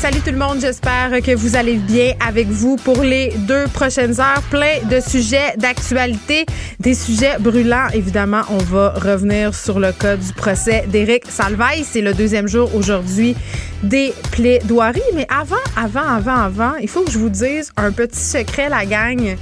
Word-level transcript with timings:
Salut 0.00 0.20
tout 0.22 0.30
le 0.30 0.38
monde, 0.38 0.60
j'espère 0.62 1.10
que 1.20 1.34
vous 1.36 1.56
allez 1.56 1.76
bien 1.76 2.14
avec 2.26 2.48
vous 2.48 2.76
pour 2.76 3.02
les 3.02 3.34
deux 3.46 3.66
prochaines 3.66 4.18
heures. 4.18 4.40
Plein 4.48 4.78
de 4.90 4.98
sujets 4.98 5.54
d'actualité, 5.58 6.46
des 6.78 6.94
sujets 6.94 7.36
brûlants. 7.38 7.88
Évidemment, 7.92 8.40
on 8.48 8.56
va 8.56 8.94
revenir 8.94 9.54
sur 9.54 9.78
le 9.78 9.92
cas 9.92 10.16
du 10.16 10.32
procès 10.32 10.86
d'Éric 10.88 11.26
Salvaille. 11.30 11.84
C'est 11.84 12.00
le 12.00 12.14
deuxième 12.14 12.48
jour 12.48 12.74
aujourd'hui 12.74 13.36
des 13.82 14.14
plaidoiries. 14.32 15.02
Mais 15.14 15.26
avant, 15.28 15.56
avant, 15.76 16.08
avant, 16.08 16.44
avant, 16.44 16.76
il 16.80 16.88
faut 16.88 17.02
que 17.02 17.10
je 17.10 17.18
vous 17.18 17.28
dise 17.28 17.70
un 17.76 17.92
petit 17.92 18.20
secret, 18.20 18.70
la 18.70 18.86
gang. 18.86 19.36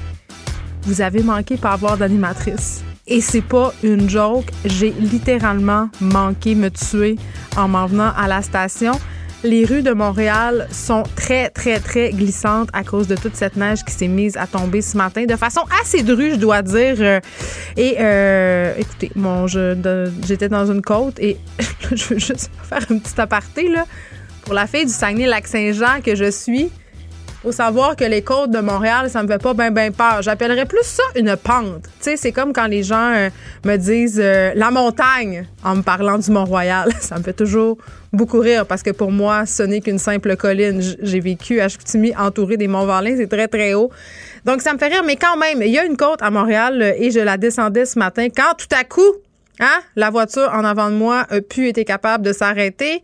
Vous 0.82 1.00
avez 1.00 1.22
manqué 1.22 1.56
par 1.56 1.74
avoir 1.74 1.96
d'animatrice. 1.96 2.82
Et 3.06 3.20
c'est 3.20 3.42
pas 3.42 3.72
une 3.84 4.10
joke. 4.10 4.50
J'ai 4.64 4.90
littéralement 4.90 5.88
manqué 6.00 6.56
me 6.56 6.68
tuer 6.68 7.14
en 7.56 7.68
m'en 7.68 7.86
venant 7.86 8.10
à 8.16 8.26
la 8.26 8.42
station. 8.42 8.98
Les 9.44 9.64
rues 9.64 9.82
de 9.82 9.92
Montréal 9.92 10.66
sont 10.72 11.04
très, 11.14 11.48
très, 11.50 11.78
très 11.78 12.10
glissantes 12.10 12.68
à 12.72 12.82
cause 12.82 13.06
de 13.06 13.14
toute 13.14 13.36
cette 13.36 13.54
neige 13.56 13.84
qui 13.84 13.92
s'est 13.94 14.08
mise 14.08 14.36
à 14.36 14.48
tomber 14.48 14.82
ce 14.82 14.96
matin 14.96 15.26
de 15.26 15.36
façon 15.36 15.60
assez 15.80 16.02
drue, 16.02 16.32
je 16.32 16.36
dois 16.36 16.60
dire. 16.62 16.96
Euh, 16.98 17.20
Et 17.76 17.96
euh, 18.00 18.74
écoutez, 18.76 19.12
de- 19.76 20.10
j'étais 20.26 20.48
dans 20.48 20.66
une 20.70 20.82
côte 20.82 21.20
et 21.20 21.36
je 21.94 22.04
veux 22.06 22.18
juste 22.18 22.50
faire 22.68 22.84
un 22.90 22.98
petit 22.98 23.20
aparté 23.20 23.68
là. 23.68 23.86
Pour 24.44 24.54
la 24.54 24.66
fille 24.66 24.86
du 24.86 24.92
Saguenay-Lac-Saint-Jean 24.92 26.00
que 26.04 26.16
je 26.16 26.30
suis, 26.32 26.70
faut 27.42 27.52
savoir 27.52 27.94
que 27.94 28.04
les 28.04 28.22
côtes 28.22 28.50
de 28.50 28.58
Montréal, 28.58 29.08
ça 29.10 29.22
me 29.22 29.28
fait 29.28 29.40
pas 29.40 29.54
bien 29.54 29.70
ben 29.70 29.92
peur. 29.92 30.22
J'appellerais 30.22 30.66
plus 30.66 30.82
ça 30.82 31.04
une 31.14 31.36
pente. 31.36 31.84
Tu 31.84 31.90
sais, 32.00 32.16
c'est 32.16 32.32
comme 32.32 32.52
quand 32.52 32.66
les 32.66 32.82
gens 32.82 33.12
euh, 33.14 33.30
me 33.64 33.76
disent 33.76 34.20
euh, 34.22 34.50
la 34.56 34.70
montagne 34.70 35.46
en 35.62 35.76
me 35.76 35.82
parlant 35.82 36.18
du 36.18 36.30
Mont-Royal. 36.30 36.90
Ça 37.00 37.16
me 37.16 37.22
fait 37.22 37.32
toujours 37.32 37.78
beaucoup 38.12 38.40
rire 38.40 38.66
parce 38.66 38.82
que 38.82 38.90
pour 38.90 39.12
moi, 39.12 39.46
ce 39.46 39.62
n'est 39.62 39.80
qu'une 39.80 39.98
simple 39.98 40.36
colline. 40.36 40.82
J'ai 41.00 41.20
vécu 41.20 41.60
à 41.60 41.68
Chicoutimi 41.68 42.14
entouré 42.16 42.56
des 42.56 42.66
Monts-Valin, 42.68 43.14
c'est 43.16 43.28
très 43.28 43.46
très 43.46 43.74
haut. 43.74 43.90
Donc 44.44 44.60
ça 44.60 44.72
me 44.72 44.78
fait 44.78 44.88
rire, 44.88 45.02
mais 45.04 45.16
quand 45.16 45.36
même, 45.36 45.62
il 45.62 45.70
y 45.70 45.78
a 45.78 45.84
une 45.84 45.96
côte 45.96 46.22
à 46.22 46.30
Montréal 46.30 46.82
euh, 46.82 46.92
et 46.96 47.10
je 47.10 47.20
la 47.20 47.36
descendais 47.36 47.84
ce 47.84 47.98
matin 47.98 48.28
quand 48.34 48.54
tout 48.56 48.74
à 48.76 48.82
coup, 48.82 49.14
hein, 49.60 49.78
la 49.94 50.10
voiture 50.10 50.50
en 50.52 50.64
avant 50.64 50.90
de 50.90 50.96
moi 50.96 51.24
a 51.30 51.40
pu 51.40 51.68
être 51.68 51.84
capable 51.84 52.24
de 52.24 52.32
s'arrêter 52.32 53.02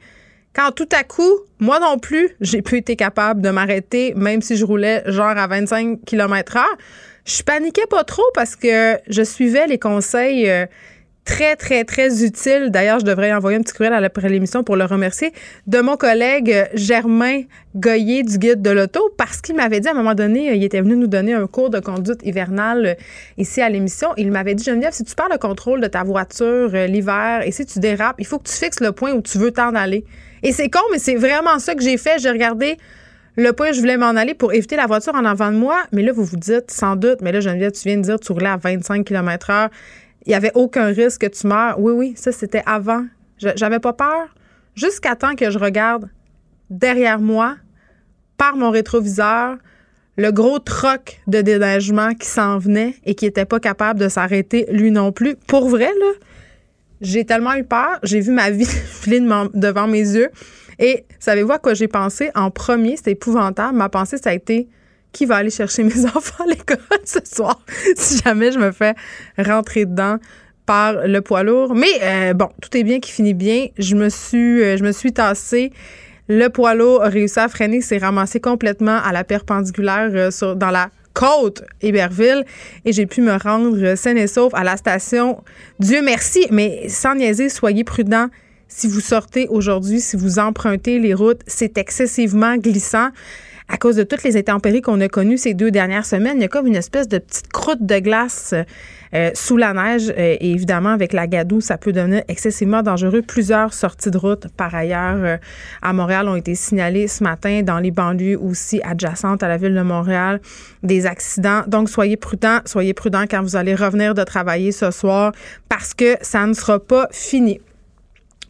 quand 0.55 0.71
tout 0.71 0.89
à 0.93 1.03
coup, 1.03 1.41
moi 1.59 1.81
non 1.81 1.99
plus, 1.99 2.37
j'ai 2.41 2.63
pu 2.63 2.77
été 2.77 2.95
capable 2.97 3.43
de 3.43 3.51
m'arrêter, 3.51 4.15
même 4.17 4.41
si 4.41 4.57
je 4.57 4.65
roulais 4.65 5.03
genre 5.07 5.37
à 5.37 5.47
25 5.47 6.05
km 6.07 6.57
heure. 6.57 6.77
Je 7.25 7.43
paniquais 7.43 7.87
pas 7.89 8.05
trop 8.05 8.25
parce 8.35 8.55
que 8.55 8.99
je 9.09 9.23
suivais 9.23 9.67
les 9.67 9.79
conseils 9.79 10.49
euh, 10.49 10.67
très, 11.25 11.57
très, 11.57 11.85
très 11.85 12.23
utiles. 12.23 12.69
D'ailleurs, 12.71 13.01
je 13.01 13.05
devrais 13.07 13.33
envoyer 13.33 13.57
un 13.57 13.63
petit 13.63 13.73
courriel 13.73 13.95
après 13.95 14.29
l'émission 14.29 14.63
pour 14.63 14.77
le 14.77 14.85
remercier 14.85 15.33
de 15.67 15.81
mon 15.81 15.97
collègue 15.97 16.53
euh, 16.53 16.67
Germain 16.75 17.41
Goyer 17.75 18.23
du 18.23 18.39
guide 18.39 18.61
de 18.61 18.71
l'auto 18.71 19.11
parce 19.17 19.41
qu'il 19.41 19.57
m'avait 19.57 19.81
dit 19.81 19.89
à 19.89 19.93
un 19.93 19.95
moment 19.95 20.15
donné, 20.15 20.51
euh, 20.51 20.55
il 20.55 20.63
était 20.63 20.83
venu 20.83 20.97
nous 20.97 21.07
donner 21.07 21.33
un 21.33 21.47
cours 21.47 21.71
de 21.71 21.81
conduite 21.81 22.21
hivernale 22.23 22.97
ici 23.39 23.63
à 23.63 23.71
l'émission. 23.71 24.11
Il 24.19 24.31
m'avait 24.31 24.55
dit, 24.55 24.63
Geneviève, 24.63 24.93
si 24.93 25.03
tu 25.03 25.15
perds 25.15 25.31
le 25.33 25.39
contrôle 25.39 25.81
de 25.81 25.89
ta 25.89 26.05
voiture 26.05 26.69
l'hiver 26.87 27.41
et 27.45 27.51
si 27.51 27.65
tu 27.65 27.79
dérapes, 27.79 28.17
il 28.19 28.27
faut 28.27 28.39
que 28.39 28.49
tu 28.49 28.55
fixes 28.55 28.81
le 28.81 28.93
point 28.93 29.13
où 29.13 29.23
tu 29.23 29.39
veux 29.39 29.51
t'en 29.51 29.75
aller. 29.75 30.05
Et 30.45 30.53
c'est 30.53 30.69
con, 30.69 30.81
mais 30.93 30.99
c'est 30.99 31.15
vraiment 31.17 31.59
ça 31.59 31.75
que 31.75 31.83
j'ai 31.83 31.97
fait. 31.97 32.19
J'ai 32.19 32.31
regardé 32.31 32.77
le 33.37 33.53
point 33.53 33.71
où 33.71 33.73
je 33.73 33.81
voulais 33.81 33.97
m'en 33.97 34.11
aller 34.11 34.35
pour 34.35 34.53
éviter 34.53 34.77
la 34.77 34.87
voiture 34.87 35.15
en 35.15 35.25
avant 35.25 35.51
de 35.51 35.57
moi. 35.57 35.83
Mais 35.91 36.03
là, 36.03 36.13
vous 36.13 36.23
vous 36.23 36.37
dites, 36.37 36.71
sans 36.71 36.97
doute, 36.97 37.23
mais 37.23 37.33
là, 37.33 37.41
Geneviève, 37.41 37.73
tu 37.73 37.89
viens 37.89 37.97
de 37.97 38.03
dire, 38.03 38.21
tu 38.21 38.31
roulais 38.33 38.49
à 38.49 38.59
25 38.59 39.05
km 39.05 39.51
heure. 39.51 39.71
Il 40.27 40.29
n'y 40.29 40.35
avait 40.35 40.53
aucun 40.55 40.87
risque 40.87 41.23
que 41.23 41.27
tu 41.27 41.47
meurs. 41.47 41.81
Oui, 41.81 41.93
oui, 41.93 42.13
ça, 42.15 42.31
c'était 42.31 42.63
avant. 42.67 43.07
J'avais 43.39 43.81
pas 43.81 43.95
peur. 43.95 44.35
Jusqu'à 44.75 45.17
temps 45.17 45.35
que 45.35 45.51
je 45.51 45.59
regarde 45.59 46.11
derrière 46.69 47.21
moi, 47.21 47.57
par 48.37 48.57
mon 48.57 48.71
rétroviseur, 48.71 49.57
le 50.17 50.31
gros 50.31 50.59
troc 50.59 51.21
de 51.27 51.41
déneigement 51.41 52.15
qui 52.15 52.27
s'en 52.27 52.59
venait 52.59 52.95
et 53.05 53.15
qui 53.15 53.27
était 53.27 53.45
pas 53.47 53.61
capable 53.61 53.99
de 53.99 54.09
s'arrêter 54.09 54.67
lui 54.71 54.91
non 54.91 55.11
plus. 55.11 55.37
Pour 55.37 55.69
vrai, 55.69 55.91
là, 56.01 56.13
j'ai 57.05 57.25
tellement 57.25 57.55
eu 57.55 57.65
peur. 57.65 57.99
J'ai 58.03 58.21
vu 58.21 58.33
ma 58.33 58.51
vie 58.51 58.67
filer 58.67 59.21
devant 59.55 59.87
mes 59.87 60.01
yeux. 60.01 60.31
Et 60.79 61.05
savez-vous 61.21 61.53
à 61.53 61.59
quoi 61.59 61.75
j'ai 61.75 61.89
pensé? 61.89 62.31
En 62.35 62.51
premier, 62.51 62.97
c'était 62.97 63.13
épouvantable. 63.13 63.77
Ma 63.77 63.89
pensée, 63.89 64.17
ça 64.17 64.31
a 64.31 64.35
été 64.35 64.69
qui 65.13 65.27
va 65.27 65.37
aller 65.37 65.51
chercher 65.51 65.83
mes 65.85 66.05
enfants 66.07 66.45
à 66.45 66.49
l'école 66.49 66.79
ce 67.05 67.21
soir? 67.25 67.61
Si 67.97 68.21
jamais 68.25 68.51
je 68.51 68.59
me 68.59 68.73
fais 68.73 68.95
rentrer 69.39 69.85
dedans 69.85 70.19
par 70.67 71.07
le 71.07 71.21
poids 71.21 71.43
lourd. 71.43 71.75
Mais 71.75 71.87
euh, 72.03 72.35
bon, 72.35 72.49
tout 72.61 72.77
est 72.77 72.85
bien 72.85 72.99
qui 72.99 73.13
finit 73.13 73.35
bien. 73.35 73.67
Je 73.79 73.95
me 73.95 74.09
suis, 74.09 74.63
euh, 74.63 74.77
je 74.77 74.83
me 74.83 74.93
suis 74.93 75.13
tassée. 75.13 75.73
Le 76.27 76.49
poids 76.49 76.75
lourd 76.75 77.03
a 77.03 77.09
réussi 77.09 77.39
à 77.39 77.49
freiner, 77.49 77.83
s'est 77.83 77.99
ramassé 77.99 78.41
complètement 78.41 78.99
à 79.05 79.13
la 79.13 79.25
perpendiculaire 79.25 80.11
euh, 80.15 80.31
sur, 80.31 80.57
dans 80.57 80.71
la 80.71 80.89
côte 81.15 81.63
Héberville 81.81 82.45
et 82.85 82.93
j'ai 82.93 83.07
pu 83.07 83.23
me 83.23 83.33
rendre 83.33 83.95
saine 83.95 84.19
et 84.19 84.27
sauf 84.27 84.53
à 84.55 84.65
la 84.65 84.77
station. 84.77 85.43
Dieu 85.79 86.03
merci, 86.03 86.47
mais 86.51 86.89
sans 86.89 87.15
niaiser, 87.15 87.49
soyez 87.49 87.85
prudents. 87.85 88.29
Si 88.69 88.89
vous 88.89 89.01
sortez 89.01 89.47
aujourd'hui, 89.49 90.01
si 90.01 90.17
vous 90.17 90.39
empruntez 90.39 90.99
les 90.99 91.15
routes, 91.15 91.43
c'est 91.47 91.79
excessivement 91.79 92.57
glissant. 92.57 93.09
À 93.67 93.79
cause 93.79 93.97
de 93.97 94.03
toutes 94.03 94.23
les 94.25 94.37
intempéries 94.37 94.83
qu'on 94.83 95.01
a 95.01 95.09
connues 95.09 95.39
ces 95.39 95.55
deux 95.55 95.71
dernières 95.71 96.05
semaines, 96.05 96.37
il 96.37 96.43
y 96.43 96.45
a 96.45 96.49
comme 96.49 96.67
une 96.67 96.77
espèce 96.77 97.09
de 97.09 97.17
petite 97.17 97.51
croûte 97.51 97.85
de 97.85 97.99
glace 97.99 98.55
euh, 99.15 99.31
sous 99.33 99.57
la 99.57 99.73
neige. 99.73 100.11
Euh, 100.11 100.37
et 100.39 100.51
évidemment, 100.51 100.91
avec 100.91 101.15
la 101.15 101.27
gadoue, 101.27 101.63
ça 101.63 101.79
peut 101.79 101.93
devenir 101.93 102.23
excessivement 102.29 102.83
dangereux. 102.83 103.23
Plusieurs 103.23 103.73
sorties 103.73 104.11
de 104.11 104.19
route, 104.19 104.49
par 104.57 104.75
ailleurs, 104.75 105.17
euh, 105.17 105.37
à 105.81 105.95
Montréal 105.95 106.29
ont 106.29 106.37
été 106.37 106.55
signalées 106.55 107.09
ce 107.09 107.25
matin 107.25 107.63
dans 107.63 107.79
les 107.79 107.91
banlieues 107.91 108.39
aussi 108.39 108.83
adjacentes 108.83 109.43
à 109.43 109.49
la 109.49 109.57
ville 109.57 109.75
de 109.75 109.83
Montréal. 109.83 110.41
Des 110.83 111.07
accidents. 111.07 111.63
Donc, 111.67 111.89
soyez 111.89 112.19
prudents. 112.19 112.59
Soyez 112.67 112.93
prudents 112.93 113.25
quand 113.29 113.41
vous 113.41 113.57
allez 113.57 113.75
revenir 113.75 114.15
de 114.15 114.25
travailler 114.25 114.73
ce 114.73 114.91
soir 114.91 115.33
parce 115.71 115.95
que 115.95 116.17
ça 116.21 116.47
ne 116.47 116.53
sera 116.53 116.79
pas 116.79 117.09
fini. 117.13 117.61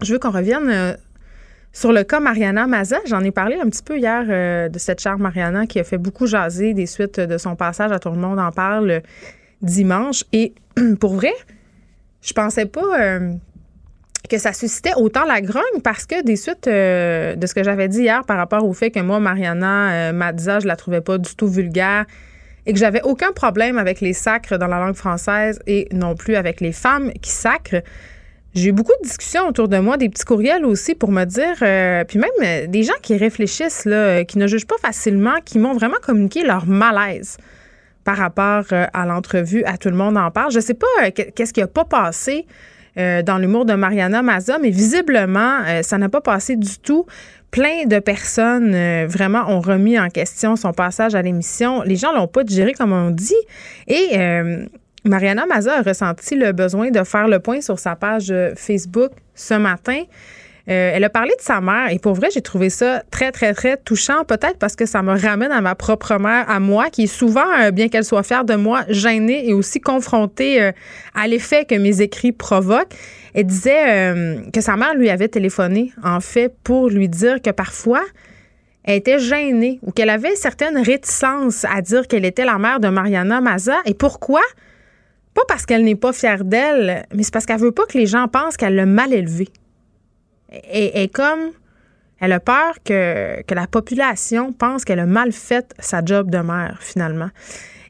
Je 0.02 0.12
veux 0.12 0.18
qu'on 0.18 0.32
revienne 0.32 0.96
sur 1.74 1.92
le 1.92 2.04
cas 2.04 2.20
Mariana 2.20 2.66
Maza. 2.66 2.98
J'en 3.04 3.22
ai 3.22 3.32
parlé 3.32 3.56
un 3.56 3.68
petit 3.68 3.82
peu 3.82 3.98
hier 3.98 4.24
euh, 4.28 4.68
de 4.68 4.78
cette 4.78 5.00
chère 5.00 5.18
Mariana 5.18 5.66
qui 5.66 5.80
a 5.80 5.84
fait 5.84 5.98
beaucoup 5.98 6.26
jaser 6.26 6.72
des 6.72 6.86
suites 6.86 7.20
de 7.20 7.36
son 7.36 7.56
passage 7.56 7.92
à 7.92 7.98
Tout 7.98 8.10
le 8.10 8.16
monde 8.16 8.38
en 8.38 8.52
parle 8.52 8.90
euh, 8.90 9.00
dimanche. 9.60 10.24
Et 10.32 10.54
pour 11.00 11.14
vrai, 11.14 11.32
je 12.22 12.32
pensais 12.32 12.66
pas 12.66 13.00
euh, 13.00 13.32
que 14.30 14.38
ça 14.38 14.52
suscitait 14.52 14.94
autant 14.96 15.24
la 15.24 15.40
grogne 15.40 15.80
parce 15.82 16.06
que 16.06 16.22
des 16.22 16.36
suites 16.36 16.68
de 16.68 17.46
ce 17.46 17.54
que 17.54 17.64
j'avais 17.64 17.88
dit 17.88 18.02
hier 18.02 18.24
par 18.24 18.36
rapport 18.38 18.64
au 18.64 18.72
fait 18.72 18.90
que 18.90 19.00
moi, 19.00 19.18
Mariana 19.18 20.12
Mazza, 20.12 20.60
je 20.60 20.66
la 20.66 20.76
trouvais 20.76 21.02
pas 21.02 21.18
du 21.18 21.34
tout 21.34 21.48
vulgaire 21.48 22.06
et 22.66 22.72
que 22.72 22.78
j'avais 22.78 23.02
aucun 23.02 23.32
problème 23.32 23.76
avec 23.76 24.00
les 24.00 24.14
sacres 24.14 24.56
dans 24.56 24.68
la 24.68 24.78
langue 24.78 24.94
française 24.94 25.60
et 25.66 25.88
non 25.92 26.14
plus 26.14 26.36
avec 26.36 26.62
les 26.62 26.72
femmes 26.72 27.12
qui 27.20 27.30
sacrent. 27.30 27.82
J'ai 28.54 28.68
eu 28.68 28.72
beaucoup 28.72 28.92
de 29.02 29.08
discussions 29.08 29.48
autour 29.48 29.66
de 29.68 29.78
moi, 29.78 29.96
des 29.96 30.08
petits 30.08 30.24
courriels 30.24 30.64
aussi 30.64 30.94
pour 30.94 31.10
me 31.10 31.24
dire, 31.24 31.56
euh, 31.62 32.04
puis 32.04 32.18
même 32.20 32.30
euh, 32.42 32.66
des 32.68 32.84
gens 32.84 32.92
qui 33.02 33.16
réfléchissent, 33.16 33.84
là, 33.84 33.96
euh, 33.96 34.24
qui 34.24 34.38
ne 34.38 34.46
jugent 34.46 34.66
pas 34.66 34.78
facilement, 34.80 35.34
qui 35.44 35.58
m'ont 35.58 35.72
vraiment 35.74 35.96
communiqué 36.00 36.44
leur 36.44 36.64
malaise 36.66 37.36
par 38.04 38.16
rapport 38.16 38.64
euh, 38.72 38.86
à 38.92 39.06
l'entrevue 39.06 39.64
à 39.64 39.76
Tout 39.76 39.88
le 39.90 39.96
monde 39.96 40.16
en 40.16 40.30
parle. 40.30 40.52
Je 40.52 40.60
sais 40.60 40.74
pas 40.74 41.10
que- 41.10 41.30
qu'est-ce 41.30 41.52
qui 41.52 41.62
a 41.62 41.66
pas 41.66 41.84
passé 41.84 42.46
dans 42.96 43.38
l'humour 43.38 43.64
de 43.64 43.74
Mariana 43.74 44.22
Maza, 44.22 44.58
mais 44.62 44.70
visiblement, 44.70 45.62
ça 45.82 45.98
n'a 45.98 46.08
pas 46.08 46.20
passé 46.20 46.54
du 46.54 46.78
tout. 46.78 47.06
Plein 47.50 47.86
de 47.86 47.98
personnes 47.98 48.70
vraiment 49.06 49.50
ont 49.50 49.60
remis 49.60 49.98
en 49.98 50.08
question 50.10 50.54
son 50.54 50.72
passage 50.72 51.16
à 51.16 51.20
l'émission. 51.22 51.82
Les 51.82 51.96
gens 51.96 52.12
l'ont 52.12 52.28
pas 52.28 52.44
digéré 52.44 52.72
comme 52.72 52.92
on 52.92 53.10
dit. 53.10 53.34
Et 53.88 54.10
Mariana 55.04 55.46
Maza 55.46 55.78
a 55.78 55.82
ressenti 55.82 56.34
le 56.34 56.52
besoin 56.52 56.90
de 56.90 57.04
faire 57.04 57.28
le 57.28 57.38
point 57.38 57.60
sur 57.60 57.78
sa 57.78 57.94
page 57.94 58.32
Facebook 58.56 59.12
ce 59.34 59.54
matin. 59.54 60.02
Euh, 60.66 60.92
elle 60.94 61.04
a 61.04 61.10
parlé 61.10 61.32
de 61.38 61.42
sa 61.42 61.60
mère 61.60 61.90
et 61.90 61.98
pour 61.98 62.14
vrai, 62.14 62.28
j'ai 62.32 62.40
trouvé 62.40 62.70
ça 62.70 63.02
très, 63.10 63.32
très, 63.32 63.52
très 63.52 63.76
touchant. 63.76 64.24
Peut-être 64.24 64.58
parce 64.58 64.76
que 64.76 64.86
ça 64.86 65.02
me 65.02 65.12
ramène 65.12 65.52
à 65.52 65.60
ma 65.60 65.74
propre 65.74 66.18
mère, 66.18 66.48
à 66.48 66.58
moi, 66.58 66.88
qui 66.88 67.04
est 67.04 67.06
souvent, 67.06 67.44
euh, 67.60 67.70
bien 67.70 67.88
qu'elle 67.88 68.04
soit 68.04 68.22
fière 68.22 68.44
de 68.44 68.54
moi, 68.54 68.84
gênée 68.88 69.46
et 69.46 69.52
aussi 69.52 69.78
confrontée 69.78 70.62
euh, 70.62 70.72
à 71.14 71.26
l'effet 71.28 71.66
que 71.66 71.74
mes 71.74 72.00
écrits 72.00 72.32
provoquent. 72.32 72.94
Elle 73.34 73.46
disait 73.46 74.14
que 74.52 74.60
sa 74.60 74.76
mère 74.76 74.94
lui 74.94 75.10
avait 75.10 75.26
téléphoné, 75.26 75.92
en 76.04 76.20
fait, 76.20 76.54
pour 76.62 76.88
lui 76.88 77.08
dire 77.08 77.42
que 77.42 77.50
parfois, 77.50 78.04
elle 78.84 78.98
était 78.98 79.18
gênée 79.18 79.80
ou 79.82 79.90
qu'elle 79.90 80.08
avait 80.08 80.36
certaines 80.36 80.78
réticences 80.78 81.64
à 81.64 81.80
dire 81.80 82.06
qu'elle 82.06 82.24
était 82.24 82.44
la 82.44 82.58
mère 82.58 82.78
de 82.78 82.86
Mariana 82.88 83.40
Maza. 83.40 83.74
Et 83.86 83.94
pourquoi? 83.94 84.40
Pas 85.34 85.42
parce 85.48 85.66
qu'elle 85.66 85.84
n'est 85.84 85.96
pas 85.96 86.12
fière 86.12 86.44
d'elle, 86.44 87.06
mais 87.12 87.22
c'est 87.24 87.32
parce 87.32 87.44
qu'elle 87.44 87.58
veut 87.58 87.72
pas 87.72 87.86
que 87.86 87.98
les 87.98 88.06
gens 88.06 88.28
pensent 88.28 88.56
qu'elle 88.56 88.76
l'a 88.76 88.86
mal 88.86 89.12
élevée 89.12 89.48
et, 90.72 91.08
comme 91.08 91.50
elle 92.20 92.32
a 92.32 92.40
peur 92.40 92.74
que, 92.84 93.42
la 93.52 93.66
population 93.66 94.52
pense 94.52 94.84
qu'elle 94.84 95.00
a 95.00 95.06
mal 95.06 95.32
fait 95.32 95.74
sa 95.78 96.04
job 96.04 96.30
de 96.30 96.38
mère, 96.38 96.78
finalement. 96.80 97.30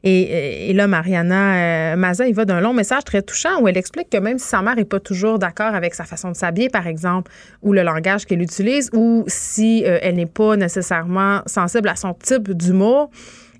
Et, 0.07 0.71
là, 0.73 0.85
Mariana 0.85 1.55
euh, 1.55 1.95
Maza, 1.95 2.27
il 2.27 2.35
va 2.35 2.45
d'un 2.45 2.61
long 2.61 2.73
message 2.73 3.03
très 3.05 3.23
touchant 3.23 3.59
où 3.61 3.67
elle 3.67 3.77
explique 3.77 4.11
que 4.11 4.17
même 4.17 4.37
si 4.37 4.47
sa 4.47 4.61
mère 4.61 4.75
n'est 4.75 4.85
pas 4.85 4.99
toujours 4.99 5.39
d'accord 5.39 5.73
avec 5.73 5.95
sa 5.95 6.03
façon 6.03 6.29
de 6.29 6.35
s'habiller, 6.35 6.69
par 6.69 6.85
exemple, 6.85 7.31
ou 7.63 7.73
le 7.73 7.81
langage 7.81 8.25
qu'elle 8.25 8.41
utilise, 8.41 8.91
ou 8.93 9.23
si 9.25 9.83
euh, 9.83 9.97
elle 10.03 10.15
n'est 10.15 10.27
pas 10.27 10.57
nécessairement 10.57 11.41
sensible 11.47 11.89
à 11.89 11.95
son 11.95 12.13
type 12.13 12.51
d'humour, 12.51 13.09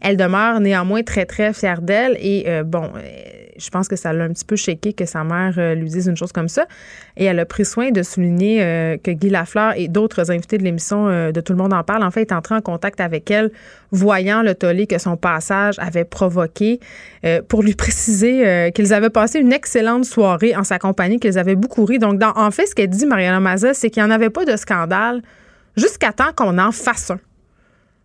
elle 0.01 0.17
demeure 0.17 0.59
néanmoins 0.59 1.01
très, 1.01 1.25
très 1.25 1.51
fière 1.51 1.81
d'elle. 1.81 2.15
Et 2.19 2.43
euh, 2.47 2.63
bon, 2.63 2.91
je 3.57 3.69
pense 3.69 3.87
que 3.87 3.95
ça 3.95 4.13
l'a 4.13 4.25
un 4.25 4.29
petit 4.29 4.45
peu 4.45 4.55
shaké 4.55 4.93
que 4.93 5.05
sa 5.05 5.23
mère 5.23 5.55
euh, 5.57 5.75
lui 5.75 5.89
dise 5.89 6.07
une 6.07 6.17
chose 6.17 6.31
comme 6.31 6.49
ça. 6.49 6.65
Et 7.17 7.25
elle 7.25 7.39
a 7.39 7.45
pris 7.45 7.65
soin 7.65 7.91
de 7.91 8.03
souligner 8.03 8.63
euh, 8.63 8.97
que 8.97 9.11
Guy 9.11 9.29
Lafleur 9.29 9.73
et 9.77 9.87
d'autres 9.87 10.31
invités 10.31 10.57
de 10.57 10.63
l'émission 10.63 11.07
euh, 11.07 11.31
de 11.31 11.41
Tout 11.41 11.53
le 11.53 11.57
monde 11.57 11.73
en 11.73 11.83
parle, 11.83 12.03
en 12.03 12.11
fait, 12.11 12.21
est 12.21 12.33
entré 12.33 12.55
en 12.55 12.61
contact 12.61 12.99
avec 12.99 13.29
elle, 13.31 13.51
voyant 13.91 14.41
le 14.41 14.55
tollé 14.55 14.87
que 14.87 14.97
son 14.97 15.17
passage 15.17 15.75
avait 15.79 16.05
provoqué, 16.05 16.79
pour 17.47 17.63
lui 17.63 17.73
préciser 17.75 18.71
qu'ils 18.73 18.93
avaient 18.93 19.09
passé 19.09 19.39
une 19.39 19.53
excellente 19.53 20.05
soirée 20.05 20.55
en 20.55 20.63
sa 20.63 20.79
compagnie, 20.79 21.19
qu'ils 21.19 21.37
avaient 21.37 21.55
beaucoup 21.55 21.85
ri. 21.85 21.99
Donc, 21.99 22.21
en 22.23 22.51
fait, 22.51 22.65
ce 22.65 22.75
qu'elle 22.75 22.89
dit, 22.89 23.05
Mariana 23.05 23.39
Maza, 23.39 23.73
c'est 23.73 23.89
qu'il 23.89 24.03
n'y 24.03 24.09
en 24.09 24.11
avait 24.11 24.29
pas 24.29 24.45
de 24.45 24.55
scandale 24.55 25.21
jusqu'à 25.75 26.11
temps 26.11 26.31
qu'on 26.35 26.57
en 26.57 26.71
fasse 26.71 27.11
un 27.11 27.19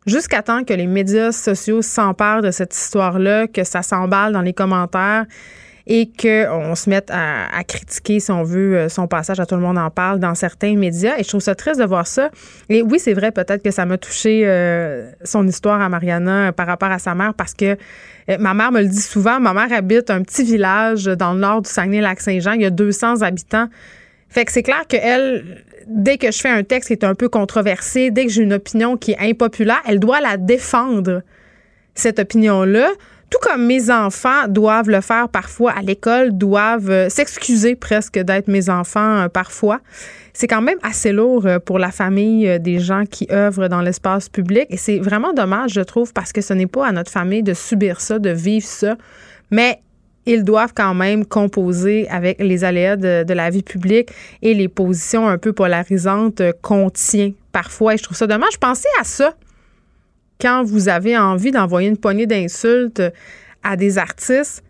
jusqu'à 0.06 0.43
temps 0.43 0.64
que 0.64 0.75
les 0.75 0.87
médias 0.87 1.32
sociaux 1.32 1.82
s'emparent 1.82 2.43
de 2.43 2.50
cette 2.50 2.75
histoire-là, 2.75 3.47
que 3.47 3.64
ça 3.64 3.82
s'emballe 3.82 4.32
dans 4.32 4.43
les 4.43 4.52
commentaires 4.52 5.26
et 5.87 6.08
qu'on 6.08 6.75
se 6.76 6.88
mette 6.88 7.11
à, 7.11 7.64
critiquer, 7.64 8.20
si 8.20 8.31
on 8.31 8.44
veut, 8.44 8.76
euh, 8.76 8.88
son 8.88 9.08
passage 9.08 9.41
à 9.41 9.47
tout 9.47 9.56
le 9.56 9.61
monde 9.61 9.76
en 9.76 9.91
parle 9.91 10.20
dans 10.20 10.37
certains 10.37 10.76
médias. 10.76 11.19
Et 11.19 11.25
je 11.25 11.29
trouve 11.29 11.41
ça 11.41 11.56
triste 11.56 11.81
de 11.81 11.85
voir 11.85 12.06
ça. 12.06 12.31
Et 12.69 12.81
oui, 12.81 13.00
c'est 13.00 13.12
vrai, 13.12 13.32
peut-être 13.32 13.62
que 13.62 13.73
ça 13.73 13.87
m'a 13.87 13.99
touché 13.99 14.43
euh, 14.44 15.11
son 15.25 15.47
histoire 15.49 15.81
à 15.81 15.88
Mariana 15.88 16.49
euh, 16.49 16.52
par 16.52 16.69
rapport 16.69 16.91
à 16.91 17.00
sa 17.00 17.14
mère 17.17 17.35
parce 17.35 17.55
que 17.55 17.76
ma 18.38 18.55
mère 18.55 18.70
me 18.70 18.82
le 18.82 18.88
dit 18.88 19.00
souvent. 19.00 19.41
Ma 19.41 19.52
mère 19.52 19.76
habite 19.76 20.11
un 20.11 20.23
petit 20.23 20.44
village 20.44 21.06
dans 21.06 21.32
le 21.32 21.41
nord 21.41 21.62
du 21.62 21.69
Saguenay-Lac-Saint-Jean. 21.69 22.52
Il 22.52 22.62
y 22.62 22.67
a 22.67 22.70
200 22.70 23.23
habitants. 23.23 23.67
Fait 24.31 24.44
que 24.44 24.53
c'est 24.53 24.62
clair 24.62 24.87
qu'elle, 24.88 25.65
dès 25.87 26.17
que 26.17 26.31
je 26.31 26.38
fais 26.38 26.49
un 26.49 26.62
texte 26.62 26.87
qui 26.88 26.93
est 26.94 27.05
un 27.05 27.15
peu 27.15 27.29
controversé, 27.29 28.11
dès 28.11 28.27
que 28.27 28.32
j'ai 28.32 28.43
une 28.43 28.53
opinion 28.53 28.97
qui 28.97 29.12
est 29.12 29.19
impopulaire, 29.19 29.82
elle 29.87 29.99
doit 29.99 30.21
la 30.21 30.37
défendre, 30.37 31.23
cette 31.94 32.21
opinion-là. 32.21 32.88
Tout 33.29 33.38
comme 33.43 33.67
mes 33.67 33.91
enfants 33.91 34.49
doivent 34.49 34.91
le 34.91 35.00
faire 35.00 35.29
parfois 35.29 35.73
à 35.73 35.82
l'école, 35.82 36.37
doivent 36.37 36.91
euh, 36.91 37.09
s'excuser 37.09 37.77
presque 37.77 38.19
d'être 38.19 38.49
mes 38.49 38.69
enfants 38.69 39.19
euh, 39.19 39.29
parfois. 39.29 39.81
C'est 40.33 40.49
quand 40.49 40.62
même 40.62 40.79
assez 40.83 41.12
lourd 41.12 41.47
euh, 41.47 41.59
pour 41.61 41.79
la 41.79 41.93
famille 41.93 42.59
des 42.59 42.81
gens 42.81 43.05
qui 43.05 43.29
œuvrent 43.31 43.69
dans 43.69 43.83
l'espace 43.83 44.29
public 44.29 44.67
et 44.71 44.76
c'est 44.76 44.99
vraiment 44.99 45.33
dommage, 45.33 45.73
je 45.73 45.81
trouve, 45.81 46.12
parce 46.12 46.33
que 46.33 46.41
ce 46.41 46.55
n'est 46.55 46.67
pas 46.67 46.88
à 46.88 46.93
notre 46.93 47.11
famille 47.11 47.44
de 47.44 47.55
subir 47.55 48.00
ça, 48.00 48.19
de 48.19 48.31
vivre 48.31 48.67
ça. 48.67 48.97
Mais 49.53 49.81
ils 50.31 50.44
doivent 50.44 50.73
quand 50.75 50.94
même 50.94 51.25
composer 51.25 52.09
avec 52.09 52.41
les 52.41 52.62
aléas 52.62 52.97
de, 52.97 53.32
la 53.32 53.50
vie 53.50 53.62
publique 53.62 54.11
et 54.43 54.55
les 54.55 54.69
positions 54.69 55.29
un 55.29 55.38
peu 55.38 55.53
polarisantes 55.53 56.41
qu'on 56.62 56.88
tient 56.88 57.32
parfois. 57.53 57.94
Et 57.94 57.97
je 57.97 58.05
trouve 58.05 58.17
ça 58.17 58.27
dommage. 58.27 58.59
Pensez 58.61 58.88
à 59.00 59.05
ça 59.05 59.35
quand 60.41 60.62
vous 60.62 60.88
avez 60.88 61.19
envie 61.19 61.50
d'envoyer 61.50 61.88
une 61.88 61.97
poignée 61.97 62.27
d'insultes 62.27 63.03
à 63.62 63.77
des 63.77 63.99
artistes 63.99 64.62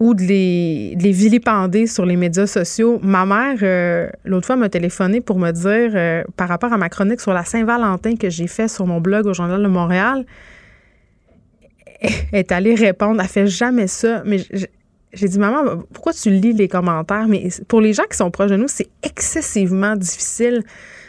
ou 0.00 0.14
de 0.14 0.22
les, 0.22 0.94
vilipender 0.96 1.86
sur 1.86 2.06
les 2.06 2.16
médias 2.16 2.46
sociaux. 2.46 2.98
Ma 3.02 3.26
mère, 3.26 3.58
euh, 3.62 4.08
l'autre 4.24 4.46
fois, 4.46 4.56
m'a 4.56 4.68
téléphoné 4.68 5.20
pour 5.20 5.38
me 5.38 5.50
dire, 5.50 5.90
euh, 5.94 6.22
par 6.36 6.48
rapport 6.48 6.72
à 6.72 6.78
ma 6.78 6.88
chronique 6.88 7.20
sur 7.20 7.34
la 7.34 7.44
Saint-Valentin 7.44 8.14
que 8.14 8.30
j'ai 8.30 8.46
fait 8.46 8.68
sur 8.68 8.86
mon 8.86 9.00
blog 9.00 9.26
au 9.26 9.34
Journal 9.34 9.62
de 9.62 9.68
Montréal, 9.68 10.24
est 12.32 12.52
allée 12.52 12.74
répondre. 12.74 13.20
Elle 13.20 13.28
fait 13.28 13.48
jamais 13.48 13.88
ça. 13.88 14.22
Mais 14.24 14.38
j'ai 15.12 15.28
dit, 15.28 15.38
maman, 15.38 15.82
pourquoi 15.92 16.12
tu 16.12 16.30
lis 16.30 16.52
les 16.52 16.68
commentaires? 16.68 17.28
Mais 17.28 17.48
pour 17.66 17.80
les 17.80 17.92
gens 17.92 18.04
qui 18.10 18.16
sont 18.16 18.30
proches 18.30 18.50
de 18.50 18.56
nous, 18.56 18.68
c'est 18.68 18.88
excessivement 19.02 19.96
difficile. 19.96 20.62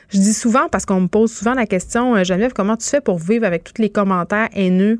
Je 0.09 0.17
dis 0.17 0.33
souvent, 0.33 0.69
parce 0.69 0.85
qu'on 0.85 1.01
me 1.01 1.07
pose 1.07 1.31
souvent 1.31 1.53
la 1.53 1.65
question, 1.65 2.15
euh, 2.15 2.23
Geneviève, 2.23 2.53
comment 2.53 2.77
tu 2.77 2.87
fais 2.87 3.01
pour 3.01 3.19
vivre 3.19 3.45
avec 3.45 3.63
tous 3.63 3.81
les 3.81 3.89
commentaires 3.89 4.49
haineux 4.53 4.99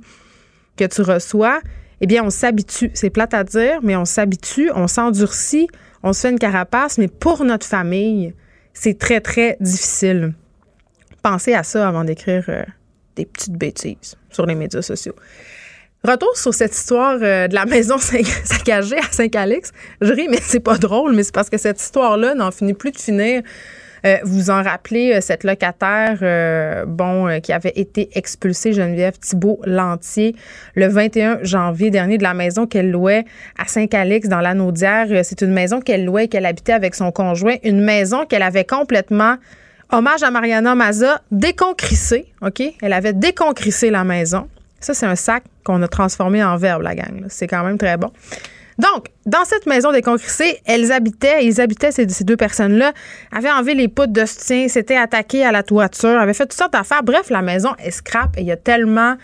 que 0.78 0.86
tu 0.86 1.02
reçois? 1.02 1.62
Eh 2.02 2.08
bien, 2.08 2.24
on 2.24 2.30
s'habitue. 2.30 2.92
C'est 2.94 3.10
plate 3.10 3.34
à 3.34 3.44
dire, 3.44 3.80
mais 3.82 3.96
on 3.96 4.06
s'habitue, 4.06 4.70
on 4.76 4.88
s'endurcit, 4.88 5.68
on 6.04 6.14
se 6.14 6.22
fait 6.22 6.30
une 6.30 6.40
carapace, 6.40 6.98
mais 6.98 7.08
pour 7.08 7.44
notre 7.44 7.66
famille, 7.66 8.34
c'est 8.74 8.98
très, 8.98 9.20
très 9.20 9.58
difficile. 9.60 10.34
Pensez 11.24 11.54
à 11.54 11.64
ça 11.64 11.88
avant 11.88 12.04
d'écrire 12.04 12.46
euh, 12.50 12.64
des 13.16 13.26
petites 13.26 13.58
bêtises 13.58 14.16
sur 14.30 14.46
les 14.46 14.56
médias 14.56 14.82
sociaux. 14.82 15.16
Retour 16.08 16.38
sur 16.38 16.54
cette 16.54 16.74
histoire 16.74 17.18
euh, 17.22 17.50
de 17.50 17.56
la 17.56 17.66
maison 17.66 17.98
saccagée 18.44 18.98
à 18.98 19.12
Saint-Calix. 19.12 19.74
Je 20.00 20.14
ris, 20.14 20.30
mais 20.30 20.40
c'est 20.42 20.62
pas 20.62 20.78
drôle, 20.78 21.14
mais 21.14 21.24
c'est 21.24 21.36
parce 21.36 21.50
que 21.50 21.58
cette 21.58 21.82
histoire-là 21.82 22.36
n'en 22.36 22.52
finit 22.52 22.74
plus 22.74 22.92
de 22.92 22.98
finir. 22.98 23.42
Euh, 24.06 24.16
vous 24.24 24.50
en 24.50 24.64
rappelez, 24.64 25.16
euh, 25.16 25.20
cette 25.20 25.44
locataire, 25.44 26.86
bon, 26.88 27.42
qui 27.42 27.52
avait 27.52 27.74
été 27.76 28.10
expulsée, 28.14 28.72
Geneviève 28.72 29.20
Thibault 29.20 29.60
Lantier, 29.66 30.38
le 30.76 30.88
21 30.88 31.40
janvier 31.44 31.90
dernier 31.92 32.18
de 32.18 32.24
la 32.24 32.34
maison 32.34 32.66
qu'elle 32.66 32.92
louait 32.92 33.26
à 33.58 33.66
Saint-Calix, 33.68 34.30
dans 34.30 34.40
l'Anaudière. 34.40 35.08
C'est 35.26 35.42
une 35.42 35.52
maison 35.52 35.82
qu'elle 35.82 36.06
louait 36.06 36.30
qu'elle 36.30 36.46
habitait 36.46 36.72
avec 36.72 36.96
son 36.96 37.12
conjoint. 37.12 37.58
Une 37.64 37.82
maison 37.82 38.26
qu'elle 38.26 38.44
avait 38.44 38.64
complètement 38.64 39.36
hommage 39.92 40.24
à 40.24 40.32
Mariana 40.32 40.76
Maza, 40.76 41.20
déconcrissée, 41.30 42.28
OK? 42.42 42.64
Elle 42.82 42.94
avait 42.94 43.12
déconcrissé 43.12 43.90
la 43.90 44.06
maison. 44.06 44.48
Ça, 44.80 44.94
c'est 44.94 45.06
un 45.06 45.16
sac 45.16 45.44
qu'on 45.64 45.82
a 45.82 45.88
transformé 45.88 46.44
en 46.44 46.58
verbe, 46.58 46.82
la 46.82 46.96
gang. 46.96 47.26
C'est 47.30 47.48
quand 47.48 47.64
même 47.64 47.78
très 47.78 47.98
bon. 47.98 48.12
Donc, 48.80 49.08
dans 49.26 49.44
cette 49.44 49.66
maison 49.66 49.92
déconcrissée, 49.92 50.62
elles 50.66 50.94
habitaient, 50.94 51.46
ils 51.46 51.60
habitaient, 51.60 51.92
ces, 51.92 52.06
deux 52.24 52.38
personnes-là, 52.38 52.94
avaient 53.30 53.52
enlevé 53.52 53.74
les 53.74 53.90
poutres 53.90 54.14
de 54.14 54.26
soutien, 54.26 54.70
s'étaient 54.70 54.96
attaqués 54.96 55.44
à 55.44 55.52
la 55.52 55.64
toiture, 55.64 56.18
avaient 56.18 56.34
fait 56.34 56.46
toutes 56.46 56.54
sortes 56.54 56.74
d'affaires. 56.74 57.04
Bref, 57.04 57.30
la 57.30 57.42
maison 57.42 57.76
est 57.78 57.92
scrap 57.92 58.38
et 58.38 58.42
il 58.42 58.48
y 58.48 58.54
a 58.54 58.58
tellement, 58.58 59.18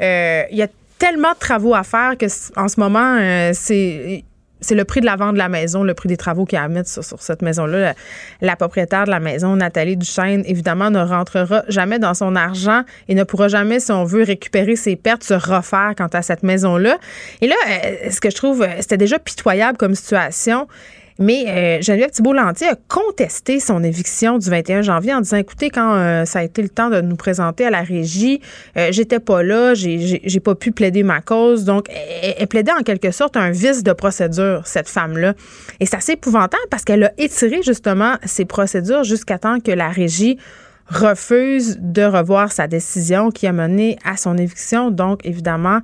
euh, 0.00 0.42
il 0.50 0.56
y 0.56 0.62
a 0.62 0.68
tellement 0.98 1.32
de 1.32 1.38
travaux 1.38 1.74
à 1.74 1.82
faire 1.82 2.16
que 2.16 2.26
en 2.56 2.68
ce 2.68 2.80
moment, 2.80 3.18
euh, 3.20 3.50
c'est 3.52 4.24
c'est 4.64 4.74
le 4.74 4.84
prix 4.84 5.00
de 5.00 5.06
la 5.06 5.16
vente 5.16 5.34
de 5.34 5.38
la 5.38 5.48
maison, 5.48 5.84
le 5.84 5.94
prix 5.94 6.08
des 6.08 6.16
travaux 6.16 6.44
qu'il 6.44 6.56
y 6.56 6.60
a 6.60 6.64
à 6.64 6.68
mettre 6.68 6.88
sur, 6.88 7.22
cette 7.22 7.42
maison-là. 7.42 7.94
La, 8.40 8.56
propriétaire 8.56 9.04
de 9.04 9.10
la 9.10 9.20
maison, 9.20 9.56
Nathalie 9.56 9.96
Duchesne, 9.96 10.42
évidemment, 10.46 10.90
ne 10.90 11.00
rentrera 11.00 11.62
jamais 11.68 11.98
dans 11.98 12.14
son 12.14 12.34
argent 12.34 12.82
et 13.08 13.14
ne 13.14 13.24
pourra 13.24 13.48
jamais, 13.48 13.80
si 13.80 13.92
on 13.92 14.04
veut, 14.04 14.24
récupérer 14.24 14.76
ses 14.76 14.96
pertes, 14.96 15.22
se 15.22 15.34
refaire 15.34 15.94
quant 15.96 16.08
à 16.12 16.22
cette 16.22 16.42
maison-là. 16.42 16.98
Et 17.40 17.46
là, 17.46 17.56
euh, 17.68 18.10
ce 18.10 18.20
que 18.20 18.30
je 18.30 18.36
trouve, 18.36 18.62
euh, 18.62 18.68
c'était 18.80 18.96
déjà 18.96 19.18
pitoyable 19.18 19.76
comme 19.76 19.94
situation. 19.94 20.66
Mais 21.18 21.44
euh, 21.46 21.80
Geneviève 21.80 22.10
Thibault-Lantier 22.10 22.68
a 22.68 22.76
contesté 22.88 23.60
son 23.60 23.84
éviction 23.84 24.38
du 24.38 24.50
21 24.50 24.82
janvier 24.82 25.14
en 25.14 25.20
disant 25.20 25.36
écoutez, 25.36 25.70
quand 25.70 25.94
euh, 25.94 26.24
ça 26.24 26.40
a 26.40 26.42
été 26.42 26.60
le 26.60 26.68
temps 26.68 26.90
de 26.90 27.00
nous 27.00 27.14
présenter 27.14 27.66
à 27.66 27.70
la 27.70 27.82
régie, 27.82 28.40
euh, 28.76 28.88
j'étais 28.90 29.20
pas 29.20 29.42
là, 29.42 29.74
j'ai 29.74 30.40
pas 30.40 30.54
pu 30.56 30.72
plaider 30.72 31.04
ma 31.04 31.20
cause. 31.20 31.64
Donc, 31.64 31.86
elle, 32.22 32.46
plaidait 32.48 32.72
en 32.72 32.82
quelque 32.82 33.12
sorte 33.12 33.36
un 33.36 33.50
vice 33.50 33.84
de 33.84 33.92
procédure, 33.92 34.66
cette 34.66 34.88
femme-là. 34.88 35.34
Et 35.78 35.86
c'est 35.86 35.96
assez 35.96 36.12
épouvantable 36.12 36.64
parce 36.68 36.84
qu'elle 36.84 37.04
a 37.04 37.12
étiré 37.16 37.62
justement 37.62 38.14
ses 38.24 38.44
procédures 38.44 39.04
jusqu'à 39.04 39.38
temps 39.38 39.60
que 39.60 39.70
la 39.70 39.88
régie 39.88 40.38
refuse 40.86 41.78
de 41.80 42.02
revoir 42.02 42.52
sa 42.52 42.66
décision 42.66 43.30
qui 43.30 43.46
a 43.46 43.52
mené 43.52 43.98
à 44.04 44.16
son 44.16 44.36
éviction. 44.36 44.90
Donc, 44.90 45.24
évidemment, 45.24 45.80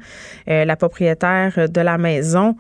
la 0.47 0.77
propriétaire 0.77 1.69
de 1.71 1.81
la 1.81 1.97
maison 1.97 2.57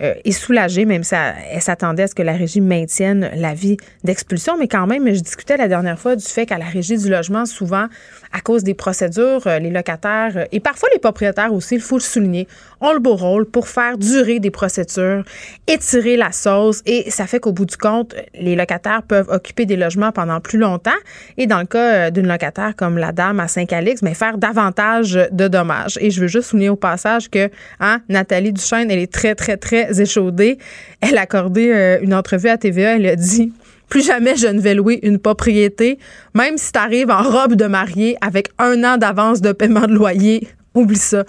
euh, 0.00 0.14
est 0.24 0.32
soulagée, 0.32 0.86
même 0.86 1.04
si 1.04 1.14
elle, 1.14 1.62
s'attendait 1.62 2.02
à 2.02 2.06
ce 2.08 2.16
que 2.16 2.22
la 2.22 2.32
régie 2.32 2.60
maintienne 2.60 3.30
l'avis 3.36 3.76
d'expulsion. 4.02 4.56
Mais 4.58 4.66
quand 4.66 4.88
même, 4.88 5.06
je 5.06 5.20
discutais 5.20 5.56
la 5.56 5.68
dernière 5.68 6.00
fois 6.00 6.16
du 6.16 6.24
fait 6.24 6.46
qu'à 6.46 6.58
la 6.58 6.64
régie 6.64 6.98
du 6.98 7.08
logement, 7.08 7.46
souvent, 7.46 7.86
à 8.32 8.40
cause 8.40 8.64
des 8.64 8.74
procédures, 8.74 9.46
euh, 9.46 9.60
les 9.60 9.70
locataires 9.70 10.32
euh, 10.36 10.44
et 10.50 10.58
parfois 10.58 10.88
les 10.92 10.98
propriétaires 10.98 11.54
aussi, 11.54 11.76
il 11.76 11.80
faut 11.80 11.96
le 11.96 12.02
souligner, 12.02 12.48
ont 12.80 12.92
le 12.92 12.98
beau 12.98 13.14
rôle 13.14 13.46
pour 13.46 13.68
faire 13.68 13.96
durer 13.96 14.40
des 14.40 14.50
procédures, 14.50 15.22
étirer 15.68 16.16
la 16.16 16.32
sauce 16.32 16.82
et 16.86 17.08
ça 17.12 17.28
fait 17.28 17.38
qu'au 17.38 17.52
bout 17.52 17.66
du 17.66 17.76
compte, 17.76 18.16
les 18.34 18.56
locataires 18.56 19.04
peuvent 19.04 19.28
occuper 19.28 19.64
des 19.64 19.76
logements 19.76 20.10
pendant 20.10 20.40
plus 20.40 20.58
longtemps 20.58 20.90
et 21.36 21.46
dans 21.46 21.60
le 21.60 21.66
cas 21.66 22.10
d'une 22.10 22.26
locataire 22.26 22.74
comme 22.76 22.98
la 22.98 23.12
dame 23.12 23.38
à 23.38 23.46
Saint-Calix, 23.46 24.02
mais 24.02 24.14
faire 24.14 24.38
davantage 24.38 25.18
de 25.30 25.46
dommages. 25.46 25.98
Et 26.00 26.10
je 26.10 26.20
veux 26.20 26.26
juste 26.26 26.48
souligner 26.48 26.70
au 26.70 26.76
passage 26.76 27.30
que 27.30 27.48
hein, 27.78 28.00
Nathalie 28.08 28.52
Duchesne, 28.52 28.90
elle 28.90 28.98
est 28.98 29.12
très, 29.12 29.36
très, 29.36 29.56
très 29.56 29.83
échaudée. 29.90 30.58
Elle 31.00 31.18
a 31.18 31.22
accordé 31.22 31.70
euh, 31.70 31.98
une 32.00 32.14
entrevue 32.14 32.48
à 32.48 32.58
TVA, 32.58 32.96
elle 32.96 33.06
a 33.06 33.16
dit 33.16 33.52
plus 33.88 34.04
jamais 34.04 34.34
je 34.36 34.46
ne 34.46 34.60
vais 34.60 34.74
louer 34.74 34.98
une 35.02 35.18
propriété, 35.18 35.98
même 36.34 36.56
si 36.56 36.72
tu 36.72 36.78
arrives 36.78 37.10
en 37.10 37.22
robe 37.22 37.54
de 37.54 37.66
mariée 37.66 38.16
avec 38.20 38.48
un 38.58 38.82
an 38.82 38.96
d'avance 38.96 39.40
de 39.40 39.52
paiement 39.52 39.86
de 39.86 39.94
loyer. 39.94 40.48
Oublie 40.74 40.96
ça. 40.96 41.24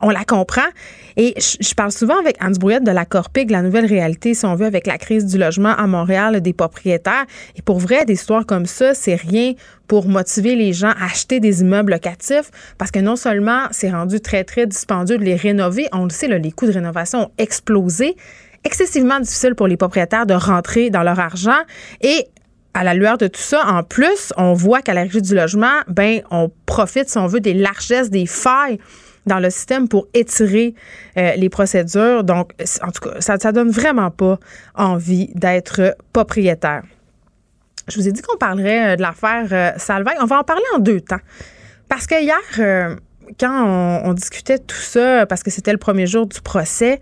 On 0.00 0.10
la 0.10 0.24
comprend. 0.24 0.66
Et 1.16 1.34
je, 1.38 1.74
parle 1.74 1.92
souvent 1.92 2.18
avec 2.18 2.36
Anne 2.40 2.54
Brouillette 2.54 2.84
de 2.84 2.90
la 2.90 3.04
Corpig, 3.04 3.50
la 3.50 3.62
nouvelle 3.62 3.86
réalité, 3.86 4.34
si 4.34 4.44
on 4.44 4.54
veut, 4.54 4.66
avec 4.66 4.86
la 4.86 4.98
crise 4.98 5.24
du 5.26 5.38
logement 5.38 5.74
à 5.76 5.86
Montréal, 5.86 6.40
des 6.40 6.52
propriétaires. 6.52 7.24
Et 7.56 7.62
pour 7.62 7.78
vrai, 7.78 8.04
des 8.04 8.14
histoires 8.14 8.44
comme 8.44 8.66
ça, 8.66 8.94
c'est 8.94 9.14
rien 9.14 9.54
pour 9.88 10.08
motiver 10.08 10.56
les 10.56 10.72
gens 10.72 10.92
à 11.00 11.06
acheter 11.06 11.40
des 11.40 11.60
immeubles 11.60 11.92
locatifs 11.92 12.50
parce 12.78 12.90
que 12.90 12.98
non 12.98 13.16
seulement 13.16 13.62
c'est 13.70 13.90
rendu 13.90 14.20
très, 14.20 14.44
très 14.44 14.66
dispendieux 14.66 15.18
de 15.18 15.24
les 15.24 15.36
rénover, 15.36 15.86
on 15.92 16.04
le 16.04 16.10
sait, 16.10 16.26
les 16.26 16.52
coûts 16.52 16.66
de 16.66 16.72
rénovation 16.72 17.22
ont 17.22 17.30
explosé, 17.38 18.16
excessivement 18.64 19.20
difficile 19.20 19.54
pour 19.54 19.68
les 19.68 19.76
propriétaires 19.76 20.26
de 20.26 20.34
rentrer 20.34 20.90
dans 20.90 21.02
leur 21.02 21.20
argent 21.20 21.58
et 22.00 22.26
à 22.74 22.84
la 22.84 22.92
lueur 22.92 23.16
de 23.16 23.26
tout 23.26 23.40
ça, 23.40 23.64
en 23.66 23.82
plus, 23.82 24.34
on 24.36 24.52
voit 24.52 24.82
qu'à 24.82 24.92
la 24.92 25.02
régie 25.02 25.22
du 25.22 25.34
logement, 25.34 25.80
ben, 25.88 26.20
on 26.30 26.50
profite, 26.66 27.08
si 27.08 27.16
on 27.16 27.26
veut, 27.26 27.40
des 27.40 27.54
largesses, 27.54 28.10
des 28.10 28.26
failles 28.26 28.78
dans 29.26 29.40
le 29.40 29.50
système 29.50 29.88
pour 29.88 30.06
étirer 30.14 30.74
euh, 31.18 31.32
les 31.36 31.48
procédures. 31.48 32.24
Donc, 32.24 32.52
en 32.82 32.90
tout 32.90 33.08
cas, 33.08 33.20
ça 33.20 33.34
ne 33.34 33.52
donne 33.52 33.70
vraiment 33.70 34.10
pas 34.10 34.38
envie 34.74 35.30
d'être 35.34 35.96
propriétaire. 36.12 36.82
Je 37.88 37.98
vous 37.98 38.08
ai 38.08 38.12
dit 38.12 38.22
qu'on 38.22 38.38
parlerait 38.38 38.92
euh, 38.92 38.96
de 38.96 39.02
l'affaire 39.02 39.48
euh, 39.52 39.78
Salvaille. 39.78 40.16
On 40.20 40.26
va 40.26 40.40
en 40.40 40.44
parler 40.44 40.64
en 40.74 40.78
deux 40.78 41.00
temps. 41.00 41.20
Parce 41.88 42.06
que 42.06 42.20
hier, 42.20 42.96
quand 43.38 43.64
on, 43.64 44.10
on, 44.10 44.12
discutait 44.12 44.58
tout 44.58 44.74
ça, 44.74 45.24
parce 45.26 45.44
que 45.44 45.50
c'était 45.50 45.70
le 45.70 45.78
premier 45.78 46.06
jour 46.06 46.26
du 46.26 46.40
procès, 46.40 46.98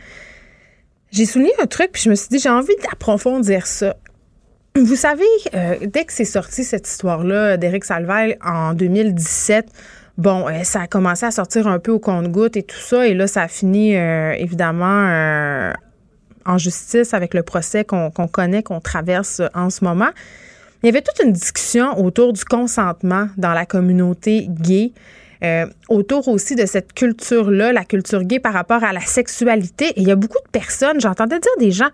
j'ai 1.10 1.24
souligné 1.24 1.52
un 1.58 1.66
truc, 1.66 1.90
puis 1.92 2.02
je 2.02 2.10
me 2.10 2.14
suis 2.14 2.28
dit, 2.28 2.38
j'ai 2.38 2.50
envie 2.50 2.74
d'approfondir 2.82 3.66
ça. 3.66 3.96
Vous 4.76 4.96
savez, 4.96 5.24
dès 5.86 6.04
que 6.04 6.12
c'est 6.12 6.26
sorti 6.26 6.64
cette 6.64 6.86
histoire-là 6.86 7.56
d'Éric 7.56 7.84
Salvaille 7.84 8.36
en 8.44 8.74
2017, 8.74 9.68
Bon, 10.16 10.48
euh, 10.48 10.62
ça 10.62 10.82
a 10.82 10.86
commencé 10.86 11.26
à 11.26 11.32
sortir 11.32 11.66
un 11.66 11.78
peu 11.78 11.90
au 11.90 11.98
compte-goutte 11.98 12.56
et 12.56 12.62
tout 12.62 12.78
ça. 12.78 13.06
Et 13.06 13.14
là, 13.14 13.26
ça 13.26 13.42
a 13.42 13.48
fini, 13.48 13.96
euh, 13.96 14.32
évidemment, 14.32 15.08
euh, 15.08 15.72
en 16.46 16.56
justice 16.58 17.14
avec 17.14 17.34
le 17.34 17.42
procès 17.42 17.84
qu'on 17.84 18.10
connaît, 18.10 18.62
qu'on 18.62 18.80
traverse 18.80 19.42
en 19.54 19.70
ce 19.70 19.82
moment. 19.82 20.10
Il 20.82 20.86
y 20.86 20.88
avait 20.90 21.02
toute 21.02 21.24
une 21.24 21.32
discussion 21.32 21.98
autour 21.98 22.32
du 22.32 22.44
consentement 22.44 23.28
dans 23.38 23.52
la 23.52 23.66
communauté 23.66 24.46
gay. 24.48 24.92
autour 25.90 26.28
aussi 26.28 26.54
de 26.54 26.64
cette 26.64 26.94
culture-là, 26.94 27.72
la 27.72 27.84
culture 27.84 28.22
gay 28.22 28.38
par 28.38 28.54
rapport 28.54 28.82
à 28.82 28.94
la 28.94 29.00
sexualité. 29.00 29.88
Et 29.88 30.00
il 30.00 30.08
y 30.08 30.10
a 30.10 30.16
beaucoup 30.16 30.38
de 30.38 30.50
personnes, 30.50 31.00
j'entendais 31.00 31.38
dire 31.38 31.52
des 31.58 31.70
gens, 31.70 31.90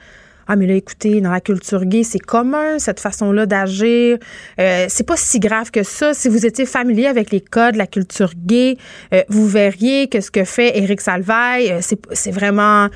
ah, 0.53 0.57
mais 0.57 0.67
là, 0.67 0.75
écoutez, 0.75 1.21
dans 1.21 1.31
la 1.31 1.41
culture 1.41 1.85
gay, 1.85 2.03
c'est 2.03 2.19
commun, 2.19 2.81
cette 2.81 2.99
façon-là 2.99 3.47
d'agir. 3.47 4.19
Euh, 4.59 4.87
c'est 4.89 5.07
pas 5.07 5.17
si 5.17 5.39
grave 5.39 5.71
que 5.71 5.85
ça. 5.85 6.13
Si 6.13 6.29
vous 6.29 6.45
étiez 6.45 6.67
familier 6.67 7.07
avec 7.07 7.31
les 7.31 7.41
codes 7.41 7.75
de 7.75 7.79
la 7.79 7.87
culture 7.87 8.33
gay, 8.37 8.77
euh, 9.15 9.23
vous 9.29 9.47
verriez 9.47 10.09
que 10.09 10.21
ce 10.21 10.33
que 10.33 10.43
fait 10.43 10.77
Éric 10.77 11.03
Salvaille, 11.03 11.71
euh, 11.71 11.81
c'est 12.11 12.33
vraiment... 12.33 12.89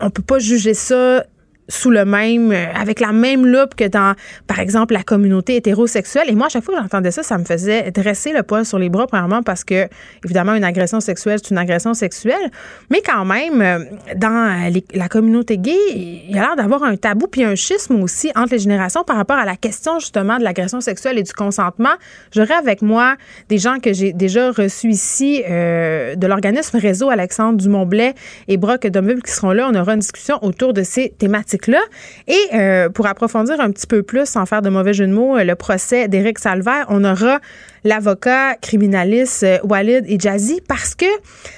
on 0.00 0.10
peut 0.10 0.22
pas 0.22 0.38
juger 0.38 0.74
ça 0.74 1.24
sous 1.70 1.90
le 1.90 2.04
même, 2.04 2.52
euh, 2.52 2.66
avec 2.74 3.00
la 3.00 3.12
même 3.12 3.46
loupe 3.46 3.74
que 3.74 3.88
dans, 3.88 4.14
par 4.46 4.58
exemple, 4.58 4.92
la 4.92 5.02
communauté 5.02 5.56
hétérosexuelle. 5.56 6.28
Et 6.28 6.34
moi, 6.34 6.46
à 6.46 6.48
chaque 6.50 6.64
fois 6.64 6.74
que 6.74 6.80
j'entendais 6.82 7.10
ça, 7.10 7.22
ça 7.22 7.38
me 7.38 7.44
faisait 7.44 7.90
dresser 7.90 8.32
le 8.32 8.42
poil 8.42 8.66
sur 8.66 8.78
les 8.78 8.88
bras, 8.88 9.06
premièrement, 9.06 9.42
parce 9.42 9.64
que, 9.64 9.88
évidemment, 10.24 10.54
une 10.54 10.64
agression 10.64 11.00
sexuelle, 11.00 11.38
c'est 11.42 11.50
une 11.50 11.58
agression 11.58 11.94
sexuelle. 11.94 12.50
Mais 12.90 13.00
quand 13.04 13.24
même, 13.24 13.62
euh, 13.62 13.84
dans 14.16 14.72
la 14.94 15.08
communauté 15.08 15.58
gay, 15.58 15.76
il 15.94 16.34
y 16.34 16.38
a 16.38 16.42
l'air 16.42 16.56
d'avoir 16.56 16.82
un 16.82 16.96
tabou 16.96 17.26
puis 17.28 17.44
un 17.44 17.54
schisme 17.54 18.02
aussi 18.02 18.30
entre 18.34 18.52
les 18.52 18.58
générations 18.58 19.04
par 19.04 19.16
rapport 19.16 19.38
à 19.38 19.44
la 19.44 19.56
question, 19.56 19.98
justement, 20.00 20.38
de 20.38 20.44
l'agression 20.44 20.80
sexuelle 20.80 21.18
et 21.18 21.22
du 21.22 21.32
consentement. 21.32 21.94
J'aurais 22.34 22.54
avec 22.54 22.82
moi 22.82 23.16
des 23.48 23.58
gens 23.58 23.78
que 23.78 23.92
j'ai 23.92 24.12
déjà 24.12 24.50
reçus 24.50 24.88
ici 24.88 25.42
euh, 25.48 26.16
de 26.16 26.26
l'organisme 26.26 26.78
Réseau 26.78 27.10
Alexandre 27.10 27.58
Dumont-Blais 27.58 28.14
et 28.48 28.56
Brock 28.56 28.86
Domville 28.88 29.22
qui 29.22 29.32
seront 29.32 29.52
là. 29.52 29.68
On 29.70 29.74
aura 29.74 29.94
une 29.94 30.00
discussion 30.00 30.38
autour 30.42 30.72
de 30.72 30.82
ces 30.82 31.10
thématiques 31.10 31.59
Et 31.68 32.38
euh, 32.54 32.88
pour 32.88 33.06
approfondir 33.06 33.60
un 33.60 33.70
petit 33.70 33.86
peu 33.86 34.02
plus, 34.02 34.26
sans 34.26 34.46
faire 34.46 34.62
de 34.62 34.70
mauvais 34.70 34.92
jeu 34.92 35.06
de 35.06 35.12
mots, 35.12 35.36
euh, 35.36 35.44
le 35.44 35.54
procès 35.54 36.08
d'Éric 36.08 36.38
Salvaire, 36.38 36.86
on 36.88 37.04
aura 37.04 37.40
l'avocat 37.84 38.56
criminaliste 38.56 39.42
euh, 39.42 39.58
Walid 39.64 40.20
Jazzy 40.20 40.60
parce 40.66 40.94
que 40.94 41.06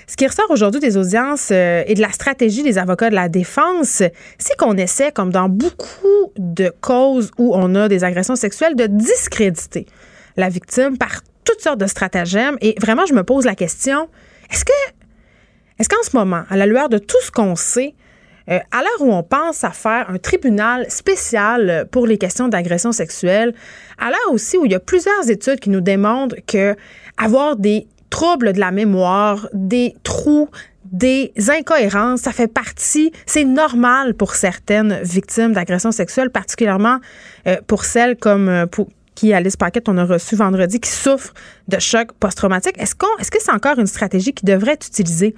ce 0.06 0.16
qui 0.16 0.26
ressort 0.26 0.50
aujourd'hui 0.50 0.80
des 0.80 0.96
audiences 0.96 1.50
et 1.50 1.94
de 1.94 2.00
la 2.00 2.12
stratégie 2.12 2.62
des 2.62 2.78
avocats 2.78 3.10
de 3.10 3.14
la 3.14 3.28
défense, 3.28 4.02
c'est 4.38 4.56
qu'on 4.58 4.76
essaie, 4.76 5.12
comme 5.12 5.30
dans 5.30 5.48
beaucoup 5.48 6.32
de 6.36 6.72
causes 6.80 7.30
où 7.38 7.54
on 7.54 7.74
a 7.74 7.88
des 7.88 8.04
agressions 8.04 8.36
sexuelles, 8.36 8.76
de 8.76 8.86
discréditer 8.86 9.86
la 10.36 10.48
victime 10.48 10.98
par 10.98 11.20
toutes 11.44 11.60
sortes 11.60 11.78
de 11.78 11.86
stratagèmes. 11.86 12.56
Et 12.60 12.74
vraiment, 12.80 13.06
je 13.06 13.14
me 13.14 13.22
pose 13.22 13.44
la 13.44 13.54
question, 13.54 14.08
est-ce 14.50 14.64
que 14.64 14.72
est-ce 15.78 15.88
qu'en 15.88 16.02
ce 16.02 16.16
moment, 16.16 16.44
à 16.48 16.56
la 16.56 16.66
lueur 16.66 16.88
de 16.88 16.98
tout 16.98 17.20
ce 17.22 17.32
qu'on 17.32 17.56
sait, 17.56 17.94
euh, 18.50 18.58
à 18.70 18.82
l'heure 18.82 19.00
où 19.00 19.12
on 19.12 19.22
pense 19.22 19.64
à 19.64 19.70
faire 19.70 20.10
un 20.10 20.18
tribunal 20.18 20.90
spécial 20.90 21.86
pour 21.90 22.06
les 22.06 22.18
questions 22.18 22.48
d'agression 22.48 22.92
sexuelle, 22.92 23.54
à 23.98 24.10
l'heure 24.10 24.32
aussi 24.32 24.56
où 24.56 24.64
il 24.64 24.72
y 24.72 24.74
a 24.74 24.80
plusieurs 24.80 25.30
études 25.30 25.60
qui 25.60 25.70
nous 25.70 25.80
démontrent 25.80 26.36
que 26.46 26.76
avoir 27.16 27.56
des 27.56 27.86
troubles 28.10 28.52
de 28.52 28.60
la 28.60 28.70
mémoire, 28.70 29.48
des 29.52 29.94
trous, 30.02 30.48
des 30.84 31.32
incohérences, 31.48 32.20
ça 32.20 32.32
fait 32.32 32.52
partie, 32.52 33.12
c'est 33.26 33.44
normal 33.44 34.14
pour 34.14 34.34
certaines 34.34 35.00
victimes 35.02 35.52
d'agression 35.52 35.90
sexuelle, 35.90 36.30
particulièrement 36.30 36.98
euh, 37.46 37.56
pour 37.66 37.84
celles 37.84 38.16
comme 38.16 38.48
euh, 38.48 38.66
qui, 39.14 39.32
Alice 39.32 39.56
Paquette, 39.56 39.88
on 39.88 39.96
a 39.96 40.04
reçu 40.04 40.36
vendredi, 40.36 40.80
qui 40.80 40.90
souffrent 40.90 41.32
de 41.68 41.78
choc 41.78 42.12
post-traumatique. 42.18 42.76
Est-ce 42.78 42.94
est-ce 43.18 43.30
que 43.30 43.38
c'est 43.40 43.52
encore 43.52 43.78
une 43.78 43.86
stratégie 43.86 44.32
qui 44.32 44.44
devrait 44.44 44.72
être 44.72 44.86
utilisée? 44.86 45.34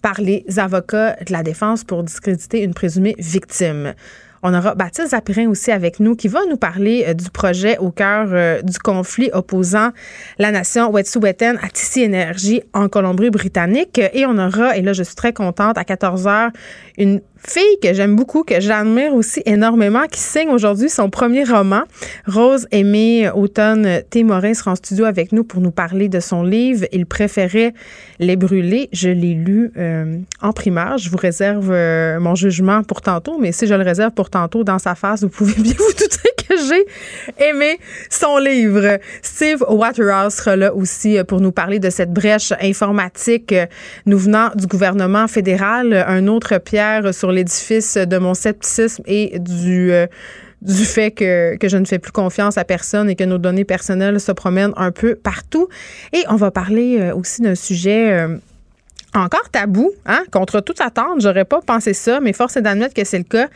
Par 0.00 0.20
les 0.20 0.44
avocats 0.58 1.16
de 1.26 1.32
la 1.32 1.42
défense 1.42 1.84
pour 1.84 2.02
discréditer 2.02 2.62
une 2.62 2.74
présumée 2.74 3.14
victime. 3.18 3.94
On 4.42 4.54
aura 4.54 4.74
Baptiste 4.74 5.10
Zapirin 5.10 5.48
aussi 5.48 5.70
avec 5.70 6.00
nous 6.00 6.16
qui 6.16 6.28
va 6.28 6.40
nous 6.48 6.56
parler 6.56 7.04
euh, 7.06 7.14
du 7.14 7.28
projet 7.28 7.76
au 7.76 7.90
cœur 7.90 8.28
euh, 8.30 8.62
du 8.62 8.78
conflit 8.78 9.28
opposant 9.34 9.90
la 10.38 10.50
nation 10.50 10.90
Wet'suwet'en 10.90 11.56
à 11.62 11.68
Tissi 11.68 12.00
Énergie 12.00 12.62
en 12.72 12.88
Colombie-Britannique. 12.88 14.00
Et 14.14 14.24
on 14.24 14.38
aura, 14.38 14.76
et 14.78 14.82
là 14.82 14.94
je 14.94 15.02
suis 15.02 15.14
très 15.14 15.34
contente, 15.34 15.76
à 15.76 15.84
14 15.84 16.24
h 16.24 16.50
une 16.96 17.20
fille 17.46 17.78
que 17.82 17.92
j'aime 17.94 18.16
beaucoup, 18.16 18.44
que 18.44 18.60
j'admire 18.60 19.14
aussi 19.14 19.42
énormément, 19.46 20.06
qui 20.06 20.20
signe 20.20 20.50
aujourd'hui 20.50 20.88
son 20.88 21.10
premier 21.10 21.44
roman. 21.44 21.82
Rose 22.26 22.66
Aimée 22.70 23.30
Automne 23.30 24.02
Témorin 24.10 24.54
sera 24.54 24.72
en 24.72 24.76
studio 24.76 25.04
avec 25.04 25.32
nous 25.32 25.44
pour 25.44 25.60
nous 25.60 25.70
parler 25.70 26.08
de 26.08 26.20
son 26.20 26.42
livre. 26.42 26.86
Il 26.92 27.06
préférait 27.06 27.74
les 28.18 28.36
brûler. 28.36 28.88
Je 28.92 29.08
l'ai 29.08 29.34
lu 29.34 29.72
euh, 29.76 30.18
en 30.42 30.52
primaire. 30.52 30.98
Je 30.98 31.10
vous 31.10 31.16
réserve 31.16 31.70
euh, 31.70 32.20
mon 32.20 32.34
jugement 32.34 32.82
pour 32.82 33.00
tantôt, 33.00 33.38
mais 33.38 33.52
si 33.52 33.66
je 33.66 33.74
le 33.74 33.82
réserve 33.82 34.12
pour 34.12 34.30
tantôt 34.30 34.64
dans 34.64 34.78
sa 34.78 34.94
face, 34.94 35.22
vous 35.22 35.28
pouvez 35.28 35.54
bien 35.62 35.74
vous 35.78 35.92
douter 35.92 36.30
que 36.48 36.54
j'ai 36.68 37.48
aimé 37.48 37.78
son 38.10 38.38
livre. 38.38 38.98
Steve 39.22 39.64
Waterhouse 39.68 40.34
sera 40.34 40.56
là 40.56 40.74
aussi 40.74 41.18
euh, 41.18 41.24
pour 41.24 41.40
nous 41.40 41.52
parler 41.52 41.78
de 41.78 41.90
cette 41.90 42.12
brèche 42.12 42.52
informatique 42.60 43.54
nous 44.06 44.18
venant 44.18 44.50
du 44.54 44.66
gouvernement 44.66 45.26
fédéral. 45.28 45.92
Un 46.06 46.26
autre 46.26 46.58
pierre 46.58 47.14
sur 47.14 47.29
l'édifice 47.32 47.96
de 47.96 48.18
mon 48.18 48.34
scepticisme 48.34 49.02
et 49.06 49.38
du 49.38 49.92
euh, 49.92 50.06
du 50.62 50.84
fait 50.84 51.10
que, 51.10 51.56
que 51.56 51.68
je 51.68 51.76
ne 51.76 51.84
fais 51.84 51.98
plus 51.98 52.12
confiance 52.12 52.58
à 52.58 52.64
personne 52.64 53.08
et 53.08 53.16
que 53.16 53.24
nos 53.24 53.38
données 53.38 53.64
personnelles 53.64 54.20
se 54.20 54.32
promènent 54.32 54.74
un 54.76 54.90
peu 54.90 55.14
partout. 55.14 55.68
Et 56.12 56.22
on 56.28 56.36
va 56.36 56.50
parler 56.50 56.98
euh, 57.00 57.14
aussi 57.14 57.40
d'un 57.40 57.54
sujet 57.54 58.12
euh, 58.12 58.36
encore 59.14 59.48
tabou, 59.50 59.90
hein, 60.06 60.22
contre 60.30 60.60
toute 60.60 60.80
attente. 60.80 61.20
J'aurais 61.20 61.44
pas 61.44 61.60
pensé 61.60 61.94
ça, 61.94 62.20
mais 62.20 62.32
force 62.32 62.56
est 62.56 62.62
d'admettre 62.62 62.94
que 62.94 63.04
c'est 63.04 63.18
le 63.18 63.24
cas. 63.24 63.48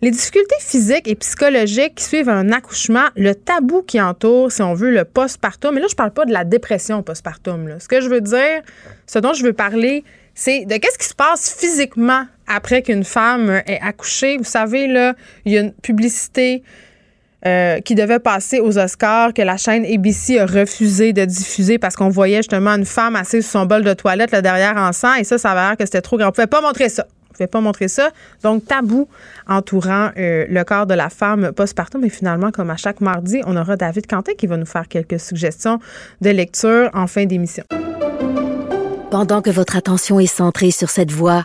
Les 0.00 0.12
difficultés 0.12 0.54
physiques 0.60 1.08
et 1.08 1.16
psychologiques 1.16 1.96
qui 1.96 2.04
suivent 2.04 2.28
un 2.28 2.52
accouchement, 2.52 3.06
le 3.16 3.34
tabou 3.34 3.82
qui 3.82 4.00
entoure, 4.00 4.52
si 4.52 4.62
on 4.62 4.74
veut, 4.74 4.90
le 4.90 5.04
postpartum. 5.04 5.74
Mais 5.74 5.80
là, 5.80 5.88
je 5.90 5.96
parle 5.96 6.12
pas 6.12 6.24
de 6.24 6.32
la 6.32 6.44
dépression 6.44 7.02
postpartum. 7.02 7.66
Là. 7.66 7.80
Ce 7.80 7.88
que 7.88 8.00
je 8.00 8.08
veux 8.08 8.20
dire, 8.20 8.62
ce 9.06 9.18
dont 9.18 9.32
je 9.32 9.42
veux 9.42 9.52
parler, 9.52 10.04
c'est 10.34 10.66
de 10.66 10.76
qu'est-ce 10.76 10.98
qui 10.98 11.06
se 11.06 11.14
passe 11.14 11.52
physiquement 11.58 12.26
après 12.48 12.82
qu'une 12.82 13.04
femme 13.04 13.62
ait 13.66 13.80
accouché. 13.80 14.36
Vous 14.36 14.44
savez, 14.44 14.86
là, 14.86 15.14
il 15.44 15.52
y 15.52 15.58
a 15.58 15.60
une 15.60 15.72
publicité 15.72 16.62
euh, 17.46 17.78
qui 17.80 17.94
devait 17.94 18.18
passer 18.18 18.58
aux 18.58 18.78
Oscars, 18.78 19.32
que 19.32 19.42
la 19.42 19.56
chaîne 19.56 19.84
ABC 19.84 20.40
a 20.40 20.46
refusé 20.46 21.12
de 21.12 21.24
diffuser 21.24 21.78
parce 21.78 21.94
qu'on 21.94 22.08
voyait 22.08 22.38
justement 22.38 22.70
une 22.70 22.84
femme 22.84 23.14
assise 23.14 23.48
sur 23.48 23.60
son 23.60 23.66
bol 23.66 23.84
de 23.84 23.92
toilette 23.92 24.32
là, 24.32 24.42
derrière 24.42 24.76
en 24.76 24.92
sang. 24.92 25.14
Et 25.14 25.22
ça, 25.22 25.38
ça 25.38 25.52
avait 25.52 25.60
l'air 25.60 25.76
que 25.76 25.84
c'était 25.84 26.00
trop 26.00 26.18
grand. 26.18 26.30
On 26.30 26.32
pouvait 26.32 26.48
pas 26.48 26.60
montrer 26.60 26.88
ça. 26.88 27.06
On 27.30 27.32
pouvait 27.34 27.46
pas 27.46 27.60
montrer 27.60 27.86
ça. 27.86 28.10
Donc, 28.42 28.66
tabou 28.66 29.08
entourant 29.46 30.10
euh, 30.18 30.46
le 30.48 30.64
corps 30.64 30.86
de 30.86 30.94
la 30.94 31.10
femme 31.10 31.52
postpartum. 31.52 32.00
Mais 32.00 32.08
finalement, 32.08 32.50
comme 32.50 32.70
à 32.70 32.76
chaque 32.76 33.00
mardi, 33.00 33.40
on 33.46 33.56
aura 33.56 33.76
David 33.76 34.08
Quentin 34.08 34.32
qui 34.36 34.48
va 34.48 34.56
nous 34.56 34.66
faire 34.66 34.88
quelques 34.88 35.20
suggestions 35.20 35.78
de 36.20 36.30
lecture 36.30 36.90
en 36.92 37.06
fin 37.06 37.24
d'émission. 37.24 37.62
Pendant 39.12 39.42
que 39.42 39.50
votre 39.50 39.76
attention 39.76 40.18
est 40.18 40.26
centrée 40.26 40.72
sur 40.72 40.90
cette 40.90 41.12
voix 41.12 41.44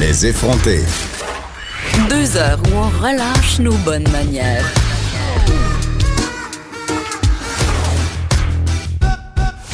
Les 0.00 0.26
effrontés. 0.26 0.84
Deux 2.08 2.36
heures 2.36 2.60
où 2.70 2.76
on 2.76 2.88
relâche 3.02 3.58
nos 3.58 3.74
bonnes 3.78 4.08
manières. 4.12 4.64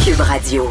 Cube 0.02 0.20
Radio. 0.20 0.70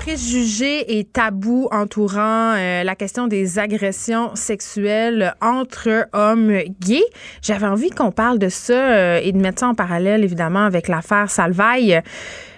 préjugés 0.00 0.98
et 0.98 1.04
tabous 1.04 1.66
entourant 1.72 2.54
euh, 2.56 2.84
la 2.84 2.94
question 2.94 3.26
des 3.26 3.58
agressions 3.58 4.34
sexuelles 4.34 5.34
entre 5.40 6.06
hommes 6.12 6.58
gays. 6.80 7.00
J'avais 7.40 7.66
envie 7.66 7.88
qu'on 7.88 8.12
parle 8.12 8.38
de 8.38 8.50
ça 8.50 8.74
euh, 8.74 9.20
et 9.22 9.32
de 9.32 9.38
mettre 9.38 9.60
ça 9.60 9.68
en 9.68 9.74
parallèle, 9.74 10.22
évidemment, 10.24 10.66
avec 10.66 10.88
l'affaire 10.88 11.30
Salvaille, 11.30 12.02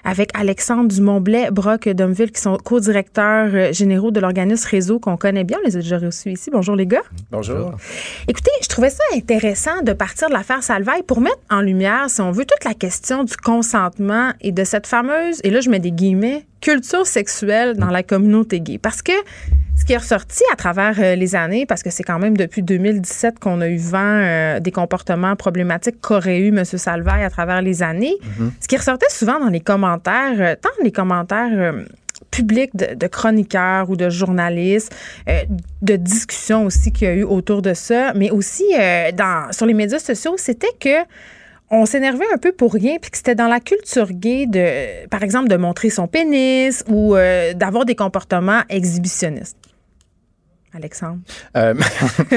avec 0.06 0.30
Alexandre 0.34 0.88
Dumont-Blais, 0.88 1.50
Brock 1.50 1.88
Domville, 1.88 2.30
qui 2.30 2.40
sont 2.40 2.56
co-directeurs 2.56 3.50
euh, 3.52 3.72
généraux 3.72 4.12
de 4.12 4.20
l'organisme 4.20 4.68
Réseau 4.70 5.00
qu'on 5.00 5.16
connaît 5.16 5.42
bien. 5.42 5.58
On 5.62 5.66
les 5.66 5.76
a 5.76 5.80
déjà 5.80 5.98
reçus 5.98 6.30
ici. 6.30 6.48
Bonjour, 6.52 6.76
les 6.76 6.86
gars. 6.86 7.02
Bonjour. 7.32 7.72
Écoutez, 8.28 8.52
je 8.62 8.68
trouvais 8.68 8.90
ça 8.90 9.02
intéressant 9.14 9.82
de 9.82 9.92
partir 9.92 10.28
de 10.28 10.34
l'affaire 10.34 10.62
Salvaille 10.62 11.02
pour 11.02 11.20
mettre 11.20 11.40
en 11.50 11.60
lumière, 11.60 12.08
si 12.08 12.20
on 12.20 12.30
veut, 12.30 12.44
toute 12.44 12.64
la 12.64 12.74
question 12.74 13.24
du 13.24 13.36
consentement 13.36 14.32
et 14.40 14.52
de 14.52 14.62
cette 14.62 14.86
fameuse, 14.86 15.40
et 15.42 15.50
là 15.50 15.60
je 15.60 15.70
mets 15.70 15.80
des 15.80 15.90
guillemets, 15.90 16.46
culture 16.60 17.06
sexuelle 17.06 17.76
dans 17.76 17.90
la 17.90 18.04
communauté 18.04 18.60
gay. 18.60 18.78
Parce 18.78 19.02
que 19.02 19.12
ce 19.76 19.84
qui 19.84 19.92
est 19.92 19.98
ressorti 19.98 20.42
à 20.52 20.56
travers 20.56 20.94
euh, 20.98 21.14
les 21.14 21.34
années, 21.34 21.66
parce 21.66 21.82
que 21.82 21.90
c'est 21.90 22.02
quand 22.02 22.18
même 22.18 22.36
depuis 22.36 22.62
2017 22.62 23.38
qu'on 23.38 23.60
a 23.60 23.68
eu 23.68 23.76
vent 23.76 23.98
euh, 24.02 24.60
des 24.60 24.72
comportements 24.72 25.36
problématiques 25.36 26.00
qu'aurait 26.00 26.38
eu 26.38 26.48
M. 26.48 26.64
Salvaille 26.64 27.24
à 27.24 27.30
travers 27.30 27.62
les 27.62 27.82
années, 27.82 28.14
ce 28.60 28.68
qui 28.68 28.76
ressortait 28.76 29.10
souvent 29.10 29.38
dans 29.38 29.48
les 29.50 29.60
commentaires, 29.60 30.40
euh, 30.40 30.54
tant 30.60 30.70
les 30.82 30.92
commentaires... 30.92 31.50
euh, 31.52 31.84
publics 32.30 32.74
de, 32.74 32.94
de 32.94 33.06
chroniqueurs 33.06 33.88
ou 33.88 33.96
de 33.96 34.10
journalistes, 34.10 34.94
euh, 35.28 35.40
de 35.82 35.96
discussions 35.96 36.64
aussi 36.64 36.90
qu'il 36.92 37.06
y 37.08 37.10
a 37.10 37.14
eu 37.14 37.22
autour 37.22 37.62
de 37.62 37.72
ça, 37.72 38.12
mais 38.14 38.30
aussi 38.30 38.64
euh, 38.78 39.12
dans, 39.12 39.52
sur 39.52 39.64
les 39.66 39.74
médias 39.74 39.98
sociaux, 39.98 40.34
c'était 40.36 40.72
que 40.80 41.04
on 41.70 41.84
s'énervait 41.84 42.26
un 42.34 42.38
peu 42.38 42.52
pour 42.52 42.72
rien, 42.74 42.96
puis 43.00 43.10
que 43.10 43.16
c'était 43.16 43.34
dans 43.34 43.48
la 43.48 43.60
culture 43.60 44.12
gay 44.12 44.46
de, 44.46 45.06
par 45.08 45.22
exemple, 45.22 45.48
de 45.48 45.56
montrer 45.56 45.90
son 45.90 46.08
pénis 46.08 46.84
ou 46.88 47.16
euh, 47.16 47.52
d'avoir 47.54 47.84
des 47.84 47.94
comportements 47.94 48.62
exhibitionnistes. 48.68 49.56
Alexandre. 50.76 51.18
Euh, 51.56 51.74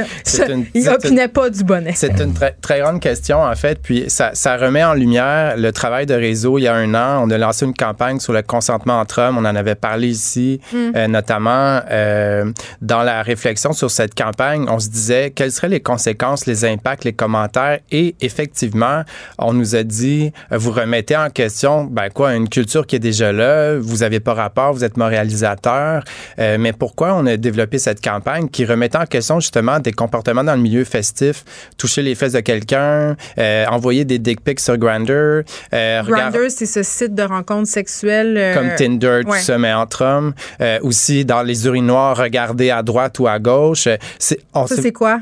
une- 0.50 0.66
Il 0.74 0.82
c'est 0.84 0.88
une- 0.90 0.96
opinait 0.96 1.28
pas 1.28 1.50
du 1.50 1.64
bonnet. 1.64 1.94
C'est 1.96 2.20
une 2.20 2.34
très, 2.34 2.52
très 2.62 2.80
grande 2.80 3.00
question, 3.02 3.42
en 3.42 3.56
fait. 3.56 3.80
Puis 3.82 4.06
ça, 4.10 4.32
ça 4.34 4.58
remet 4.58 4.84
en 4.84 4.94
lumière 4.94 5.56
le 5.58 5.72
travail 5.72 6.06
de 6.06 6.14
réseau. 6.14 6.58
Il 6.58 6.64
y 6.64 6.68
a 6.68 6.74
un 6.76 6.94
an, 6.94 7.24
on 7.26 7.30
a 7.30 7.38
lancé 7.38 7.66
une 7.66 7.74
campagne 7.74 8.20
sur 8.20 8.34
le 8.34 8.42
consentement 8.42 9.00
entre 9.00 9.22
hommes. 9.22 9.38
On 9.38 9.46
en 9.46 9.56
avait 9.56 9.76
parlé 9.76 10.08
ici, 10.08 10.60
euh, 10.74 11.08
notamment 11.08 11.82
euh, 11.92 12.52
dans 12.82 13.04
la 13.04 13.22
réflexion 13.24 13.74
sur 13.74 13.92
cette 13.92 14.16
campagne. 14.16 14.66
On 14.70 14.80
se 14.80 14.90
disait 14.90 15.32
quelles 15.32 15.52
seraient 15.52 15.70
les 15.70 15.82
conséquences, 15.82 16.46
les 16.46 16.66
impacts, 16.66 17.04
les 17.04 17.14
commentaires? 17.14 17.80
Et 17.92 18.16
effectivement, 18.22 19.04
on 19.38 19.54
nous 19.54 19.76
a 19.76 19.84
dit 19.84 20.32
vous 20.52 20.72
remettez 20.72 21.18
en 21.18 21.30
question, 21.30 21.84
ben 21.84 22.10
quoi, 22.10 22.34
une 22.36 22.48
culture 22.50 22.88
qui 22.88 22.96
est 22.96 23.00
déjà 23.00 23.32
là. 23.32 23.78
Vous 23.78 23.98
n'avez 23.98 24.20
pas 24.20 24.34
rapport, 24.34 24.74
vous 24.74 24.84
êtes 24.84 24.98
moralisateur. 24.98 26.04
Euh, 26.40 26.58
mais 26.60 26.74
pourquoi 26.74 27.14
on 27.16 27.26
a 27.26 27.36
développé 27.38 27.78
cette 27.80 28.02
campagne? 28.02 28.29
Qui 28.52 28.66
remettait 28.66 28.98
en 28.98 29.06
question 29.06 29.40
justement 29.40 29.80
des 29.80 29.92
comportements 29.92 30.44
dans 30.44 30.56
le 30.56 30.62
milieu 30.62 30.84
festif, 30.84 31.44
toucher 31.78 32.02
les 32.02 32.16
fesses 32.16 32.34
de 32.34 32.40
quelqu'un, 32.40 33.16
euh, 33.38 33.66
envoyer 33.68 34.06
des 34.06 34.20
dick 34.20 34.42
pics 34.42 34.60
sur 34.60 34.78
Grindr, 34.78 35.44
euh, 35.74 36.04
Grindr, 36.04 36.50
c'est 36.50 36.66
ce 36.66 36.84
site 36.84 37.16
de 37.16 37.24
rencontres 37.24 37.70
sexuelles. 37.70 38.36
euh, 38.38 38.54
comme 38.54 38.76
Tinder, 38.76 39.22
tout 39.24 39.32
ouais. 39.32 39.40
ça, 39.40 39.58
mais 39.58 39.74
entre 39.74 40.04
hommes. 40.04 40.34
Euh, 40.62 40.80
aussi, 40.82 41.26
dans 41.26 41.42
les 41.42 41.66
urinoirs, 41.66 42.18
regarder 42.18 42.72
à 42.72 42.84
droite 42.84 43.20
ou 43.20 43.28
à 43.28 43.40
gauche. 43.40 43.88
Ça, 44.18 44.36
c'est 44.68 44.92
quoi? 44.94 45.20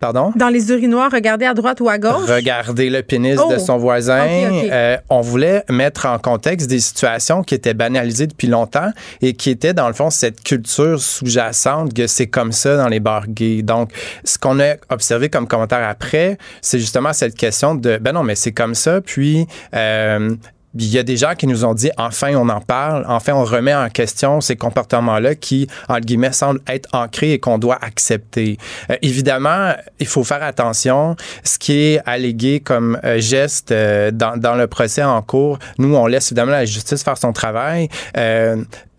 Pardon? 0.00 0.32
Dans 0.36 0.48
les 0.48 0.70
urinoirs, 0.70 1.10
regardez 1.12 1.44
à 1.44 1.54
droite 1.54 1.80
ou 1.80 1.88
à 1.88 1.98
gauche? 1.98 2.28
Regarder 2.28 2.88
le 2.88 3.02
pénis 3.02 3.36
Oh! 3.42 3.52
de 3.52 3.58
son 3.58 3.78
voisin. 3.78 4.26
Euh, 4.28 4.96
on 5.10 5.20
voulait 5.22 5.64
mettre 5.68 6.06
en 6.06 6.18
contexte 6.20 6.68
des 6.68 6.78
situations 6.78 7.42
qui 7.42 7.56
étaient 7.56 7.74
banalisées 7.74 8.28
depuis 8.28 8.46
longtemps 8.46 8.90
et 9.22 9.32
qui 9.34 9.50
étaient, 9.50 9.74
dans 9.74 9.88
le 9.88 9.94
fond, 9.94 10.10
cette 10.10 10.42
culture 10.44 11.00
sous-jacente 11.00 11.94
que 11.94 12.06
c'est 12.06 12.28
comme 12.28 12.52
ça 12.52 12.76
dans 12.76 12.86
les 12.88 13.00
bars 13.00 13.26
gays. 13.26 13.62
Donc, 13.62 13.90
ce 14.24 14.38
qu'on 14.38 14.60
a 14.60 14.74
observé 14.90 15.30
comme 15.30 15.48
commentaire 15.48 15.86
après, 15.88 16.38
c'est 16.62 16.78
justement 16.78 17.12
cette 17.12 17.34
question 17.34 17.74
de, 17.74 17.98
ben 18.00 18.12
non, 18.12 18.22
mais 18.22 18.36
c'est 18.36 18.52
comme 18.52 18.76
ça. 18.76 19.00
Puis, 19.00 19.46
euh, 19.74 20.30
il 20.78 20.88
y 20.88 20.98
a 20.98 21.02
des 21.02 21.16
gens 21.16 21.34
qui 21.34 21.46
nous 21.46 21.64
ont 21.64 21.74
dit 21.74 21.90
enfin 21.96 22.34
on 22.36 22.48
en 22.48 22.60
parle, 22.60 23.04
enfin 23.08 23.32
on 23.34 23.44
remet 23.44 23.74
en 23.74 23.88
question 23.88 24.40
ces 24.40 24.56
comportements-là 24.56 25.34
qui, 25.34 25.68
entre 25.88 26.00
guillemets, 26.00 26.32
semblent 26.32 26.60
être 26.68 26.88
ancrés 26.92 27.32
et 27.32 27.38
qu'on 27.38 27.58
doit 27.58 27.78
accepter. 27.80 28.58
Euh, 28.90 28.96
évidemment, 29.02 29.74
il 29.98 30.06
faut 30.06 30.24
faire 30.24 30.42
attention. 30.42 31.16
Ce 31.44 31.58
qui 31.58 31.72
est 31.72 32.00
allégué 32.06 32.60
comme 32.60 32.98
euh, 33.04 33.20
geste 33.20 33.72
euh, 33.72 34.10
dans, 34.10 34.36
dans 34.36 34.54
le 34.54 34.66
procès 34.66 35.02
en 35.02 35.20
cours, 35.22 35.58
nous, 35.78 35.94
on 35.94 36.06
laisse 36.06 36.30
évidemment 36.30 36.52
la 36.52 36.64
justice 36.64 37.02
faire 37.02 37.18
son 37.18 37.32
travail. 37.32 37.88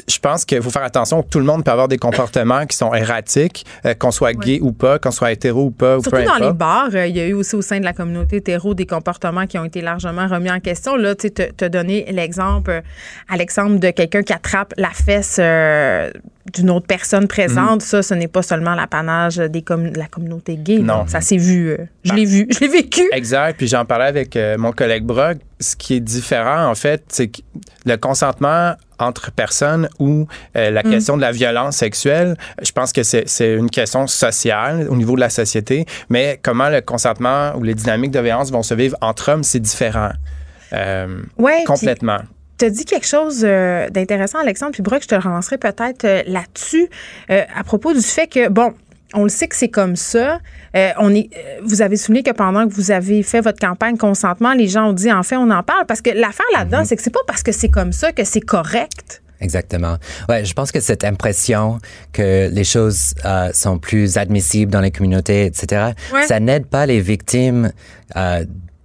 Je 0.10 0.20
pense 0.20 0.44
qu'il 0.46 0.62
faut 0.62 0.70
faire 0.70 0.84
attention. 0.84 1.22
Tout 1.24 1.40
le 1.40 1.46
monde 1.46 1.64
peut 1.64 1.72
avoir 1.72 1.88
des 1.88 1.98
comportements 1.98 2.66
qui 2.66 2.76
sont 2.76 2.94
erratiques, 2.94 3.66
euh, 3.86 3.94
qu'on 3.94 4.12
soit 4.12 4.34
gay 4.34 4.60
ou 4.62 4.72
pas, 4.72 4.98
qu'on 5.00 5.12
soit 5.12 5.32
hétéro 5.32 5.66
ou 5.66 5.72
pas, 5.72 5.98
ou 5.98 6.02
Surtout 6.02 6.18
peu 6.18 6.24
dans 6.26 6.38
les 6.48 6.54
bars, 6.54 6.90
euh, 6.94 7.06
il 7.08 7.16
y 7.16 7.20
a 7.20 7.28
eu 7.28 7.34
aussi 7.34 7.56
au 7.56 7.62
sein 7.62 7.80
de 7.80 7.86
la 7.86 7.94
communauté 7.94 8.38
hétéro 8.38 8.74
des 8.74 8.86
comportements 8.86 9.46
qui 9.46 9.58
ont 9.58 9.66
été 9.66 9.82
largement 9.82 10.28
remis 10.28 10.52
en 10.52 10.60
question. 10.60 10.96
Là, 10.96 11.16
tu 11.16 11.28
sais, 11.36 11.52
te 11.56 11.66
donné 11.66 12.06
l'exemple, 12.12 12.72
euh, 12.72 12.82
Alexandre, 13.30 13.80
de 13.80 13.92
quelqu'un 13.92 14.24
qui 14.24 14.34
attrape 14.34 14.74
la 14.78 14.90
fesse 14.90 15.40
d'une 16.54 16.70
autre 16.72 16.88
personne 16.88 17.24
Mhm. 17.24 17.28
présente. 17.28 17.82
Ça, 17.82 18.02
ce 18.02 18.14
n'est 18.14 18.28
pas 18.28 18.42
seulement 18.42 18.74
l'apanage 18.76 19.38
des 19.38 19.62
de 19.62 19.98
la 20.00 20.08
communauté 20.08 20.56
gay. 20.58 20.80
Non. 20.80 21.06
Ça 21.08 21.22
s'est 21.22 21.38
vu. 21.38 21.70
euh, 21.70 21.78
je 22.04 22.14
l'ai 22.14 22.26
vu. 22.26 22.48
Je 22.54 22.60
l'ai 22.62 22.68
vécu. 22.68 23.02
Exact. 23.12 23.58
Puis 23.58 23.68
j'en 23.68 23.86
parlais 23.86 24.06
avec 24.06 24.36
euh, 24.36 24.58
mon 24.58 24.72
collègue 24.72 25.04
Brock. 25.04 25.38
Ce 25.60 25.76
qui 25.76 25.96
est 25.96 26.00
différent, 26.00 26.66
en 26.68 26.76
fait, 26.76 27.04
c'est 27.10 27.28
que 27.28 27.42
le 27.86 27.98
consentement 27.98 28.74
entre 29.00 29.32
personnes 29.32 29.90
ou 30.00 30.28
euh, 30.56 30.70
la 30.70 30.84
question 30.84 31.16
de 31.16 31.22
la 31.22 31.32
violence 31.32 31.78
sexuelle, 31.78 32.36
je 32.62 32.72
pense 32.72 32.92
que 32.94 33.04
c'est 33.04 33.54
une 33.54 33.70
question 33.70 34.08
sociale 34.08 34.88
au 34.90 34.96
niveau 34.96 35.16
de 35.16 35.22
la 35.22 35.30
société. 35.30 35.86
Mais 36.10 36.40
comment 36.42 36.70
le 36.70 36.82
consentement 36.82 37.54
ou 37.56 37.64
les 37.64 37.74
dynamiques 37.74 38.12
de 38.12 38.20
violence 38.20 38.52
vont 38.52 38.64
se 38.64 38.74
vivre 38.74 38.98
entre 39.02 39.32
hommes, 39.32 39.44
c'est 39.44 39.60
différent. 39.60 40.12
Euh, 40.74 41.22
Ouais, 41.38 41.64
complètement. 41.66 42.20
Tu 42.58 42.66
as 42.66 42.70
dit 42.70 42.86
quelque 42.86 43.08
chose 43.08 43.44
euh, 43.44 43.90
d'intéressant, 43.90 44.40
Alexandre, 44.40 44.74
puis 44.74 44.84
Brock, 44.84 45.02
je 45.04 45.08
te 45.08 45.16
relancerai 45.16 45.58
peut-être 45.58 46.06
là-dessus, 46.28 46.90
à 47.30 47.64
propos 47.64 47.94
du 47.94 48.02
fait 48.02 48.28
que, 48.28 48.50
bon, 48.50 48.74
on 49.14 49.24
le 49.24 49.30
sait 49.30 49.48
que 49.48 49.56
c'est 49.56 49.70
comme 49.70 49.96
ça. 49.96 50.40
Euh, 50.76 50.90
on 51.00 51.14
est, 51.14 51.30
euh, 51.36 51.60
vous 51.64 51.82
avez 51.82 51.98
souligné 51.98 52.24
que 52.24 52.32
pendant 52.32 52.68
que 52.68 52.74
vous 52.74 52.92
avez 52.92 53.24
fait 53.24 53.42
votre 53.42 53.60
campagne 53.60 53.98
consentement, 53.98 54.54
les 54.54 54.68
gens 54.68 54.90
ont 54.90 54.94
dit, 54.94 55.12
en 55.12 55.24
fait, 55.24 55.36
on 55.38 55.50
en 55.50 55.64
parle. 55.64 55.86
Parce 55.88 56.02
que 56.02 56.12
l'affaire 56.12 56.46
là-dedans, 56.56 56.84
c'est 56.86 56.96
que 56.96 57.02
c'est 57.02 57.10
pas 57.10 57.20
parce 57.28 57.44
que 57.44 57.52
c'est 57.52 57.70
comme 57.70 57.92
ça 57.92 58.12
que 58.12 58.24
c'est 58.24 58.42
correct. 58.42 59.22
Exactement. 59.42 59.96
Ouais, 60.28 60.44
je 60.44 60.54
pense 60.54 60.72
que 60.72 60.82
cette 60.82 61.04
impression 61.06 61.80
que 62.12 62.50
les 62.52 62.64
choses 62.66 63.14
euh, 63.26 63.50
sont 63.54 63.80
plus 63.80 64.18
admissibles 64.18 64.72
dans 64.72 64.82
les 64.82 64.92
communautés, 64.92 65.46
etc., 65.46 65.92
Ouais. 66.14 66.24
ça 66.28 66.40
n'aide 66.42 66.66
pas 66.66 66.86
les 66.86 67.00
victimes 67.00 67.72
euh, 68.18 68.44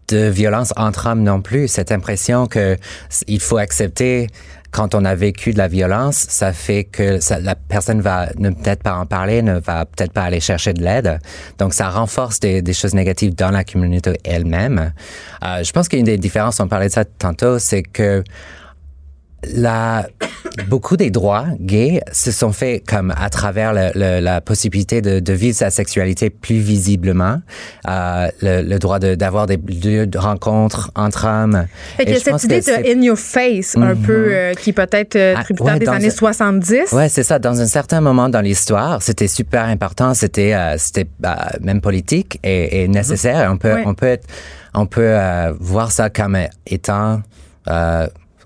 de 0.08 0.28
violences 0.28 0.72
entre 0.76 1.08
hommes 1.08 1.22
non 1.22 1.42
plus. 1.42 1.66
Cette 1.66 1.90
impression 1.90 2.46
que 2.46 2.76
il 3.26 3.40
faut 3.40 3.56
accepter 3.58 4.28
quand 4.74 4.96
on 4.96 5.04
a 5.04 5.14
vécu 5.14 5.52
de 5.52 5.58
la 5.58 5.68
violence, 5.68 6.26
ça 6.28 6.52
fait 6.52 6.82
que 6.82 7.20
la 7.40 7.54
personne 7.54 8.00
va 8.00 8.26
ne 8.36 8.50
peut-être 8.50 8.82
pas 8.82 8.96
en 8.96 9.06
parler, 9.06 9.40
ne 9.40 9.60
va 9.60 9.84
peut-être 9.84 10.12
pas 10.12 10.24
aller 10.24 10.40
chercher 10.40 10.72
de 10.72 10.82
l'aide. 10.82 11.20
Donc, 11.58 11.72
ça 11.72 11.90
renforce 11.90 12.40
des, 12.40 12.60
des 12.60 12.72
choses 12.72 12.92
négatives 12.92 13.36
dans 13.36 13.52
la 13.52 13.62
communauté 13.62 14.18
elle-même. 14.24 14.92
Euh, 15.44 15.62
je 15.62 15.70
pense 15.70 15.88
qu'une 15.88 16.02
des 16.02 16.18
différences, 16.18 16.58
on 16.58 16.66
parlait 16.66 16.88
de 16.88 16.92
ça 16.92 17.04
tantôt, 17.04 17.60
c'est 17.60 17.84
que 17.84 18.24
la, 19.54 20.06
beaucoup 20.68 20.96
des 20.96 21.10
droits 21.10 21.46
gays 21.60 22.00
se 22.12 22.30
sont 22.30 22.52
faits 22.52 22.86
comme 22.86 23.12
à 23.16 23.28
travers 23.30 23.72
le, 23.72 23.90
le, 23.94 24.20
la 24.20 24.40
possibilité 24.40 25.02
de, 25.02 25.20
de, 25.20 25.32
vivre 25.32 25.56
sa 25.56 25.70
sexualité 25.70 26.30
plus 26.30 26.58
visiblement, 26.58 27.40
euh, 27.88 28.28
le, 28.40 28.62
le, 28.62 28.78
droit 28.78 28.98
d'avoir 28.98 29.46
de, 29.46 29.56
des 29.56 29.74
lieux 29.74 30.06
de 30.06 30.18
rencontres 30.18 30.90
entre 30.94 31.26
hommes. 31.26 31.66
Fait 31.96 32.04
qu'il 32.04 32.14
y 32.14 32.16
a 32.16 32.20
cette 32.20 32.44
idée 32.44 32.60
de 32.60 32.98
in 32.98 33.02
your 33.02 33.18
face, 33.18 33.76
mm 33.76 33.82
-hmm. 33.82 33.90
un 33.90 33.96
peu, 33.96 34.26
euh, 34.30 34.54
qui 34.54 34.72
peut-être 34.72 35.16
euh, 35.16 35.34
tributaire 35.42 35.74
ah, 35.74 35.78
ouais, 35.78 35.80
des 35.80 35.88
années 35.88 36.06
un, 36.06 36.10
70. 36.10 36.92
Ouais, 36.92 37.08
c'est 37.08 37.24
ça. 37.24 37.38
Dans 37.38 37.60
un 37.60 37.66
certain 37.66 38.00
moment 38.00 38.28
dans 38.28 38.40
l'histoire, 38.40 39.02
c'était 39.02 39.28
super 39.28 39.64
important. 39.64 40.14
C'était, 40.14 40.54
euh, 40.54 40.76
c'était 40.78 41.08
même 41.60 41.80
politique 41.80 42.38
et, 42.42 42.82
et 42.82 42.88
nécessaire. 42.88 43.50
On 43.52 43.58
peut, 43.58 43.74
ouais. 43.74 43.82
on 43.86 43.94
peut, 43.94 44.06
être, 44.16 44.26
on 44.74 44.86
peut 44.86 45.14
voir 45.60 45.90
ça 45.90 46.10
comme 46.10 46.36
étant 46.66 47.22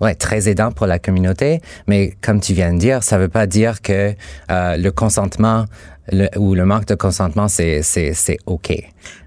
ouais, 0.01 0.15
très 0.15 0.49
aidant 0.49 0.71
pour 0.71 0.87
la 0.87 0.99
communauté. 0.99 1.61
Mais 1.87 2.13
comme 2.21 2.39
tu 2.39 2.53
viens 2.53 2.73
de 2.73 2.79
dire, 2.79 3.03
ça 3.03 3.17
ne 3.17 3.23
veut 3.23 3.29
pas 3.29 3.47
dire 3.47 3.81
que 3.81 4.13
euh, 4.51 4.77
le 4.77 4.91
consentement 4.91 5.65
le, 6.11 6.27
ou 6.37 6.55
le 6.55 6.65
manque 6.65 6.85
de 6.85 6.95
consentement, 6.95 7.47
c'est, 7.47 7.81
c'est, 7.83 8.13
c'est 8.13 8.37
OK. 8.45 8.71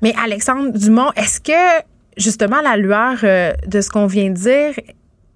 Mais 0.02 0.14
Alexandre 0.22 0.76
Dumont, 0.76 1.12
est-ce 1.16 1.40
que 1.40 1.84
justement 2.16 2.60
la 2.60 2.76
lueur 2.76 3.18
euh, 3.22 3.52
de 3.66 3.80
ce 3.80 3.88
qu'on 3.88 4.06
vient 4.06 4.30
de 4.30 4.34
dire 4.34 4.74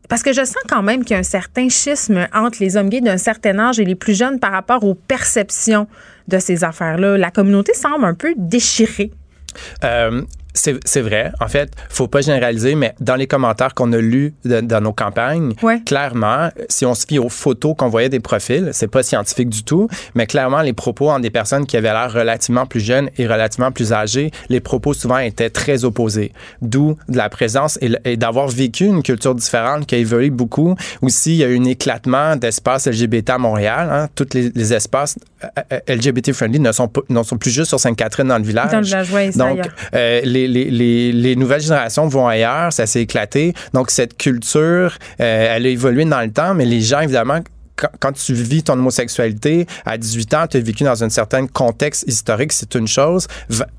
parce 0.08 0.22
que 0.22 0.32
je 0.32 0.44
sens 0.44 0.62
quand 0.68 0.82
même 0.82 1.04
qu'il 1.04 1.14
y 1.14 1.16
a 1.16 1.18
un 1.18 1.24
certain 1.24 1.68
schisme 1.68 2.28
entre 2.32 2.58
les 2.60 2.76
hommes 2.76 2.88
gays 2.88 3.00
d'un 3.00 3.16
certain 3.16 3.58
âge 3.58 3.80
et 3.80 3.84
les 3.84 3.96
plus 3.96 4.16
jeunes 4.16 4.38
par 4.38 4.52
rapport 4.52 4.84
aux 4.84 4.94
perceptions 4.94 5.88
de 6.28 6.38
ces 6.38 6.62
affaires-là. 6.62 7.18
La 7.18 7.30
communauté 7.30 7.74
semble 7.74 8.04
un 8.04 8.14
peu 8.14 8.32
déchirée. 8.36 9.10
Euh, 9.84 10.22
c'est 10.56 11.00
vrai. 11.00 11.32
En 11.40 11.48
fait, 11.48 11.70
faut 11.88 12.08
pas 12.08 12.20
généraliser, 12.20 12.74
mais 12.74 12.94
dans 13.00 13.16
les 13.16 13.26
commentaires 13.26 13.74
qu'on 13.74 13.92
a 13.92 13.98
lus 13.98 14.34
de, 14.44 14.60
dans 14.60 14.80
nos 14.80 14.92
campagnes, 14.92 15.52
ouais. 15.62 15.80
clairement, 15.84 16.50
si 16.68 16.86
on 16.86 16.94
se 16.94 17.06
fie 17.06 17.18
aux 17.18 17.28
photos 17.28 17.74
qu'on 17.76 17.88
voyait 17.88 18.08
des 18.08 18.20
profils, 18.20 18.70
c'est 18.72 18.88
pas 18.88 19.02
scientifique 19.02 19.48
du 19.48 19.62
tout, 19.62 19.88
mais 20.14 20.26
clairement, 20.26 20.62
les 20.62 20.72
propos 20.72 21.10
en 21.10 21.20
des 21.20 21.30
personnes 21.30 21.66
qui 21.66 21.76
avaient 21.76 21.92
l'air 21.92 22.12
relativement 22.12 22.66
plus 22.66 22.80
jeunes 22.80 23.10
et 23.18 23.26
relativement 23.26 23.72
plus 23.72 23.92
âgées, 23.92 24.30
les 24.48 24.60
propos 24.60 24.94
souvent 24.94 25.18
étaient 25.18 25.50
très 25.50 25.84
opposés. 25.84 26.32
D'où 26.62 26.96
de 27.08 27.16
la 27.16 27.28
présence 27.28 27.78
et, 27.82 27.92
et 28.04 28.16
d'avoir 28.16 28.48
vécu 28.48 28.86
une 28.86 29.02
culture 29.02 29.34
différente 29.34 29.86
qui 29.86 29.94
a 29.94 29.98
évolué 29.98 30.30
beaucoup. 30.30 30.74
Aussi, 31.02 31.32
il 31.32 31.36
y 31.36 31.44
a 31.44 31.48
eu 31.48 31.58
un 31.58 31.64
éclatement 31.64 32.36
d'espaces 32.36 32.86
LGBT 32.86 33.30
à 33.30 33.38
Montréal. 33.38 33.88
Hein. 33.90 34.08
Tous 34.14 34.26
les, 34.34 34.50
les, 34.54 34.74
espaces 34.74 35.16
LGBT 35.88 36.32
friendly 36.32 36.60
ne 36.60 36.72
sont, 36.72 36.88
pas, 36.88 37.00
ne 37.08 37.22
sont 37.22 37.36
plus 37.36 37.50
juste 37.50 37.68
sur 37.68 37.80
Sainte-Catherine 37.80 38.28
dans 38.28 38.38
le 38.38 38.44
village. 38.44 38.70
Dans 38.70 38.80
le 38.80 38.84
village, 38.84 39.36
Donc, 39.36 39.60
euh, 39.94 40.20
les 40.24 40.45
les, 40.46 40.70
les, 40.70 41.12
les, 41.12 41.36
nouvelles 41.36 41.60
générations 41.60 42.08
vont 42.08 42.26
ailleurs, 42.26 42.72
ça 42.72 42.86
s'est 42.86 43.02
éclaté. 43.02 43.54
Donc, 43.72 43.90
cette 43.90 44.16
culture, 44.16 44.96
euh, 45.20 45.56
elle 45.56 45.66
a 45.66 45.68
évolué 45.68 46.04
dans 46.04 46.20
le 46.20 46.30
temps, 46.30 46.54
mais 46.54 46.64
les 46.64 46.80
gens, 46.80 47.00
évidemment, 47.00 47.40
quand, 47.76 48.12
tu 48.12 48.34
vis 48.34 48.62
ton 48.62 48.74
homosexualité 48.74 49.66
à 49.84 49.98
18 49.98 50.34
ans, 50.34 50.46
tu 50.48 50.56
as 50.56 50.60
vécu 50.60 50.84
dans 50.84 51.04
un 51.04 51.08
certain 51.08 51.46
contexte 51.46 52.04
historique, 52.06 52.52
c'est 52.52 52.74
une 52.74 52.88
chose. 52.88 53.26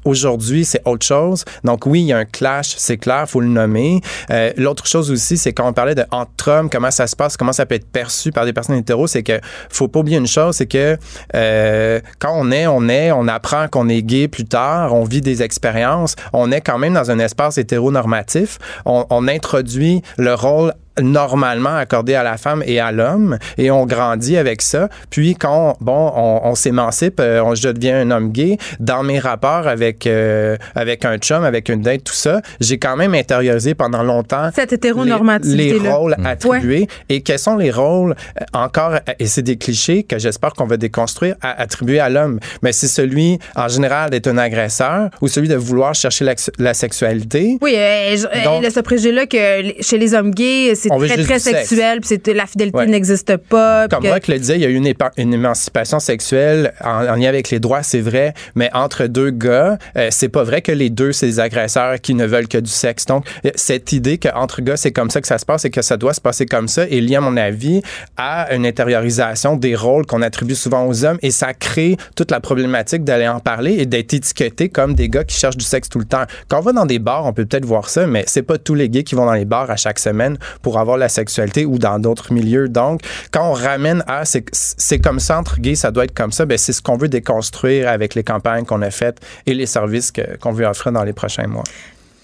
Aujourd'hui, 0.05 0.65
c'est 0.65 0.81
autre 0.86 1.05
chose. 1.05 1.45
Donc 1.63 1.86
oui, 1.86 2.01
il 2.01 2.07
y 2.07 2.13
a 2.13 2.17
un 2.17 2.25
clash, 2.25 2.75
c'est 2.77 2.97
clair, 2.97 3.27
faut 3.27 3.41
le 3.41 3.47
nommer. 3.47 4.01
Euh, 4.29 4.51
L'autre 4.57 4.86
chose 4.86 5.12
aussi, 5.12 5.38
c'est 5.38 5.53
quand 5.53 5.67
on 5.67 5.73
parlait 5.73 5.95
de 5.95 6.05
entre 6.12 6.51
hommes, 6.51 6.69
comment 6.69 6.91
ça 6.91 7.07
se 7.07 7.15
passe, 7.15 7.38
comment 7.38 7.53
ça 7.53 7.65
peut 7.65 7.75
être 7.75 7.88
perçu 7.88 8.31
par 8.31 8.45
des 8.45 8.53
personnes 8.53 8.77
hétéros, 8.77 9.07
c'est 9.07 9.23
que 9.23 9.39
faut 9.69 9.88
pas 9.88 9.99
oublier 9.99 10.17
une 10.17 10.27
chose, 10.27 10.55
c'est 10.55 10.67
que 10.67 10.97
euh, 11.36 11.99
quand 12.19 12.33
on 12.36 12.51
est, 12.51 12.67
on 12.67 12.88
est, 12.88 13.12
on 13.12 13.27
apprend 13.27 13.67
qu'on 13.67 13.89
est 13.89 14.01
gay 14.01 14.27
plus 14.27 14.45
tard, 14.45 14.93
on 14.93 15.03
vit 15.03 15.21
des 15.21 15.43
expériences, 15.43 16.15
on 16.33 16.51
est 16.51 16.62
quand 16.62 16.77
même 16.77 16.93
dans 16.93 17.12
un 17.12 17.19
espace 17.19 17.57
hétéronormatif, 17.57 18.60
on, 18.86 19.05
on 19.10 19.27
introduit 19.27 20.01
le 20.17 20.33
rôle 20.33 20.73
normalement 21.01 21.75
accordé 21.75 22.15
à 22.15 22.23
la 22.23 22.38
femme 22.38 22.63
et 22.65 22.79
à 22.79 22.91
l'homme 22.91 23.38
et 23.57 23.71
on 23.71 23.86
grandit 23.86 24.38
avec 24.38 24.62
ça. 24.62 24.89
Puis 25.10 25.36
quand 25.36 25.77
bon, 25.81 26.12
on, 26.15 26.41
on 26.43 26.55
s'émancipe, 26.55 27.21
on, 27.21 27.55
je 27.55 27.69
deviens 27.69 27.99
un 28.01 28.12
homme 28.12 28.31
gay. 28.31 28.57
Dans 28.79 29.03
mes 29.03 29.19
rapports 29.19 29.67
avec 29.67 30.07
euh, 30.07 30.57
avec 30.75 31.05
un 31.05 31.17
chum, 31.17 31.43
avec 31.43 31.69
une 31.69 31.81
date, 31.81 32.03
tout 32.03 32.13
ça, 32.13 32.41
j'ai 32.60 32.77
quand 32.77 32.95
même 32.95 33.13
intériorisé 33.13 33.73
pendant 33.73 34.03
longtemps 34.03 34.49
cette 34.53 34.73
hétéronormativité 34.73 35.73
les, 35.73 35.79
les 35.79 35.89
rôles 35.89 36.15
attribués 36.23 36.79
ouais. 36.81 36.88
et 37.10 37.21
quels 37.21 37.39
sont 37.39 37.57
les 37.57 37.71
rôles 37.71 38.15
euh, 38.41 38.45
encore 38.53 38.95
et 39.19 39.25
c'est 39.25 39.41
des 39.41 39.57
clichés 39.57 40.03
que 40.03 40.17
j'espère 40.17 40.53
qu'on 40.53 40.65
va 40.65 40.77
déconstruire 40.77 41.36
à 41.41 41.62
attribuer 41.62 41.99
à 41.99 42.10
l'homme. 42.10 42.39
Mais 42.62 42.71
c'est 42.71 42.88
celui 42.88 43.39
en 43.55 43.67
général 43.67 44.10
d'être 44.10 44.27
un 44.27 44.38
agresseur 44.38 45.10
ou 45.21 45.27
celui 45.27 45.47
de 45.47 45.55
vouloir 45.55 45.93
chercher 45.93 46.25
la, 46.25 46.36
la 46.60 46.73
sexualité. 46.73 47.57
Oui, 47.62 47.73
euh, 47.77 48.15
Donc, 48.43 48.60
il 48.60 48.63
y 48.63 48.67
a 48.67 48.71
ce 48.71 48.79
préjugé 48.79 49.12
là 49.12 49.25
que 49.25 49.81
chez 49.81 49.97
les 49.97 50.13
hommes 50.13 50.31
gays 50.31 50.75
c'est 50.75 50.87
très, 50.89 51.23
très 51.23 51.39
sexuel, 51.39 52.02
puis 52.02 52.34
la 52.34 52.45
fidélité 52.45 52.78
ouais. 52.78 52.88
n'existe 52.88 53.38
pas. 53.38 53.88
Comme 53.88 54.06
moi 54.06 54.19
que... 54.19 54.32
le 54.32 54.39
disais, 54.39 54.56
il 54.56 54.62
y 54.62 54.65
a 54.65 54.69
eu 54.69 54.76
une, 54.76 54.93
une 55.17 55.34
émancipation 55.34 56.00
sexuelle 56.00 56.73
en, 56.84 57.08
en, 57.08 57.15
lien 57.15 57.30
avec 57.30 57.50
les 57.50 57.60
droits, 57.60 57.84
c'est 57.84 58.02
vrai, 58.02 58.34
mais 58.56 58.69
entre 58.73 59.08
deux 59.08 59.32
gars, 59.32 59.78
euh, 59.97 60.08
c'est 60.12 60.30
pas 60.30 60.43
vrai 60.43 60.62
que 60.62 60.71
les 60.71 60.89
deux, 60.89 61.12
c'est 61.12 61.28
des 61.28 61.39
agresseurs 61.39 62.00
qui 62.02 62.13
ne 62.13 62.26
veulent 62.26 62.47
que 62.47 62.58
du 62.58 62.69
sexe. 62.69 63.06
Donc, 63.06 63.26
euh, 63.45 63.52
cette 63.56 63.91
idée 63.93 64.17
qu'entre 64.17 64.62
gars, 64.62 64.78
c'est 64.78 64.91
comme 64.91 65.10
ça 65.10 65.21
que 65.21 65.28
ça 65.28 65.38
se 65.38 65.45
passe 65.45 65.65
et 65.65 65.69
que 65.69 65.82
ça 65.82 65.97
doit 65.97 66.13
se 66.13 66.21
passer 66.21 66.45
comme 66.45 66.67
ça 66.67 66.84
est 66.84 67.02
liée, 67.02 67.15
à 67.15 67.21
mon 67.21 67.38
avis, 67.38 67.82
à 68.17 68.54
une 68.54 68.65
intériorisation 68.65 69.56
des 69.56 69.76
rôles 69.76 70.06
qu'on 70.06 70.21
attribue 70.21 70.56
souvent 70.56 70.86
aux 70.88 71.06
hommes 71.06 71.19
et 71.21 71.32
ça 71.32 71.54
crée 71.54 71.97
toute 72.15 72.32
la 72.32 72.39
problématique 72.39 73.04
d'aller 73.04 73.28
en 73.28 73.39
parler 73.39 73.76
et 73.80 73.86
d'être 73.86 74.13
étiqueté 74.13 74.69
comme 74.69 74.93
des 74.93 75.10
gars 75.10 75.23
qui 75.23 75.38
cherchent 75.38 75.58
du 75.58 75.65
sexe 75.65 75.89
tout 75.89 76.00
le 76.00 76.06
temps. 76.06 76.23
Quand 76.47 76.60
on 76.60 76.62
va 76.62 76.73
dans 76.73 76.86
des 76.86 77.00
bars, 77.00 77.26
on 77.26 77.34
peut 77.34 77.45
peut-être 77.45 77.65
voir 77.65 77.89
ça, 77.89 78.08
mais 78.08 78.23
c'est 78.28 78.43
pas 78.43 78.58
tous 78.58 78.76
les 78.76 78.89
gays 78.89 79.04
qui 79.04 79.15
vont 79.15 79.26
dans 79.26 79.34
les 79.34 79.45
bars 79.45 79.69
à 79.69 79.76
chaque 79.76 80.00
semaine 80.00 80.38
pour 80.62 80.76
avoir 80.79 80.97
la 80.97 81.09
sexualité 81.09 81.65
ou 81.65 81.77
dans 81.77 81.99
d'autres 81.99 82.33
milieux. 82.33 82.69
Donc, 82.69 83.01
quand 83.31 83.49
on 83.49 83.53
ramène 83.53 84.03
à 84.07 84.23
c'est 84.25 84.99
comme 84.99 85.19
ça 85.19 85.39
entre 85.39 85.59
gays, 85.59 85.75
ça 85.75 85.91
doit 85.91 86.05
être 86.05 86.13
comme 86.13 86.31
ça, 86.31 86.45
ben 86.45 86.57
c'est 86.57 86.73
ce 86.73 86.81
qu'on 86.81 86.97
veut 86.97 87.07
déconstruire 87.07 87.89
avec 87.89 88.15
les 88.15 88.23
campagnes 88.23 88.65
qu'on 88.65 88.81
a 88.81 88.91
faites 88.91 89.19
et 89.45 89.53
les 89.53 89.65
services 89.65 90.11
qu'on 90.41 90.51
veut 90.51 90.65
offrir 90.65 90.91
dans 90.91 91.03
les 91.03 91.13
prochains 91.13 91.47
mois. 91.47 91.63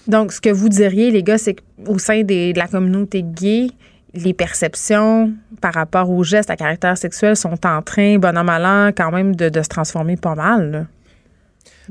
Donc, 0.06 0.32
ce 0.32 0.40
que 0.40 0.50
vous 0.50 0.68
diriez, 0.68 1.10
les 1.10 1.22
gars, 1.22 1.38
c'est 1.38 1.54
qu'au 1.54 1.98
sein 1.98 2.22
des, 2.22 2.52
de 2.52 2.58
la 2.58 2.68
communauté 2.68 3.22
gay, 3.22 3.68
les 4.12 4.34
perceptions 4.34 5.32
par 5.60 5.74
rapport 5.74 6.10
aux 6.10 6.22
gestes 6.22 6.50
à 6.50 6.56
caractère 6.56 6.96
sexuel 6.98 7.36
sont 7.36 7.66
en 7.66 7.82
train, 7.82 8.18
bon 8.18 8.36
an, 8.36 8.44
mal 8.44 8.64
an, 8.64 8.90
quand 8.94 9.10
même 9.10 9.34
de, 9.34 9.48
de 9.48 9.62
se 9.62 9.68
transformer 9.68 10.16
pas 10.16 10.34
mal. 10.34 10.70
Là. 10.70 10.84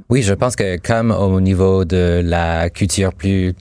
Oui, 0.10 0.21
je 0.21 0.34
pense 0.34 0.56
que 0.56 0.78
comme 0.78 1.12
au 1.12 1.39
niveau 1.39 1.86
de 1.86 2.21
la 2.23 2.69
culture 2.69 3.13
plus 3.13 3.54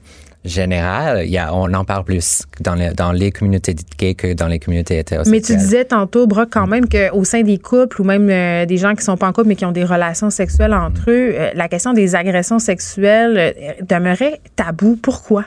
général, 0.44 1.24
il 1.24 1.30
y 1.30 1.38
a, 1.38 1.54
on 1.54 1.72
en 1.72 1.84
parle 1.84 2.04
plus 2.04 2.42
dans, 2.60 2.74
les, 2.74 2.90
dans 2.90 3.12
les 3.12 3.30
communautés 3.30 3.76
gays 3.98 4.14
que 4.14 4.32
dans 4.32 4.48
les 4.48 4.58
communautés 4.58 4.98
hétérosexuelles. 4.98 5.40
Mais 5.40 5.40
tu 5.40 5.56
disais 5.56 5.84
tantôt, 5.84 6.26
Brock, 6.26 6.48
quand 6.50 6.66
même 6.66 6.88
qu'au 6.88 7.24
sein 7.24 7.42
des 7.42 7.58
couples 7.58 8.00
ou 8.00 8.04
même 8.04 8.28
euh, 8.28 8.66
des 8.66 8.76
gens 8.76 8.94
qui 8.94 9.04
sont 9.04 9.16
pas 9.16 9.28
en 9.28 9.32
couple 9.32 9.48
mais 9.48 9.56
qui 9.56 9.64
ont 9.64 9.72
des 9.72 9.84
relations 9.84 10.30
sexuelles 10.30 10.74
entre 10.74 11.10
eux, 11.10 11.34
euh, 11.34 11.50
la 11.54 11.68
question 11.68 11.92
des 11.92 12.14
agressions 12.14 12.58
sexuelles 12.58 13.36
euh, 13.38 13.72
demeurait 13.88 14.40
tabou. 14.56 14.98
Pourquoi? 15.00 15.44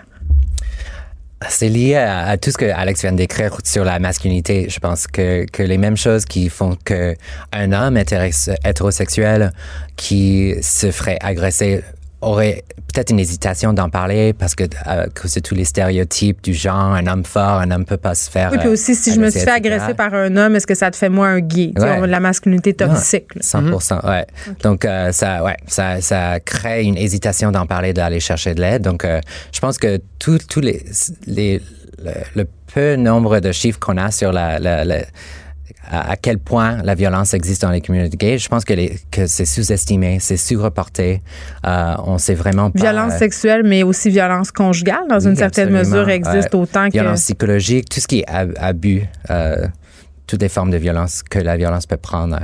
C'est 1.49 1.69
lié 1.69 1.95
à, 1.95 2.27
à, 2.27 2.38
tout 2.38 2.49
ce 2.49 2.58
que 2.58 2.65
Alex 2.65 3.01
vient 3.01 3.12
d'écrire 3.12 3.58
sur 3.63 3.84
la 3.84 3.99
masculinité. 3.99 4.67
Je 4.69 4.79
pense 4.79 5.05
que, 5.05 5.45
que 5.51 5.62
les 5.62 5.77
mêmes 5.77 5.97
choses 5.97 6.25
qui 6.25 6.49
font 6.49 6.77
que 6.86 7.15
un 7.51 7.73
homme 7.73 7.97
hétérosexuel 7.97 9.51
qui 9.97 10.55
se 10.62 10.91
ferait 10.91 11.17
agresser 11.21 11.84
aurait 12.25 12.63
peut-être 12.93 13.09
une 13.09 13.19
hésitation 13.19 13.73
d'en 13.73 13.89
parler 13.89 14.33
parce 14.33 14.55
que 14.55 14.63
euh, 14.88 15.05
c'est 15.25 15.41
tous 15.41 15.55
les 15.55 15.65
stéréotypes 15.65 16.41
du 16.41 16.53
genre, 16.53 16.93
un 16.93 17.05
homme 17.07 17.25
fort, 17.25 17.59
un 17.59 17.71
homme 17.71 17.85
peut 17.85 17.97
pas 17.97 18.15
se 18.15 18.29
faire. 18.29 18.51
Oui, 18.51 18.57
puis 18.59 18.69
aussi, 18.69 18.95
si 18.95 19.13
je 19.13 19.19
me 19.19 19.29
suis 19.29 19.41
fait 19.41 19.51
agresser 19.51 19.93
par 19.93 20.13
un 20.13 20.35
homme, 20.38 20.55
est-ce 20.55 20.67
que 20.67 20.75
ça 20.75 20.91
te 20.91 20.95
fait 20.95 21.09
moi 21.09 21.27
un 21.27 21.39
gay? 21.39 21.73
Ouais. 21.77 22.07
La 22.07 22.19
masculinité 22.19 22.73
toxique. 22.73 23.27
100 23.39 23.61
mm 23.61 23.71
-hmm. 23.73 24.09
ouais. 24.09 24.25
Okay. 24.47 24.61
Donc, 24.63 24.85
euh, 24.85 25.11
ça, 25.11 25.43
ouais, 25.43 25.57
ça, 25.67 26.01
ça 26.01 26.39
crée 26.39 26.83
une 26.83 26.97
hésitation 26.97 27.51
d'en 27.51 27.65
parler, 27.65 27.93
d'aller 27.93 28.19
chercher 28.19 28.53
de 28.55 28.61
l'aide. 28.61 28.81
Donc, 28.81 29.03
euh, 29.03 29.19
je 29.51 29.59
pense 29.59 29.77
que 29.77 29.99
tous 30.19 30.61
les, 30.61 30.83
les 31.27 31.61
le, 32.03 32.11
le, 32.35 32.45
peu 32.73 32.95
nombre 32.95 33.39
de 33.39 33.51
chiffres 33.51 33.79
qu'on 33.79 33.97
a 33.97 34.11
sur 34.11 34.31
la, 34.31 34.59
la, 34.59 34.83
la 34.83 34.99
à, 35.89 36.12
à, 36.12 36.15
quel 36.15 36.39
point 36.39 36.82
la 36.84 36.95
violence 36.95 37.34
existe 37.34 37.62
dans 37.62 37.71
les 37.71 37.82
communautés 37.82 38.17
gays. 38.17 38.38
Je 38.38 38.48
pense 38.50 38.65
que, 38.65 38.74
les, 38.74 38.98
que 39.12 39.28
c'est 39.28 39.45
sous-estimé, 39.45 40.17
c'est 40.19 40.38
sous-reporté. 40.38 41.21
Euh, 41.65 41.95
on 42.06 42.17
sait 42.17 42.34
vraiment 42.34 42.71
pas. 42.71 42.80
Violence 42.80 43.17
sexuelle, 43.17 43.63
mais 43.63 43.84
aussi 43.84 44.10
violence 44.10 44.52
conjugale, 44.52 45.08
dans 45.10 45.19
oui, 45.19 45.28
une 45.28 45.36
certaine 45.36 45.69
mesure, 45.69 46.10
existe 46.10 46.54
ouais. 46.54 46.60
autant 46.60 46.88
violence 46.88 46.89
que. 46.89 46.98
Violence 47.00 47.21
psychologique, 47.21 47.89
tout 47.89 48.00
ce 48.00 48.08
qui 48.08 48.19
est 48.19 48.30
abus, 48.58 49.04
euh, 49.30 49.67
toutes 50.28 50.41
les 50.41 50.50
formes 50.50 50.71
de 50.71 50.78
violence 50.78 51.24
que 51.24 51.39
la 51.39 51.58
violence 51.58 51.86
peut 51.86 51.98
prendre. 51.98 52.39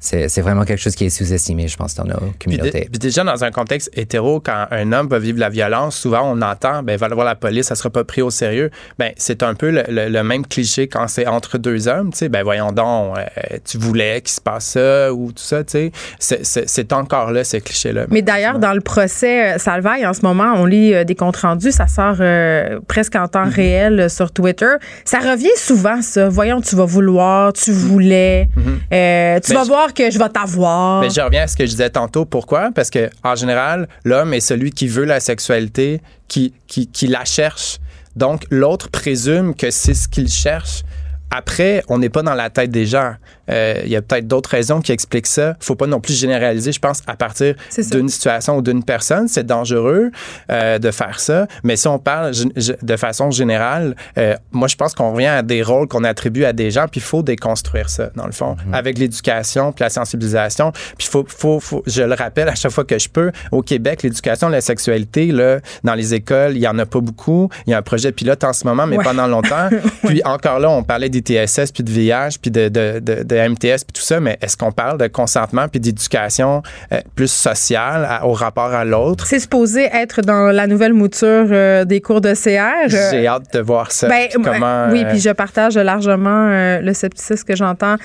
C'est 0.00 0.28
c'est 0.28 0.40
vraiment 0.42 0.64
quelque 0.64 0.80
chose 0.80 0.94
qui 0.94 1.06
est 1.06 1.10
sous-estimé, 1.10 1.66
je 1.66 1.76
pense, 1.76 1.94
dans 1.96 2.04
nos 2.04 2.32
communautés. 2.42 2.88
puis 2.90 2.98
déjà, 3.00 3.24
dans 3.24 3.42
un 3.44 3.50
contexte 3.50 3.90
hétéro, 3.94 4.38
quand 4.40 4.66
un 4.70 4.92
homme 4.92 5.08
va 5.08 5.18
vivre 5.18 5.40
la 5.40 5.48
violence, 5.48 5.96
souvent 5.96 6.22
on 6.24 6.40
entend, 6.40 6.82
ben, 6.84 6.96
va 6.96 7.06
aller 7.06 7.14
voir 7.16 7.26
la 7.26 7.34
police, 7.34 7.66
ça 7.66 7.74
sera 7.74 7.90
pas 7.90 8.04
pris 8.04 8.22
au 8.22 8.30
sérieux. 8.30 8.70
Ben, 8.98 9.10
c'est 9.16 9.42
un 9.42 9.54
peu 9.54 9.70
le, 9.70 9.82
le- 9.88 10.08
le 10.08 10.22
même 10.22 10.46
cliché 10.46 10.86
quand 10.86 11.08
c'est 11.08 11.26
entre 11.26 11.58
deux 11.58 11.88
hommes, 11.88 12.12
tu 12.12 12.18
sais, 12.18 12.28
ben, 12.28 12.44
voyons 12.44 12.70
donc, 12.70 13.16
euh, 13.18 13.56
tu 13.64 13.76
voulais 13.78 14.20
qu'il 14.20 14.30
se 14.30 14.40
passe 14.40 14.66
ça 14.66 15.12
ou 15.12 15.32
tout 15.32 15.42
ça, 15.42 15.64
tu 15.64 15.72
sais. 15.72 15.92
C'est- 16.20 16.44
C'est 16.44 16.68
c'est 16.68 16.92
encore 16.92 17.32
là, 17.32 17.42
ce 17.42 17.56
cliché-là. 17.56 18.06
Mais 18.10 18.22
d'ailleurs, 18.22 18.58
dans 18.60 18.72
le 18.74 18.80
procès 18.80 19.54
euh, 19.54 19.58
Salvaille, 19.58 20.06
en 20.06 20.14
ce 20.14 20.22
moment, 20.22 20.52
on 20.56 20.64
lit 20.64 20.94
euh, 20.94 21.02
des 21.04 21.14
comptes 21.16 21.36
rendus, 21.38 21.72
ça 21.72 21.88
sort 21.88 22.16
euh, 22.20 22.78
presque 22.86 23.16
en 23.16 23.26
temps 23.26 23.48
réel 23.48 23.98
euh, 24.00 24.08
sur 24.08 24.30
Twitter. 24.30 24.74
Ça 25.04 25.18
revient 25.18 25.48
souvent, 25.56 26.02
ça. 26.02 26.28
Voyons, 26.28 26.60
tu 26.60 26.76
vas 26.76 26.84
vouloir, 26.84 27.52
tu 27.52 27.72
voulais, 27.72 28.48
euh, 28.92 29.40
tu 29.40 29.52
Ben, 29.52 29.58
vas 29.58 29.64
je- 29.64 29.68
que 29.92 30.10
je 30.10 30.18
vais 30.18 30.28
t'avoir. 30.28 31.00
Mais 31.00 31.10
je 31.10 31.20
reviens 31.20 31.42
à 31.42 31.46
ce 31.46 31.56
que 31.56 31.64
je 31.64 31.70
disais 31.70 31.90
tantôt. 31.90 32.24
Pourquoi? 32.24 32.70
Parce 32.74 32.90
que 32.90 33.10
en 33.24 33.34
général, 33.34 33.88
l'homme 34.04 34.34
est 34.34 34.40
celui 34.40 34.70
qui 34.70 34.88
veut 34.88 35.04
la 35.04 35.20
sexualité, 35.20 36.00
qui, 36.28 36.52
qui, 36.66 36.86
qui 36.88 37.06
la 37.06 37.24
cherche. 37.24 37.78
Donc, 38.16 38.44
l'autre 38.50 38.88
présume 38.90 39.54
que 39.54 39.70
c'est 39.70 39.94
ce 39.94 40.08
qu'il 40.08 40.28
cherche. 40.28 40.82
Après, 41.30 41.82
on 41.88 41.98
n'est 41.98 42.08
pas 42.08 42.22
dans 42.22 42.34
la 42.34 42.50
tête 42.50 42.70
des 42.70 42.86
gens. 42.86 43.14
Euh, 43.50 43.80
Il 43.84 43.90
y 43.90 43.96
a 43.96 44.02
peut-être 44.02 44.26
d'autres 44.26 44.50
raisons 44.50 44.80
qui 44.80 44.92
expliquent 44.92 45.26
ça. 45.26 45.56
faut 45.60 45.74
pas 45.74 45.86
non 45.86 46.00
plus 46.00 46.14
généraliser, 46.18 46.72
je 46.72 46.78
pense, 46.80 47.02
à 47.06 47.16
partir 47.16 47.54
d'une 47.92 48.08
situation 48.08 48.56
ou 48.58 48.62
d'une 48.62 48.84
personne. 48.84 49.28
C'est 49.28 49.46
dangereux 49.46 50.10
euh, 50.50 50.78
de 50.78 50.90
faire 50.90 51.20
ça. 51.20 51.46
Mais 51.62 51.76
si 51.76 51.88
on 51.88 51.98
parle 51.98 52.32
de 52.34 52.96
façon 52.96 53.30
générale, 53.30 53.94
euh, 54.18 54.34
moi, 54.52 54.68
je 54.68 54.76
pense 54.76 54.94
qu'on 54.94 55.12
revient 55.12 55.26
à 55.26 55.42
des 55.42 55.62
rôles 55.62 55.88
qu'on 55.88 56.04
attribue 56.04 56.44
à 56.44 56.52
des 56.52 56.70
gens, 56.70 56.86
puis 56.88 57.00
il 57.00 57.04
faut 57.04 57.22
déconstruire 57.22 57.88
ça, 57.90 58.10
dans 58.14 58.26
le 58.26 58.32
fond, 58.32 58.56
avec 58.72 58.98
l'éducation, 58.98 59.72
puis 59.72 59.82
la 59.84 59.90
sensibilisation. 59.90 60.72
Puis 60.98 61.08
faut, 61.08 61.24
faut, 61.28 61.60
faut, 61.60 61.82
je 61.86 62.02
le 62.02 62.14
rappelle 62.14 62.48
à 62.48 62.54
chaque 62.54 62.72
fois 62.72 62.84
que 62.84 62.98
je 62.98 63.08
peux, 63.08 63.30
au 63.52 63.62
Québec, 63.62 64.02
l'éducation 64.02 64.48
de 64.48 64.52
la 64.52 64.60
sexualité, 64.60 65.26
là, 65.32 65.58
dans 65.84 65.94
les 65.94 66.14
écoles, 66.14 66.52
il 66.56 66.62
y 66.62 66.68
en 66.68 66.78
a 66.78 66.86
pas 66.86 67.00
beaucoup. 67.00 67.48
Il 67.66 67.70
y 67.70 67.74
a 67.74 67.78
un 67.78 67.82
projet 67.82 68.12
pilote 68.12 68.42
en 68.44 68.52
ce 68.52 68.66
moment, 68.66 68.86
mais 68.86 68.98
Ouais. 68.98 69.04
pendant 69.04 69.26
longtemps. 69.28 69.68
Puis 70.06 70.20
encore 70.24 70.58
là, 70.58 70.68
on 70.70 70.82
parlait 70.82 71.08
des 71.08 71.20
TSS, 71.20 71.70
puis 71.72 71.84
de 71.84 71.90
VIH, 71.90 72.38
puis 72.42 72.50
de, 72.50 72.68
de, 72.68 72.98
de, 73.00 73.22
de 73.22 73.36
MTS, 73.40 73.84
puis 73.84 73.92
tout 73.94 74.02
ça, 74.02 74.20
mais 74.20 74.38
est-ce 74.40 74.56
qu'on 74.56 74.72
parle 74.72 74.98
de 74.98 75.06
consentement, 75.06 75.68
puis 75.68 75.80
d'éducation 75.80 76.62
euh, 76.92 77.00
plus 77.14 77.30
sociale 77.30 78.06
à- 78.08 78.26
au 78.26 78.32
rapport 78.32 78.72
à 78.72 78.84
l'autre? 78.84 79.26
C'est 79.26 79.40
supposé 79.40 79.88
être 79.92 80.22
dans 80.22 80.46
la 80.52 80.66
nouvelle 80.66 80.92
mouture 80.94 81.46
euh, 81.50 81.84
des 81.84 82.00
cours 82.00 82.20
de 82.20 82.34
CR. 82.34 82.92
euh, 82.94 83.10
J'ai 83.10 83.26
hâte 83.26 83.52
de 83.52 83.60
voir 83.60 83.92
ça. 83.92 84.08
Ben, 84.08 84.28
puis 84.30 84.42
comment, 84.42 84.88
oui, 84.90 85.04
puis 85.08 85.18
je 85.20 85.30
partage 85.30 85.76
largement 85.76 86.48
le 86.80 86.92
scepticisme 86.92 87.44
que 87.44 87.56
j'entends 87.56 87.96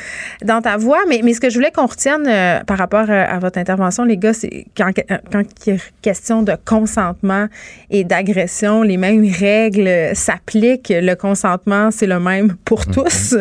dans 0.43 0.62
ta 0.62 0.78
voix. 0.78 1.00
Mais, 1.08 1.22
mais 1.24 1.34
ce 1.34 1.39
que 1.39 1.50
je 1.50 1.56
voulais 1.56 1.72
qu'on 1.72 1.86
retienne 1.86 2.24
par 2.65 2.78
rapport 2.78 3.10
à 3.10 3.39
votre 3.39 3.58
intervention, 3.60 4.04
les 4.04 4.17
gars, 4.17 4.34
c'est 4.34 4.65
quand, 4.76 4.91
quand 5.32 5.43
il 5.65 5.74
est 5.76 5.80
question 6.02 6.43
de 6.43 6.54
consentement 6.65 7.48
et 7.89 8.04
d'agression, 8.04 8.82
les 8.82 8.98
mêmes 8.98 9.26
règles 9.39 9.89
s'appliquent. 10.15 10.91
Le 10.96 11.15
consentement, 11.15 11.89
c'est 11.91 12.08
le 12.08 12.19
même 12.19 12.56
pour 12.65 12.86
tous. 12.86 13.36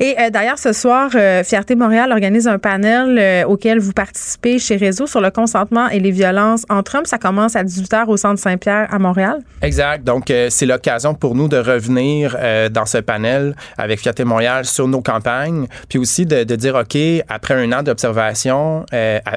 Et 0.00 0.16
d'ailleurs, 0.30 0.58
ce 0.58 0.72
soir, 0.72 1.10
euh, 1.34 1.44
Fierté 1.44 1.74
Montréal 1.74 2.12
organise 2.12 2.46
un 2.46 2.58
panel 2.58 3.18
euh, 3.18 3.44
auquel 3.44 3.78
vous 3.78 3.92
participez 3.92 4.58
chez 4.58 4.76
Réseau 4.76 5.06
sur 5.06 5.20
le 5.20 5.30
consentement 5.30 5.88
et 5.88 6.00
les 6.00 6.10
violences 6.10 6.64
entre 6.68 6.96
hommes. 6.96 7.06
Ça 7.06 7.18
commence 7.18 7.56
à 7.56 7.64
18h 7.64 8.06
au 8.06 8.16
Centre 8.16 8.40
Saint-Pierre 8.40 8.88
à 8.92 8.98
Montréal. 8.98 9.38
Exact. 9.62 10.04
Donc, 10.04 10.30
euh, 10.30 10.48
c'est 10.50 10.66
l'occasion 10.66 11.14
pour 11.14 11.34
nous 11.34 11.48
de 11.48 11.56
revenir 11.56 12.36
dans 12.70 12.86
ce 12.86 12.98
panel 12.98 13.54
avec 13.78 14.00
Fierté 14.00 14.24
Montréal 14.24 14.64
sur 14.64 14.88
nos 14.88 15.00
campagnes, 15.00 15.66
puis 15.88 15.98
aussi 15.98 16.26
de, 16.26 16.44
de 16.44 16.56
dire, 16.56 16.74
OK, 16.74 16.96
après 17.28 17.54
un 17.54 17.72
an 17.72 17.82
d'observation 17.82 18.84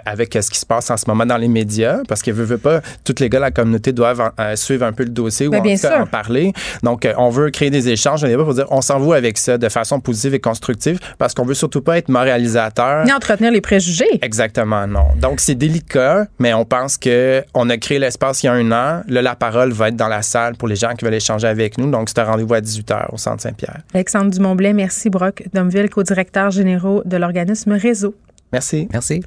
avec 0.06 0.38
ce 0.40 0.50
qui 0.50 0.60
se 0.60 0.66
passe 0.66 0.90
en 0.90 0.98
ce 0.98 1.06
moment 1.08 1.26
dans 1.26 1.38
les 1.38 1.48
médias, 1.48 2.00
parce 2.08 2.22
que 2.22 2.32
veut, 2.32 2.44
veut 2.44 2.58
pas, 2.58 2.82
tous 3.04 3.16
les 3.20 3.30
gars 3.30 3.40
de 3.40 3.44
la 3.44 3.52
communauté 3.52 3.92
doivent 3.92 4.32
suivre 4.56 4.86
un 4.86 4.94
peu 4.94 5.04
le 5.04 5.10
dossier 5.10 5.48
Ben, 5.48 5.58
ou 5.58 5.60
en 5.60 5.64
bien 5.64 5.76
tout 5.76 5.82
cas 5.82 5.94
sûr. 5.94 6.02
en 6.02 6.06
parler. 6.06 6.54
Donc, 6.84 7.08
on 7.18 7.30
veut 7.30 7.50
créer 7.50 7.70
des 7.70 7.90
échanges, 7.90 8.24
un 8.24 8.28
débat 8.28 8.44
pour 8.44 8.54
dire, 8.54 8.68
on 8.70 8.82
s'en 8.82 9.00
va 9.00 9.16
avec 9.16 9.38
ça 9.38 9.58
de 9.58 9.70
façon 9.70 10.00
positive 10.00 10.34
et 10.34 10.40
constructive, 10.40 11.00
parce 11.18 11.34
qu'on 11.34 11.46
veut 11.46 11.54
surtout 11.54 11.82
pas 11.88 11.98
être 11.98 12.10
moralisateur. 12.10 13.06
Ni 13.06 13.14
entretenir 13.14 13.50
les 13.50 13.62
préjugés. 13.62 14.20
Exactement, 14.22 14.86
non. 14.88 15.06
Donc, 15.22 15.40
c'est 15.40 15.56
délicat, 15.56 16.28
mais 16.38 16.54
on 16.54 16.66
pense 16.66 16.98
que 16.98 17.44
on 17.54 17.70
a 17.70 17.78
créé 17.78 17.98
l'espace 17.98 18.44
il 18.44 18.48
y 18.48 18.50
a 18.50 18.54
un 18.54 18.72
an. 18.74 19.04
Là, 19.08 19.22
la 19.22 19.36
parole 19.36 19.72
va 19.72 19.88
être 19.88 19.96
dans 19.96 20.10
la 20.10 20.22
salle 20.22 20.56
pour 20.58 20.68
les 20.68 20.76
gens 20.76 20.94
qui 20.96 21.06
veulent 21.06 21.14
échanger 21.14 21.48
avec 21.48 21.78
nous. 21.78 21.90
Donc, 21.90 22.10
c'est 22.10 22.20
un 22.20 22.26
rendez-vous 22.26 22.54
à 22.54 22.60
18h 22.60 23.14
au 23.14 23.18
Centre 23.18 23.42
Saint-Pierre. 23.42 23.80
Alexandre 23.94 24.32
Dumontblais, 24.32 24.74
merci 24.74 25.10
Brock 25.10 25.44
Domville, 25.54 25.90
co-directeur 25.90 26.52
généraux 26.52 27.02
de 27.06 27.16
l'organisme 27.16 27.72
Réseau. 27.72 28.14
Merci. 28.52 28.90
Merci. 28.92 29.24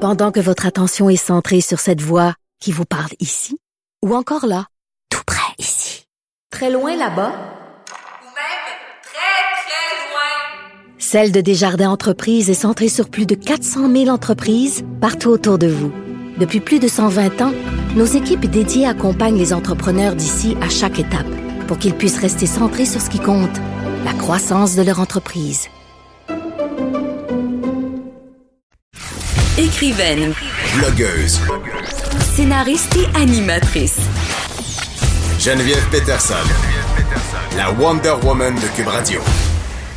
Pendant 0.00 0.30
que 0.32 0.40
votre 0.40 0.64
attention 0.66 1.10
est 1.10 1.16
centrée 1.16 1.60
sur 1.60 1.80
cette 1.80 2.00
voix 2.00 2.34
qui 2.60 2.72
vous 2.72 2.86
parle 2.86 3.12
ici, 3.20 3.58
ou 4.02 4.14
encore 4.14 4.46
là, 4.46 4.64
tout 5.10 5.22
près 5.26 5.52
ici, 5.58 6.06
très 6.50 6.70
loin 6.70 6.96
là-bas, 6.96 7.32
Ou 7.32 8.28
même 8.40 8.64
très, 9.02 9.42
très 9.64 9.88
loin. 10.12 10.85
Celle 10.98 11.30
de 11.30 11.40
Desjardins 11.40 11.90
Entreprises 11.90 12.48
est 12.48 12.54
centrée 12.54 12.88
sur 12.88 13.10
plus 13.10 13.26
de 13.26 13.34
400 13.34 13.92
000 13.92 14.08
entreprises 14.08 14.82
partout 15.00 15.28
autour 15.28 15.58
de 15.58 15.66
vous. 15.66 15.92
Depuis 16.38 16.60
plus 16.60 16.78
de 16.78 16.88
120 16.88 17.42
ans, 17.42 17.52
nos 17.96 18.06
équipes 18.06 18.46
dédiées 18.46 18.86
accompagnent 18.86 19.36
les 19.38 19.52
entrepreneurs 19.52 20.14
d'ici 20.14 20.56
à 20.62 20.68
chaque 20.68 20.98
étape 20.98 21.26
pour 21.66 21.78
qu'ils 21.78 21.94
puissent 21.94 22.18
rester 22.20 22.46
centrés 22.46 22.86
sur 22.86 23.00
ce 23.00 23.10
qui 23.10 23.18
compte, 23.18 23.56
la 24.04 24.12
croissance 24.14 24.74
de 24.74 24.82
leur 24.82 25.00
entreprise. 25.00 25.68
Écrivaine, 29.58 30.32
Blogueuse. 30.78 31.40
scénariste 32.34 32.96
et 32.96 33.20
animatrice. 33.20 33.98
Geneviève 35.38 35.86
Peterson. 35.90 36.34
La 37.56 37.70
Wonder 37.72 38.14
Woman 38.22 38.54
de 38.54 38.66
Cube 38.76 38.88
Radio. 38.88 39.20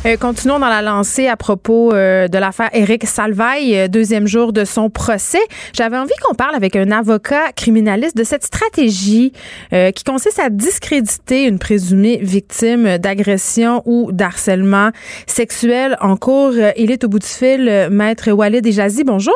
Euh, 0.06 0.16
continuons 0.16 0.58
dans 0.58 0.70
la 0.70 0.80
lancée 0.80 1.26
à 1.26 1.36
propos 1.36 1.92
euh, 1.92 2.26
de 2.26 2.38
l'affaire 2.38 2.70
Éric 2.72 3.06
Salvaille, 3.06 3.76
euh, 3.76 3.86
deuxième 3.86 4.26
jour 4.26 4.54
de 4.54 4.64
son 4.64 4.88
procès. 4.88 5.42
J'avais 5.74 5.98
envie 5.98 6.14
qu'on 6.22 6.34
parle 6.34 6.54
avec 6.54 6.74
un 6.74 6.90
avocat 6.90 7.52
criminaliste 7.52 8.16
de 8.16 8.24
cette 8.24 8.44
stratégie 8.44 9.32
qui 9.70 10.04
consiste 10.04 10.38
à 10.38 10.48
discréditer 10.48 11.44
une 11.44 11.58
présumée 11.58 12.18
victime 12.22 12.98
d'agression 12.98 13.82
ou 13.84 14.10
d'harcèlement 14.10 14.90
sexuel 15.26 15.96
en 16.00 16.16
cours. 16.16 16.54
Il 16.76 16.90
est 16.90 17.04
au 17.04 17.08
bout 17.08 17.18
du 17.18 17.26
fil, 17.26 17.88
maître 17.90 18.30
Walid 18.30 18.66
Ejazi. 18.66 19.04
Bonjour. 19.04 19.34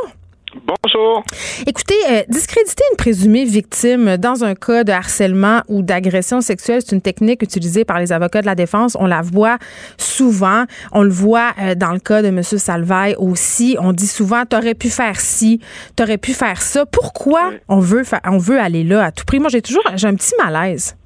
Bonjour. 0.63 1.25
Écoutez, 1.67 1.95
euh, 2.11 2.23
discréditer 2.29 2.85
une 2.93 2.97
présumée 2.97 3.45
victime 3.45 4.17
dans 4.17 4.45
un 4.45 4.55
cas 4.55 4.85
de 4.85 4.93
harcèlement 4.93 5.63
ou 5.69 5.83
d'agression 5.83 6.41
sexuelle, 6.41 6.81
c'est 6.85 6.95
une 6.95 7.03
technique 7.03 7.43
utilisée 7.43 7.85
par 7.85 7.99
les 7.99 8.13
avocats 8.13 8.41
de 8.41 8.47
la 8.47 8.55
défense. 8.55 8.97
On 9.01 9.07
la 9.07 9.21
voit 9.23 9.59
souvent. 9.99 10.65
On 10.93 11.03
le 11.03 11.11
voit 11.11 11.53
euh, 11.61 11.75
dans 11.75 11.93
le 11.93 11.99
cas 11.99 12.23
de 12.23 12.29
M. 12.29 12.43
Salvaille 12.43 13.17
aussi. 13.19 13.77
On 13.81 13.93
dit 13.93 14.07
souvent, 14.07 14.45
t'aurais 14.45 14.75
pu 14.75 14.91
faire 14.91 15.21
ci, 15.21 15.61
t'aurais 15.97 16.19
pu 16.19 16.33
faire 16.33 16.63
ça. 16.63 16.87
Pourquoi 16.87 17.49
Oui. 17.51 17.57
on 17.69 17.81
veut 17.81 18.03
on 18.27 18.39
veut 18.39 18.61
aller 18.61 18.85
là 18.85 19.05
à 19.07 19.11
tout 19.11 19.25
prix? 19.25 19.41
Moi, 19.41 19.49
j'ai 19.49 19.63
toujours 19.63 19.83
j'ai 19.97 20.07
un 20.07 20.15
petit 20.15 20.35
malaise. 20.43 20.97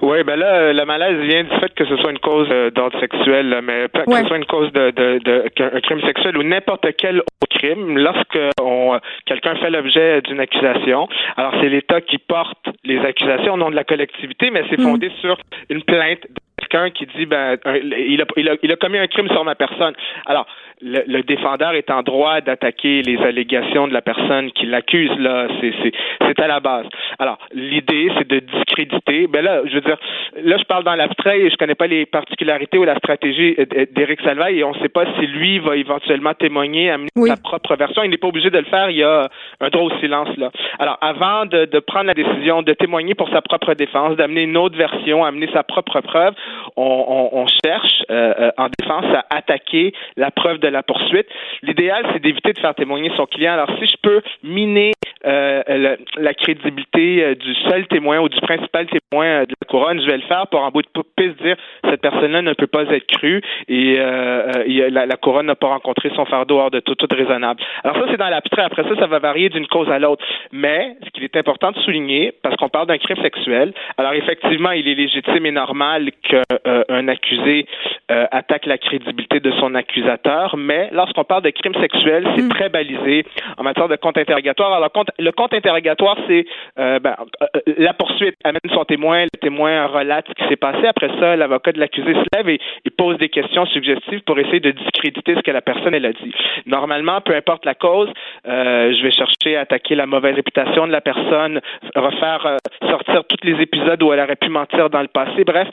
Oui, 0.00 0.22
ben 0.24 0.36
là, 0.36 0.54
euh, 0.54 0.72
le 0.72 0.84
malaise 0.84 1.18
vient 1.20 1.44
du 1.44 1.50
fait 1.60 1.72
que 1.74 1.84
ce 1.84 1.96
soit 1.96 2.10
une 2.10 2.18
cause 2.18 2.48
euh, 2.50 2.70
d'ordre 2.70 2.98
sexuel, 3.00 3.60
mais 3.62 3.88
pas 3.88 4.04
que 4.04 4.10
Ouais. 4.10 4.22
ce 4.22 4.26
soit 4.28 4.36
une 4.36 4.46
cause 4.46 4.72
de, 4.72 4.90
de, 4.90 5.18
de 5.24 5.44
un 5.76 5.80
crime 5.80 6.00
sexuel 6.02 6.36
ou 6.36 6.42
n'importe 6.42 6.86
quel 6.96 7.18
autre 7.18 7.48
crime. 7.50 7.98
Lorsque 7.98 8.38
on, 8.60 8.94
euh, 8.94 8.98
quelqu'un 9.26 9.54
fait 9.56 9.70
l'objet 9.70 10.20
d'une 10.22 10.40
accusation, 10.40 11.08
alors 11.36 11.54
c'est 11.60 11.68
l'État 11.68 12.00
qui 12.00 12.18
porte 12.18 12.66
les 12.84 12.98
accusations 13.00 13.54
au 13.54 13.56
nom 13.58 13.70
de 13.70 13.76
la 13.76 13.84
collectivité, 13.84 14.50
mais 14.50 14.64
c'est 14.70 14.80
fondé 14.80 15.10
sur 15.20 15.36
une 15.70 15.82
plainte 15.82 16.22
de 16.22 16.66
quelqu'un 16.68 16.90
qui 16.90 17.06
dit 17.16 17.26
ben 17.26 17.58
un- 17.64 17.76
il, 17.76 18.20
a, 18.22 18.24
il, 18.36 18.48
a, 18.48 18.54
il 18.62 18.72
a 18.72 18.76
commis 18.76 18.98
un 18.98 19.06
crime 19.06 19.28
sur 19.28 19.44
ma 19.44 19.54
personne. 19.54 19.94
Alors 20.26 20.46
le, 20.82 21.02
le 21.06 21.22
défendeur 21.22 21.74
est 21.74 21.90
en 21.90 22.02
droit 22.02 22.40
d'attaquer 22.40 23.02
les 23.02 23.18
allégations 23.18 23.86
de 23.88 23.92
la 23.92 24.02
personne 24.02 24.50
qui 24.52 24.66
l'accuse 24.66 25.10
là, 25.18 25.46
c'est 25.60 25.72
c'est 25.82 25.92
c'est 26.26 26.40
à 26.40 26.46
la 26.48 26.60
base. 26.60 26.86
Alors 27.18 27.38
l'idée 27.54 28.10
c'est 28.18 28.28
de 28.28 28.40
discréditer. 28.40 29.26
Ben 29.28 29.44
là, 29.44 29.60
je 29.66 29.74
veux 29.74 29.80
dire, 29.80 29.96
là 30.42 30.56
je 30.58 30.64
parle 30.64 30.84
dans 30.84 30.94
l'abstrait 30.94 31.40
et 31.40 31.50
je 31.50 31.56
connais 31.56 31.74
pas 31.74 31.86
les 31.86 32.06
particularités 32.06 32.78
ou 32.78 32.84
la 32.84 32.96
stratégie 32.96 33.56
d'Éric 33.94 34.20
Salvaille 34.22 34.58
et 34.60 34.64
on 34.64 34.72
ne 34.74 34.78
sait 34.80 34.88
pas 34.88 35.04
si 35.18 35.26
lui 35.26 35.58
va 35.58 35.76
éventuellement 35.76 36.34
témoigner, 36.34 36.90
amener 36.90 37.08
Oui. 37.16 37.28
sa 37.30 37.36
propre 37.36 37.76
version. 37.76 38.02
Il 38.02 38.10
n'est 38.10 38.16
pas 38.18 38.28
obligé 38.28 38.50
de 38.50 38.58
le 38.58 38.64
faire. 38.64 38.90
Il 38.90 38.96
y 38.96 39.02
a 39.04 39.28
un 39.60 39.68
droit 39.68 39.84
au 39.84 39.98
silence 40.00 40.28
là. 40.36 40.50
Alors 40.78 40.98
avant 41.00 41.46
de, 41.46 41.64
de 41.66 41.78
prendre 41.78 42.06
la 42.06 42.14
décision 42.14 42.62
de 42.62 42.72
témoigner 42.72 43.14
pour 43.14 43.28
sa 43.30 43.40
propre 43.42 43.74
défense, 43.74 44.16
d'amener 44.16 44.42
une 44.42 44.56
autre 44.56 44.76
version, 44.76 45.24
amener 45.24 45.48
sa 45.52 45.62
propre 45.62 46.00
preuve, 46.00 46.34
on, 46.76 47.30
on, 47.32 47.38
on 47.42 47.46
cherche 47.64 48.02
euh, 48.10 48.32
euh, 48.38 48.50
en 48.58 48.68
défense 48.78 49.04
à 49.14 49.24
attaquer 49.36 49.92
la 50.16 50.30
preuve 50.30 50.58
de 50.58 50.68
la 50.72 50.82
poursuite. 50.82 51.28
L'idéal, 51.62 52.04
c'est 52.12 52.20
d'éviter 52.20 52.52
de 52.52 52.58
faire 52.58 52.74
témoigner 52.74 53.10
son 53.16 53.26
client. 53.26 53.52
Alors, 53.52 53.70
si 53.78 53.86
je 53.86 53.96
peux 54.02 54.22
miner 54.42 54.92
euh, 55.24 55.96
la, 56.16 56.34
crédibilité 56.34 57.22
euh, 57.22 57.34
du 57.34 57.54
seul 57.68 57.86
témoin 57.86 58.18
ou 58.20 58.28
du 58.28 58.40
principal 58.40 58.86
témoin 58.86 59.42
de 59.42 59.54
la 59.60 59.68
couronne. 59.68 60.00
Je 60.00 60.06
vais 60.06 60.16
le 60.16 60.22
faire 60.22 60.46
pour 60.48 60.60
en 60.60 60.70
bout 60.70 60.82
de 60.82 60.88
piste 61.16 61.42
dire 61.42 61.56
cette 61.88 62.00
personne-là 62.00 62.42
ne 62.42 62.52
peut 62.54 62.66
pas 62.66 62.82
être 62.82 63.06
crue 63.06 63.42
et 63.68 63.96
la, 63.96 65.06
la, 65.06 65.16
couronne 65.16 65.46
n'a 65.46 65.54
pas 65.54 65.68
rencontré 65.68 66.10
son 66.14 66.24
fardeau 66.24 66.58
hors 66.58 66.70
de 66.70 66.80
tout, 66.80 66.94
tout 66.94 67.06
raisonnable. 67.10 67.60
Alors 67.84 67.96
ça, 67.96 68.04
c'est 68.10 68.16
dans 68.16 68.28
l'abstrait. 68.28 68.62
Après 68.62 68.82
ça, 68.82 68.96
ça 68.98 69.06
va 69.06 69.18
varier 69.18 69.48
d'une 69.48 69.66
cause 69.66 69.90
à 69.90 69.98
l'autre. 69.98 70.24
Mais 70.52 70.96
ce 71.04 71.10
qu'il 71.10 71.24
est 71.24 71.36
important 71.36 71.70
de 71.70 71.78
souligner, 71.80 72.32
parce 72.42 72.56
qu'on 72.56 72.68
parle 72.68 72.86
d'un 72.86 72.98
crime 72.98 73.20
sexuel, 73.22 73.72
alors 73.98 74.14
effectivement, 74.14 74.70
il 74.72 74.88
est 74.88 74.94
légitime 74.94 75.46
et 75.46 75.52
normal 75.52 76.10
qu'un 76.22 77.08
accusé 77.08 77.66
attaque 78.08 78.66
la 78.66 78.78
crédibilité 78.78 79.40
de 79.40 79.50
son 79.52 79.74
accusateur, 79.74 80.56
mais 80.56 80.88
lorsqu'on 80.92 81.24
parle 81.24 81.42
de 81.42 81.50
crime 81.50 81.74
sexuel, 81.74 82.26
c'est 82.34 82.42
mm. 82.42 82.48
très 82.48 82.68
balisé 82.68 83.24
en 83.56 83.62
matière 83.62 83.88
de 83.88 83.96
compte 83.96 84.18
interrogatoire. 84.18 84.72
Alors, 84.72 84.90
le 85.18 85.32
compte, 85.32 85.54
interrogatoire, 85.54 86.16
c'est 86.28 86.44
euh, 86.78 86.98
ben, 86.98 87.16
euh, 87.42 87.46
la 87.78 87.92
poursuite 87.94 88.34
amène 88.44 88.60
son 88.72 88.84
témoin, 88.84 89.24
le 89.24 89.38
témoin 89.40 89.86
relate 89.86 90.26
ce 90.28 90.34
qui 90.34 90.48
s'est 90.48 90.56
passé. 90.56 90.86
Après 90.86 91.08
ça, 91.20 91.36
l'avocat 91.36 91.72
de 91.72 91.80
l'accusé 91.80 92.14
se 92.14 92.36
lève 92.36 92.48
et 92.48 92.60
pose 92.96 93.18
des 93.18 93.28
questions 93.28 93.66
suggestives 93.66 94.20
pour 94.22 94.38
essayer 94.38 94.60
de 94.60 94.70
discréditer 94.70 95.34
ce 95.34 95.40
que 95.40 95.50
la 95.50 95.62
personne 95.62 95.94
elle 95.94 96.06
a 96.06 96.12
dit. 96.12 96.32
Normalement, 96.66 97.20
peu 97.20 97.34
importe 97.34 97.64
la 97.64 97.74
cause, 97.74 98.10
euh, 98.46 98.92
je 98.96 99.02
vais 99.02 99.12
chercher 99.12 99.56
à 99.56 99.60
attaquer 99.60 99.94
la 99.94 100.06
mauvaise 100.06 100.34
réputation 100.34 100.86
de 100.86 100.92
la 100.92 101.00
personne, 101.00 101.60
refaire 101.94 102.58
sortir 102.88 103.24
tous 103.24 103.46
les 103.46 103.60
épisodes 103.60 104.02
où 104.02 104.12
elle 104.12 104.20
aurait 104.20 104.36
pu 104.36 104.48
mentir 104.48 104.90
dans 104.90 105.02
le 105.02 105.08
passé. 105.08 105.44
Bref, 105.44 105.68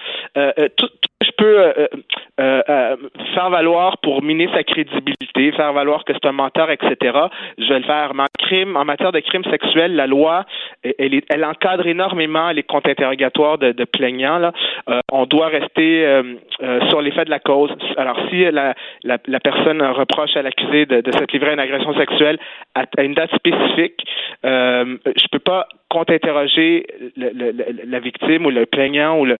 tout, 0.77 0.89
je 1.21 1.28
euh, 1.45 1.87
euh, 2.39 2.61
euh, 2.69 2.95
faire 3.33 3.49
valoir 3.49 3.97
pour 3.99 4.21
miner 4.21 4.49
sa 4.53 4.63
crédibilité, 4.63 5.51
faire 5.51 5.73
valoir 5.73 6.05
que 6.05 6.13
c'est 6.13 6.27
un 6.27 6.31
menteur, 6.31 6.69
etc. 6.71 6.95
Je 7.57 7.67
vais 7.67 7.79
le 7.79 7.85
faire. 7.85 8.13
Mais 8.13 8.23
en 8.23 8.45
crime, 8.45 8.77
en 8.77 8.85
matière 8.85 9.11
de 9.11 9.19
crime 9.19 9.43
sexuel, 9.45 9.95
la 9.95 10.07
loi, 10.07 10.45
elle, 10.83 11.45
encadre 11.45 11.85
énormément 11.87 12.51
les 12.51 12.63
comptes 12.63 12.87
interrogatoires 12.87 13.57
de, 13.57 13.83
plaignants. 13.85 14.51
On 15.11 15.25
doit 15.25 15.47
rester 15.47 16.21
sur 16.89 17.01
les 17.01 17.11
faits 17.11 17.25
de 17.25 17.31
la 17.31 17.39
cause. 17.39 17.71
Alors, 17.97 18.17
si 18.29 18.45
la, 18.51 19.39
personne 19.39 19.81
reproche 19.81 20.35
à 20.35 20.41
l'accusé 20.41 20.85
de, 20.85 21.01
de 21.01 21.11
s'être 21.11 21.31
livré 21.31 21.49
à 21.49 21.53
une 21.53 21.59
agression 21.59 21.93
sexuelle 21.95 22.39
à, 22.75 23.03
une 23.03 23.13
date 23.13 23.33
spécifique, 23.35 24.01
je 24.43 25.27
peux 25.31 25.39
pas 25.39 25.67
contre-interroger 25.89 26.85
la 27.17 27.99
victime 27.99 28.45
ou 28.45 28.49
le 28.49 28.65
plaignant 28.65 29.19
ou 29.19 29.25
le, 29.25 29.37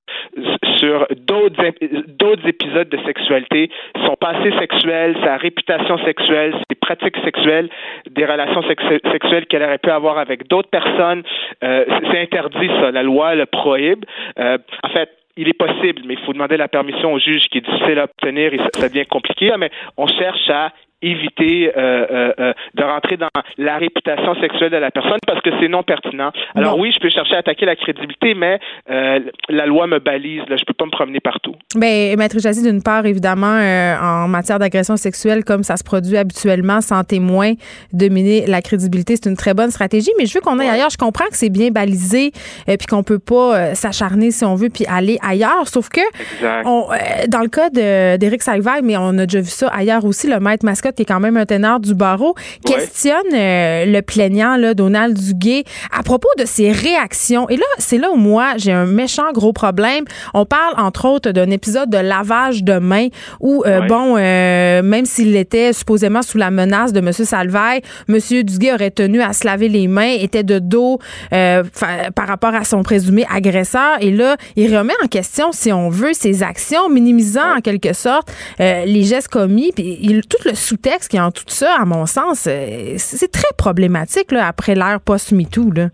sur 0.77 1.07
d'autres 1.17 2.47
épisodes 2.47 2.89
de 2.89 2.97
sexualité, 3.05 3.69
son 4.05 4.15
passé 4.15 4.51
sexuel, 4.59 5.15
sa 5.23 5.37
réputation 5.37 5.97
sexuelle, 6.05 6.55
ses 6.69 6.75
pratiques 6.75 7.17
sexuelles, 7.23 7.69
des 8.09 8.25
relations 8.25 8.63
sexuelles 8.63 9.45
qu'elle 9.47 9.63
aurait 9.63 9.77
pu 9.77 9.89
avoir 9.89 10.17
avec 10.17 10.47
d'autres 10.47 10.69
personnes. 10.69 11.23
Euh, 11.63 11.85
c'est 12.11 12.19
interdit 12.19 12.67
ça, 12.81 12.91
la 12.91 13.03
loi 13.03 13.35
le 13.35 13.45
prohibe. 13.45 14.05
Euh, 14.39 14.57
en 14.83 14.89
fait, 14.89 15.09
il 15.37 15.47
est 15.47 15.53
possible, 15.53 16.01
mais 16.05 16.15
il 16.15 16.19
faut 16.25 16.33
demander 16.33 16.57
la 16.57 16.67
permission 16.67 17.13
au 17.13 17.19
juge 17.19 17.47
qui 17.49 17.59
est 17.59 17.61
difficile 17.61 17.99
à 17.99 18.05
obtenir 18.05 18.53
et 18.53 18.57
ça 18.73 18.87
devient 18.87 19.05
compliqué, 19.05 19.51
mais 19.57 19.71
on 19.97 20.07
cherche 20.07 20.49
à 20.49 20.73
éviter 21.01 21.71
euh, 21.77 22.05
euh, 22.11 22.33
euh, 22.39 22.53
de 22.75 22.83
rentrer 22.83 23.17
dans 23.17 23.29
la 23.57 23.77
réputation 23.77 24.35
sexuelle 24.35 24.71
de 24.71 24.77
la 24.77 24.91
personne 24.91 25.19
parce 25.25 25.41
que 25.41 25.49
c'est 25.59 25.67
non 25.67 25.83
pertinent. 25.83 26.31
Alors 26.55 26.77
oui, 26.77 26.91
je 26.93 26.99
peux 26.99 27.09
chercher 27.09 27.35
à 27.35 27.39
attaquer 27.39 27.65
la 27.65 27.75
crédibilité, 27.75 28.33
mais 28.33 28.59
la 28.87 29.65
loi 29.65 29.87
me 29.87 29.99
balise. 29.99 30.41
Là, 30.49 30.57
je 30.57 30.65
peux 30.65 30.73
pas 30.73 30.85
me 30.85 30.91
promener 30.91 31.19
partout. 31.19 31.55
Bien, 31.75 32.15
Maître 32.17 32.39
Jazzy, 32.39 32.63
d'une 32.63 32.83
part, 32.83 33.05
évidemment, 33.05 33.59
en 34.01 34.27
matière 34.27 34.59
d'agression 34.59 34.97
sexuelle, 34.97 35.43
comme 35.43 35.63
ça 35.63 35.77
se 35.77 35.83
produit 35.83 36.17
habituellement, 36.17 36.81
sans 36.81 37.03
témoin, 37.03 37.53
dominer 37.93 38.45
la 38.47 38.61
crédibilité, 38.61 39.15
c'est 39.15 39.29
une 39.29 39.37
très 39.37 39.53
bonne 39.53 39.71
stratégie. 39.71 40.11
Mais 40.17 40.25
je 40.25 40.33
veux 40.33 40.41
qu'on 40.41 40.59
aille 40.59 40.69
ailleurs. 40.69 40.89
Je 40.89 40.97
comprends 40.97 41.25
que 41.25 41.37
c'est 41.37 41.49
bien 41.49 41.69
balisé, 41.69 42.31
et 42.67 42.77
puis 42.77 42.87
qu'on 42.87 43.03
peut 43.03 43.19
pas 43.19 43.75
s'acharner 43.75 44.31
si 44.31 44.43
on 44.45 44.55
veut, 44.55 44.69
puis 44.69 44.85
aller 44.87 45.17
ailleurs. 45.21 45.67
Sauf 45.67 45.89
que, 45.89 46.01
on, 46.65 46.87
dans 47.27 47.41
le 47.41 47.49
cas 47.49 47.69
d'Éric 47.69 48.41
Salvaille, 48.41 48.81
mais 48.83 48.97
on 48.97 49.17
a 49.17 49.25
déjà 49.25 49.39
vu 49.39 49.49
ça 49.49 49.67
ailleurs 49.69 50.05
aussi, 50.05 50.27
le 50.27 50.39
maître 50.39 50.65
mascotte 50.65 50.88
qui 50.95 51.03
est 51.03 51.05
quand 51.05 51.19
même 51.19 51.37
un 51.37 51.45
ténor 51.45 51.79
du 51.79 51.93
barreau, 51.93 52.35
questionne 52.65 53.33
euh, 53.33 53.85
le 53.85 54.01
plaignant, 54.01 54.57
là, 54.57 54.73
Donald 54.73 55.17
Duguay, 55.17 55.63
à 55.91 56.03
propos 56.03 56.29
de 56.37 56.45
ses 56.45 56.71
réactions. 56.71 57.49
Et 57.49 57.57
là, 57.57 57.65
c'est 57.77 57.97
là 57.97 58.11
où 58.11 58.15
moi, 58.15 58.53
j'ai 58.57 58.71
un 58.71 58.85
méchant 58.85 59.31
gros 59.33 59.53
problème. 59.53 60.05
On 60.33 60.45
parle, 60.45 60.73
entre 60.77 61.05
autres, 61.05 61.31
d'un 61.31 61.49
épisode 61.49 61.89
de 61.89 61.97
lavage 61.97 62.63
de 62.63 62.79
mains 62.79 63.07
où, 63.39 63.63
euh, 63.65 63.81
bon, 63.81 64.15
euh, 64.17 64.81
même 64.81 65.05
s'il 65.05 65.35
était 65.35 65.73
supposément 65.73 66.21
sous 66.21 66.37
la 66.37 66.51
menace 66.51 66.93
de 66.93 66.99
M. 66.99 67.11
Salvaille, 67.11 67.81
M. 68.07 68.17
Duguay 68.43 68.73
aurait 68.73 68.91
tenu 68.91 69.21
à 69.21 69.33
se 69.33 69.45
laver 69.45 69.69
les 69.69 69.87
mains, 69.87 70.15
était 70.19 70.43
de 70.43 70.59
dos 70.59 70.99
par 71.29 72.27
rapport 72.27 72.55
à 72.55 72.63
son 72.63 72.83
présumé 72.83 73.25
agresseur. 73.31 73.97
Et 74.01 74.11
là, 74.11 74.37
il 74.55 74.75
remet 74.75 74.93
en 75.03 75.07
question, 75.07 75.51
si 75.51 75.71
on 75.71 75.89
veut, 75.89 76.13
ses 76.13 76.43
actions, 76.43 76.89
minimisant 76.89 77.57
en 77.57 77.61
quelque 77.61 77.93
sorte 77.93 78.31
les 78.59 79.03
gestes 79.03 79.29
commis, 79.29 79.71
puis 79.73 79.97
il, 80.01 80.21
tout 80.21 80.37
le 80.45 80.55
soutien 80.55 80.78
texte 80.81 81.11
qui 81.11 81.17
est 81.17 81.21
en 81.21 81.31
tout 81.31 81.43
ça, 81.47 81.75
à 81.79 81.85
mon 81.85 82.05
sens, 82.05 82.47
euh, 82.47 82.93
c'est 82.97 83.31
très 83.31 83.53
problématique 83.57 84.31
là, 84.31 84.47
après 84.47 84.75
l'ère 84.75 84.99
post-MeToo. 85.05 85.71
Là. 85.71 85.87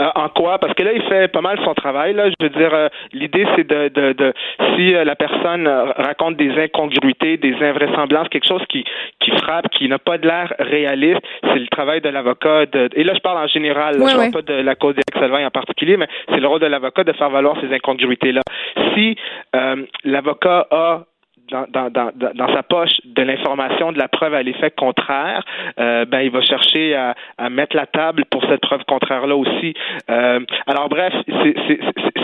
Euh, 0.00 0.08
en 0.14 0.28
quoi? 0.30 0.58
Parce 0.58 0.74
que 0.74 0.82
là, 0.82 0.92
il 0.94 1.02
fait 1.02 1.28
pas 1.28 1.42
mal 1.42 1.58
son 1.64 1.74
travail. 1.74 2.14
Là. 2.14 2.28
Je 2.30 2.34
veux 2.40 2.48
dire, 2.48 2.72
euh, 2.72 2.88
l'idée, 3.12 3.46
c'est 3.54 3.66
de, 3.66 3.88
de, 3.88 4.12
de, 4.12 4.32
si 4.74 4.92
la 4.92 5.14
personne 5.14 5.68
raconte 5.68 6.36
des 6.36 6.50
incongruités, 6.58 7.36
des 7.36 7.54
invraisemblances, 7.62 8.28
quelque 8.28 8.48
chose 8.48 8.62
qui, 8.68 8.84
qui 9.20 9.30
frappe, 9.32 9.68
qui 9.68 9.88
n'a 9.88 9.98
pas 9.98 10.18
de 10.18 10.26
l'air 10.26 10.52
réaliste, 10.58 11.20
c'est 11.42 11.58
le 11.58 11.68
travail 11.68 12.00
de 12.00 12.08
l'avocat. 12.08 12.64
et 12.94 13.04
là, 13.04 13.12
je 13.14 13.20
parle 13.20 13.44
en 13.44 13.48
général, 13.48 13.94
je 13.96 14.00
ne 14.00 14.16
parle 14.16 14.30
pas 14.30 14.52
de 14.52 14.60
la 14.60 14.74
cause 14.74 14.94
Salvaille 15.18 15.46
en 15.46 15.50
particulier, 15.50 15.96
mais 15.96 16.08
c'est 16.28 16.40
le 16.40 16.48
rôle 16.48 16.60
de 16.60 16.66
l'avocat 16.66 17.04
de 17.04 17.12
faire 17.12 17.30
valoir 17.30 17.56
ces 17.60 17.72
incongruités-là. 17.72 18.40
Si 18.94 19.16
l'avocat 20.04 20.66
a 20.70 21.02
dans, 21.52 21.90
dans, 21.90 22.10
dans, 22.34 22.54
sa 22.54 22.62
poche 22.62 23.00
de 23.04 23.22
l'information, 23.22 23.92
de 23.92 23.98
la 23.98 24.08
preuve 24.08 24.34
à 24.34 24.42
l'effet 24.42 24.70
contraire, 24.70 25.44
euh, 25.78 26.04
ben 26.06 26.20
il 26.20 26.30
va 26.30 26.40
chercher 26.42 26.94
à, 26.94 27.14
à, 27.38 27.50
mettre 27.50 27.76
la 27.76 27.86
table 27.86 28.24
pour 28.30 28.42
cette 28.46 28.60
preuve 28.60 28.82
contraire-là 28.88 29.36
aussi. 29.36 29.74
Euh, 30.10 30.40
alors 30.66 30.88
bref, 30.88 31.12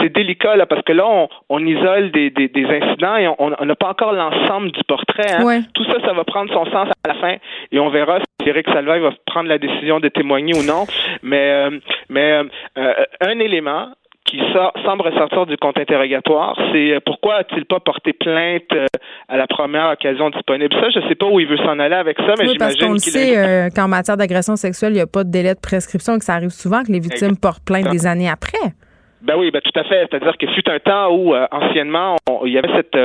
c'est 0.00 0.12
délicat 0.14 0.56
là 0.56 0.66
parce 0.66 0.82
que 0.82 0.92
là 0.92 1.06
on, 1.06 1.28
on 1.48 1.64
isole 1.66 2.10
des, 2.10 2.30
des, 2.30 2.48
des, 2.48 2.64
incidents 2.64 3.16
et 3.16 3.28
on 3.38 3.50
n'a 3.50 3.76
pas 3.76 3.90
encore 3.90 4.12
l'ensemble 4.12 4.72
du 4.72 4.82
portrait. 4.84 5.32
Hein. 5.34 5.62
Tout 5.74 5.84
ça, 5.84 6.00
ça 6.04 6.12
va 6.12 6.24
prendre 6.24 6.52
son 6.52 6.64
sens 6.66 6.88
à 7.04 7.08
la 7.08 7.14
fin 7.14 7.36
et 7.70 7.78
on 7.78 7.90
verra 7.90 8.18
si 8.40 8.48
Eric 8.48 8.66
Salvaille 8.72 9.00
va 9.00 9.10
prendre 9.26 9.48
la 9.48 9.58
décision 9.58 10.00
de 10.00 10.08
témoigner 10.08 10.54
ou 10.54 10.62
non. 10.62 10.86
Mais 11.22 11.50
euh, 11.50 11.78
mais 12.08 12.42
euh, 12.78 12.94
un 13.20 13.38
élément 13.38 13.88
qui 14.28 14.38
semble 14.84 15.02
ressortir 15.02 15.46
du 15.46 15.56
compte 15.56 15.78
interrogatoire, 15.78 16.54
c'est 16.72 16.92
euh, 16.92 17.00
pourquoi 17.04 17.36
a-t-il 17.36 17.64
pas 17.64 17.80
porté 17.80 18.12
plainte 18.12 18.70
euh, 18.72 18.86
à 19.28 19.36
la 19.36 19.46
première 19.46 19.90
occasion 19.90 20.28
disponible? 20.30 20.74
Ça, 20.80 20.90
je 20.90 21.00
sais 21.08 21.14
pas 21.14 21.26
où 21.26 21.40
il 21.40 21.46
veut 21.46 21.56
s'en 21.58 21.78
aller 21.78 21.94
avec 21.94 22.18
ça, 22.18 22.34
mais 22.38 22.46
j'imagine 22.46 22.92
qu'il 22.92 23.00
sait 23.00 23.38
euh, 23.38 23.68
qu'en 23.74 23.88
matière 23.88 24.16
d'agression 24.16 24.56
sexuelle, 24.56 24.92
il 24.92 24.96
n'y 24.96 25.00
a 25.00 25.06
pas 25.06 25.24
de 25.24 25.30
délai 25.30 25.54
de 25.54 25.60
prescription 25.60 26.14
et 26.14 26.18
que 26.18 26.24
ça 26.24 26.34
arrive 26.34 26.50
souvent 26.50 26.82
que 26.82 26.92
les 26.92 27.00
victimes 27.00 27.36
portent 27.40 27.64
plainte 27.64 27.90
des 27.90 28.06
années 28.06 28.28
après. 28.28 28.58
Ben 29.22 29.34
oui, 29.36 29.50
ben 29.50 29.60
tout 29.62 29.80
à 29.80 29.84
fait. 29.84 30.06
C'est-à-dire 30.10 30.36
que 30.38 30.46
fut 30.46 30.68
un 30.70 30.78
temps 30.78 31.10
où 31.10 31.34
anciennement 31.34 32.16
il 32.44 32.52
y 32.52 32.58
avait 32.58 32.70
cette 32.76 32.96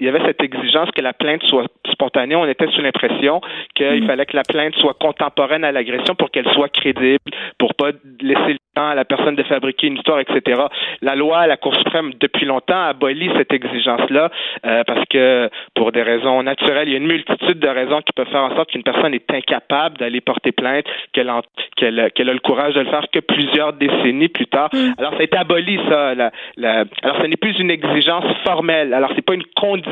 il 0.00 0.06
y 0.06 0.08
avait 0.08 0.24
cette 0.24 0.42
exigence 0.42 0.90
que 0.94 1.02
la 1.02 1.12
plainte 1.12 1.42
soit 1.44 1.66
spontanée. 1.90 2.36
On 2.36 2.46
était 2.46 2.68
sous 2.68 2.80
l'impression 2.80 3.40
qu'il 3.74 4.04
mm. 4.04 4.06
fallait 4.06 4.26
que 4.26 4.36
la 4.36 4.42
plainte 4.42 4.74
soit 4.76 4.94
contemporaine 4.94 5.64
à 5.64 5.72
l'agression 5.72 6.14
pour 6.14 6.30
qu'elle 6.30 6.48
soit 6.52 6.68
crédible, 6.68 7.18
pour 7.58 7.74
pas 7.74 7.90
laisser 8.20 8.52
le 8.52 8.58
temps 8.74 8.88
à 8.88 8.94
la 8.94 9.04
personne 9.04 9.34
de 9.34 9.42
fabriquer 9.42 9.88
une 9.88 9.96
histoire, 9.96 10.20
etc. 10.20 10.62
La 11.02 11.16
loi, 11.16 11.46
la 11.46 11.56
Cour 11.56 11.74
suprême, 11.76 12.12
depuis 12.20 12.46
longtemps, 12.46 12.80
a 12.80 12.88
aboli 12.88 13.28
cette 13.36 13.52
exigence-là 13.52 14.30
euh, 14.66 14.84
parce 14.86 15.04
que 15.10 15.50
pour 15.74 15.90
des 15.90 16.02
raisons 16.02 16.42
naturelles, 16.42 16.88
il 16.88 16.92
y 16.92 16.94
a 16.94 16.98
une 16.98 17.06
multitude 17.06 17.58
de 17.58 17.68
raisons 17.68 18.00
qui 18.02 18.12
peuvent 18.14 18.30
faire 18.30 18.44
en 18.44 18.54
sorte 18.54 18.70
qu'une 18.70 18.84
personne 18.84 19.14
est 19.14 19.30
incapable 19.32 19.98
d'aller 19.98 20.20
porter 20.20 20.52
plainte, 20.52 20.84
qu'elle 21.12 21.28
a 21.28 21.42
le 21.76 22.38
courage 22.40 22.74
de 22.74 22.80
le 22.80 22.90
faire 22.90 23.06
que 23.12 23.20
plusieurs 23.20 23.72
décennies 23.72 24.28
plus 24.28 24.46
tard. 24.46 24.70
Mm. 24.72 24.92
Alors, 24.98 25.12
ça 25.12 25.20
a 25.20 25.22
été 25.22 25.36
aboli, 25.36 25.80
ça. 25.88 26.14
La, 26.14 26.30
alors, 27.02 27.16
ce 27.20 27.26
n'est 27.26 27.36
plus 27.36 27.58
une 27.58 27.70
exigence 27.70 28.24
formelle. 28.44 28.94
Alors, 28.94 29.10
c'est 29.16 29.24
pas 29.24 29.34
une 29.34 29.44
condition 29.56 29.87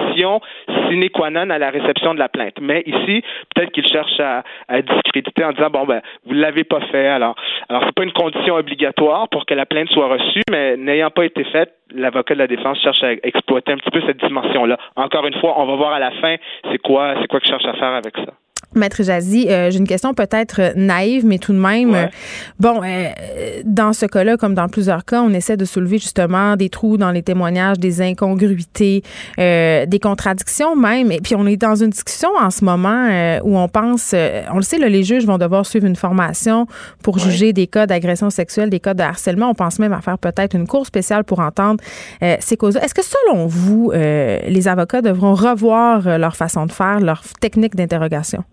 sine 0.89 1.11
qua 1.11 1.31
non 1.31 1.51
à 1.51 1.59
la 1.59 1.71
réception 1.71 2.15
de 2.15 2.19
la 2.19 2.29
plainte. 2.29 2.59
Mais 2.61 2.83
ici, 2.87 3.23
peut-être 3.55 3.73
qu'il 3.73 3.87
cherche 3.87 4.21
à, 4.21 4.43
discréditer 4.83 5.45
en 5.45 5.53
disant 5.53 5.71
bon 5.71 5.85
ben 5.85 6.01
vous 6.27 6.35
l'avez 6.35 6.65
pas 6.65 6.81
fait. 6.93 7.07
Alors, 7.07 7.37
alors 7.69 7.83
c'est 7.85 7.95
pas 7.95 8.05
une 8.05 8.13
condition 8.13 8.55
obligatoire 8.55 9.29
pour 9.29 9.47
que 9.47 9.55
la 9.55 9.67
plainte 9.67 9.89
soit 9.91 10.09
reçue, 10.09 10.43
mais 10.51 10.77
n'ayant 10.77 11.11
pas 11.11 11.25
été 11.25 11.45
faite, 11.45 11.75
l'avocat 11.95 12.35
de 12.35 12.41
la 12.41 12.47
défense 12.47 12.81
cherche 12.81 13.03
à 13.03 13.13
exploiter 13.23 13.73
un 13.73 13.79
petit 13.79 13.91
peu 13.91 14.01
cette 14.07 14.19
dimension-là. 14.19 14.79
Encore 14.97 15.27
une 15.27 15.39
fois, 15.41 15.55
on 15.59 15.67
va 15.67 15.77
voir 15.77 15.93
à 15.93 15.99
la 15.99 16.11
fin 16.13 16.37
c'est 16.71 16.79
quoi 16.79 17.15
c'est 17.21 17.29
quoi 17.29 17.41
qu'il 17.41 17.51
cherche 17.51 17.67
à 17.67 17.75
faire 17.75 17.95
avec 17.95 18.17
ça. 18.17 18.33
Maître 18.75 19.03
Jazzy, 19.03 19.47
euh, 19.49 19.71
j'ai 19.71 19.79
une 19.79 19.87
question 19.87 20.13
peut-être 20.13 20.73
naïve, 20.77 21.25
mais 21.25 21.39
tout 21.39 21.55
de 21.55 21.59
même, 21.59 21.91
Ouais. 21.93 22.05
euh, 22.05 22.09
bon, 22.61 22.83
euh, 22.85 23.09
dans 23.65 23.93
ce 23.95 24.05
cas-là, 24.05 24.37
comme 24.37 24.55
dans 24.55 24.69
plusieurs 24.69 25.05
cas, 25.07 25.23
on 25.23 25.31
essaie 25.33 25.57
de 25.57 25.65
soulever 25.65 25.97
justement 25.99 26.57
des 26.57 26.69
trous 26.69 26.99
dans 26.99 27.11
les 27.11 27.23
témoignages, 27.23 27.79
des 27.79 28.03
incongruités, 28.03 29.03
euh, 29.39 29.87
des 29.87 29.99
contradictions 29.99 30.77
même. 30.77 31.11
Et 31.11 31.21
puis 31.21 31.35
on 31.35 31.47
est 31.47 31.57
dans 31.57 31.75
une 31.77 31.89
discussion 31.91 32.29
en 32.39 32.51
ce 32.51 32.65
moment 32.65 33.09
où 33.45 33.57
on 33.57 33.69
pense, 33.69 34.15
on 34.53 34.57
le 34.57 34.63
sait, 34.63 34.79
là, 34.79 34.89
les 34.89 35.05
juges 35.05 35.25
vont 35.25 35.39
devoir 35.39 35.65
suivre 35.65 35.87
une 35.87 35.97
formation 35.97 36.67
pour 37.03 37.19
juger 37.19 37.53
des 37.55 37.67
cas 37.67 37.87
d'agression 37.87 38.29
sexuelle, 38.31 38.69
des 38.69 38.81
cas 38.81 38.93
de 38.95 39.03
harcèlement. 39.03 39.49
On 39.51 39.55
pense 39.55 39.79
même 39.79 39.93
à 39.95 40.01
faire 40.03 40.19
peut-être 40.19 40.55
une 40.55 40.67
cour 40.67 40.87
spéciale 40.87 41.25
pour 41.25 41.41
entendre 41.41 41.83
ces 42.41 42.57
causes. 42.59 42.77
Est-ce 42.77 42.95
que 42.95 43.03
selon 43.03 43.47
vous, 43.47 43.91
euh, 43.95 44.41
les 44.49 44.69
avocats 44.69 45.01
devront 45.01 45.35
revoir 45.35 46.19
leur 46.19 46.37
façon 46.37 46.67
de 46.67 46.73
faire, 46.73 47.01
leur 47.01 47.23
technique 47.41 47.75
d'interrogation? 47.75 48.45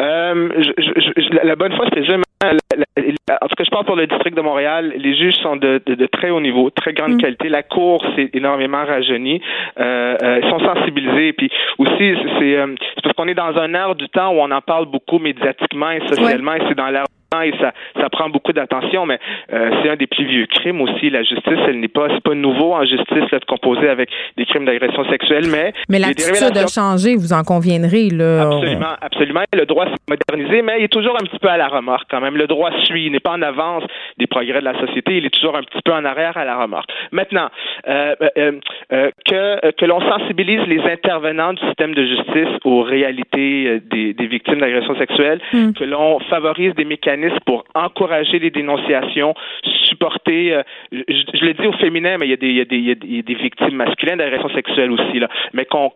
Euh, 0.00 0.48
je- 0.58 0.72
je- 0.76 1.22
je- 1.22 1.46
la, 1.46 1.56
bonne 1.56 1.72
foi, 1.74 1.86
c'est 1.92 2.04
jamais. 2.04 2.22
la- 2.42 2.52
la- 2.52 2.84
la- 2.96 3.38
en 3.42 3.48
tout 3.48 3.56
cas, 3.56 3.64
je 3.64 3.70
parle 3.70 3.84
pour 3.84 3.96
le 3.96 4.06
district 4.06 4.36
de 4.36 4.40
Montréal. 4.42 4.92
Les 4.96 5.16
juges 5.16 5.34
sont 5.42 5.56
de, 5.56 5.80
de- 5.84 5.94
de 5.96 6.06
très 6.06 6.30
haut 6.30 6.40
niveau, 6.40 6.70
très 6.70 6.92
grande 6.92 7.14
Mm. 7.14 7.18
qualité. 7.20 7.48
La 7.48 7.64
cour 7.64 8.04
s'est 8.14 8.30
énormément 8.32 8.84
rajeunie. 8.84 9.40
Euh, 9.80 10.16
euh, 10.22 10.40
ils 10.42 10.48
sont 10.48 10.60
sensibilisés. 10.60 11.32
Puis 11.32 11.50
aussi, 11.78 12.14
c'est 12.38 12.56
euh, 12.56 12.74
c'est 12.94 13.02
parce 13.02 13.14
qu'on 13.16 13.26
est 13.26 13.34
dans 13.34 13.56
un 13.58 13.74
air 13.74 13.96
du 13.96 14.08
temps 14.08 14.30
où 14.32 14.38
on 14.38 14.50
en 14.52 14.60
parle 14.60 14.86
beaucoup 14.86 15.18
médiatiquement 15.18 15.90
et 15.90 16.00
socialement, 16.06 16.54
et 16.54 16.60
c'est 16.68 16.76
dans 16.76 16.90
temps 16.90 17.02
et 17.42 17.52
ça, 17.60 17.72
ça 18.00 18.08
prend 18.08 18.28
beaucoup 18.28 18.52
d'attention. 18.52 19.06
Mais 19.06 19.18
euh, 19.52 19.70
c'est 19.82 19.90
un 19.90 19.96
des 19.96 20.06
plus 20.06 20.24
vieux 20.24 20.46
crimes 20.46 20.80
aussi. 20.80 21.10
La 21.10 21.22
justice, 21.22 21.58
elle 21.66 21.80
n'est 21.80 21.88
pas, 21.88 22.08
c'est 22.10 22.22
pas 22.22 22.34
nouveau 22.34 22.72
en 22.74 22.84
justice 22.84 23.30
là, 23.30 23.38
de 23.38 23.44
composer 23.44 23.88
avec 23.88 24.10
des 24.36 24.46
crimes 24.46 24.64
d'agression 24.64 25.04
sexuelle, 25.10 25.44
mais 25.50 25.72
Mais 25.88 25.98
l'attitude 25.98 26.56
a 26.56 26.66
changé, 26.66 27.16
vous 27.16 27.32
en 27.32 27.42
conviendrez. 27.42 28.08
Là. 28.10 28.42
Absolument, 28.42 28.94
absolument. 29.00 29.40
Le 29.52 29.66
droit 29.66 29.86
s'est 29.86 30.08
modernisé, 30.08 30.62
mais 30.62 30.76
il 30.78 30.84
est 30.84 30.92
toujours 30.92 31.16
un 31.20 31.24
petit 31.24 31.38
peu 31.38 31.48
à 31.48 31.56
la 31.56 31.68
remorque 31.68 32.06
quand 32.10 32.20
même. 32.20 32.36
Le 32.36 32.46
droit 32.46 32.70
suit, 32.84 33.06
il 33.06 33.12
n'est 33.12 33.20
pas 33.20 33.32
en 33.32 33.42
avance 33.42 33.84
des 34.18 34.26
progrès 34.26 34.60
de 34.60 34.64
la 34.64 34.78
société, 34.80 35.18
il 35.18 35.26
est 35.26 35.34
toujours 35.34 35.56
un 35.56 35.62
petit 35.62 35.82
peu 35.84 35.92
en 35.92 36.04
arrière 36.04 36.36
à 36.36 36.44
la 36.44 36.56
remorque. 36.56 36.90
Maintenant, 37.12 37.48
euh, 37.88 38.14
euh, 38.38 38.52
euh, 38.92 39.10
que, 39.26 39.70
que 39.72 39.84
l'on 39.84 40.00
sensibilise 40.00 40.62
les 40.66 40.80
intervenants 40.80 41.52
du 41.52 41.64
système 41.66 41.94
de 41.94 42.04
justice 42.06 42.58
aux 42.64 42.82
réalités 42.82 43.66
euh, 43.66 43.80
des, 43.90 44.14
des 44.14 44.26
victimes 44.26 44.60
d'agressions 44.60 44.96
sexuelles, 44.96 45.40
Mm. 45.52 45.72
que 45.72 45.84
l'on 45.84 46.18
favorise 46.20 46.74
des 46.74 46.84
mécanismes 46.84 47.17
pour 47.44 47.64
encourager 47.74 48.38
les 48.38 48.50
dénonciations, 48.50 49.34
supporter, 49.84 50.52
euh, 50.52 50.62
je, 50.92 51.02
je 51.34 51.44
le 51.44 51.54
dis 51.54 51.66
au 51.66 51.72
féminin, 51.72 52.16
mais 52.18 52.26
il 52.26 52.30
y 52.30 52.34
a 52.34 52.36
des, 52.36 52.48
il 52.48 52.56
y 52.56 52.60
a 52.60 52.64
des, 52.64 52.76
il 52.76 52.88
y 52.88 52.90
a 52.90 52.94
des, 52.94 53.06
il 53.06 53.16
y 53.16 53.18
a 53.20 53.22
des 53.22 53.34
victimes 53.34 53.76
masculines 53.76 54.16
d'agressions 54.16 54.50
sexuelles 54.50 54.92
aussi, 54.92 55.18
là, 55.18 55.28
mais 55.52 55.64
qu'on 55.64 55.90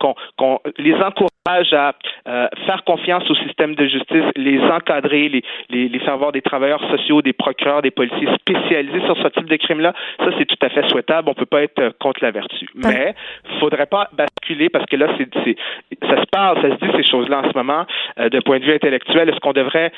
les 0.78 0.94
encourage 0.94 1.72
à 1.72 1.94
euh, 2.28 2.48
faire 2.66 2.84
confiance 2.84 3.28
au 3.28 3.34
système 3.34 3.74
de 3.74 3.86
justice, 3.86 4.24
les 4.36 4.60
encadrer, 4.60 5.28
les, 5.28 5.42
les, 5.70 5.88
les 5.88 5.98
faire 6.00 6.16
voir 6.16 6.32
des 6.32 6.40
travailleurs 6.42 6.82
sociaux, 6.90 7.20
des 7.20 7.32
procureurs, 7.32 7.82
des 7.82 7.90
policiers 7.90 8.28
spécialisés 8.40 9.04
sur 9.06 9.16
ce 9.16 9.28
type 9.28 9.46
de 9.46 9.56
crime-là, 9.56 9.92
ça 10.18 10.30
c'est 10.38 10.46
tout 10.46 10.56
à 10.62 10.68
fait 10.68 10.88
souhaitable. 10.88 11.28
On 11.28 11.34
peut 11.34 11.46
pas 11.46 11.62
être 11.62 11.78
euh, 11.80 11.90
contre 11.98 12.22
la 12.22 12.30
vertu. 12.30 12.66
Mais 12.74 13.14
faudrait 13.60 13.86
pas 13.86 14.08
basculer 14.12 14.68
parce 14.68 14.86
que 14.86 14.96
là, 14.96 15.08
c'est, 15.18 15.56
ça 16.08 16.20
se 16.20 16.26
parle, 16.30 16.62
ça 16.62 16.70
se 16.70 16.84
dit 16.84 16.92
ces 16.96 17.10
choses-là 17.10 17.42
en 17.44 17.50
ce 17.50 17.56
moment 17.56 17.86
euh, 18.18 18.28
d'un 18.28 18.40
point 18.40 18.58
de 18.58 18.64
vue 18.64 18.74
intellectuel. 18.74 19.28
Est-ce 19.28 19.40
qu'on 19.40 19.52
devrait, 19.52 19.92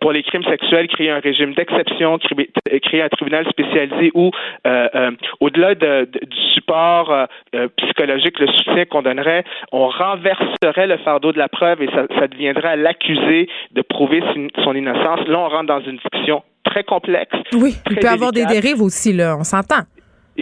pour 0.00 0.12
les 0.12 0.22
crimes 0.22 0.44
sexuels, 0.44 0.69
créer 0.88 1.10
un 1.10 1.20
régime 1.20 1.54
d'exception, 1.54 2.18
créer, 2.18 2.50
créer 2.80 3.02
un 3.02 3.08
tribunal 3.08 3.46
spécialisé 3.48 4.10
où, 4.14 4.30
euh, 4.66 4.88
euh, 4.94 5.10
au-delà 5.40 5.74
de, 5.74 6.04
de- 6.10 6.24
du 6.26 6.36
support 6.54 7.10
euh, 7.12 7.26
euh, 7.54 7.68
psychologique, 7.78 8.38
le 8.38 8.46
soutien 8.48 8.84
qu'on 8.86 9.02
donnerait, 9.02 9.44
on 9.72 9.88
renverserait 9.88 10.86
le 10.86 10.98
fardeau 10.98 11.32
de 11.32 11.38
la 11.38 11.48
preuve 11.48 11.82
et 11.82 11.86
ça, 11.88 12.06
ça 12.18 12.28
deviendrait 12.28 12.68
à 12.68 12.76
l'accusé 12.76 13.48
de 13.72 13.82
prouver 13.82 14.22
son, 14.64 14.74
innocence. 14.74 15.26
Là, 15.26 15.38
on 15.38 15.48
rentre 15.48 15.66
dans 15.66 15.80
une 15.80 15.96
discussion 15.96 16.42
très 16.64 16.84
complexe. 16.84 17.32
Oui, 17.52 17.74
il 17.90 17.96
peut 17.96 18.02
y 18.04 18.06
avoir 18.06 18.32
des 18.32 18.44
dérives 18.46 18.80
aussi, 18.82 19.12
là, 19.12 19.36
on 19.38 19.44
s'entend. 19.44 19.82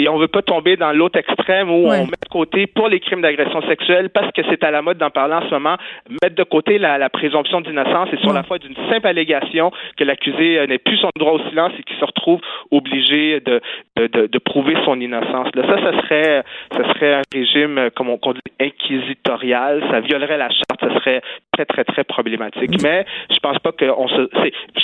Et 0.01 0.09
on 0.09 0.17
veut 0.17 0.29
pas 0.29 0.43
tomber 0.43 0.77
dans 0.77 0.93
l'autre 0.93 1.19
extrême 1.19 1.71
où 1.71 1.89
Ouais. 1.89 1.99
on 1.99 2.05
met 2.05 2.13
de 2.23 2.29
côté 2.31 2.67
pour 2.69 2.89
les 2.89 3.01
crimes 3.01 3.21
d'agression 3.21 3.61
sexuelle 3.63 4.11
parce 4.11 4.31
que 4.33 4.43
c'est 4.49 4.63
à 4.63 4.71
la 4.71 4.81
mode 4.81 4.97
d'en 4.99 5.11
parler 5.11 5.35
en 5.35 5.43
ce 5.43 5.51
moment, 5.51 5.77
mettre 6.23 6.37
de 6.37 6.45
côté 6.45 6.79
la, 6.79 6.99
la 6.99 7.09
présomption 7.11 7.61
d'innocence 7.61 8.09
et 8.13 8.17
sur 8.19 8.29
Ouais. 8.29 8.35
la 8.35 8.43
foi 8.45 8.59
d'une 8.59 8.77
simple 8.91 9.07
allégation 9.09 9.73
que 9.97 10.05
l'accusé 10.05 10.59
euh, 10.59 10.67
n'ait 10.69 10.79
plus 10.79 10.99
son 10.99 11.11
droit 11.19 11.33
au 11.33 11.41
silence 11.49 11.73
et 11.79 11.83
qu'il 11.83 11.97
se 11.97 12.05
retrouve 12.05 12.41
obligé 12.71 13.41
de, 13.41 13.61
de, 13.97 14.07
de, 14.07 14.27
de 14.29 14.39
prouver 14.39 14.77
son 14.85 15.01
innocence. 15.01 15.49
Là, 15.55 15.63
ça, 15.67 15.83
ça 15.83 16.01
serait, 16.03 16.45
ça 16.73 16.85
serait 16.95 17.15
un 17.15 17.23
régime, 17.35 17.79
euh, 17.79 17.91
comme 17.95 18.09
on, 18.11 18.19
qu'on 18.19 18.35
dit, 18.35 18.41
inquisitorial. 18.61 19.83
Ça 19.91 20.01
violerait 20.01 20.39
la 20.39 20.49
charte. 20.51 20.81
Ça 20.81 20.95
serait 21.01 21.23
très, 21.53 21.65
très, 21.65 21.85
très 21.85 22.05
problématique. 22.05 22.81
Mais 22.83 23.05
je 23.31 23.39
pense 23.41 23.59
pas 23.59 23.73
qu'on 23.73 24.07
se, 24.09 24.29
c'est, 24.43 24.53
on 24.77 24.81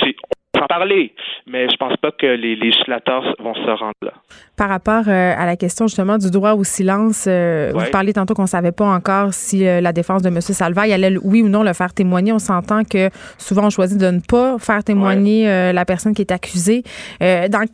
en 0.64 0.66
parler, 0.66 1.12
mais 1.46 1.68
je 1.68 1.76
pense 1.76 1.96
pas 1.98 2.10
que 2.10 2.26
les 2.26 2.56
législateurs 2.56 3.34
vont 3.38 3.54
se 3.54 3.70
rendre 3.70 3.92
là. 4.02 4.12
Par 4.56 4.68
rapport 4.68 5.04
euh, 5.08 5.34
à 5.36 5.46
la 5.46 5.56
question 5.56 5.86
justement 5.86 6.16
du 6.18 6.30
droit 6.30 6.52
au 6.52 6.64
silence, 6.64 7.26
euh, 7.28 7.72
Ouais. 7.72 7.84
vous 7.84 7.90
parliez 7.90 8.12
tantôt 8.12 8.34
qu'on 8.34 8.46
savait 8.46 8.72
pas 8.72 8.86
encore 8.86 9.32
si 9.34 9.66
euh, 9.66 9.80
la 9.80 9.92
défense 9.92 10.22
de 10.22 10.28
M. 10.28 10.40
Salvaille 10.40 10.92
allait, 10.92 11.16
oui 11.22 11.42
ou 11.42 11.48
non, 11.48 11.62
le 11.62 11.72
faire 11.72 11.92
témoigner. 11.92 12.32
On 12.32 12.38
s'entend 12.38 12.84
que 12.84 13.10
souvent 13.38 13.66
on 13.66 13.70
choisit 13.70 13.98
de 13.98 14.10
ne 14.10 14.20
pas 14.20 14.58
faire 14.58 14.82
témoigner 14.84 15.44
la 15.72 15.84
personne 15.84 16.14
qui 16.14 16.22
est 16.22 16.32
accusée. 16.32 16.82
Dans, 17.20 17.64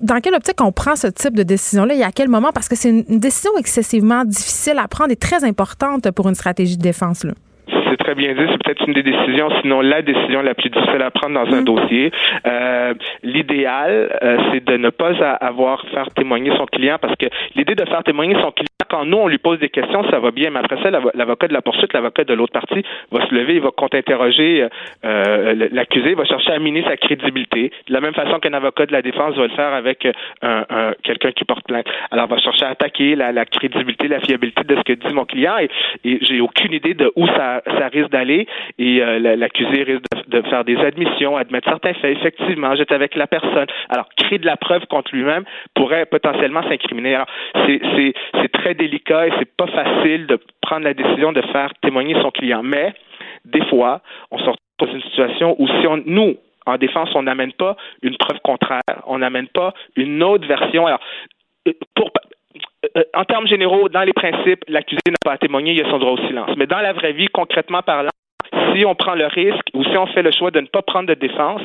dans 0.00 0.20
quelle 0.20 0.34
optique 0.34 0.60
on 0.60 0.72
prend 0.72 0.96
ce 0.96 1.06
type 1.08 1.34
de 1.34 1.42
décision-là 1.42 1.94
et 1.94 2.02
à 2.02 2.12
quel 2.12 2.28
moment? 2.28 2.50
Parce 2.52 2.68
que 2.68 2.76
c'est 2.76 2.90
une, 2.90 3.04
une 3.08 3.20
décision 3.20 3.50
excessivement 3.58 4.24
difficile 4.24 4.78
à 4.78 4.88
prendre 4.88 5.10
et 5.12 5.16
très 5.16 5.44
importante 5.44 6.10
pour 6.12 6.28
une 6.28 6.34
stratégie 6.34 6.76
de 6.76 6.82
défense. 6.82 7.24
Là. 7.24 7.32
C'est 8.08 8.14
très 8.14 8.24
bien 8.24 8.32
dit. 8.34 8.50
C'est 8.50 8.62
peut-être 8.64 8.86
une 8.86 8.94
des 8.94 9.02
décisions, 9.02 9.50
sinon 9.60 9.82
la 9.82 10.00
décision 10.00 10.40
la 10.40 10.54
plus 10.54 10.70
difficile 10.70 11.02
à 11.02 11.10
prendre 11.10 11.34
dans 11.44 11.54
un 11.54 11.60
dossier. 11.62 12.10
Euh, 12.46 12.94
L'idéal, 13.22 14.08
euh, 14.22 14.38
c'est 14.50 14.64
de 14.64 14.76
ne 14.78 14.88
pas 14.90 15.12
avoir 15.40 15.82
faire 15.92 16.06
témoigner 16.16 16.50
son 16.56 16.64
client 16.66 16.96
parce 17.00 17.14
que 17.16 17.26
l'idée 17.54 17.74
de 17.74 17.84
faire 17.84 18.02
témoigner 18.04 18.34
son 18.40 18.50
client 18.52 18.64
quand 18.90 19.04
nous 19.04 19.18
on 19.18 19.28
lui 19.28 19.36
pose 19.36 19.58
des 19.58 19.68
questions, 19.68 20.02
ça 20.10 20.18
va 20.18 20.30
bien, 20.30 20.48
mais 20.50 20.60
après 20.60 20.82
ça, 20.82 20.90
l'avo- 20.90 21.10
l'avocat 21.12 21.46
de 21.48 21.52
la 21.52 21.60
poursuite, 21.60 21.92
l'avocat 21.92 22.24
de 22.24 22.32
l'autre 22.32 22.54
partie 22.54 22.82
va 23.12 23.26
se 23.26 23.34
lever, 23.34 23.56
il 23.56 23.60
va 23.60 23.70
contre-interroger 23.70 24.62
euh, 24.62 24.68
euh, 25.04 25.68
l'accusé, 25.72 26.10
il 26.10 26.16
va 26.16 26.24
chercher 26.24 26.52
à 26.52 26.58
miner 26.58 26.82
sa 26.84 26.96
crédibilité, 26.96 27.70
de 27.86 27.92
la 27.92 28.00
même 28.00 28.14
façon 28.14 28.38
qu'un 28.38 28.54
avocat 28.54 28.86
de 28.86 28.92
la 28.92 29.02
défense 29.02 29.34
va 29.36 29.42
le 29.42 29.50
faire 29.50 29.74
avec 29.74 30.06
un, 30.40 30.64
un- 30.70 30.92
quelqu'un 31.02 31.32
qui 31.32 31.44
porte 31.44 31.66
plainte. 31.66 31.84
Alors, 32.10 32.28
il 32.30 32.30
va 32.30 32.38
chercher 32.38 32.64
à 32.64 32.70
attaquer 32.70 33.14
la, 33.14 33.30
la 33.30 33.44
crédibilité, 33.44 34.08
la 34.08 34.20
fiabilité 34.20 34.62
de 34.64 34.76
ce 34.76 34.80
que 34.80 34.94
dit 34.94 35.12
mon 35.12 35.26
client 35.26 35.58
et, 35.60 35.68
et 36.04 36.18
j'ai 36.22 36.40
aucune 36.40 36.72
idée 36.72 36.94
de 36.94 37.12
où 37.14 37.26
ça, 37.26 37.60
ça 37.66 37.88
risque 38.00 38.10
d'aller 38.10 38.46
et 38.78 39.02
euh, 39.02 39.18
la- 39.18 39.36
l'accusé 39.36 39.82
risque 39.82 40.02
de, 40.28 40.42
faire 40.42 40.64
des 40.64 40.76
admissions, 40.76 41.36
admettre 41.36 41.68
certains 41.68 41.94
faits. 41.94 42.16
Effectivement, 42.18 42.74
j'étais 42.76 42.94
avec 42.94 43.14
la 43.14 43.26
personne. 43.26 43.66
Alors, 43.88 44.08
créer 44.16 44.38
de 44.38 44.46
la 44.46 44.56
preuve 44.56 44.86
contre 44.86 45.14
lui-même 45.14 45.44
pourrait 45.74 46.06
potentiellement 46.06 46.62
s'incriminer. 46.68 47.14
Alors, 47.14 47.28
c'est, 47.54 48.12
très 48.52 48.74
délicat 48.74 49.26
et 49.28 49.32
c'est 49.38 49.56
pas 49.56 49.66
facile 49.66 50.26
de 50.26 50.38
prendre 50.62 50.84
la 50.84 50.94
décision 50.94 51.32
de 51.32 51.42
faire 51.52 51.70
témoigner 51.82 52.14
son 52.22 52.30
client. 52.30 52.62
Mais, 52.62 52.94
des 53.44 53.64
fois, 53.66 54.00
on 54.30 54.38
se 54.38 54.44
retrouve 54.44 54.56
dans 54.80 54.92
une 54.92 55.02
situation 55.02 55.56
où 55.58 55.66
si 55.66 55.86
on, 55.86 56.02
nous, 56.06 56.36
en 56.66 56.76
défense, 56.76 57.10
on 57.14 57.22
n'amène 57.22 57.52
pas 57.52 57.76
une 58.02 58.16
preuve 58.16 58.38
contraire, 58.42 58.82
on 59.06 59.18
n'amène 59.18 59.48
pas 59.48 59.74
une 59.96 60.22
autre 60.22 60.46
version. 60.46 60.86
Alors, 60.86 61.00
euh, 61.66 61.72
pour, 61.94 62.10
en 63.14 63.24
termes 63.24 63.46
généraux, 63.46 63.88
dans 63.88 64.02
les 64.02 64.12
principes, 64.12 64.62
l'accusé 64.68 65.00
n'a 65.08 65.16
pas 65.24 65.32
à 65.32 65.38
témoigner, 65.38 65.72
il 65.72 65.84
a 65.84 65.90
son 65.90 65.98
droit 65.98 66.12
au 66.12 66.26
silence. 66.28 66.50
Mais 66.56 66.66
dans 66.66 66.78
la 66.80 66.92
vraie 66.92 67.12
vie, 67.12 67.28
concrètement 67.32 67.82
parlant, 67.82 68.10
si 68.74 68.84
on 68.84 68.94
prend 68.94 69.14
le 69.14 69.26
risque 69.26 69.66
ou 69.74 69.82
si 69.84 69.96
on 69.96 70.06
fait 70.06 70.22
le 70.22 70.30
choix 70.30 70.50
de 70.50 70.60
ne 70.60 70.66
pas 70.66 70.82
prendre 70.82 71.08
de 71.08 71.14
défense 71.14 71.60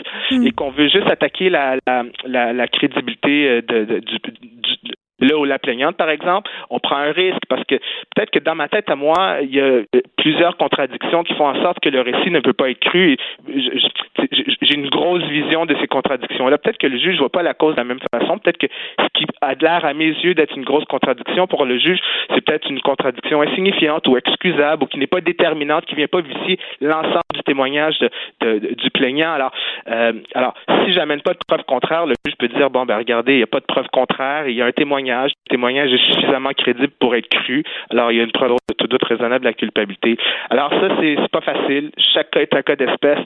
et 0.48 0.52
qu'on 0.52 0.72
veut 0.72 0.90
juste 0.90 1.10
attaquer 1.10 1.50
la, 1.50 1.76
la, 1.88 2.04
la, 2.26 2.54
la 2.54 2.68
crédibilité 2.68 3.48
euh, 3.48 3.62
de, 3.62 3.86
de- 3.86 4.00
du, 4.00 4.18
du- 4.18 4.94
le 5.24 5.38
ou 5.38 5.46
la 5.46 5.60
plaignante, 5.60 5.98
par 5.98 6.10
exemple, 6.10 6.50
on 6.70 6.80
prend 6.80 6.98
un 6.98 7.12
risque 7.12 7.42
parce 7.50 7.64
que 7.64 7.76
peut-être 8.16 8.32
que 8.32 8.40
dans 8.40 8.56
ma 8.56 8.68
tête 8.68 8.90
à 8.90 8.96
moi, 8.96 9.38
il 9.42 9.54
y 9.56 9.60
a 9.60 9.64
euh, 9.64 9.86
plusieurs 10.18 10.58
contradictions 10.58 11.24
qui 11.24 11.34
font 11.34 11.48
en 11.48 11.62
sorte 11.62 11.80
que 11.80 11.90
le 11.90 12.02
récit 12.02 12.30
ne 12.30 12.40
peut 12.40 12.54
pas 12.54 12.70
être 12.70 12.80
cru. 12.80 13.18
J'ai 13.48 14.76
une 14.76 14.90
grosse 14.90 15.24
vision 15.24 15.66
de 15.66 15.76
ces 15.80 15.88
contradictions-là. 15.88 16.58
Peut-être 16.58 16.78
que 16.78 16.88
le 16.88 16.98
juge 16.98 17.16
ne 17.16 17.20
voit 17.20 17.30
pas 17.30 17.44
la 17.44 17.54
cause 17.54 17.76
de 17.76 17.82
la 17.82 17.86
même 17.86 18.00
façon. 18.14 18.38
Peut-être 18.38 18.58
que 18.58 18.68
ce 19.00 19.08
qui 19.14 19.26
a 19.42 19.54
l'air 19.56 19.86
à 19.86 19.94
mes 19.94 20.10
yeux 20.10 20.34
d'être 20.34 20.56
une 20.56 20.64
grosse 20.64 20.86
contradiction 20.86 21.48
pour 21.48 21.66
le 21.66 21.78
juge, 21.78 22.00
c'est 22.30 22.42
peut-être 22.42 22.70
une 22.70 22.82
contradiction 22.82 23.42
insignifiante 23.42 24.08
ou 24.08 24.18
excusable 24.18 24.84
ou 24.84 24.88
qui 24.88 24.98
n'est 24.98 25.08
pas 25.08 25.22
déterminante, 25.22 25.86
qui 25.86 25.94
ne 25.94 25.98
vient 25.98 26.08
pas 26.08 26.22
vicier 26.22 26.60
l'ensemble 26.82 27.22
du 27.34 27.42
témoignage 27.44 27.98
du 28.42 28.90
plaignant. 28.92 29.34
Alors, 29.34 29.52
euh, 29.90 30.14
alors, 30.36 30.54
si 30.86 30.92
j'amène 30.92 31.22
pas 31.22 31.34
de 31.34 31.40
preuve 31.48 31.64
contraire, 31.66 32.06
le 32.06 32.16
juge 32.26 32.36
peut 32.38 32.48
dire 32.48 32.70
bon 32.70 32.86
ben 32.86 32.98
regardez, 32.98 33.34
il 33.34 33.38
n'y 33.38 33.44
a 33.44 33.48
pas 33.48 33.60
de 33.60 33.66
preuve 33.66 33.88
contraire, 33.92 34.48
il 34.48 34.56
y 34.56 34.62
a 34.62 34.66
un 34.66 34.72
témoignage, 34.72 35.13
le 35.22 35.50
témoignage 35.50 35.92
est 35.92 36.14
suffisamment 36.14 36.52
crédible 36.58 36.94
pour 37.00 37.16
être 37.16 37.28
cru. 37.30 37.64
Alors, 37.90 38.12
il 38.12 38.18
y 38.18 38.22
a 38.22 38.24
une 38.24 38.32
preuve 38.32 38.52
de 38.70 38.74
tout 38.78 38.88
doute 38.88 39.04
raisonnable 39.04 39.42
de 39.42 39.50
la 39.50 39.54
culpabilité. 39.54 40.18
Alors 40.50 40.70
ça, 40.72 40.88
c'est 41.00 41.16
pas 41.32 41.42
facile. 41.42 41.92
Chaque 42.14 42.32
cas 42.32 42.42
est 42.42 42.54
un 42.54 42.62
cas 42.62 42.76
d'espèce. 42.76 43.20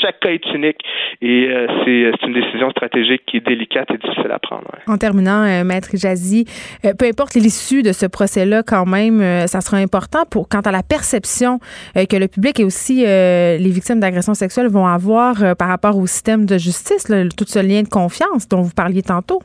chaque 0.00 0.20
cas 0.20 0.30
est 0.30 0.46
unique 0.54 0.80
et 1.20 1.48
euh, 1.48 1.66
c'est 1.84 2.10
c'est 2.18 2.26
une 2.26 2.34
décision 2.34 2.70
stratégique 2.70 3.22
qui 3.26 3.38
est 3.38 3.46
délicate 3.46 3.90
et 3.90 3.98
difficile 3.98 4.30
à 4.30 4.38
prendre. 4.38 4.64
En 4.86 4.96
terminant, 4.96 5.44
euh, 5.44 5.64
Maître 5.64 5.90
Jazzy, 5.94 6.46
euh, 6.84 6.92
peu 6.98 7.06
importe 7.06 7.34
l'issue 7.34 7.82
de 7.82 7.92
ce 7.92 8.06
procès-là, 8.06 8.62
quand 8.66 8.86
même, 8.86 9.20
euh, 9.20 9.46
ça 9.46 9.60
sera 9.60 9.78
important 9.78 10.24
pour 10.30 10.48
quant 10.48 10.60
à 10.60 10.72
la 10.72 10.82
perception 10.82 11.58
euh, 11.96 12.06
que 12.06 12.16
le 12.16 12.28
public 12.28 12.60
et 12.60 12.64
aussi 12.64 13.04
euh, 13.06 13.56
les 13.58 13.70
victimes 13.70 14.00
d'agressions 14.00 14.34
sexuelles 14.34 14.68
vont 14.68 14.86
avoir 14.86 15.42
euh, 15.42 15.54
par 15.54 15.68
rapport 15.68 15.96
au 15.96 16.06
système 16.06 16.46
de 16.46 16.58
justice, 16.58 17.04
tout 17.36 17.44
ce 17.46 17.58
lien 17.58 17.82
de 17.82 17.88
confiance 17.88 18.48
dont 18.48 18.62
vous 18.62 18.74
parliez 18.74 19.02
tantôt. 19.02 19.40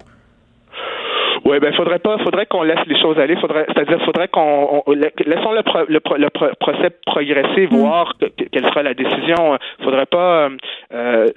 Oui, 1.46 1.60
ben 1.60 1.74
faudrait 1.74 2.00
pas, 2.00 2.18
faudrait 2.20 2.46
qu'on 2.46 2.64
laisse 2.64 2.86
les 2.88 3.00
choses 3.00 3.18
aller. 3.20 3.36
Faudrait, 3.38 3.66
c'est-à-dire, 3.68 4.00
faudrait 4.06 4.28
qu'on 4.28 4.84
on- 4.86 4.92
la- 4.92 5.10
laissons 5.26 5.52
le, 5.54 5.64
pro- 5.64 5.86
le, 5.88 6.00
pro- 6.00 6.18
le 6.18 6.30
pro- 6.30 6.54
procès 6.60 6.90
progresser, 7.06 7.66
voir 7.68 8.14
que- 8.20 8.26
que- 8.26 8.50
quelle 8.52 8.66
sera 8.66 8.84
la 8.84 8.94
décision. 8.94 9.58
Faudrait 9.84 10.06
pas. 10.06 10.50
euh, 10.94 11.28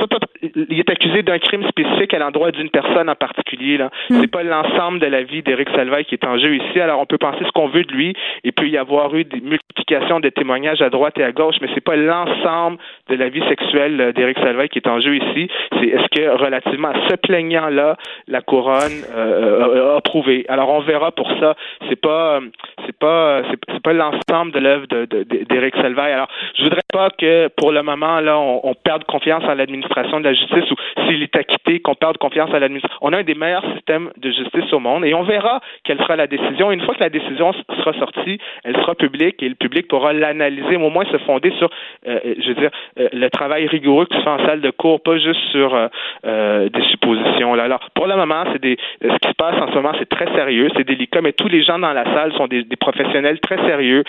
euh, 0.00 0.06
pas- 0.06 0.18
il 0.42 0.78
est 0.78 0.90
accusé 0.90 1.22
d'un 1.22 1.38
crime 1.38 1.66
spécifique 1.68 2.12
à 2.14 2.18
l'endroit 2.18 2.50
d'une 2.50 2.70
personne 2.70 3.08
en 3.08 3.14
particulier. 3.14 3.76
Là, 3.78 3.90
c'est 4.10 4.30
pas 4.30 4.42
l'ensemble 4.42 4.98
de 5.00 5.06
la 5.06 5.22
vie 5.22 5.42
d'Éric 5.42 5.68
Salvaille 5.74 6.04
qui 6.04 6.14
est 6.14 6.24
en 6.26 6.38
jeu 6.38 6.54
ici. 6.56 6.80
Alors, 6.80 7.00
on 7.00 7.06
peut 7.06 7.18
penser 7.18 7.44
ce 7.44 7.50
qu'on 7.52 7.68
veut 7.68 7.84
de 7.84 7.92
lui. 7.92 8.14
Il 8.44 8.52
peut 8.52 8.68
y 8.68 8.76
avoir 8.76 9.14
eu 9.14 9.24
des 9.24 9.40
multiplications 9.40 10.20
de 10.20 10.28
témoignages 10.28 10.82
à 10.82 10.90
droite 10.90 11.18
et 11.18 11.24
à 11.24 11.32
gauche, 11.32 11.56
mais 11.60 11.68
c'est 11.74 11.80
pas 11.84 11.96
l'ensemble 11.96 12.78
de 13.08 13.14
la 13.16 13.28
vie 13.28 13.42
sexuelle 13.48 14.00
euh, 14.00 14.12
d'Éric 14.12 14.38
Salvaille 14.38 14.68
qui 14.68 14.78
est 14.78 14.88
en 14.88 15.00
jeu 15.00 15.16
ici. 15.16 15.48
C'est 15.78 15.86
est-ce 15.88 16.08
que 16.14 16.28
relativement 16.42 16.88
à 16.88 17.08
ce 17.08 17.16
plaignant-là, 17.16 17.96
la 18.28 18.40
couronne 18.40 19.02
euh, 19.14 19.92
a 19.94 19.96
approuvé. 19.96 20.44
Alors 20.48 20.68
on 20.70 20.80
verra 20.80 21.12
pour 21.12 21.30
ça. 21.40 21.54
C'est 21.88 22.00
pas, 22.00 22.36
euh, 22.36 22.40
c'est 22.86 22.96
pas, 22.98 23.42
c'est, 23.50 23.82
pas 23.82 23.92
l'ensemble 23.92 24.52
de 24.52 24.58
l'œuvre 24.60 24.86
de, 24.88 25.04
de- 25.06 25.22
de- 25.24 25.44
d'Éric 25.44 25.74
Salvaille. 25.76 26.12
Alors 26.12 26.28
je 26.56 26.62
voudrais 26.64 26.80
pas 26.92 27.10
que 27.10 27.48
pour 27.56 27.72
le 27.72 27.82
moment 27.82 28.20
là, 28.20 28.38
on, 28.38 28.60
on 28.64 28.74
perde 28.74 29.04
confiance 29.04 29.44
en 29.44 29.54
l'administration 29.54 29.83
de 29.88 30.24
la 30.24 30.34
justice 30.34 30.70
ou 30.70 30.74
s'il 31.06 31.22
est 31.22 31.36
acquitté, 31.36 31.80
qu'on 31.80 31.94
perde 31.94 32.18
confiance 32.18 32.50
en 32.50 32.58
l'administration. 32.58 32.98
On 33.00 33.12
a 33.12 33.18
un 33.18 33.22
des 33.22 33.34
meilleurs 33.34 33.64
systèmes 33.74 34.10
de 34.16 34.30
justice 34.30 34.72
au 34.72 34.78
monde 34.78 35.04
et 35.04 35.14
on 35.14 35.22
verra 35.22 35.60
quelle 35.84 35.98
sera 35.98 36.16
la 36.16 36.26
décision. 36.26 36.70
Une 36.70 36.80
fois 36.82 36.94
que 36.94 37.02
la 37.02 37.10
décision 37.10 37.52
sera 37.52 37.92
sortie, 37.94 38.38
elle 38.64 38.76
sera 38.76 38.94
publique 38.94 39.42
et 39.42 39.48
le 39.48 39.54
public 39.54 39.88
pourra 39.88 40.12
l'analyser, 40.12 40.76
au 40.76 40.90
moins 40.90 41.04
se 41.06 41.18
fonder 41.18 41.52
sur, 41.58 41.70
euh, 42.06 42.20
je 42.24 42.48
veux 42.48 42.54
dire, 42.54 42.70
euh, 42.98 43.08
le 43.12 43.28
travail 43.30 43.66
rigoureux 43.66 44.06
qui 44.06 44.16
se 44.16 44.22
fait 44.22 44.30
en 44.30 44.44
salle 44.46 44.60
de 44.60 44.70
cours, 44.70 45.00
pas 45.02 45.18
juste 45.18 45.40
sur 45.50 45.74
euh, 45.74 45.88
euh, 46.26 46.68
des 46.68 46.82
suppositions. 46.90 47.54
Alors, 47.54 47.80
pour 47.94 48.06
le 48.06 48.16
moment, 48.16 48.44
c'est 48.52 48.60
des, 48.60 48.76
ce 49.02 49.16
qui 49.18 49.28
se 49.28 49.34
passe 49.34 49.60
en 49.60 49.68
ce 49.68 49.74
moment, 49.74 49.92
c'est 49.98 50.08
très 50.08 50.32
sérieux, 50.34 50.68
c'est 50.76 50.86
délicat, 50.86 51.20
mais 51.20 51.32
tous 51.32 51.48
les 51.48 51.62
gens 51.62 51.78
dans 51.78 51.92
la 51.92 52.04
salle 52.04 52.32
sont 52.34 52.46
des, 52.46 52.64
des 52.64 52.76
professionnels 52.76 53.40
très 53.40 53.56
sérieux 53.66 54.04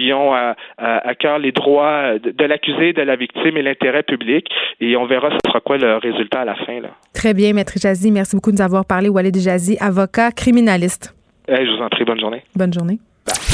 qui 0.00 0.12
ont 0.12 0.32
à, 0.32 0.56
à, 0.78 1.08
à 1.08 1.14
cœur 1.14 1.38
les 1.38 1.52
droits 1.52 2.18
de, 2.18 2.30
de 2.30 2.44
l'accusé, 2.44 2.92
de 2.92 3.02
la 3.02 3.16
victime 3.16 3.56
et 3.56 3.62
l'intérêt 3.62 4.02
public. 4.02 4.46
Et 4.80 4.96
on 4.96 5.06
verra 5.06 5.30
ce 5.30 5.38
sera 5.46 5.60
quoi 5.60 5.76
le 5.76 5.96
résultat 5.96 6.40
à 6.40 6.44
la 6.44 6.54
fin. 6.54 6.80
Là. 6.80 6.90
Très 7.12 7.34
bien, 7.34 7.52
Maître 7.52 7.74
Jazzy. 7.76 8.10
Merci 8.10 8.36
beaucoup 8.36 8.50
de 8.50 8.56
nous 8.56 8.62
avoir 8.62 8.84
parlé. 8.84 9.08
Walid 9.08 9.36
Jazzy, 9.38 9.76
avocat 9.80 10.32
criminaliste. 10.32 11.14
Eh, 11.48 11.56
je 11.66 11.76
vous 11.76 11.82
en 11.82 11.88
prie, 11.88 12.04
bonne 12.04 12.20
journée. 12.20 12.42
Bonne 12.56 12.72
journée. 12.72 12.98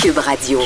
Cube 0.02 0.18
Radio. 0.18 0.60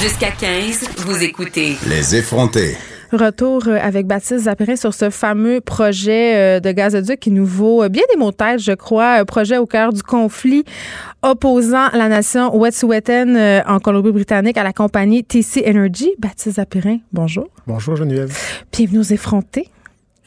Jusqu'à 0.00 0.30
15, 0.30 1.04
vous 1.06 1.22
écoutez 1.24 1.74
Les 1.88 2.16
effrontés. 2.16 2.76
Retour 3.12 3.66
euh, 3.66 3.78
avec 3.80 4.06
Baptiste 4.06 4.44
Zapérin 4.44 4.76
sur 4.76 4.94
ce 4.94 5.10
fameux 5.10 5.60
projet 5.60 6.36
euh, 6.36 6.60
de 6.60 6.70
gazoduc 6.70 7.18
qui 7.18 7.32
nous 7.32 7.44
vaut 7.44 7.82
euh, 7.82 7.88
bien 7.88 8.04
des 8.12 8.16
mots 8.16 8.30
de 8.30 8.36
tête, 8.36 8.60
je 8.60 8.72
crois. 8.72 9.14
Un 9.14 9.24
projet 9.24 9.58
au 9.58 9.66
cœur 9.66 9.92
du 9.92 10.02
conflit 10.02 10.64
opposant 11.22 11.88
la 11.92 12.08
nation 12.08 12.56
Wet'suwet'en 12.56 13.62
en 13.66 13.80
Colombie-Britannique 13.80 14.56
à 14.56 14.62
la 14.62 14.72
compagnie 14.72 15.24
TC 15.24 15.64
Energy. 15.66 16.12
Baptiste 16.18 16.56
Zapérin, 16.56 16.98
bonjour. 17.12 17.48
Bonjour 17.66 17.96
Geneviève. 17.96 18.32
Bienvenue 18.72 19.00
aux 19.00 19.02
effrontés. 19.02 19.68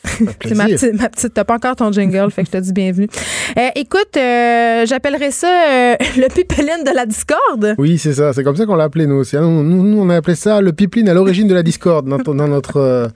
C'est 0.45 0.55
ma 0.55 0.65
petite, 0.65 0.93
ma 0.99 1.09
petite. 1.09 1.33
T'as 1.33 1.43
pas 1.43 1.55
encore 1.55 1.75
ton 1.75 1.91
jingle, 1.91 2.29
fait 2.31 2.43
que 2.43 2.47
je 2.51 2.57
te 2.57 2.61
dis 2.63 2.73
bienvenue. 2.73 3.07
Euh, 3.55 3.69
écoute, 3.75 4.17
euh, 4.17 4.83
j'appellerais 4.87 5.29
ça 5.29 5.47
euh, 5.47 5.95
le 6.17 6.27
pipeline 6.27 6.83
de 6.83 6.95
la 6.95 7.05
discorde. 7.05 7.75
Oui, 7.77 7.99
c'est 7.99 8.13
ça. 8.13 8.33
C'est 8.33 8.43
comme 8.43 8.55
ça 8.55 8.65
qu'on 8.65 8.73
l'a 8.75 8.85
appelé 8.85 9.05
nous 9.05 9.17
aussi. 9.17 9.37
hein. 9.37 9.41
Nous, 9.43 9.83
nous, 9.83 10.01
on 10.01 10.09
a 10.09 10.15
appelé 10.15 10.35
ça 10.35 10.59
le 10.59 10.73
pipeline 10.73 11.07
à 11.07 11.13
l'origine 11.13 11.47
de 11.47 11.53
la 11.53 11.61
discorde 11.61 12.07
dans, 12.09 12.17
dans 12.17 12.47
notre 12.47 13.11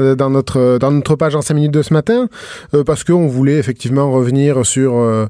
euh, 0.00 0.10
euh, 0.10 0.14
dans 0.14 0.30
notre 0.30 0.78
dans 0.78 0.90
notre 0.90 1.14
page 1.16 1.36
en 1.36 1.42
5 1.42 1.54
minutes 1.54 1.72
de 1.74 1.82
ce 1.82 1.92
matin, 1.92 2.28
euh, 2.74 2.84
parce 2.84 3.04
qu'on 3.04 3.26
voulait 3.26 3.58
effectivement 3.58 4.10
revenir 4.10 4.64
sur 4.64 4.94
euh, 4.96 5.26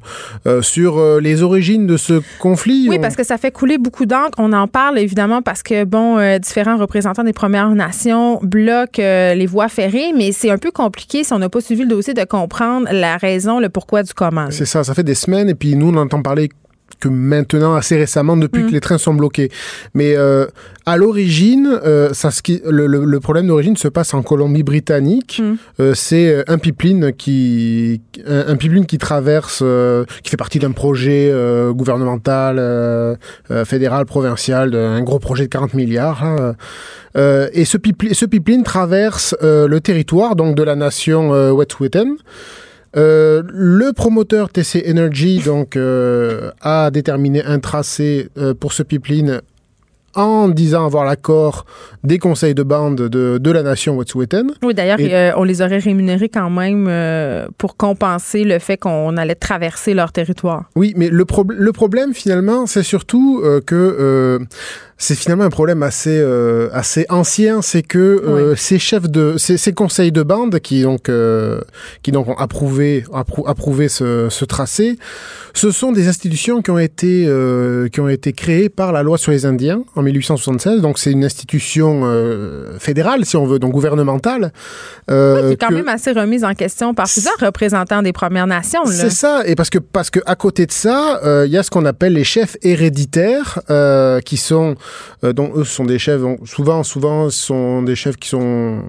euh, 0.47 0.61
sur 0.61 0.97
euh, 0.97 1.19
les 1.19 1.43
origines 1.43 1.87
de 1.87 1.97
ce 1.97 2.21
conflit. 2.39 2.87
Oui, 2.89 2.95
On- 2.97 3.01
parce 3.01 3.15
que 3.15 3.23
ça 3.23 3.37
fait 3.37 3.51
couler 3.51 3.77
beaucoup 3.77 4.05
d'encre. 4.05 4.31
On 4.37 4.53
en 4.53 4.67
parle 4.67 4.97
évidemment 4.99 5.41
parce 5.41 5.61
que, 5.63 5.83
bon, 5.83 6.17
euh, 6.17 6.39
différents 6.39 6.77
représentants 6.77 7.23
des 7.23 7.33
Premières 7.33 7.69
Nations 7.69 8.39
bloquent 8.41 9.01
euh, 9.01 9.33
les 9.33 9.45
voies 9.45 9.67
ferrées, 9.67 10.13
mais 10.17 10.31
c'est 10.31 10.49
un 10.51 10.57
peu 10.57 10.71
compliqué 10.71 11.23
si 11.23 11.33
on 11.33 11.39
n'a 11.39 11.49
pas 11.49 11.61
suivi 11.61 11.81
le 11.83 11.89
dossier 11.89 12.13
de 12.13 12.23
comprendre 12.23 12.87
la 12.91 13.17
raison, 13.17 13.59
le 13.59 13.69
pourquoi 13.69 14.03
du 14.03 14.13
comment. 14.13 14.47
C'est 14.51 14.65
ça, 14.65 14.83
ça 14.83 14.93
fait 14.93 15.03
des 15.03 15.15
semaines 15.15 15.49
et 15.49 15.55
puis 15.55 15.75
nous 15.75 15.89
on 15.89 15.97
entend 15.97 16.21
parler 16.21 16.49
que 17.01 17.09
maintenant 17.09 17.75
assez 17.75 17.97
récemment 17.97 18.37
depuis 18.37 18.63
Mm. 18.63 18.67
que 18.67 18.71
les 18.71 18.79
trains 18.79 18.97
sont 18.97 19.13
bloqués. 19.13 19.49
Mais 19.93 20.15
euh, 20.15 20.45
à 20.85 20.95
l'origine, 20.95 21.67
euh, 21.85 22.13
ça 22.13 22.29
le, 22.69 22.87
le- 22.87 23.03
le 23.05 23.19
problème 23.19 23.47
d'origine 23.47 23.75
se 23.75 23.87
passe 23.89 24.13
en 24.13 24.21
Colombie-Britannique. 24.23 25.41
Mm. 25.43 25.55
Euh, 25.81 25.93
c'est 25.93 26.29
euh, 26.33 26.43
un 26.47 26.57
pipeline 26.57 27.11
qui 27.11 28.01
un, 28.27 28.45
un 28.53 28.55
pipeline 28.55 28.85
qui 28.85 28.97
traverse, 28.97 29.61
euh, 29.63 30.05
qui 30.23 30.29
fait 30.29 30.37
partie 30.37 30.59
d'un 30.59 30.71
projet 30.71 31.29
euh, 31.31 31.73
gouvernemental, 31.73 32.57
fédéral, 33.65 34.05
provincial, 34.05 34.75
un 34.75 35.01
gros 35.01 35.19
projet 35.19 35.43
de 35.45 35.49
40 35.49 35.73
milliards. 35.73 36.23
hein. 36.23 36.55
Euh, 37.17 37.49
et 37.53 37.65
ce, 37.65 37.77
pipeline, 37.77 38.13
ce 38.13 38.25
pipeline 38.25 38.63
traverse 38.63 39.35
euh, 39.43 39.67
le 39.67 39.81
territoire 39.81 40.35
donc 40.37 40.55
de 40.55 40.63
la 40.63 40.75
nation 40.75 41.33
euh, 41.33 41.51
Wet'suwet'en. 41.51 42.15
Euh, 42.97 43.41
le 43.47 43.93
promoteur 43.93 44.49
TC 44.49 44.83
Energy 44.89 45.39
donc 45.39 45.77
euh, 45.77 46.51
a 46.59 46.91
déterminé 46.91 47.41
un 47.43 47.59
tracé 47.59 48.29
euh, 48.37 48.53
pour 48.53 48.73
ce 48.73 48.83
pipeline 48.83 49.41
en 50.15 50.47
disant 50.49 50.85
avoir 50.85 51.05
l'accord 51.05 51.65
des 52.03 52.17
conseils 52.19 52.55
de 52.55 52.63
bande 52.63 52.95
de, 52.95 53.37
de 53.37 53.51
la 53.51 53.63
nation 53.63 53.95
Wet'suwet'en. 53.97 54.47
Oui, 54.63 54.73
d'ailleurs, 54.73 54.97
euh, 54.99 55.31
on 55.37 55.43
les 55.43 55.61
aurait 55.61 55.77
rémunérés 55.77 56.29
quand 56.29 56.49
même 56.49 56.87
euh, 56.89 57.47
pour 57.57 57.77
compenser 57.77 58.43
le 58.43 58.59
fait 58.59 58.77
qu'on 58.77 59.17
allait 59.17 59.35
traverser 59.35 59.93
leur 59.93 60.11
territoire. 60.11 60.65
Oui, 60.75 60.93
mais 60.95 61.09
le, 61.09 61.25
prob- 61.25 61.53
le 61.55 61.71
problème 61.71 62.13
finalement, 62.13 62.65
c'est 62.65 62.83
surtout 62.83 63.41
euh, 63.43 63.61
que 63.61 64.39
c'est 64.97 65.15
finalement 65.15 65.45
un 65.45 65.49
problème 65.49 65.81
assez 65.81 66.19
euh, 66.19 66.69
assez 66.73 67.07
ancien, 67.09 67.63
c'est 67.63 67.81
que 67.81 67.97
euh, 67.97 68.55
ces 68.55 68.77
chefs 68.77 69.09
de 69.09 69.35
ces, 69.37 69.57
ces 69.57 69.73
conseils 69.73 70.11
de 70.11 70.21
bande 70.21 70.59
qui 70.59 70.83
donc 70.83 71.09
euh, 71.09 71.59
qui 72.03 72.11
donc 72.11 72.27
ont 72.27 72.35
approuvé 72.37 73.03
approu- 73.11 73.47
approuvé 73.49 73.87
ce, 73.87 74.27
ce 74.29 74.45
tracé, 74.45 74.97
ce 75.55 75.71
sont 75.71 75.91
des 75.91 76.07
institutions 76.07 76.61
qui 76.61 76.69
ont 76.69 76.77
été 76.77 77.27
qui 77.91 77.99
ont 77.99 78.09
été 78.09 78.31
créées 78.33 78.69
par 78.69 78.91
la 78.91 79.01
loi 79.01 79.17
sur 79.17 79.31
les 79.31 79.45
Indiens 79.47 79.83
en 80.01 80.03
1876. 80.03 80.81
Donc 80.81 80.99
c'est 80.99 81.11
une 81.11 81.23
institution 81.23 82.01
euh, 82.03 82.77
fédérale, 82.79 83.25
si 83.25 83.37
on 83.37 83.45
veut, 83.45 83.59
donc 83.59 83.71
gouvernementale. 83.71 84.51
euh, 85.09 85.47
qui 85.47 85.53
est 85.53 85.57
quand 85.57 85.67
que- 85.69 85.73
même 85.75 85.87
assez 85.87 86.11
remise 86.11 86.43
en 86.43 86.53
question 86.53 86.93
par 86.93 87.07
plusieurs 87.07 87.37
représentants 87.39 88.01
des 88.01 88.13
Premières 88.13 88.47
Nations. 88.47 88.85
c'est 88.85 89.09
ça, 89.09 89.41
et 89.45 89.55
parce 89.55 89.69
que 89.69 89.79
parce 89.79 90.09
que 90.09 90.19
à 90.25 90.35
côté 90.35 90.65
de 90.65 90.71
ça, 90.71 91.19
euh, 91.23 91.45
il 91.47 91.51
y 91.51 91.57
a 91.57 91.63
ce 91.63 91.69
qu'on 91.69 91.85
appelle 91.85 92.13
les 92.13 92.23
chefs 92.23 92.57
héréditaires, 92.61 93.59
euh, 93.69 94.19
qui 94.21 94.37
sont, 94.37 94.75
dont 95.23 95.51
eux 95.55 95.63
sont 95.63 95.85
des 95.85 95.99
chefs, 95.99 96.21
souvent 96.45 96.83
souvent 96.83 97.29
ce 97.29 97.39
sont 97.39 97.81
des 97.83 97.95
chefs 97.95 98.17
qui 98.17 98.29
sont 98.29 98.81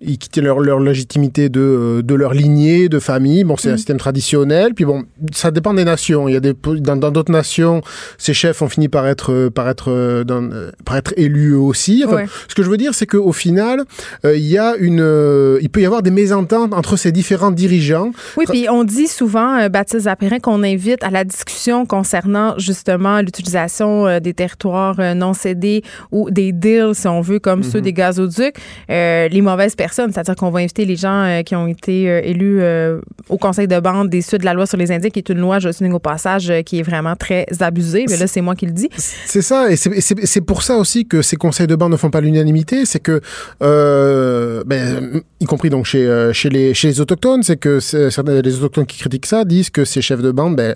ils 0.00 0.18
quittent 0.18 0.36
leur, 0.36 0.60
leur 0.60 0.78
légitimité 0.78 1.48
de, 1.48 1.60
euh, 1.60 2.02
de 2.02 2.14
leur 2.14 2.34
lignée, 2.34 2.88
de 2.90 2.98
famille. 2.98 3.44
Bon, 3.44 3.56
c'est 3.56 3.70
un 3.70 3.76
système 3.76 3.96
traditionnel. 3.96 4.74
Puis 4.74 4.84
bon, 4.84 5.04
ça 5.32 5.50
dépend 5.50 5.72
des 5.72 5.84
nations. 5.84 6.28
Il 6.28 6.34
y 6.34 6.36
a 6.36 6.40
des 6.40 6.52
dans 6.80 6.96
d'autres 7.10 7.32
nations, 7.32 7.80
ces 8.18 8.34
chefs 8.34 8.60
ont 8.60 8.68
fini 8.68 8.88
par 8.88 9.06
être 9.06 9.32
euh, 9.32 9.48
par 9.50 9.68
être 9.68 9.90
euh, 9.90 10.22
dans- 10.24 10.50
par 10.84 10.96
être 10.96 11.14
élus 11.16 11.52
eux 11.52 11.58
aussi. 11.58 12.02
Enfin, 12.06 12.16
Ouais. 12.16 12.26
Ce 12.48 12.54
que 12.54 12.62
je 12.62 12.68
veux 12.70 12.76
dire, 12.76 12.92
c'est 12.94 13.06
qu'au 13.06 13.32
final, 13.32 13.84
euh, 14.24 14.36
il 14.36 14.46
y 14.46 14.58
a 14.58 14.76
une, 14.76 15.00
euh, 15.00 15.58
il 15.62 15.70
peut 15.70 15.80
y 15.80 15.86
avoir 15.86 16.02
des 16.02 16.10
mésententes 16.10 16.74
entre 16.74 16.96
ces 16.96 17.10
différents 17.12 17.50
dirigeants. 17.50 18.10
Oui, 18.36 18.44
puis 18.48 18.66
on 18.70 18.84
dit 18.84 19.06
souvent, 19.06 19.58
euh, 19.58 19.68
Baptiste 19.70 20.04
Zapérin, 20.04 20.40
qu'on 20.40 20.62
invite 20.62 21.02
à 21.04 21.10
la 21.10 21.24
discussion 21.24 21.86
concernant 21.86 22.58
justement 22.58 23.20
l'utilisation 23.22 24.20
des 24.20 24.34
territoires 24.34 24.98
non 25.14 25.32
cédés 25.32 25.82
ou 26.12 26.30
des 26.30 26.52
deals, 26.52 26.94
si 26.94 27.06
on 27.08 27.20
veut, 27.22 27.38
comme 27.38 27.62
ceux 27.62 27.80
des 27.80 27.92
gazoducs, 27.94 28.56
les 28.88 29.40
mauvaises 29.42 29.74
personnes. 29.74 29.85
C'est-à-dire 29.92 30.34
qu'on 30.36 30.50
va 30.50 30.60
inviter 30.60 30.84
les 30.84 30.96
gens 30.96 31.22
euh, 31.24 31.42
qui 31.42 31.54
ont 31.54 31.66
été 31.66 32.08
euh, 32.10 32.20
élus 32.22 32.60
euh, 32.60 33.00
au 33.28 33.38
conseil 33.38 33.66
de 33.68 33.78
bande 33.80 34.08
des 34.08 34.22
suites 34.22 34.40
de 34.40 34.44
la 34.44 34.54
loi 34.54 34.66
sur 34.66 34.76
les 34.76 34.90
Indiens, 34.92 35.10
qui 35.10 35.18
est 35.18 35.28
une 35.28 35.38
loi, 35.40 35.58
je 35.58 35.70
souligne 35.72 35.92
au 35.94 35.98
passage, 35.98 36.52
qui 36.64 36.78
est 36.80 36.82
vraiment 36.82 37.16
très 37.16 37.46
abusée. 37.60 38.04
Mais 38.08 38.16
là, 38.16 38.26
c'est 38.26 38.40
moi 38.40 38.54
qui 38.54 38.66
le 38.66 38.72
dis. 38.72 38.88
C'est 38.96 39.42
ça, 39.42 39.70
et 39.70 39.76
c'est- 39.76 40.40
pour 40.40 40.62
ça 40.62 40.76
aussi 40.76 41.06
que 41.06 41.22
ces 41.22 41.36
conseils 41.36 41.66
de 41.66 41.74
bande 41.74 41.92
ne 41.92 41.96
font 41.96 42.10
pas 42.10 42.20
l'unanimité, 42.20 42.84
c'est 42.84 43.00
que, 43.00 43.20
ben, 43.60 45.22
y 45.40 45.44
compris 45.44 45.70
donc 45.70 45.86
chez, 45.86 46.30
chez, 46.32 46.48
les, 46.48 46.74
chez 46.74 46.88
les 46.88 47.00
autochtones, 47.00 47.42
c'est 47.42 47.56
que 47.56 47.80
certains 47.80 48.40
des 48.40 48.56
autochtones 48.56 48.86
qui 48.86 48.98
critiquent 48.98 49.26
ça 49.26 49.44
disent 49.44 49.70
que 49.70 49.84
ces 49.84 50.00
chefs 50.02 50.22
de 50.22 50.30
bande, 50.30 50.56
ben, 50.56 50.74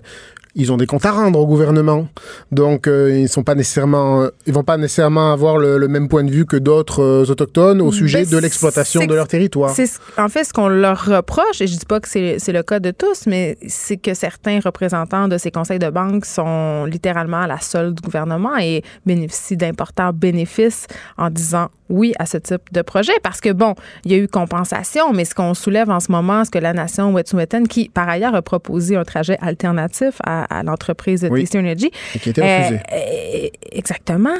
ils 0.55 0.73
ont 0.73 0.77
des 0.77 0.87
comptes 0.87 1.05
à 1.07 1.13
rendre 1.13 1.39
au 1.39 1.47
gouvernement. 1.47 2.09
Donc, 2.51 2.87
euh, 2.87 3.17
ils 3.17 3.29
sont 3.29 3.43
pas 3.43 3.55
nécessairement, 3.55 4.23
euh, 4.23 4.29
ils 4.47 4.53
vont 4.53 4.65
pas 4.65 4.77
nécessairement 4.77 5.33
avoir 5.33 5.59
le, 5.59 5.79
le 5.79 5.89
même 5.89 6.09
point 6.09 6.25
de 6.25 6.31
vue 6.31 6.47
que 6.47 6.57
d'autres 6.57 7.03
euh, 7.03 7.25
autochtones 7.31 7.81
au 7.81 7.93
sujet 7.93 8.25
Ben, 8.25 8.31
de 8.31 8.39
l'exploitation 8.39 9.05
de 9.07 9.15
leur 9.15 9.29
territoire. 9.29 9.71
C'est 9.71 9.87
ce- 9.87 9.99
en 10.19 10.29
fait 10.29 10.45
ce 10.45 10.53
qu'on 10.53 10.69
leur 10.69 11.05
reproche, 11.05 11.61
et 11.61 11.67
je 11.67 11.77
dis 11.79 11.87
pas 11.87 12.01
que 12.01 12.09
c'est 12.09 12.37
c'est 12.39 12.53
le 12.53 12.63
cas 12.63 12.81
de 12.81 12.91
tous, 12.91 13.27
mais 13.27 13.57
c'est 13.69 13.97
que 13.97 14.15
certains 14.15 14.61
représentants 14.65 15.29
de 15.29 15.39
ces 15.39 15.51
conseils 15.51 15.79
de 15.79 15.91
banque 15.91 16.25
sont 16.25 16.85
littéralement 16.87 17.41
à 17.43 17.47
la 17.47 17.61
solde 17.61 17.95
du 17.95 18.03
gouvernement 18.03 18.57
et 18.59 18.83
bénéficient 19.07 19.57
d'importants 19.57 20.13
bénéfices 20.13 20.87
en 21.19 21.31
disant 21.31 21.69
oui 21.91 22.15
à 22.19 22.25
ce 22.25 22.39
type 22.39 22.63
de 22.73 22.81
projet. 22.83 23.13
Parce 23.23 23.41
que, 23.43 23.51
bon, 23.53 23.75
il 24.05 24.13
y 24.13 24.15
a 24.15 24.19
eu 24.19 24.29
compensation, 24.29 25.13
mais 25.13 25.25
ce 25.27 25.35
qu'on 25.35 25.53
soulève 25.55 25.91
en 25.91 26.01
ce 26.01 26.11
moment, 26.11 26.45
c'est 26.45 26.53
que 26.53 26.59
la 26.59 26.73
nation 26.73 27.13
Wet'suwet'en, 27.13 27.65
qui 27.65 27.89
par 27.91 28.09
ailleurs 28.09 28.35
a 28.35 28.43
proposé 28.43 28.97
un 28.97 29.05
trajet 29.05 29.37
alternatif 29.43 30.15
à, 30.25 30.45
à 30.59 30.63
l'entreprise 30.63 31.21
de 31.23 31.29
Oui. 31.29 31.45
TC 31.45 31.59
Energy, 31.59 31.91
Et 32.15 32.19
qui 32.19 32.31
été 32.31 32.43
euh, 32.43 32.59
refusé. 32.59 32.81
euh, 32.93 33.49
exactement, 33.73 34.37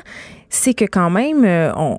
c'est 0.49 0.75
que 0.75 0.85
quand 0.85 1.11
même, 1.11 1.45
euh, 1.45 1.73
on, 1.77 1.99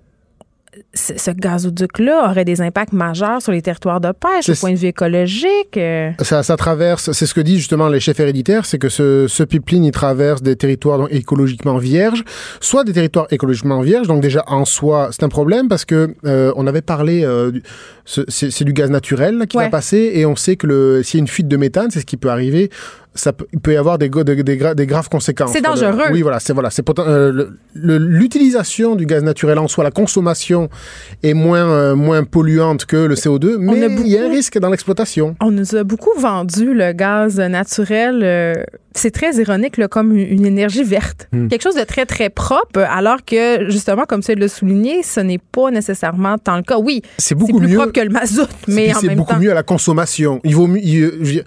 ce 0.94 1.32
gazoduc-là 1.32 2.30
aurait 2.30 2.46
des 2.46 2.62
impacts 2.62 2.94
majeurs 2.94 3.42
sur 3.42 3.52
les 3.52 3.62
territoires 3.62 4.00
de 4.00 4.12
pêche 4.12 4.50
au 4.50 4.56
point 4.60 4.72
de 4.72 4.78
vue 4.78 4.88
écologique. 4.88 5.76
euh. 5.78 6.12
Ça, 6.22 6.44
ça 6.44 6.56
traverse, 6.58 7.12
c'est 7.12 7.26
ce 7.26 7.34
que 7.34 7.42
disent 7.42 7.58
justement 7.58 7.88
les 7.90 8.00
chefs 8.00 8.20
héréditaires, 8.20 8.66
c'est 8.66 8.78
que 8.80 8.90
ce, 8.90 9.28
ce 9.28 9.44
pipeline, 9.44 9.84
il 9.84 9.92
traverse 9.92 10.42
des 10.42 10.56
territoires 10.56 10.98
donc, 10.98 11.10
écologiquement 11.12 11.78
vierges, 11.78 12.24
soit 12.60 12.84
des 12.84 12.94
territoires 12.94 13.28
écologiquement 13.32 13.82
vierges, 13.82 14.08
donc 14.08 14.22
déjà 14.22 14.44
en 14.48 14.66
soi, 14.66 15.10
c'est 15.12 15.24
un 15.24 15.30
problème 15.30 15.68
parce 15.68 15.86
que 15.86 16.16
euh, 16.26 16.54
on 16.56 16.68
avait 16.68 16.82
parlé, 16.82 17.24
euh, 17.26 17.52
c'est 18.06 18.64
du 18.64 18.74
gaz 18.74 18.90
naturel 18.90 19.38
là, 19.38 19.46
qui 19.46 19.58
Ouais. 19.58 19.66
va 19.66 19.70
passer, 19.70 20.12
et 20.16 20.26
on 20.26 20.36
sait 20.36 20.56
que 20.56 21.02
s'il 21.04 21.20
y 21.20 21.22
a 21.22 21.24
une 21.24 21.28
fuite 21.28 21.48
de 21.48 21.58
méthane, 21.58 21.92
c'est 21.92 22.00
ce 22.00 22.06
qui 22.06 22.18
peut 22.18 22.30
arriver. 22.30 22.70
Ça 23.14 23.34
peut, 23.34 23.46
il 23.52 23.60
peut 23.60 23.74
y 23.74 23.78
avoir 23.78 23.98
des, 23.98 24.08
des, 24.08 24.42
des 24.44 24.58
gra- 24.58 24.74
des 24.74 24.86
graves 24.88 25.10
conséquences. 25.10 25.52
C'est. 25.52 25.60
Le- 25.60 25.64
dangereux. 25.66 26.06
oui, 26.14 26.22
voilà, 26.22 26.40
c'est 26.40 26.54
voilà, 26.54 26.70
c'est 26.70 26.84
euh, 27.00 27.48
l'utilisation 27.76 28.96
du 28.96 29.06
gaz 29.06 29.22
naturel 29.24 29.58
en 29.60 29.68
soi, 29.68 29.84
la 29.84 29.92
consommation 29.92 30.70
est 31.24 31.34
moins 31.34 31.68
euh, 31.70 31.96
moins 31.96 32.24
polluante 32.24 32.86
que 32.86 32.96
le 32.98 33.16
CO2, 33.16 33.58
mais 33.58 33.80
il 34.02 34.08
y 34.08 34.18
a 34.18 34.26
un 34.26 34.30
risque 34.30 34.58
dans 34.60 34.70
l'exploitation. 34.70 35.36
On 35.42 35.52
nous 35.52 35.76
a 35.76 35.84
beaucoup 35.84 36.18
vendu 36.18 36.74
le 36.74 36.94
gaz 36.94 37.38
naturel. 37.40 38.22
euh, 38.24 38.54
c'est 38.94 39.12
très 39.12 39.36
ironique, 39.36 39.78
là, 39.78 39.88
comme 39.88 40.12
une, 40.16 40.46
énergie 40.46 40.84
verte. 40.84 41.30
Hmm. 41.32 41.48
Quelque 41.48 41.62
chose 41.62 41.76
de 41.76 41.84
très, 41.86 42.06
très 42.06 42.30
propre, 42.30 42.80
alors 42.80 43.24
que, 43.26 43.70
justement, 43.70 44.04
comme 44.06 44.22
tu 44.22 44.36
le 44.36 44.50
souligné, 44.50 45.02
ce 45.02 45.22
n'est 45.22 45.38
pas 45.38 45.72
nécessairement 45.72 46.38
tant 46.38 46.58
le 46.58 46.64
cas. 46.64 46.78
Oui, 46.78 47.02
C'est 47.18 47.36
beaucoup 47.36 47.60
plus 47.60 47.70
mieux. 47.70 47.78
propre 47.78 47.94
que 47.94 48.02
le 48.02 48.10
mazout, 48.10 48.50
mais 48.68 48.92
c'est 49.00 49.16
beaucoup 49.16 49.38
mieux 49.38 49.52
à 49.52 49.54
la 49.54 49.64
consommation. 49.64 50.42
Il 50.44 50.56
vaut 50.56 50.68
mieux. 50.68 50.82
il- 50.84 51.44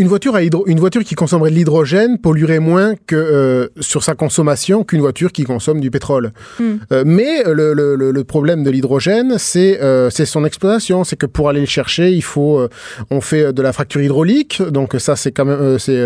une 0.00 0.08
voiture, 0.08 0.34
à 0.34 0.42
hydro- 0.42 0.64
une 0.66 0.80
voiture 0.80 1.04
qui 1.04 1.14
consommerait 1.14 1.50
de 1.50 1.54
l'hydrogène 1.56 2.18
polluerait 2.18 2.58
moins 2.58 2.94
que 3.06 3.14
euh, 3.16 3.68
sur 3.80 4.02
sa 4.02 4.14
consommation 4.14 4.82
qu'une 4.82 5.00
voiture 5.00 5.30
qui 5.30 5.44
consomme 5.44 5.80
du 5.80 5.90
pétrole. 5.90 6.32
Hmm. 6.58 6.76
Euh, 6.92 7.02
mais 7.06 7.42
le, 7.44 7.74
le- 7.74 8.24
problème 8.24 8.62
de 8.64 8.70
l'hydrogène, 8.70 9.36
c'est 9.38 9.80
euh, 9.82 10.08
c'est 10.10 10.24
son 10.26 10.44
exploitation. 10.44 11.04
C'est 11.04 11.16
que 11.16 11.26
pour 11.26 11.48
aller 11.48 11.60
le 11.60 11.66
chercher, 11.66 12.10
il 12.12 12.22
faut, 12.22 12.66
on 13.10 13.20
fait 13.20 13.52
de 13.52 13.62
la 13.62 13.72
fracture 13.72 14.00
hydraulique. 14.02 14.62
Donc 14.70 14.94
ça, 14.98 15.16
c'est 15.16 15.32
quand 15.32 15.44
même, 15.44 15.78
c'est 15.78 16.00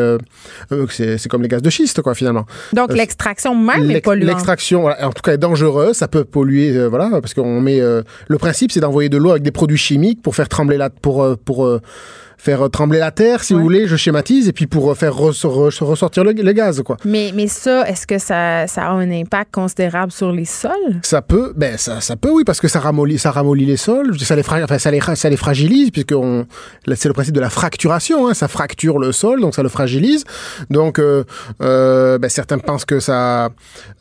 c'est 0.89 1.29
comme 1.29 1.43
les 1.43 1.49
gaz 1.49 1.63
de 1.63 1.71
schiste, 1.71 2.03
quoi, 2.03 2.15
finalement. 2.15 2.47
Donc, 2.73 2.93
l'extraction 2.93 3.55
même 3.55 3.91
est 3.91 4.01
polluante. 4.01 4.29
L'extraction, 4.29 4.81
voilà, 4.83 5.07
en 5.07 5.13
tout 5.13 5.23
cas, 5.23 5.33
est 5.33 5.39
dangereuse. 5.39 5.97
Ça 5.97 6.09
peut 6.09 6.25
polluer, 6.25 6.87
voilà, 6.89 7.09
parce 7.21 7.35
qu'on 7.35 7.61
met. 7.61 7.79
le 7.81 8.39
principe, 8.39 8.73
c'est 8.73 8.81
d'envoyer 8.81 9.09
de 9.09 9.19
l'eau 9.19 9.31
avec 9.31 9.43
des 9.43 9.53
produits 9.53 9.77
chimiques 9.79 10.23
pour 10.23 10.35
faire 10.35 10.49
trembler 10.49 10.77
la, 10.79 10.91
pour 10.91 11.37
pour 11.45 11.69
faire 12.39 12.69
trembler 12.71 12.99
la 12.99 13.11
terre, 13.11 13.43
si 13.43 13.53
Ouais. 13.55 13.59
vous 13.59 13.65
voulez. 13.65 13.84
Je 13.87 13.97
schématise 13.97 14.49
et 14.49 14.53
puis 14.53 14.67
pour 14.67 14.91
euh, 14.91 14.95
faire 14.95 15.13
res- 15.15 15.33
re- 15.47 15.85
ressortir 15.85 16.25
le, 16.25 16.33
le 16.33 16.53
gaz, 16.53 16.83
quoi. 16.83 16.97
Mais, 17.05 17.33
mais 17.35 17.47
ça, 17.49 17.89
est-ce 17.89 18.07
que 18.07 18.19
ça, 18.19 18.67
ça 18.67 18.87
a 18.87 18.91
un 18.91 19.11
impact 19.11 19.53
considérable 19.55 20.13
sur 20.13 20.33
les 20.33 20.45
sols? 20.45 20.73
Ça 21.03 21.23
peut, 21.23 21.53
ben 21.57 21.77
ça, 21.77 22.01
ça 22.01 22.17
peut, 22.17 22.31
oui, 22.31 22.45
parce 22.45 22.61
que 22.61 22.69
ça 22.69 22.81
ramollit, 22.81 23.19
ça 23.19 23.31
ramollit 23.31 23.67
les 23.67 23.77
sols. 23.77 24.19
Ça 24.19 24.37
les, 24.37 24.43
enfin, 24.43 24.79
ça 24.79 24.91
les, 24.91 25.01
ça 25.01 25.29
les 25.31 25.37
fragilise, 25.37 25.91
puisque 25.91 26.15
c'est 26.95 27.09
le 27.09 27.15
principe 27.15 27.35
de 27.35 27.41
la 27.41 27.51
fracturation. 27.51 28.29
Hein, 28.29 28.35
ça 28.35 28.49
fracture 28.49 28.99
le 28.99 29.13
sol, 29.13 29.41
donc 29.41 29.55
ça 29.55 29.63
le 29.63 29.69
fragilise. 29.69 30.25
Donc, 30.71 30.99
euh, 30.99 31.25
euh, 31.63 32.19
ben, 32.19 32.29
certains 32.29 32.59
pensent 32.59 32.85
que 32.85 33.01
ça, 33.01 33.51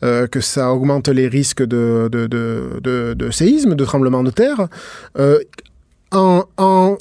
euh, 0.02 0.26
que 0.26 0.40
ça 0.40 0.72
augmente 0.72 1.08
les 1.08 1.28
risques 1.28 1.62
de, 1.62 2.08
de, 2.10 2.26
de, 2.26 2.80
de, 2.82 3.14
de 3.14 3.30
séisme, 3.30 3.74
de 3.74 3.84
tremblement 3.84 4.22
de 4.22 4.30
terre. 4.30 4.68
En, 6.12 6.44
en, 6.58 6.96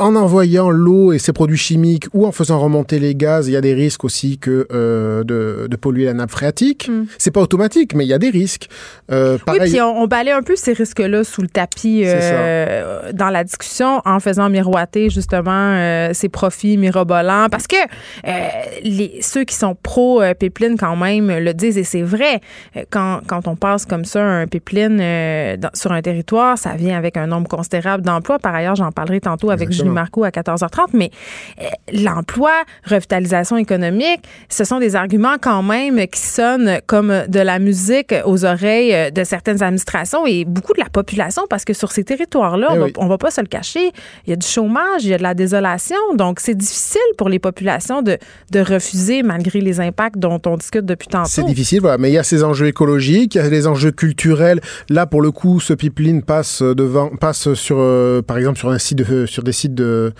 en 0.00 0.16
envoyant 0.16 0.70
l'eau 0.70 1.12
et 1.12 1.18
ses 1.18 1.32
produits 1.32 1.56
chimiques 1.56 2.06
ou 2.12 2.26
en 2.26 2.32
faisant 2.32 2.58
remonter 2.58 2.98
les 2.98 3.14
gaz, 3.14 3.46
il 3.46 3.52
y 3.52 3.56
a 3.56 3.60
des 3.60 3.74
risques 3.74 4.02
aussi 4.04 4.38
que 4.38 4.66
euh, 4.72 5.22
de, 5.22 5.68
de 5.70 5.76
polluer 5.76 6.04
la 6.06 6.14
nappe 6.14 6.32
phréatique. 6.32 6.88
Mm. 6.88 7.04
C'est 7.16 7.30
pas 7.30 7.40
automatique, 7.40 7.94
mais 7.94 8.04
il 8.04 8.08
y 8.08 8.12
a 8.12 8.18
des 8.18 8.30
risques. 8.30 8.68
Euh, 9.12 9.38
Oui, 9.48 9.58
puis 9.60 9.80
on, 9.80 10.02
on 10.02 10.06
balaie 10.08 10.32
un 10.32 10.42
peu 10.42 10.56
ces 10.56 10.72
risques-là 10.72 11.22
sous 11.22 11.42
le 11.42 11.48
tapis 11.48 12.02
euh, 12.04 13.12
dans 13.12 13.30
la 13.30 13.44
discussion 13.44 14.02
en 14.04 14.18
faisant 14.18 14.50
miroiter 14.50 15.10
justement 15.10 16.10
ces 16.12 16.28
profits 16.28 16.76
mirobolants. 16.76 17.46
Parce 17.50 17.68
que 17.68 17.76
les, 18.82 19.18
ceux 19.22 19.44
qui 19.44 19.54
sont 19.54 19.76
pro-pipeline 19.80 20.76
quand 20.76 20.96
même 20.96 21.30
le 21.30 21.54
disent 21.54 21.78
et 21.78 21.84
c'est 21.84 22.02
vrai. 22.02 22.40
Quand, 22.90 23.20
quand 23.26 23.46
on 23.46 23.54
passe 23.56 23.86
comme 23.86 24.04
ça 24.04 24.24
un 24.24 24.46
pipeline 24.48 24.96
dans- 25.58 25.70
sur 25.74 25.92
un 25.92 26.02
territoire, 26.02 26.58
ça 26.58 26.74
vient 26.74 26.98
avec 26.98 27.16
un 27.16 27.26
nombre 27.28 27.48
considérable 27.48 28.02
d'emplois. 28.04 28.38
Par 28.40 28.54
ailleurs, 28.54 28.74
j'en 28.74 28.90
parlerai 28.90 29.20
tantôt 29.20 29.50
avec 29.50 29.68
Exactement. 29.68 29.83
Marco 29.90 30.24
à 30.24 30.30
14h30. 30.30 30.88
Mais 30.92 31.10
euh, 31.60 31.64
l'emploi, 31.92 32.52
revitalisation 32.84 33.56
économique, 33.56 34.20
ce 34.48 34.64
sont 34.64 34.78
des 34.78 34.96
arguments 34.96 35.36
quand 35.40 35.62
même 35.62 36.06
qui 36.08 36.20
sonnent 36.20 36.78
comme 36.86 37.12
de 37.28 37.40
la 37.40 37.58
musique 37.58 38.14
aux 38.24 38.44
oreilles 38.44 38.94
euh, 38.94 39.10
de 39.10 39.24
certaines 39.24 39.62
administrations 39.62 40.26
et 40.26 40.44
beaucoup 40.44 40.72
de 40.74 40.80
la 40.80 40.88
population 40.90 41.42
parce 41.48 41.64
que 41.64 41.72
sur 41.72 41.92
ces 41.92 42.04
territoires-là, 42.04 42.68
Eh 42.74 42.78
on, 42.78 42.84
oui. 42.84 42.92
on 42.98 43.06
va 43.06 43.18
pas 43.18 43.30
se 43.30 43.40
le 43.40 43.46
cacher, 43.46 43.90
il 44.26 44.30
y 44.30 44.32
a 44.32 44.36
du 44.36 44.46
chômage, 44.46 45.04
il 45.04 45.10
y 45.10 45.14
a 45.14 45.18
de 45.18 45.22
la 45.22 45.34
désolation. 45.34 45.96
Donc, 46.14 46.40
c'est 46.40 46.54
difficile 46.54 47.00
pour 47.18 47.28
les 47.28 47.38
populations 47.38 48.02
de, 48.02 48.18
de 48.50 48.60
refuser 48.60 49.22
malgré 49.22 49.60
les 49.60 49.80
impacts 49.80 50.18
dont 50.18 50.40
on 50.46 50.56
discute 50.56 50.84
depuis 50.84 51.08
tantôt. 51.08 51.28
C'est 51.30 51.44
difficile, 51.44 51.80
voilà. 51.80 51.98
Mais 51.98 52.10
il 52.10 52.14
y 52.14 52.18
a 52.18 52.22
ces 52.22 52.44
enjeux 52.44 52.66
écologiques, 52.66 53.34
il 53.34 53.38
y 53.38 53.40
a 53.40 53.48
les 53.48 53.66
enjeux 53.66 53.90
culturels. 53.92 54.60
Là, 54.90 55.06
pour 55.06 55.22
le 55.22 55.30
coup, 55.30 55.60
ce 55.60 55.72
pipeline 55.74 56.22
passe 56.22 56.62
devant, 56.62 57.08
passe 57.16 57.54
sur, 57.54 57.76
euh, 57.78 58.22
par 58.22 58.38
exemple, 58.38 58.58
sur 58.58 58.70
un 58.70 58.78
site 58.78 58.98
de, 58.98 59.26
sur 59.26 59.42
des 59.42 59.52
sites 59.52 59.73
de, 59.74 60.12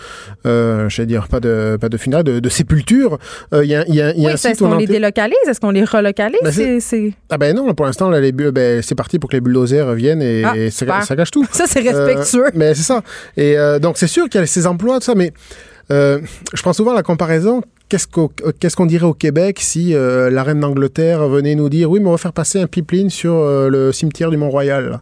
euh, 0.46 0.88
je 0.88 1.02
vais 1.02 1.06
dire, 1.06 1.28
pas 1.28 1.40
de, 1.40 1.76
pas 1.80 1.88
de 1.88 1.96
funérailles, 1.96 2.24
de, 2.24 2.40
de 2.40 2.48
sépulture. 2.48 3.18
Euh, 3.52 3.64
y 3.64 3.74
a, 3.74 3.86
y 3.88 4.00
a, 4.00 4.12
y 4.14 4.26
a 4.26 4.28
Oui, 4.28 4.32
est-ce 4.32 4.58
qu'on 4.58 4.76
les 4.76 4.86
délocalise? 4.86 5.36
Est-ce 5.48 5.60
qu'on 5.60 5.70
les 5.70 5.84
relocalise? 5.84 6.40
Ben, 6.42 7.12
Ah 7.30 7.38
ben 7.38 7.54
non, 7.56 7.72
pour 7.74 7.86
l'instant, 7.86 8.10
ben, 8.10 8.82
c'est 8.82 8.94
parti 8.94 9.18
pour 9.18 9.30
que 9.30 9.36
les 9.36 9.40
bulldozers 9.40 9.92
viennent 9.94 10.22
et, 10.22 10.42
Ah, 10.44 10.56
et 10.56 10.70
ça, 10.70 10.78
super. 10.78 11.02
ça 11.04 11.16
gâche 11.16 11.30
tout. 11.30 11.46
Ça, 11.52 11.64
c'est 11.66 11.86
Euh, 11.86 12.04
respectueux. 12.06 12.50
mais 12.54 12.74
c'est 12.74 12.82
ça. 12.82 13.02
Et 13.36 13.56
euh, 13.58 13.78
donc, 13.78 13.96
c'est 13.98 14.06
sûr 14.06 14.28
qu'il 14.28 14.40
y 14.40 14.44
a 14.44 14.46
ces 14.46 14.66
emplois, 14.66 14.98
tout 14.98 15.04
ça, 15.06 15.14
mais 15.14 15.32
euh, 15.90 16.20
je 16.54 16.62
prends 16.62 16.72
souvent 16.72 16.92
la 16.92 17.02
comparaison. 17.02 17.62
Qu'est-ce 17.90 18.06
qu'au- 18.08 18.32
qu'est-ce 18.58 18.76
qu'on 18.76 18.86
dirait 18.86 19.04
au 19.04 19.12
Québec 19.12 19.58
si 19.60 19.94
euh, 19.94 20.30
la 20.30 20.42
reine 20.42 20.60
d'Angleterre 20.60 21.28
venait 21.28 21.54
nous 21.54 21.68
dire 21.68 21.90
oui, 21.90 22.00
mais 22.00 22.08
on 22.08 22.12
va 22.12 22.16
faire 22.18 22.32
passer 22.32 22.60
un 22.60 22.66
pipeline 22.66 23.10
sur 23.10 23.34
euh, 23.34 23.68
le 23.68 23.92
cimetière 23.92 24.30
du 24.30 24.38
Mont-Royal. 24.38 25.00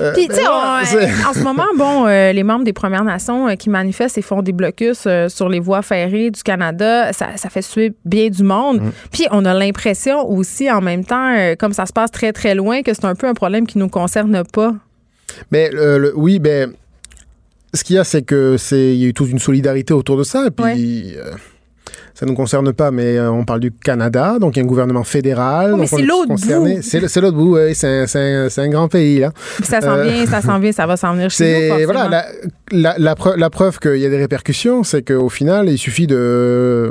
Euh, 0.00 0.12
Puis, 0.14 0.26
tu 0.28 0.34
sais, 0.34 0.42
ben, 0.42 1.10
en 1.28 1.32
ce 1.34 1.40
moment, 1.42 1.64
bon, 1.78 2.06
euh, 2.06 2.32
les 2.32 2.42
membres 2.42 2.64
des 2.64 2.72
Premières 2.72 3.04
Nations 3.04 3.48
euh, 3.48 3.54
qui 3.54 3.68
manifestent 3.70 4.18
et 4.18 4.22
font 4.22 4.42
des 4.42 4.52
blocus 4.52 5.04
euh, 5.06 5.28
sur 5.28 5.48
les 5.48 5.60
voies 5.60 5.82
ferrées 5.82 6.30
du 6.30 6.42
Canada, 6.42 7.12
ça, 7.12 7.28
ça 7.36 7.48
fait 7.50 7.62
suer 7.62 7.92
bien 8.04 8.28
du 8.28 8.42
monde. 8.42 8.80
Mm. 8.80 8.90
Puis, 9.12 9.26
on 9.30 9.44
a 9.44 9.54
l'impression 9.54 10.28
aussi, 10.28 10.70
en 10.70 10.80
même 10.80 11.04
temps, 11.04 11.34
euh, 11.36 11.54
comme 11.54 11.72
ça 11.74 11.84
se 11.86 11.92
passe 11.92 12.10
très, 12.10 12.32
très 12.32 12.54
loin, 12.54 12.82
que 12.82 12.92
c'est 12.94 13.04
un 13.06 13.14
peu 13.14 13.26
un 13.26 13.34
problème 13.34 13.66
qui 13.66 13.78
nous 13.78 13.88
concerne 13.88 14.42
pas. 14.52 14.74
Mais 15.50 15.70
euh, 15.74 15.98
le- 15.98 16.12
oui, 16.16 16.38
ben 16.38 16.72
ce 17.76 17.84
qu'il 17.84 17.96
y 17.96 17.98
a, 17.98 18.04
c'est 18.04 18.22
que 18.22 18.56
c'est 18.56 18.94
il 18.94 19.00
y 19.02 19.04
a 19.04 19.08
eu 19.08 19.14
toute 19.14 19.30
une 19.30 19.38
solidarité 19.38 19.94
autour 19.94 20.16
de 20.16 20.24
ça. 20.24 20.46
Et 20.46 20.50
puis 20.50 21.14
euh, 21.16 21.30
ça 22.14 22.24
ne 22.24 22.30
nous 22.30 22.36
concerne 22.36 22.72
pas, 22.72 22.90
mais 22.90 23.18
euh, 23.18 23.30
on 23.30 23.44
parle 23.44 23.60
du 23.60 23.70
Canada, 23.70 24.38
donc 24.40 24.56
il 24.56 24.60
y 24.60 24.62
a 24.62 24.64
un 24.64 24.66
gouvernement 24.66 25.04
fédéral. 25.04 25.72
Oh, 25.74 25.76
mais 25.76 25.86
c'est 25.86 26.00
l'autre 26.02 26.28
bout. 26.28 26.80
C'est 26.80 27.20
l'autre 27.20 27.36
bout, 27.36 27.56
oui, 27.56 27.74
c'est 27.74 27.86
un, 28.00 28.06
c'est 28.06 28.18
un- 28.34 28.48
c'est 28.48 28.62
un 28.62 28.68
grand 28.68 28.88
pays 28.88 29.18
là. 29.18 29.32
Puis, 29.56 29.66
ça 29.66 29.82
s'en 29.82 29.98
Euh, 29.98 30.04
vient, 30.04 30.24
ça 30.26 30.40
s'en 30.40 30.58
vient, 30.58 30.72
ça 30.72 30.86
va 30.86 30.96
s'en 30.96 31.12
venir 31.12 31.28
chez 31.30 31.70
nous. 31.78 31.84
Voilà 31.84 32.08
la, 32.08 32.26
la, 32.72 32.94
la, 32.98 33.14
preuve, 33.14 33.36
la 33.36 33.50
preuve 33.50 33.78
qu'il 33.78 33.98
y 33.98 34.06
a 34.06 34.08
des 34.08 34.16
répercussions, 34.16 34.82
c'est 34.82 35.02
qu'au 35.02 35.28
final, 35.28 35.68
il 35.68 35.76
suffit 35.78 36.06
de 36.06 36.90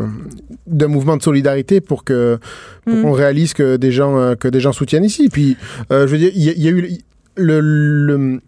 d'un 0.68 0.88
mouvement 0.88 1.18
de 1.18 1.22
solidarité 1.24 1.82
pour 1.82 2.04
que 2.04 2.38
pour 2.86 2.94
Mm. 2.96 3.02
qu'on 3.02 3.12
réalise 3.12 3.54
que 3.54 3.78
des 3.78 3.92
gens 3.92 4.36
que 4.40 4.48
des 4.48 4.60
gens 4.60 4.74
soutiennent 4.74 5.04
ici. 5.06 5.30
Puis 5.30 5.58
euh, 5.92 6.06
je 6.06 6.12
veux 6.12 6.18
dire, 6.20 6.32
il 6.36 6.44
y, 6.44 6.50
a- 6.50 6.54
il 6.56 6.64
y 6.64 6.68
a 6.68 6.72
eu 6.72 6.88
le, 7.36 7.60
le 7.60 8.40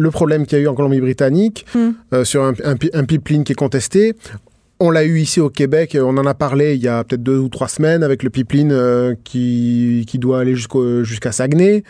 le 0.00 0.10
problème 0.10 0.46
qu'il 0.46 0.58
y 0.58 0.60
a 0.60 0.64
eu 0.64 0.68
en 0.68 0.74
Colombie-Britannique 0.74 1.66
Mm. 1.74 1.90
euh, 2.14 2.24
sur 2.24 2.42
un, 2.42 2.54
un, 2.64 2.76
pi- 2.76 2.90
un 2.94 3.04
pipeline 3.04 3.44
qui 3.44 3.52
est 3.52 3.54
contesté. 3.66 4.14
On 4.82 4.90
l'a 4.90 5.04
eu 5.04 5.18
ici 5.20 5.40
au 5.40 5.50
Québec, 5.50 5.96
on 6.00 6.16
en 6.16 6.24
a 6.24 6.32
parlé 6.32 6.74
il 6.74 6.80
y 6.82 6.88
a 6.88 7.04
peut-être 7.04 7.22
deux 7.22 7.36
ou 7.38 7.50
trois 7.50 7.68
semaines 7.68 8.02
avec 8.02 8.22
le 8.22 8.30
pipeline 8.30 8.72
euh, 8.72 9.14
qui, 9.24 10.06
qui 10.08 10.18
doit 10.18 10.40
aller 10.40 10.54
jusqu'à 11.02 11.32
Saguenay. 11.32 11.84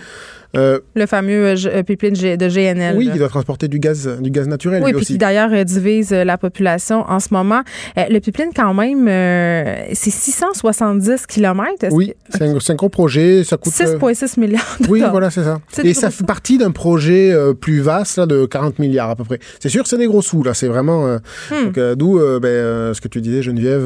Euh, 0.57 0.81
Le 0.97 1.07
fameux 1.07 1.47
euh, 1.47 1.57
euh, 1.67 1.83
pipeline 1.85 2.15
de 2.15 2.49
GNL. 2.49 2.97
oui, 2.97 3.05
là. 3.07 3.13
qui 3.13 3.19
doit 3.19 3.29
transporter 3.29 3.69
du 3.69 3.79
gaz, 3.79 4.09
du 4.21 4.31
gaz 4.31 4.49
naturel 4.49 4.83
Oui, 4.83 4.91
lui 4.91 4.95
puis 4.97 5.03
aussi. 5.03 5.13
qui 5.13 5.19
d'ailleurs 5.19 5.65
divise 5.65 6.11
la 6.11 6.37
population 6.39 7.05
en 7.09 7.21
ce 7.21 7.29
moment. 7.33 7.63
Le 7.97 8.19
pipeline, 8.19 8.51
quand 8.55 8.75
même, 8.75 9.07
c'est 9.95 10.11
670 10.11 11.27
km. 11.27 11.87
Oui, 11.93 12.15
c'est 12.31 12.43
un, 12.43 12.59
c'est 12.61 12.73
un 12.73 12.77
gros 12.77 12.89
projet. 12.89 13.45
Ça 13.45 13.57
coûte. 13.57 13.73
euh, 13.81 13.99
6,6 13.99 14.41
milliards 14.41 14.77
de 14.81 14.89
Oui, 14.89 15.03
voilà, 15.11 15.31
c'est 15.31 15.45
ça. 15.45 15.59
Et 15.85 15.95
ça 15.95 16.11
fait 16.11 16.25
partie 16.27 16.59
d'un 16.59 16.71
projet 16.73 17.33
plus 17.61 17.81
vaste 17.81 18.19
là, 18.19 18.27
de 18.27 18.45
40 18.47 18.79
milliards 18.79 19.11
à 19.11 19.17
peu 19.17 19.25
près. 19.25 19.39
C'est 19.61 19.69
sûr, 19.69 19.87
c'est 19.87 19.99
des 19.99 20.07
gros 20.07 20.23
sous 20.23 20.43
là. 20.43 20.55
C'est 20.55 20.69
vraiment. 20.69 21.17
Hmm. 21.51 21.95
D'où 21.97 22.19
ben, 22.41 22.93
ce 22.95 23.01
que 23.01 23.09
tu 23.09 23.21
disais, 23.21 23.43
Geneviève. 23.43 23.83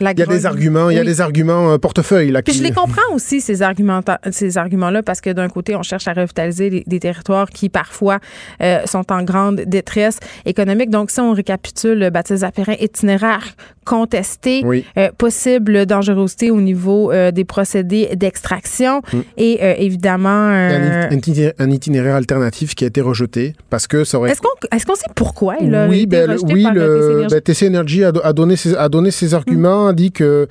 Il 0.00 0.04
y 0.18 0.22
a 0.22 0.26
des 0.26 0.46
arguments. 0.46 0.90
Il 0.90 0.96
y 0.96 1.00
a 1.00 1.04
des 1.04 1.20
arguments 1.20 1.78
portefeuille 1.78 2.30
là. 2.30 2.42
Puis 2.42 2.52
qui- 2.52 2.58
je 2.58 2.64
les 2.64 2.72
comprends 2.72 3.02
aussi, 3.14 3.40
ces, 3.40 3.60
argumenta- 3.62 4.18
ces 4.30 4.56
arguments-là, 4.56 5.02
parce 5.02 5.20
que 5.20 5.30
d'un 5.30 5.48
côté, 5.48 5.57
on 5.74 5.82
cherche 5.82 6.08
à 6.08 6.12
revitaliser 6.12 6.70
les- 6.70 6.84
des 6.86 7.00
territoires 7.00 7.48
qui, 7.50 7.68
parfois, 7.68 8.18
euh, 8.62 8.80
sont 8.86 9.10
en 9.12 9.22
grande 9.22 9.62
détresse 9.66 10.18
économique. 10.46 10.90
Donc, 10.90 11.10
si 11.10 11.20
on 11.20 11.32
récapitule, 11.32 12.02
euh, 12.04 12.10
Baptiste 12.10 12.40
Zapérin, 12.40 12.74
itinéraire 12.80 13.44
contesté, 13.84 14.62
Oui. 14.66 14.84
euh, 14.98 15.08
possible 15.16 15.86
dangerosité 15.86 16.50
au 16.50 16.60
niveau 16.60 17.10
euh, 17.10 17.30
des 17.30 17.44
procédés 17.44 18.10
d'extraction 18.14 19.00
Mm. 19.12 19.18
et, 19.38 19.58
euh, 19.62 19.74
évidemment... 19.78 20.28
Un, 20.28 21.10
itinéraire, 21.10 21.52
un 21.58 21.70
itinéraire 21.70 22.14
alternatif 22.16 22.74
qui 22.74 22.84
a 22.84 22.88
été 22.88 23.00
rejeté 23.00 23.54
parce 23.70 23.86
que 23.86 24.04
ça 24.04 24.18
aurait. 24.18 24.30
est-ce 24.30 24.84
qu'on 24.86 24.94
sait 24.94 25.06
pourquoi 25.14 25.56
il 25.60 25.74
a 25.74 25.88
oui, 25.88 26.00
été 26.00 26.06
ben, 26.08 26.26
le- 26.26 26.32
rejeté 26.34 26.52
oui, 26.52 26.62
par 26.64 26.74
le, 26.74 27.26
ben, 27.30 27.40
TC 27.40 27.66
Energy 27.68 28.04
a, 28.04 28.12
do- 28.12 28.20
a 28.22 28.32
donné 28.34 28.56
ses, 28.56 28.76
a 28.76 28.88
donné 28.90 29.10
ses 29.10 29.32
arguments, 29.34 29.86
a 29.88 29.92
dit 29.94 30.12
que 30.12 30.46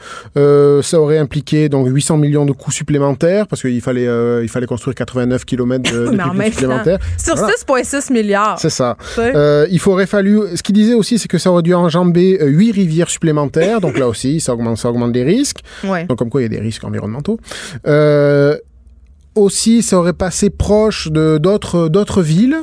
ça 0.82 0.99
aurait 0.99 1.20
impliqué 1.20 1.70
donc 1.70 1.88
800 1.88 2.18
millions 2.18 2.45
de 2.45 2.53
coûts 2.53 2.72
supplémentaires 2.72 3.47
parce 3.47 3.62
qu'il 3.62 3.82
fallait 3.82 4.08
il 4.43 4.49
fallait 4.49 4.66
construire 4.66 4.95
89 4.98 5.45
km 5.45 5.91
de, 5.91 6.08
de 6.12 6.43
supplémentaires. 6.52 7.00
Sur 7.18 7.36
Voilà. 7.36 7.54
6,6 7.54 8.12
milliards. 8.12 8.60
C'est 8.60 8.70
ça. 8.70 8.98
Euh, 9.18 9.66
il 9.72 9.80
aurait 9.88 10.06
fallu. 10.08 10.39
Ce 10.56 10.64
qu'il 10.64 10.76
disait 10.76 10.93
aussi, 10.93 11.18
c'est 11.20 11.28
que 11.28 11.38
ça 11.38 11.52
aurait 11.52 11.62
dû 11.62 11.74
enjamber 11.74 12.39
euh, 12.41 12.48
huit 12.48 12.72
rivières 12.72 13.10
supplémentaires. 13.10 13.80
donc 13.80 13.98
là 13.98 14.08
aussi, 14.08 14.39
ça 14.39 14.54
augmente, 14.54 14.78
ça 14.78 14.89
augmente 14.89 15.14
les 15.14 15.24
risques. 15.24 15.60
Ouais. 15.84 16.06
Donc 16.06 16.18
comme 16.18 16.30
quoi, 16.30 16.41
il 16.41 16.43
y 16.43 16.48
a 16.48 16.50
des 16.50 16.60
risques 16.60 16.84
environnementaux. 16.84 17.39
Euh, 17.88 18.58
aussi, 19.38 19.82
ça 19.84 19.98
aurait 19.98 20.14
passé 20.14 20.50
proche 20.50 21.10
de 21.10 21.38
d'autres 21.38 21.88
d'autres 21.88 22.22
villes. 22.22 22.58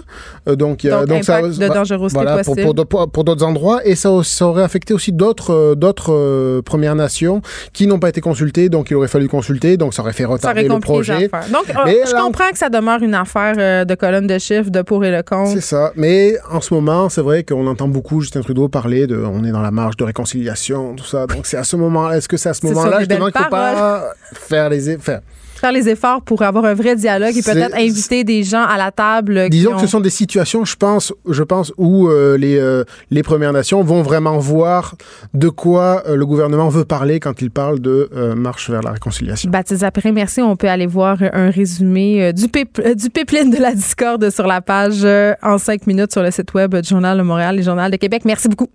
Euh, 0.49 0.57
donc, 0.57 0.85
y 0.85 0.91
a- 0.91 1.07
Donc, 1.07 1.25
ça, 1.25 1.41
de 1.43 1.69
dangerosité 1.69 2.21
voilà, 2.23 2.43
pour, 2.43 2.55
pour, 2.57 2.87
pour- 2.87 3.11
pour 3.11 3.25
d'autres 3.25 3.45
endroits. 3.45 3.81
Et 3.87 3.95
ça, 3.95 4.11
ça 4.23 4.47
aurait 4.47 4.63
affecté 4.63 4.93
aussi 4.95 5.13
d'autres 5.13 5.53
euh, 5.53 5.75
d'autres 5.75 6.13
euh, 6.13 6.63
Premières 6.63 6.95
Nations 6.95 7.41
qui 7.73 7.87
n'ont 7.87 7.99
pas 7.99 8.09
été 8.11 8.21
consultées. 8.21 8.69
Donc, 8.69 8.91
il 8.91 8.95
aurait 8.97 9.09
fallu 9.09 9.29
consulter. 9.29 9.77
Donc, 9.77 9.95
ça 9.95 10.03
aurait 10.03 10.13
fait 10.13 10.25
Ça 10.25 10.29
aurait 10.29 10.35
retarder 10.37 10.69
le 10.69 10.79
projet. 10.81 11.29
Donc, 11.53 11.71
euh, 11.71 11.73
Mais 11.85 11.99
je 12.07 12.15
comprends 12.15 12.51
que 12.51 12.59
ça 12.59 12.69
demeure 12.69 13.03
une 13.03 13.15
affaire 13.15 13.55
euh, 13.59 13.85
de 13.85 13.95
colonne 13.95 14.27
de 14.27 14.39
chiffres, 14.39 14.71
de 14.71 14.83
pour 14.83 15.05
et 15.05 15.11
le 15.11 15.23
contre. 15.23 15.53
C'est 15.53 15.61
ça. 15.61 15.93
Mais 15.97 16.35
en 16.51 16.61
ce 16.61 16.75
moment, 16.75 17.09
c'est 17.09 17.23
vrai 17.23 17.43
qu'on 17.45 17.67
entend 17.67 17.89
beaucoup 17.89 18.21
Justin 18.21 18.41
Trudeau 18.43 18.69
parler 18.69 19.07
de 19.07 19.17
on 19.17 19.45
est 19.45 19.51
dans 19.53 19.63
la 19.63 19.71
marge 19.71 19.97
de 19.97 20.05
réconciliation, 20.05 20.95
tout 20.97 21.05
ça. 21.05 21.27
Donc 21.27 21.47
c'est 21.47 21.57
à 21.57 21.65
ce 21.65 21.77
moment 21.77 22.11
est-ce 22.11 22.29
que 22.29 22.37
c'est 22.37 22.49
à 22.49 22.55
ce 22.55 22.67
moment-là 22.67 22.99
justement 23.01 23.27
qu'il 23.31 23.41
faut 23.43 23.49
pas 23.51 24.13
faire 24.35 24.69
les 24.69 24.99
faire 24.99 25.21
Faire 25.61 25.73
les 25.73 25.89
efforts 25.89 26.23
pour 26.23 26.43
avoir 26.43 26.65
un 26.67 26.75
vrai 26.75 26.95
dialogue 26.97 27.37
et 27.37 27.43
peut-être 27.43 27.75
inviter 27.77 28.23
des 28.25 28.43
gens 28.43 28.63
à 28.65 28.77
la 28.77 28.91
table. 28.91 29.45
qui 29.45 29.51
Disons 29.51 29.73
ont- 29.73 29.75
que 29.77 29.81
ce 29.81 29.87
sont 29.87 30.01
des 30.01 30.11
situations, 30.11 30.65
je 30.65 30.77
pense, 30.77 31.13
je 31.29 31.43
pense 31.43 31.73
où 31.79 32.09
euh, 32.09 32.37
les 32.37 32.59
euh, 32.59 32.85
les 33.11 33.23
Premières 33.23 33.53
Nations 33.53 33.83
vont 33.83 34.03
vraiment 34.03 34.39
voir 34.39 34.95
de 35.33 35.49
quoi 35.49 36.03
euh, 36.07 36.17
le 36.17 36.27
gouvernement 36.27 36.69
veut 36.69 36.85
parler 36.85 37.21
quand 37.21 37.41
il 37.41 37.51
parle 37.51 37.81
de 37.81 38.11
euh, 38.15 38.35
marche 38.35 38.69
vers 38.71 38.83
la 38.83 38.93
réconciliation. 38.93 39.51
Baptiste 39.51 39.83
après, 39.85 40.13
merci. 40.13 40.41
On 40.43 40.57
peut 40.57 40.69
aller 40.69 40.87
voir 40.87 41.19
un 41.33 41.51
résumé 41.51 42.25
euh, 42.25 42.33
du, 42.33 42.49
pip- 42.49 42.81
du 42.97 43.09
pipeline 43.11 43.51
de 43.51 43.59
la 43.59 43.75
discorde 43.75 44.29
sur 44.31 44.47
la 44.47 44.61
page 44.61 45.01
euh, 45.05 45.35
en 45.43 45.59
cinq 45.59 45.87
minutes 45.87 46.13
sur 46.13 46.23
le 46.23 46.31
site 46.31 46.53
web 46.55 46.75
du 46.77 46.89
Journal 46.89 47.17
de 47.19 47.23
Montréal 47.23 47.59
et 47.59 47.63
Journal 47.63 47.91
de 47.91 47.97
Québec. 47.97 48.23
Merci 48.25 48.49
beaucoup. 48.49 48.69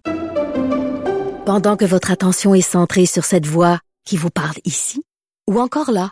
Pendant 1.46 1.76
que 1.78 1.86
votre 1.86 2.12
attention 2.12 2.54
est 2.54 2.62
centrée 2.62 3.06
sur 3.06 3.26
cette 3.26 3.48
voix 3.48 3.80
qui 4.06 4.18
vous 4.18 4.30
parle 4.30 4.56
ici, 4.66 5.04
ou 5.50 5.60
encore 5.60 5.92
là, 5.92 6.12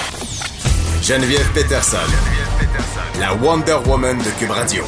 Geneviève 1.01 1.49
Peterson. 1.53 1.97
La 3.19 3.33
Wonder 3.33 3.77
Woman 3.87 4.17
de 4.19 4.39
Cube 4.39 4.51
Radio. 4.51 4.83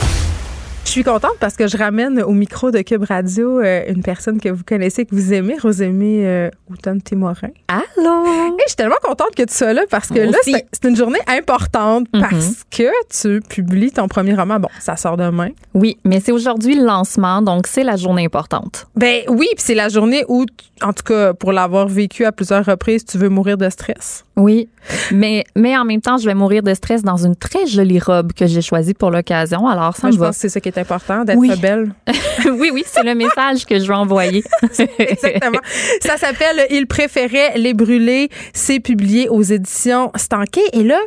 Je 0.86 0.90
suis 0.92 1.04
contente 1.04 1.38
parce 1.40 1.56
que 1.56 1.66
je 1.66 1.78
ramène 1.78 2.22
au 2.22 2.32
micro 2.34 2.70
de 2.70 2.82
Cube 2.82 3.06
Radio 3.06 3.62
euh, 3.62 3.84
une 3.88 4.04
personne 4.04 4.40
que 4.40 4.50
vous 4.50 4.64
connaissez, 4.68 5.06
que 5.06 5.16
vous 5.16 5.34
aimez, 5.34 5.56
Rosémie 5.58 6.24
euh, 6.26 6.50
Houghton-Témorin. 6.70 7.50
Allô? 7.70 8.26
Et 8.26 8.64
je 8.64 8.68
suis 8.68 8.76
tellement 8.76 8.98
contente 9.02 9.34
que 9.36 9.44
tu 9.44 9.54
sois 9.56 9.72
là 9.74 9.84
parce 9.90 10.10
que 10.10 10.16
Moi 10.16 10.26
là, 10.34 10.38
c'est 10.44 10.66
c'est 10.74 10.88
une 10.90 10.96
journée 10.98 11.22
importante 11.28 12.08
Mhm. 12.14 12.22
parce 12.22 12.64
que 12.70 12.92
tu 13.10 13.42
publies 13.48 13.92
ton 13.92 14.08
premier 14.10 14.36
roman. 14.36 14.60
Bon, 14.60 14.68
ça 14.80 14.98
sort 14.98 15.16
demain. 15.18 15.50
Oui, 15.74 15.98
mais 16.04 16.20
c'est 16.20 16.34
aujourd'hui 16.34 16.76
le 16.76 16.84
lancement, 16.86 17.42
donc 17.42 17.66
c'est 17.66 17.84
la 17.84 17.96
journée 17.96 18.26
importante. 18.26 18.86
Ben 18.96 19.22
oui, 19.30 19.48
puis 19.56 19.64
c'est 19.66 19.76
la 19.76 19.88
journée 19.88 20.26
où, 20.28 20.46
en 20.82 20.92
tout 20.94 21.04
cas, 21.06 21.34
pour 21.34 21.54
l'avoir 21.54 21.88
vécu 21.88 22.26
à 22.26 22.32
plusieurs 22.34 22.66
reprises, 22.66 23.06
tu 23.06 23.18
veux 23.18 23.30
mourir 23.30 23.58
de 23.58 23.70
stress. 23.70 24.26
Oui, 24.36 24.68
mais, 25.12 25.44
mais 25.56 25.78
en 25.78 25.86
même 25.86 26.02
temps, 26.02 26.18
je 26.18 26.26
vais 26.26 26.34
mourir 26.34 26.64
de 26.64 26.74
stress 26.74 27.04
dans 27.04 27.18
une 27.18 27.36
très 27.36 27.68
jolie 27.68 28.00
robe 28.00 28.34
que 28.34 28.48
j'ai 28.48 28.62
choisie 28.62 28.96
pour 28.96 29.12
l'occasion. 29.12 29.68
Alors, 29.68 29.96
ça 29.96 30.08
Moi, 30.08 30.12
je 30.12 30.20
va. 30.20 30.26
pense 30.28 30.38
que 30.38 30.42
c'est 30.42 30.50
ça 30.50 30.60
qui 30.60 30.70
est 30.70 30.78
important, 30.80 31.24
d'être 31.24 31.38
Oui. 31.38 31.52
belle. 31.60 31.94
oui, 32.46 32.72
oui, 32.74 32.84
c'est 32.88 33.04
le 33.04 33.14
message 33.14 33.66
que 33.66 33.78
je 33.80 33.86
veux 33.86 33.94
envoyer. 33.94 34.44
Exactement. 34.98 35.60
Ça 36.02 36.18
s'appelle 36.18 36.66
Il 36.72 36.88
préférait 36.88 37.58
les 37.58 37.76
brûler. 37.76 38.30
C'est 38.54 38.80
publié 38.80 39.30
aux 39.30 39.44
éditions 39.44 40.12
Stanquet. 40.16 40.62
Et 40.74 40.84
là, 40.84 41.00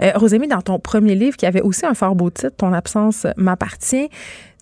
euh, 0.00 0.12
dans 0.48 0.62
ton 0.62 0.78
premier 0.78 1.14
livre, 1.14 1.36
qui 1.36 1.44
avait 1.46 1.62
aussi 1.62 1.84
un 1.84 1.94
fort 1.94 2.14
beau 2.14 2.30
titre, 2.30 2.56
Ton 2.56 2.72
absence 2.72 3.26
m'appartient, 3.36 4.08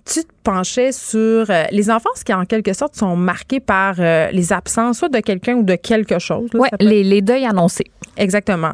tu 0.05 0.21
te 0.25 0.33
penchais 0.43 0.93
sur 0.93 1.47
euh, 1.51 1.64
les 1.70 1.91
enfances 1.91 2.24
qui, 2.24 2.32
en 2.32 2.45
quelque 2.45 2.72
sorte, 2.72 2.97
sont 2.97 3.16
marquées 3.16 3.61
par 3.61 3.97
euh, 3.99 4.28
les 4.32 4.53
absences, 4.53 4.99
soit 4.99 5.09
de 5.09 5.20
quelqu'un 5.20 5.55
ou 5.55 5.62
de 5.62 5.74
quelque 5.74 6.18
chose. 6.18 6.49
Oui, 6.55 6.68
peut 6.70 6.84
les, 6.84 7.03
les 7.05 7.22
deuils 7.22 7.47
annoncés. 7.47 7.86
Exactement. 8.16 8.72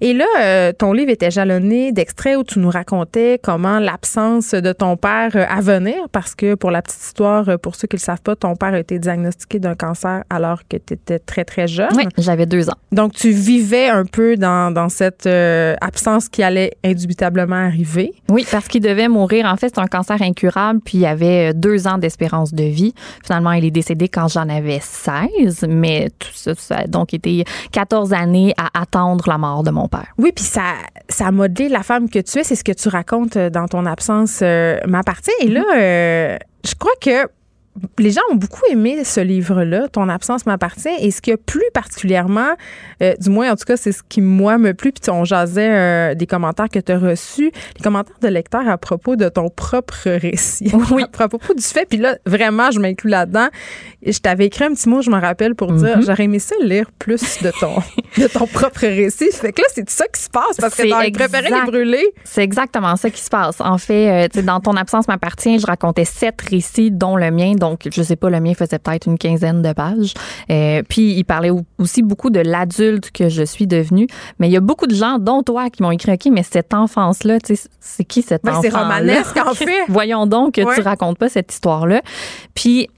Et 0.00 0.14
là, 0.14 0.26
euh, 0.40 0.72
ton 0.72 0.92
livre 0.92 1.10
était 1.10 1.30
jalonné 1.30 1.92
d'extraits 1.92 2.36
où 2.36 2.44
tu 2.44 2.58
nous 2.58 2.70
racontais 2.70 3.40
comment 3.42 3.78
l'absence 3.78 4.52
de 4.52 4.72
ton 4.72 4.96
père 4.96 5.32
à 5.34 5.60
venir, 5.60 5.96
parce 6.12 6.34
que 6.34 6.54
pour 6.54 6.70
la 6.70 6.82
petite 6.82 7.02
histoire, 7.02 7.58
pour 7.58 7.74
ceux 7.74 7.88
qui 7.88 7.96
ne 7.96 8.00
le 8.00 8.04
savent 8.04 8.22
pas, 8.22 8.36
ton 8.36 8.54
père 8.56 8.74
a 8.74 8.78
été 8.78 8.98
diagnostiqué 8.98 9.58
d'un 9.58 9.74
cancer 9.74 10.22
alors 10.30 10.60
que 10.68 10.76
tu 10.76 10.94
étais 10.94 11.18
très, 11.18 11.44
très 11.44 11.66
jeune. 11.66 11.88
Oui, 11.96 12.04
j'avais 12.18 12.46
deux 12.46 12.68
ans. 12.68 12.76
Donc, 12.92 13.12
tu 13.12 13.30
vivais 13.30 13.88
un 13.88 14.04
peu 14.04 14.36
dans, 14.36 14.70
dans 14.70 14.88
cette 14.88 15.26
euh, 15.26 15.74
absence 15.80 16.28
qui 16.28 16.42
allait 16.42 16.72
indubitablement 16.84 17.56
arriver. 17.56 18.12
Oui, 18.28 18.46
parce 18.50 18.68
qu'il 18.68 18.82
devait 18.82 19.08
mourir. 19.08 19.46
En 19.46 19.56
fait, 19.56 19.72
c'est 19.74 19.80
un 19.80 19.86
cancer 19.86 20.20
incurable, 20.22 20.80
puis 20.84 21.05
avait 21.06 21.50
euh, 21.50 21.52
deux 21.54 21.86
ans 21.86 21.98
d'espérance 21.98 22.52
de 22.52 22.64
vie. 22.64 22.94
Finalement, 23.24 23.52
il 23.52 23.64
est 23.64 23.70
décédé 23.70 24.08
quand 24.08 24.28
j'en 24.28 24.48
avais 24.48 24.80
16, 24.80 25.66
mais 25.68 26.10
tout 26.18 26.28
ça, 26.32 26.54
ça 26.56 26.76
a 26.78 26.86
donc 26.86 27.14
été 27.14 27.44
14 27.72 28.12
années 28.12 28.54
à 28.56 28.80
attendre 28.80 29.24
la 29.28 29.38
mort 29.38 29.62
de 29.62 29.70
mon 29.70 29.88
père. 29.88 30.08
Oui, 30.18 30.32
puis 30.34 30.44
ça, 30.44 30.74
ça 31.08 31.28
a 31.28 31.30
modelé 31.30 31.68
la 31.68 31.82
femme 31.82 32.08
que 32.08 32.18
tu 32.18 32.38
es. 32.38 32.44
C'est 32.44 32.56
ce 32.56 32.64
que 32.64 32.72
tu 32.72 32.88
racontes 32.88 33.36
euh, 33.36 33.50
dans 33.50 33.68
ton 33.68 33.86
absence 33.86 34.40
euh, 34.42 34.78
m'appartient. 34.86 35.30
Et 35.40 35.48
là, 35.48 35.64
euh, 35.76 36.38
je 36.64 36.74
crois 36.74 36.92
que 37.00 37.28
les 37.98 38.10
gens 38.10 38.20
ont 38.30 38.36
beaucoup 38.36 38.62
aimé 38.70 39.04
ce 39.04 39.20
livre-là, 39.20 39.88
Ton 39.88 40.08
absence 40.08 40.46
m'appartient. 40.46 40.88
Et 41.00 41.10
ce 41.10 41.20
qui 41.20 41.32
a 41.32 41.36
plu 41.36 41.62
particulièrement, 41.74 42.50
euh, 43.02 43.14
du 43.18 43.30
moins 43.30 43.52
en 43.52 43.56
tout 43.56 43.64
cas, 43.64 43.76
c'est 43.76 43.92
ce 43.92 44.02
qui, 44.08 44.20
moi, 44.20 44.58
me 44.58 44.74
plu. 44.74 44.92
Puis 44.92 45.10
on 45.10 45.24
jasait 45.24 45.70
euh, 45.70 46.14
des 46.14 46.26
commentaires 46.26 46.68
que 46.68 46.78
tu 46.78 46.92
as 46.92 46.98
reçus, 46.98 47.50
les 47.76 47.82
commentaires 47.82 48.18
de 48.20 48.28
lecteurs 48.28 48.68
à 48.68 48.78
propos 48.78 49.16
de 49.16 49.28
ton 49.28 49.48
propre 49.48 50.08
récit. 50.10 50.72
Oui. 50.90 51.02
à 51.18 51.28
propos 51.28 51.54
du 51.54 51.62
fait. 51.62 51.86
Puis 51.86 51.98
là, 51.98 52.16
vraiment, 52.26 52.70
je 52.70 52.80
m'inclus 52.80 53.10
là-dedans. 53.10 53.48
Je 54.04 54.18
t'avais 54.18 54.46
écrit 54.46 54.64
un 54.64 54.74
petit 54.74 54.88
mot, 54.88 55.02
je 55.02 55.10
me 55.10 55.20
rappelle, 55.20 55.54
pour 55.54 55.72
dire 55.72 55.96
Mhm. 55.98 56.04
j'aurais 56.06 56.24
aimé 56.24 56.38
ça 56.38 56.54
lire 56.60 56.90
plus 56.98 57.42
de 57.42 57.50
ton, 57.60 57.76
de 58.18 58.26
ton 58.26 58.46
propre 58.46 58.80
récit. 58.80 59.30
Fait 59.32 59.52
que 59.52 59.62
là, 59.62 59.68
c'est 59.74 59.88
ça 59.90 60.06
qui 60.08 60.22
se 60.22 60.30
passe 60.30 60.56
parce 60.58 60.74
que 60.74 60.82
le 60.82 61.12
préféré 61.12 61.50
les 61.50 61.70
brûler. 61.70 62.06
C'est 62.24 62.42
exactement 62.42 62.96
ça 62.96 63.10
qui 63.10 63.20
se 63.20 63.30
passe. 63.30 63.60
En 63.60 63.78
fait, 63.78 64.28
euh, 64.36 64.42
dans 64.42 64.60
ton 64.60 64.76
absence 64.76 65.08
m'appartient, 65.08 65.58
je 65.58 65.66
racontais 65.66 66.04
sept 66.04 66.40
récits, 66.40 66.90
dont 66.90 67.16
le 67.16 67.30
mien, 67.30 67.54
Donc, 67.70 67.88
je 67.90 68.02
sais 68.02 68.16
pas, 68.16 68.30
le 68.30 68.40
mien 68.40 68.54
faisait 68.54 68.78
peut-être 68.78 69.06
une 69.06 69.18
quinzaine 69.18 69.60
de 69.62 69.72
pages. 69.72 70.14
Euh, 70.50 70.82
puis, 70.88 71.12
il 71.14 71.24
parlait 71.24 71.50
aussi 71.78 72.02
beaucoup 72.02 72.30
de 72.30 72.40
l'adulte 72.40 73.10
que 73.10 73.28
je 73.28 73.42
suis 73.42 73.66
devenue. 73.66 74.06
Mais 74.38 74.48
il 74.48 74.52
y 74.52 74.56
a 74.56 74.60
beaucoup 74.60 74.86
de 74.86 74.94
gens, 74.94 75.18
dont 75.18 75.42
toi, 75.42 75.68
qui 75.70 75.82
m'ont 75.82 75.90
écrit, 75.90 76.12
OK, 76.12 76.26
mais 76.32 76.42
cette 76.42 76.72
enfance-là, 76.74 77.40
tu 77.40 77.56
sais, 77.56 77.68
c'est 77.80 78.04
qui 78.04 78.22
cette 78.22 78.42
Ben, 78.44 78.52
enfant 78.52 78.62
c'est 78.62 78.68
romanesque, 78.76 79.36
en 79.44 79.54
fait. 79.54 79.66
Voyons 79.88 80.26
donc 80.26 80.54
que 80.54 80.60
Ouais. 80.62 80.74
tu 80.74 80.80
racontes 80.82 81.18
pas 81.18 81.28
cette 81.28 81.52
histoire-là. 81.52 82.02
Puis, 82.54 82.88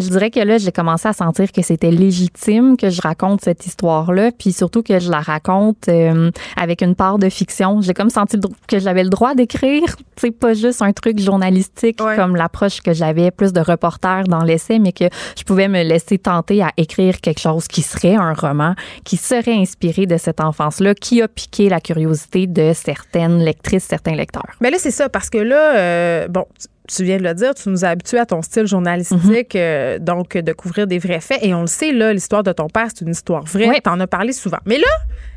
je 0.00 0.08
dirais 0.08 0.30
que 0.30 0.40
là, 0.40 0.58
j'ai 0.58 0.72
commencé 0.72 1.06
à 1.08 1.12
sentir 1.12 1.52
que 1.52 1.62
c'était 1.62 1.90
légitime 1.90 2.76
que 2.76 2.90
je 2.90 3.00
raconte 3.02 3.42
cette 3.42 3.66
histoire-là, 3.66 4.30
puis 4.36 4.52
surtout 4.52 4.82
que 4.82 4.98
je 4.98 5.10
la 5.10 5.20
raconte 5.20 5.88
euh, 5.88 6.30
avec 6.56 6.82
une 6.82 6.94
part 6.94 7.18
de 7.18 7.28
fiction. 7.28 7.80
J'ai 7.82 7.92
comme 7.94 8.10
senti 8.10 8.38
que 8.66 8.78
j'avais 8.78 9.04
le 9.04 9.10
droit 9.10 9.34
d'écrire, 9.34 9.82
c'est 10.16 10.30
pas 10.30 10.54
juste 10.54 10.82
un 10.82 10.92
truc 10.92 11.18
journalistique 11.18 12.00
Ouais. 12.02 12.16
comme 12.16 12.36
l'approche 12.36 12.80
que 12.80 12.92
j'avais 12.92 13.30
plus 13.30 13.52
de 13.52 13.60
reporter 13.60 14.24
dans 14.24 14.42
l'essai, 14.42 14.78
mais 14.78 14.92
que 14.92 15.04
je 15.36 15.42
pouvais 15.44 15.68
me 15.68 15.82
laisser 15.82 16.18
tenter 16.18 16.62
à 16.62 16.70
écrire 16.76 17.20
quelque 17.20 17.40
chose 17.40 17.68
qui 17.68 17.82
serait 17.82 18.14
un 18.16 18.32
roman, 18.32 18.74
qui 19.04 19.16
serait 19.16 19.54
inspiré 19.54 20.06
de 20.06 20.16
cette 20.16 20.40
enfance-là, 20.40 20.94
qui 20.94 21.20
a 21.22 21.28
piqué 21.28 21.68
la 21.68 21.80
curiosité 21.80 22.46
de 22.46 22.72
certaines 22.72 23.38
lectrices, 23.40 23.84
certains 23.84 24.14
lecteurs. 24.14 24.56
Mais 24.60 24.70
là, 24.70 24.78
c'est 24.80 24.90
ça, 24.90 25.08
parce 25.08 25.28
que 25.30 25.38
là, 25.38 25.76
euh, 25.76 26.28
bon, 26.28 26.46
tu- 26.88 27.04
viens 27.04 27.16
de 27.18 27.22
le 27.22 27.34
dire, 27.34 27.54
tu 27.54 27.68
nous 27.68 27.84
as 27.84 27.88
habitués 27.88 28.18
à 28.18 28.26
ton 28.26 28.42
style 28.42 28.66
journalistique, 28.66 29.56
euh, 29.56 29.98
donc 29.98 30.36
de 30.36 30.52
couvrir 30.52 30.86
des 30.86 30.98
vrais 30.98 31.20
faits. 31.20 31.38
Et 31.42 31.54
on 31.54 31.62
le 31.62 31.66
sait, 31.66 31.92
là, 31.92 32.12
l'histoire 32.12 32.42
de 32.42 32.52
ton 32.52 32.68
père, 32.68 32.88
c'est 32.94 33.04
une 33.04 33.10
histoire 33.12 33.44
vraie. 33.44 33.68
Oui. 33.68 33.76
Tu 33.82 33.90
en 33.90 34.00
as 34.00 34.06
parlé 34.06 34.32
souvent. 34.32 34.58
Mais 34.66 34.78
là, 34.78 34.86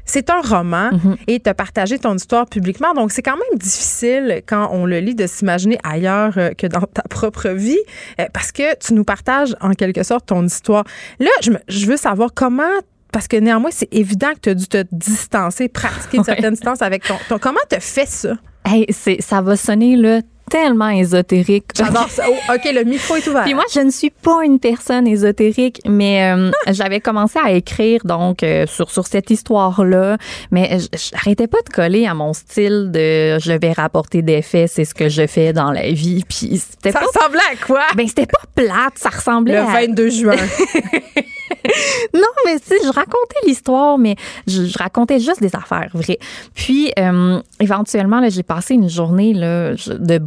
c'est 0.05 0.29
un 0.29 0.41
roman 0.41 0.91
Mhm. 0.91 1.15
et 1.27 1.39
tu 1.39 1.49
as 1.49 1.53
partagé 1.53 1.97
ton 1.97 2.15
histoire 2.15 2.45
publiquement. 2.47 2.93
Donc, 2.93 3.11
c'est 3.11 3.21
quand 3.23 3.37
même 3.37 3.57
difficile, 3.59 4.41
quand 4.47 4.69
on 4.71 4.85
le 4.85 4.99
lit, 4.99 5.15
de 5.15 5.25
s'imaginer 5.27 5.77
ailleurs 5.83 6.33
euh, 6.37 6.51
que 6.51 6.67
dans 6.67 6.81
ta 6.81 7.01
propre 7.03 7.49
vie, 7.49 7.79
euh, 8.19 8.25
parce 8.33 8.51
que 8.51 8.75
tu 8.77 8.93
nous 8.93 9.03
partages 9.03 9.55
en 9.61 9.71
quelque 9.71 10.03
sorte 10.03 10.27
ton 10.27 10.45
histoire. 10.45 10.83
Là, 11.19 11.29
je, 11.41 11.51
me- 11.51 11.59
je 11.67 11.85
veux 11.87 11.97
savoir 11.97 12.31
comment 12.35 12.63
parce 13.11 13.27
que 13.29 13.37
néanmoins, 13.37 13.71
c'est 13.71 13.87
évident 13.93 14.33
que 14.33 14.39
tu 14.41 14.49
as 14.49 14.53
dû 14.55 14.67
te 14.67 14.83
distancer, 14.91 15.69
pratiquer 15.69 16.17
une 16.17 16.19
Ouais. 16.23 16.25
certaine 16.25 16.51
distance 16.53 16.81
avec 16.81 17.03
ton, 17.03 17.15
ton- 17.29 17.39
Comment 17.39 17.61
tu 17.69 17.79
fait 17.79 18.07
ça? 18.07 18.33
Hey, 18.65 18.85
ça 19.21 19.41
va 19.41 19.55
sonner 19.55 19.95
là 19.95 20.19
tellement 20.49 20.89
ésotérique. 20.89 21.65
J'adore 21.75 22.09
ça. 22.09 22.23
Oh, 22.27 22.53
OK, 22.53 22.71
le 22.73 22.83
micro 22.83 23.15
est 23.15 23.27
ouvert. 23.27 23.43
Puis 23.43 23.53
moi, 23.53 23.65
je 23.73 23.79
ne 23.79 23.91
suis 23.91 24.09
pas 24.09 24.43
une 24.43 24.59
personne 24.59 25.07
ésotérique, 25.07 25.81
mais 25.85 26.31
euh, 26.33 26.51
j'avais 26.69 26.99
commencé 26.99 27.39
à 27.43 27.51
écrire 27.51 28.01
donc 28.03 28.43
euh, 28.43 28.65
sur 28.67 28.89
sur 28.91 29.07
cette 29.07 29.29
histoire-là, 29.29 30.17
mais 30.51 30.77
j'arrêtais 30.93 31.47
pas 31.47 31.61
de 31.65 31.69
coller 31.69 32.05
à 32.05 32.13
mon 32.13 32.33
style 32.33 32.91
de 32.91 33.39
je 33.39 33.57
vais 33.57 33.71
rapporter 33.71 34.21
des 34.21 34.41
faits, 34.41 34.69
c'est 34.69 34.85
ce 34.85 34.93
que 34.93 35.09
je 35.09 35.27
fais 35.27 35.53
dans 35.53 35.71
la 35.71 35.91
vie. 35.91 36.23
Puis 36.27 36.57
c'était 36.57 36.91
ça 36.91 36.99
pas 36.99 37.05
ressemblait 37.05 37.39
à 37.51 37.55
quoi? 37.65 37.81
ben 37.95 38.07
c'était 38.07 38.25
pas 38.27 38.39
plate, 38.55 38.97
ça 38.97 39.09
ressemblait 39.09 39.53
le 39.53 39.67
à 39.67 39.85
22 39.85 40.09
juin. 40.09 40.35
non, 42.13 42.21
mais 42.45 42.57
si, 42.61 42.73
je 42.83 42.91
racontais 42.91 43.39
l'histoire, 43.45 43.97
mais 43.97 44.15
je, 44.47 44.65
je 44.65 44.77
racontais 44.77 45.19
juste 45.19 45.41
des 45.41 45.55
affaires 45.55 45.89
vraies. 45.93 46.19
Puis, 46.53 46.91
euh, 46.99 47.41
éventuellement, 47.59 48.19
là, 48.19 48.29
j'ai 48.29 48.43
passé 48.43 48.75
une 48.75 48.89
journée 48.89 49.33
là, 49.33 49.73
de 49.73 50.17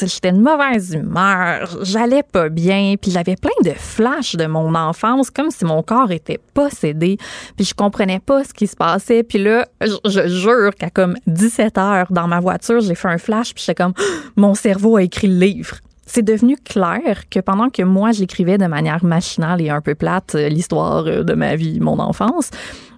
J'étais 0.00 0.32
de 0.32 0.38
mauvaise 0.38 0.94
humeur. 0.94 1.78
J'allais 1.82 2.22
pas 2.22 2.48
bien. 2.48 2.94
Puis, 3.00 3.10
j'avais 3.10 3.36
plein 3.36 3.50
de 3.62 3.70
flashs 3.70 4.36
de 4.36 4.46
mon 4.46 4.74
enfance, 4.74 5.30
comme 5.30 5.50
si 5.50 5.64
mon 5.64 5.82
corps 5.82 6.10
était 6.10 6.38
possédé. 6.54 7.18
Puis, 7.56 7.64
je 7.66 7.74
comprenais 7.74 8.20
pas 8.20 8.44
ce 8.44 8.52
qui 8.52 8.66
se 8.66 8.76
passait. 8.76 9.22
Puis 9.22 9.38
là, 9.38 9.66
je, 9.80 9.94
je 10.04 10.28
jure 10.28 10.74
qu'à 10.78 10.90
comme 10.90 11.16
17 11.26 11.78
heures 11.78 12.06
dans 12.10 12.26
ma 12.26 12.40
voiture, 12.40 12.80
j'ai 12.80 12.94
fait 12.94 13.08
un 13.08 13.18
flash. 13.18 13.54
Puis, 13.54 13.64
j'étais 13.66 13.82
comme, 13.82 13.94
mon 14.36 14.54
cerveau 14.54 14.96
a 14.96 15.02
écrit 15.02 15.28
le 15.28 15.38
livre 15.38 15.78
c'est 16.06 16.22
devenu 16.22 16.56
clair 16.56 17.28
que 17.30 17.40
pendant 17.40 17.70
que 17.70 17.82
moi 17.82 18.12
j'écrivais 18.12 18.58
de 18.58 18.66
manière 18.66 19.04
machinale 19.04 19.60
et 19.60 19.70
un 19.70 19.80
peu 19.80 19.94
plate 19.94 20.34
euh, 20.34 20.48
l'histoire 20.48 21.06
euh, 21.06 21.22
de 21.22 21.34
ma 21.34 21.56
vie, 21.56 21.80
mon 21.80 21.98
enfance, 21.98 22.50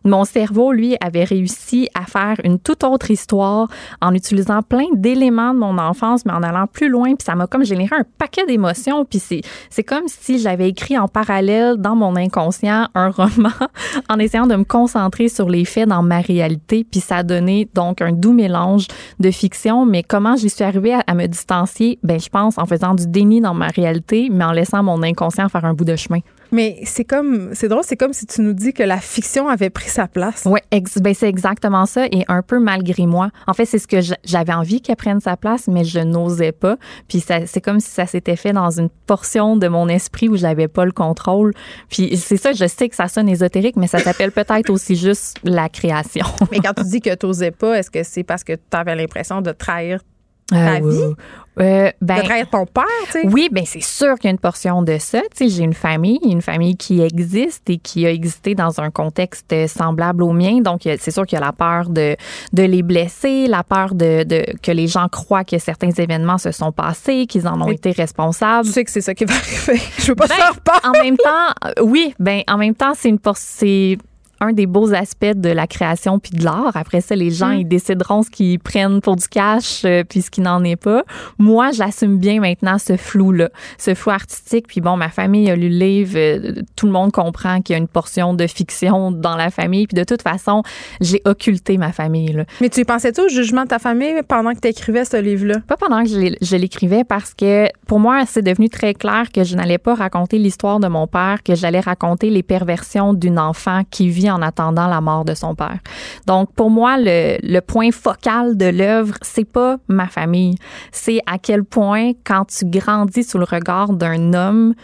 mon 0.05 0.25
cerveau, 0.25 0.73
lui, 0.73 0.97
avait 1.01 1.25
réussi 1.25 1.89
à 1.95 2.07
faire 2.07 2.37
une 2.45 2.59
toute 2.59 2.85
autre 2.85 3.11
histoire 3.11 3.69
en 4.01 4.15
utilisant 4.15 4.63
plein 4.63 4.87
d'éléments 4.95 5.55
de 5.55 5.59
mon 5.59 5.79
enfance, 5.79 6.25
mais 6.25 6.33
en 6.33 6.43
allant 6.43 6.67
plus 6.67 6.89
loin. 6.89 7.15
Puis 7.15 7.25
ça 7.25 7.35
m'a 7.35 7.47
comme 7.47 7.65
généré 7.65 7.97
un 7.97 8.05
paquet 8.19 8.47
d'émotions. 8.47 9.05
Puis 9.05 9.19
c'est, 9.19 9.83
comme 9.83 10.05
si 10.07 10.39
j'avais 10.39 10.69
écrit 10.69 10.99
en 10.99 11.09
parallèle 11.09 11.77
dans 11.77 11.97
mon 11.97 12.17
inconscient 12.17 12.89
un 12.95 13.11
roman 13.11 13.51
en 14.09 14.19
essayant 14.19 14.47
de 14.47 14.57
me 14.57 14.65
concentrer 14.65 15.29
sur 15.29 15.49
les 15.49 15.65
faits 15.65 15.89
dans 15.89 16.03
ma 16.03 16.21
réalité. 16.21 16.87
Puis 16.89 17.01
ça 17.01 17.19
a 17.19 17.23
donné 17.23 17.69
donc 17.75 18.01
un 18.01 18.13
doux 18.13 18.33
mélange 18.33 18.87
de 19.21 19.31
fiction. 19.31 19.87
Mais 19.87 20.03
comment 20.03 20.37
j'y 20.37 20.51
suis 20.51 20.65
arrivée 20.65 20.95
à, 20.95 21.03
à 21.07 21.15
me 21.15 21.27
distancier? 21.27 21.99
Ben, 22.03 22.21
je 22.21 22.29
pense 22.29 22.59
en 22.59 22.67
faisant 22.67 22.95
du 22.95 23.07
déni 23.07 23.41
dans 23.41 23.55
ma 23.55 23.69
réalité, 23.69 24.29
mais 24.31 24.45
en 24.45 24.53
laissant 24.53 24.83
mon 24.83 25.03
inconscient 25.03 25.49
faire 25.49 25.65
un 25.65 25.75
bout 25.75 25.85
de 25.85 25.97
chemin. 25.97 26.21
Mais 26.53 26.79
c'est 26.85 27.05
comme, 27.05 27.51
c'est 27.55 27.69
drôle, 27.69 27.83
c'est 27.85 27.97
comme 27.97 28.13
si 28.13 28.27
tu 28.27 28.41
nous 28.41 28.53
dis 28.53 28.73
que 28.73 28.83
la 28.83 28.99
fiction 28.99 29.49
avait 29.49 29.71
pris 29.71 29.89
sa 29.89 30.07
place. 30.09 30.43
Oui, 30.47 30.61
ex- 30.71 30.99
ben 30.99 31.15
c'est 31.15 31.29
exactement 31.29 31.87
ça 31.87 32.07
et 32.07 32.25
un 32.29 32.43
peu 32.43 32.59
malgré 32.61 33.07
moi. 33.07 33.31
En 33.47 33.53
fait, 33.55 33.65
c'est 33.65 33.79
ce 33.79 33.87
que 33.87 34.01
j'a- 34.01 34.17
j'avais 34.25 34.53
envie 34.53 34.81
qu'elle 34.81 34.97
prenne 34.97 35.21
sa 35.21 35.37
place, 35.37 35.67
mais 35.69 35.85
je 35.85 35.99
n'osais 36.01 36.53
pas. 36.53 36.77
Puis 37.09 37.21
ça, 37.21 37.47
c'est 37.47 37.61
comme 37.61 37.81
si 37.81 37.91
ça 37.91 38.07
s'était 38.07 38.37
fait 38.37 38.53
dans 38.53 38.71
une 38.71 38.89
portion 39.07 39.57
de 39.57 39.69
mon 39.69 39.89
esprit 39.89 40.29
où 40.29 40.37
j'avais 40.37 40.69
pas 40.69 40.85
le 40.85 40.93
contrôle. 40.93 41.53
Puis 41.91 42.17
c'est 42.17 42.37
ça, 42.37 42.53
je 42.53 42.67
sais 42.67 42.89
que 42.89 42.97
ça 42.97 43.09
sonne 43.09 43.29
ésotérique, 43.29 43.77
mais 43.77 43.87
ça 43.87 43.99
s'appelle 43.99 44.33
peut-être 44.33 44.71
aussi 44.71 44.97
juste 44.97 45.37
la 45.45 45.69
création. 45.69 46.27
Mais 46.53 46.59
quand 46.61 46.75
tu 46.75 46.85
dis 46.89 47.01
que 47.01 47.15
tu 47.15 47.27
n'osais 47.27 47.51
pas, 47.51 47.79
est-ce 47.79 47.91
que 47.91 48.03
c'est 48.03 48.23
parce 48.25 48.45
que 48.45 48.53
tu 48.55 48.61
avais 48.77 48.95
l'impression 48.95 49.43
de 49.43 49.53
trahir, 49.53 50.01
Ta 50.49 50.57
Euh, 50.57 50.75
vie? 50.77 50.83
oui. 51.05 51.15
Euh, 51.59 51.91
ben, 52.03 52.17
de 52.23 52.51
ton 52.51 52.67
père, 52.67 52.85
tu 53.07 53.13
sais? 53.13 53.27
Oui, 53.29 53.49
ben 53.51 53.65
c'est 53.65 53.83
sûr 53.83 54.17
qu'il 54.17 54.25
y 54.25 54.29
a 54.29 54.31
une 54.33 54.39
portion 54.39 54.83
de 54.83 54.99
ça. 54.99 55.23
Tu 55.35 55.37
sais, 55.37 55.49
j'ai 55.49 55.63
une 55.63 55.73
famille, 55.73 56.21
une 56.23 56.43
famille 56.43 56.77
qui 56.77 57.01
existe 57.01 57.71
et 57.71 57.79
qui 57.79 58.05
a 58.05 58.11
existé 58.13 58.55
dans 58.55 58.79
un 58.79 58.91
contexte 58.91 59.55
semblable 59.67 60.23
au 60.23 60.33
mien. 60.33 60.61
Donc, 60.61 60.83
c'est 60.83 61.11
sûr 61.11 61.25
qu'il 61.25 61.39
y 61.39 61.43
a 61.43 61.45
la 61.47 61.53
peur 61.55 61.89
de, 61.89 62.15
de 62.53 62.63
les 62.63 62.83
blesser, 62.83 63.47
la 63.47 63.65
peur 63.65 63.95
de, 63.95 64.23
de 64.25 64.45
que 64.63 64.71
les 64.71 64.87
gens 64.87 65.09
croient 65.09 65.45
que 65.45 65.57
certains 65.59 65.93
événements 65.93 66.37
se 66.37 66.53
sont 66.53 66.73
passés, 66.73 67.25
qu'ils 67.27 67.49
en 67.49 67.59
ont 67.63 67.71
été 67.71 67.91
responsables. 67.93 68.67
Tu 68.67 68.73
sais 68.75 68.85
que 68.85 68.91
c'est 68.91 69.01
ça 69.01 69.15
qui 69.15 69.25
va 69.25 69.33
arriver. 69.35 69.81
Je 69.99 70.09
veux 70.09 70.15
pas 70.15 70.27
Ben, 70.27 70.35
faire 70.35 70.61
peur. 70.61 70.81
en 70.85 70.93
même 71.03 71.17
temps, 71.17 71.55
euh, 71.65 71.73
oui, 71.83 72.15
ben 72.21 72.43
en 72.49 72.59
même 72.59 72.75
temps, 72.75 72.93
c'est 72.95 73.09
une 73.09 73.19
por- 73.19 73.39
c'est 73.39 73.97
un 74.41 74.53
des 74.53 74.67
beaux 74.67 74.93
aspects 74.95 75.25
de 75.35 75.49
la 75.51 75.67
création 75.67 76.19
puis 76.19 76.33
de 76.33 76.45
l'art. 76.45 76.73
Après 76.77 77.01
ça, 77.01 77.15
les 77.17 77.31
gens, 77.31 77.49
Mm. 77.49 77.59
ils 77.61 77.69
décideront 77.69 78.23
ce 78.23 78.31
qu'ils 78.31 78.59
prennent 78.59 79.01
pour 79.01 79.17
du 79.17 79.29
cash 79.29 79.83
euh, 79.85 80.05
puis 80.09 80.23
ce 80.23 80.31
qui 80.31 80.41
n'en 80.41 80.63
est 80.65 80.77
pas. 80.77 81.03
Moi, 81.39 81.71
j'assume 81.73 82.19
bien 82.19 82.41
maintenant 82.41 82.79
ce 82.79 82.97
flou-là, 82.97 83.49
ce 83.79 83.95
flou 83.95 84.11
artistique. 84.13 84.67
Puis 84.69 84.81
bon, 84.81 84.97
ma 84.97 85.09
famille 85.09 85.51
a 85.51 85.57
lu 85.57 85.69
le 85.69 85.77
livre. 85.79 86.13
euh, 86.17 86.53
tout 86.77 86.87
le 86.87 86.93
monde 86.93 87.13
comprend 87.13 87.61
qu'il 87.63 87.75
y 87.75 87.77
a 87.77 87.79
une 87.79 87.89
portion 87.89 88.35
de 88.35 88.47
fiction 88.47 89.11
dans 89.11 89.37
la 89.37 89.51
famille. 89.51 89.87
Puis 89.87 89.97
de 89.97 90.05
toute 90.05 90.23
façon, 90.23 90.63
j'ai 91.01 91.23
occulté 91.25 91.79
ma 91.79 91.93
famille. 91.93 92.33
Là. 92.33 92.45
Mais 92.61 92.69
tu 92.69 92.85
pensais-tu 92.85 93.21
au 93.23 93.29
jugement 93.29 93.63
de 93.65 93.69
ta 93.69 93.79
famille 93.79 94.15
pendant 94.29 94.53
que 94.55 94.61
tu 94.61 94.69
écrivais 94.69 95.05
ce 95.05 95.17
livre-là? 95.21 95.57
Pas 95.67 95.77
pendant 95.77 96.03
que 96.03 96.09
je 96.09 96.57
l'écrivais 96.57 97.05
parce 97.05 97.35
que 97.35 97.67
pour 97.87 98.01
moi, 98.01 98.25
c'est 98.27 98.43
devenu 98.43 98.69
très 98.69 98.95
clair 98.95 99.31
que 99.33 99.45
je 99.45 99.57
n'allais 99.57 99.79
pas 99.79 99.95
raconter 99.95 100.39
l'histoire 100.39 100.81
de 100.81 100.89
mon 100.89 101.07
père, 101.07 101.43
que 101.45 101.55
j'allais 101.55 101.81
raconter 101.81 102.31
les 102.31 102.43
perversions 102.43 103.13
d'une 103.15 103.39
enfant 103.39 103.83
qui 103.91 104.09
vit 104.09 104.26
en 104.31 104.43
attendant 104.43 104.87
la 104.87 105.01
mort 105.01 105.25
de 105.25 105.35
son 105.35 105.55
père. 105.55 105.79
Donc 106.27 106.53
pour 106.55 106.71
moi, 106.71 106.97
le, 106.99 107.39
le 107.43 107.61
point 107.61 107.91
focal 107.91 108.57
de 108.57 108.67
l'œuvre, 108.67 109.15
c'est 109.23 109.45
pas 109.45 109.77
ma 109.89 110.07
famille, 110.07 110.57
c'est 110.93 111.21
à 111.27 111.39
quel 111.39 111.65
point 111.65 112.13
quand 112.25 112.45
tu 112.47 112.65
grandis 112.67 113.25
sous 113.25 113.39
le 113.39 113.45
regard 113.45 113.93
d'un 113.93 114.35
homme 114.35 114.75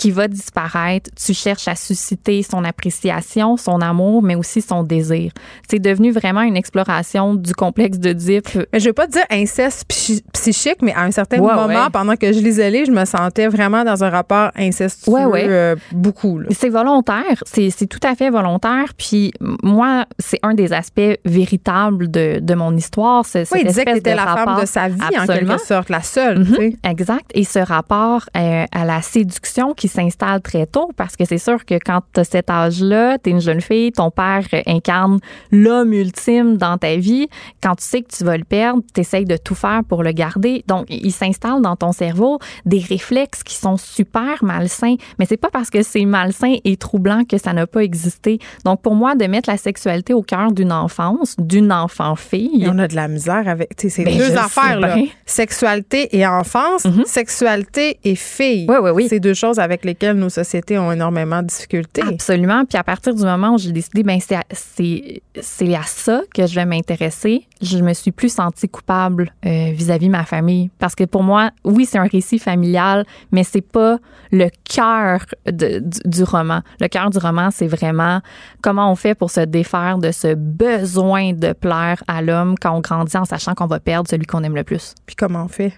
qui 0.00 0.10
va 0.12 0.28
disparaître, 0.28 1.10
tu 1.14 1.34
cherches 1.34 1.68
à 1.68 1.74
susciter 1.74 2.42
son 2.42 2.64
appréciation, 2.64 3.58
son 3.58 3.82
amour, 3.82 4.22
mais 4.22 4.34
aussi 4.34 4.62
son 4.62 4.82
désir. 4.82 5.30
C'est 5.68 5.78
devenu 5.78 6.10
vraiment 6.10 6.40
une 6.40 6.56
exploration 6.56 7.34
du 7.34 7.52
complexe 7.52 7.98
d'Oedipe 7.98 8.48
Mais 8.72 8.80
je 8.80 8.86
veux 8.88 8.94
pas 8.94 9.06
dire 9.06 9.24
inceste 9.30 9.84
psy- 9.88 10.24
psychique, 10.32 10.78
mais 10.80 10.94
à 10.94 11.02
un 11.02 11.10
certain 11.10 11.38
Ouais, 11.38 11.54
moment, 11.54 11.66
ouais. 11.84 11.90
pendant 11.92 12.16
que 12.16 12.32
je 12.32 12.38
lisais 12.40 12.70
les, 12.70 12.86
je 12.86 12.92
me 12.92 13.04
sentais 13.04 13.46
vraiment 13.48 13.84
dans 13.84 14.02
un 14.02 14.08
rapport 14.08 14.50
incestueux 14.56 15.12
Ouais, 15.12 15.44
euh, 15.46 15.76
beaucoup. 15.92 16.40
C'est 16.50 16.70
volontaire, 16.70 17.42
c'est 17.44 17.70
tout 17.86 18.00
à 18.02 18.14
fait 18.14 18.30
volontaire. 18.30 18.94
Puis 18.96 19.32
moi, 19.62 20.06
c'est 20.18 20.38
un 20.42 20.54
des 20.54 20.72
aspects 20.72 21.18
véritables 21.26 22.10
de, 22.10 22.38
de 22.40 22.54
mon 22.54 22.74
histoire. 22.74 23.26
c'est 23.26 23.44
Oui, 23.52 23.60
il 23.64 23.66
disait 23.68 23.84
que 23.84 24.00
de 24.00 24.10
la 24.10 24.16
femme 24.24 24.36
rapport- 24.38 24.60
de 24.62 24.66
sa 24.66 24.88
vie, 24.88 24.98
en 25.20 25.26
quelque 25.26 25.58
sorte, 25.58 25.90
la 25.90 26.02
seule. 26.02 26.46
Sais. 26.56 26.76
Exact. 26.84 27.30
Et 27.34 27.44
ce 27.44 27.58
rapport 27.58 28.24
euh, 28.34 28.64
à 28.72 28.84
la 28.86 29.02
séduction 29.02 29.74
qui 29.74 29.89
s'installe 29.90 30.40
très 30.40 30.66
tôt 30.66 30.90
parce 30.96 31.16
que 31.16 31.24
c'est 31.24 31.38
sûr 31.38 31.64
que 31.64 31.74
quand 31.74 32.00
tu 32.14 32.20
as 32.20 32.24
cet 32.24 32.50
âge-là, 32.50 33.18
tu 33.18 33.30
es 33.30 33.32
une 33.32 33.40
jeune 33.40 33.60
fille, 33.60 33.92
ton 33.92 34.10
père 34.10 34.44
incarne 34.66 35.18
l'homme 35.50 35.92
ultime 35.92 36.56
dans 36.56 36.78
ta 36.78 36.96
vie. 36.96 37.28
Quand 37.62 37.74
tu 37.76 37.84
sais 37.84 38.02
que 38.02 38.08
tu 38.16 38.24
vas 38.24 38.36
le 38.36 38.44
perdre, 38.44 38.82
tu 38.94 39.00
essayes 39.00 39.24
de 39.24 39.36
tout 39.36 39.54
faire 39.54 39.80
pour 39.88 40.02
le 40.02 40.12
garder. 40.12 40.64
Donc, 40.66 40.86
il 40.88 41.12
s'installe 41.12 41.60
dans 41.62 41.76
ton 41.76 41.92
cerveau 41.92 42.38
des 42.64 42.78
réflexes 42.80 43.42
qui 43.42 43.54
sont 43.56 43.76
super 43.76 44.42
malsains. 44.42 44.96
Mais 45.18 45.26
c'est 45.26 45.36
pas 45.36 45.50
parce 45.50 45.70
que 45.70 45.82
c'est 45.82 46.04
malsain 46.04 46.56
et 46.64 46.76
troublant 46.76 47.24
que 47.24 47.38
ça 47.38 47.52
n'a 47.52 47.66
pas 47.66 47.80
existé. 47.82 48.38
Donc, 48.64 48.80
pour 48.82 48.94
moi, 48.94 49.14
de 49.14 49.26
mettre 49.26 49.50
la 49.50 49.56
sexualité 49.56 50.14
au 50.14 50.22
cœur 50.22 50.52
d'une 50.52 50.72
enfance, 50.72 51.34
d'une 51.38 51.72
enfant-fille. 51.72 52.66
On 52.68 52.78
a 52.78 52.88
de 52.88 52.94
la 52.94 53.08
misère 53.08 53.48
avec 53.48 53.70
ces 53.78 54.04
Ben, 54.04 54.16
deux 54.16 54.36
affaires, 54.36 54.78
là. 54.80 54.96
Sexualité 55.26 56.16
et 56.16 56.26
enfance, 56.26 56.84
Mhm. 56.84 57.04
sexualité 57.06 57.98
et 58.04 58.14
fille. 58.14 58.66
Oui, 58.68 58.76
oui, 58.82 58.90
oui. 58.90 59.06
C'est 59.08 59.20
deux 59.20 59.34
choses 59.34 59.58
avec 59.58 59.79
lesquelles 59.84 60.16
nos 60.16 60.28
sociétés 60.28 60.78
ont 60.78 60.92
énormément 60.92 61.42
de 61.42 61.46
difficultés. 61.46 62.02
Absolument. 62.02 62.64
Puis 62.64 62.78
à 62.78 62.84
partir 62.84 63.14
du 63.14 63.22
moment 63.22 63.54
où 63.54 63.58
j'ai 63.58 63.72
décidé, 63.72 64.02
ben 64.02 64.18
c'est 64.20 64.36
à, 64.36 64.44
c'est 64.50 65.74
à 65.74 65.82
ça 65.82 66.22
que 66.34 66.46
je 66.46 66.54
vais 66.54 66.66
m'intéresser, 66.66 67.46
je 67.60 67.78
me 67.78 67.92
suis 67.92 68.12
plus 68.12 68.32
sentie 68.32 68.68
coupable 68.68 69.32
euh, 69.44 69.70
vis-à-vis 69.72 70.06
de 70.06 70.12
ma 70.12 70.24
famille. 70.24 70.70
Parce 70.78 70.94
que 70.94 71.04
pour 71.04 71.22
moi, 71.22 71.50
oui, 71.64 71.86
c'est 71.86 71.98
un 71.98 72.06
récit 72.06 72.38
familial, 72.38 73.04
mais 73.32 73.44
c'est 73.44 73.60
pas 73.60 73.98
le 74.32 74.48
cœur 74.64 75.26
du 75.46 76.22
roman. 76.22 76.60
Le 76.80 76.88
cœur 76.88 77.10
du 77.10 77.18
roman, 77.18 77.50
c'est 77.50 77.66
vraiment 77.66 78.20
comment 78.62 78.90
on 78.90 78.94
fait 78.94 79.14
pour 79.14 79.30
se 79.30 79.40
défaire 79.40 79.98
de 79.98 80.10
ce 80.12 80.34
besoin 80.34 81.32
de 81.32 81.52
plaire 81.52 82.02
à 82.08 82.22
l'homme 82.22 82.54
quand 82.60 82.76
on 82.76 82.80
grandit 82.80 83.16
en 83.16 83.24
sachant 83.24 83.54
qu'on 83.54 83.66
va 83.66 83.80
perdre 83.80 84.08
celui 84.08 84.26
qu'on 84.26 84.42
aime 84.42 84.54
le 84.54 84.64
plus. 84.64 84.94
Puis 85.06 85.16
comment 85.16 85.44
on 85.44 85.48
fait? 85.48 85.72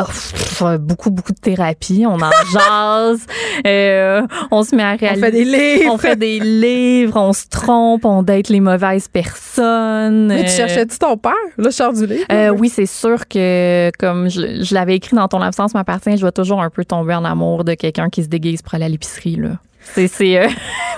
Oh, 0.00 0.04
pff, 0.04 0.62
beaucoup, 0.80 1.10
beaucoup 1.10 1.32
de 1.32 1.38
thérapie. 1.38 2.04
On 2.06 2.20
en 2.20 2.30
jase. 2.52 3.26
euh, 3.66 4.22
on 4.50 4.62
se 4.62 4.74
met 4.76 4.82
à 4.82 4.94
réaliser. 4.94 5.20
fait 5.26 5.32
des 5.32 5.44
livres. 5.44 5.92
On 5.92 5.98
fait 5.98 6.16
des 6.16 6.38
livres. 6.40 7.16
On 7.20 7.32
se 7.32 7.46
trompe. 7.48 8.04
On 8.04 8.22
date 8.22 8.48
les 8.48 8.60
mauvaises 8.60 9.08
personnes. 9.08 10.28
Mais 10.28 10.44
tu 10.44 10.50
euh, 10.50 10.56
cherchais-tu 10.56 10.98
ton 10.98 11.16
père? 11.16 11.32
Là, 11.56 11.70
je 11.70 11.74
sors 11.74 11.92
du 11.92 12.06
livre. 12.06 12.24
euh, 12.30 12.50
oui, 12.50 12.68
c'est 12.68 12.86
sûr 12.86 13.26
que, 13.28 13.90
comme 13.98 14.28
je, 14.28 14.62
je 14.62 14.74
l'avais 14.74 14.96
écrit 14.96 15.16
dans 15.16 15.28
ton 15.28 15.40
absence 15.42 15.74
m'appartient, 15.74 16.16
je 16.16 16.24
vais 16.24 16.32
toujours 16.32 16.62
un 16.62 16.70
peu 16.70 16.84
tomber 16.84 17.14
en 17.14 17.24
amour 17.24 17.64
de 17.64 17.74
quelqu'un 17.74 18.08
qui 18.10 18.22
se 18.22 18.28
déguise 18.28 18.62
pour 18.62 18.74
aller 18.74 18.84
à 18.84 18.88
l'épicerie, 18.88 19.36
là. 19.36 19.50
C'est, 19.80 20.08
c'est, 20.08 20.38
euh, 20.38 20.48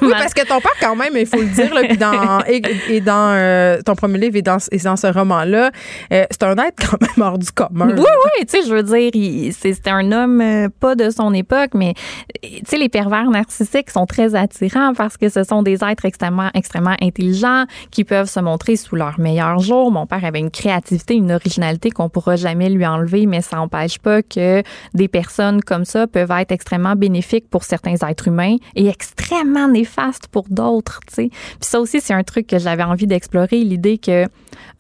Oui, 0.03 0.09
parce 0.11 0.35
que 0.35 0.45
ton 0.47 0.61
père, 0.61 0.73
quand 0.81 0.97
même, 0.97 1.13
il 1.17 1.27
faut 1.27 1.39
le 1.41 1.47
dire, 1.49 1.73
là, 1.75 1.83
puis 1.87 1.97
dans, 1.99 2.41
et, 2.49 2.63
et 2.89 3.01
dans 3.01 3.35
euh, 3.37 3.81
ton 3.85 3.95
premier 3.95 4.19
livre 4.19 4.37
et 4.37 4.43
dans, 4.43 4.57
et 4.73 4.79
dans 4.79 4.97
ce 4.97 5.07
roman-là, 5.07 5.71
euh, 6.13 6.25
c'est 6.31 6.43
un 6.43 6.57
être 6.57 6.77
quand 6.91 7.01
même 7.01 7.27
hors 7.27 7.39
du 7.39 7.51
commun. 7.53 7.89
Oui, 7.97 8.03
oui, 8.05 8.47
tu 8.47 8.61
sais, 8.61 8.67
je 8.69 8.75
veux 8.75 8.83
dire, 8.83 9.11
il- 9.15 9.53
c'est- 9.53 9.75
c'était 9.75 9.91
un 9.91 10.11
homme 10.13 10.41
euh, 10.41 10.69
pas 10.81 10.95
de 10.97 11.11
son 11.11 11.33
époque, 11.35 11.71
mais 11.75 11.95
tu 12.43 12.49
sais, 12.67 12.79
les 12.79 12.89
pervers 12.89 13.31
narcissiques 13.31 13.91
sont 13.91 14.07
très 14.07 14.35
attirants 14.35 14.93
parce 14.95 15.17
que 15.17 15.29
ce 15.29 15.45
sont 15.45 15.63
des 15.63 15.85
êtres 15.85 16.05
extrêmement, 16.07 16.51
extrêmement 16.55 16.97
intelligents 17.03 17.65
qui 17.91 18.05
peuvent 18.05 18.29
se 18.29 18.41
montrer 18.41 18.77
sous 18.77 18.97
leur 18.97 19.21
meilleur 19.21 19.59
jour. 19.61 19.93
Mon 19.93 20.07
père 20.07 20.25
avait 20.25 20.41
une 20.41 20.51
créativité, 20.51 21.15
une 21.15 21.33
originalité 21.33 21.91
qu'on 21.91 22.09
pourra 22.09 22.37
jamais 22.37 22.71
lui 22.71 22.87
enlever, 22.87 23.27
mais 23.27 23.43
ça 23.43 23.57
n'empêche 23.57 23.99
pas 23.99 24.23
que 24.23 24.63
des 24.95 25.09
personnes 25.09 25.63
comme 25.63 25.85
ça 25.85 26.07
peuvent 26.07 26.31
être 26.33 26.51
extrêmement 26.53 26.97
bénéfiques 26.97 27.49
pour 27.51 27.63
certains 27.65 27.95
êtres 28.09 28.29
humains 28.29 28.57
et 28.75 28.89
extrêmement 28.89 29.69
néfastes 29.69 30.29
pour 30.29 30.45
d'autres, 30.49 31.01
tu 31.07 31.15
sais. 31.15 31.29
Puis 31.29 31.59
ça 31.61 31.81
aussi, 31.81 32.01
c'est 32.01 32.15
un 32.15 32.23
truc 32.23 32.47
que 32.47 32.59
j'avais 32.59 32.83
envie 32.83 33.07
d'explorer, 33.07 33.63
l'idée 33.63 33.99
que 33.99 34.27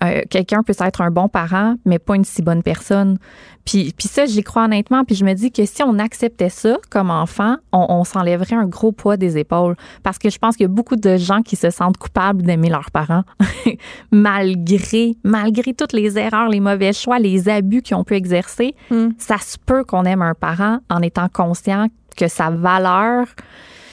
euh, 0.02 0.22
quelqu'un 0.30 0.62
peut 0.62 0.74
être 0.78 1.00
un 1.00 1.10
bon 1.10 1.28
parent, 1.28 1.74
mais 1.84 1.98
pas 1.98 2.16
une 2.16 2.24
si 2.24 2.42
bonne 2.42 2.62
personne. 2.62 3.18
Puis, 3.64 3.92
puis 3.96 4.08
ça, 4.08 4.24
j'y 4.24 4.42
crois 4.42 4.64
honnêtement. 4.64 5.04
Puis 5.04 5.14
je 5.14 5.24
me 5.24 5.34
dis 5.34 5.52
que 5.52 5.66
si 5.66 5.82
on 5.82 5.98
acceptait 5.98 6.48
ça 6.48 6.78
comme 6.88 7.10
enfant, 7.10 7.56
on, 7.72 7.86
on 7.90 8.04
s'enlèverait 8.04 8.56
un 8.56 8.66
gros 8.66 8.92
poids 8.92 9.16
des 9.16 9.36
épaules. 9.36 9.76
Parce 10.02 10.18
que 10.18 10.30
je 10.30 10.38
pense 10.38 10.56
qu'il 10.56 10.64
y 10.64 10.70
a 10.70 10.72
beaucoup 10.72 10.96
de 10.96 11.16
gens 11.16 11.42
qui 11.42 11.56
se 11.56 11.70
sentent 11.70 11.98
coupables 11.98 12.42
d'aimer 12.42 12.70
leurs 12.70 12.90
parents, 12.90 13.24
malgré, 14.10 15.16
malgré 15.22 15.74
toutes 15.74 15.92
les 15.92 16.18
erreurs, 16.18 16.48
les 16.48 16.60
mauvais 16.60 16.92
choix, 16.92 17.18
les 17.18 17.48
abus 17.48 17.82
qu'ils 17.82 17.96
ont 17.96 18.04
pu 18.04 18.14
exercer. 18.14 18.74
Ça 19.18 19.38
se 19.38 19.58
peut 19.58 19.84
qu'on 19.84 20.04
aime 20.04 20.22
un 20.22 20.34
parent 20.34 20.78
en 20.88 21.02
étant 21.02 21.28
conscient 21.28 21.88
que 22.16 22.28
sa 22.28 22.50
valeur, 22.50 23.26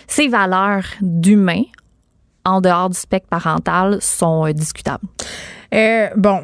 ses 0.07 0.27
valeurs 0.27 0.85
d'humain, 1.01 1.63
en 2.45 2.61
dehors 2.61 2.89
du 2.89 2.97
spectre 2.97 3.27
parental, 3.29 3.97
sont 4.01 4.47
euh, 4.47 4.53
discutables. 4.53 5.03
Euh, 5.73 6.07
bon, 6.15 6.41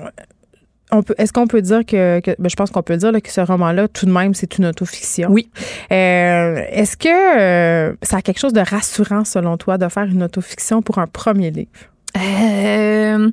est-ce 1.17 1.33
qu'on 1.33 1.47
peut 1.47 1.61
dire 1.61 1.85
que, 1.85 2.19
que- 2.19 2.35
ben, 2.37 2.49
je 2.49 2.55
pense 2.55 2.69
qu'on 2.69 2.83
peut 2.83 2.97
dire 2.97 3.11
là, 3.11 3.19
que 3.21 3.31
ce 3.31 3.41
roman-là, 3.41 3.87
tout 3.87 4.05
de 4.05 4.11
même, 4.11 4.33
c'est 4.33 4.57
une 4.57 4.65
autofiction. 4.65 5.29
Oui. 5.31 5.49
Euh, 5.91 6.61
est-ce 6.69 6.97
que 6.97 7.07
euh, 7.39 7.95
ça 8.03 8.17
a 8.17 8.21
quelque 8.21 8.39
chose 8.39 8.53
de 8.53 8.59
rassurant, 8.61 9.23
selon 9.25 9.57
toi, 9.57 9.77
de 9.77 9.87
faire 9.87 10.03
une 10.03 10.23
autofiction 10.23 10.81
pour 10.81 10.99
un 10.99 11.07
premier 11.07 11.49
livre? 11.51 11.69
Euh, 12.15 13.31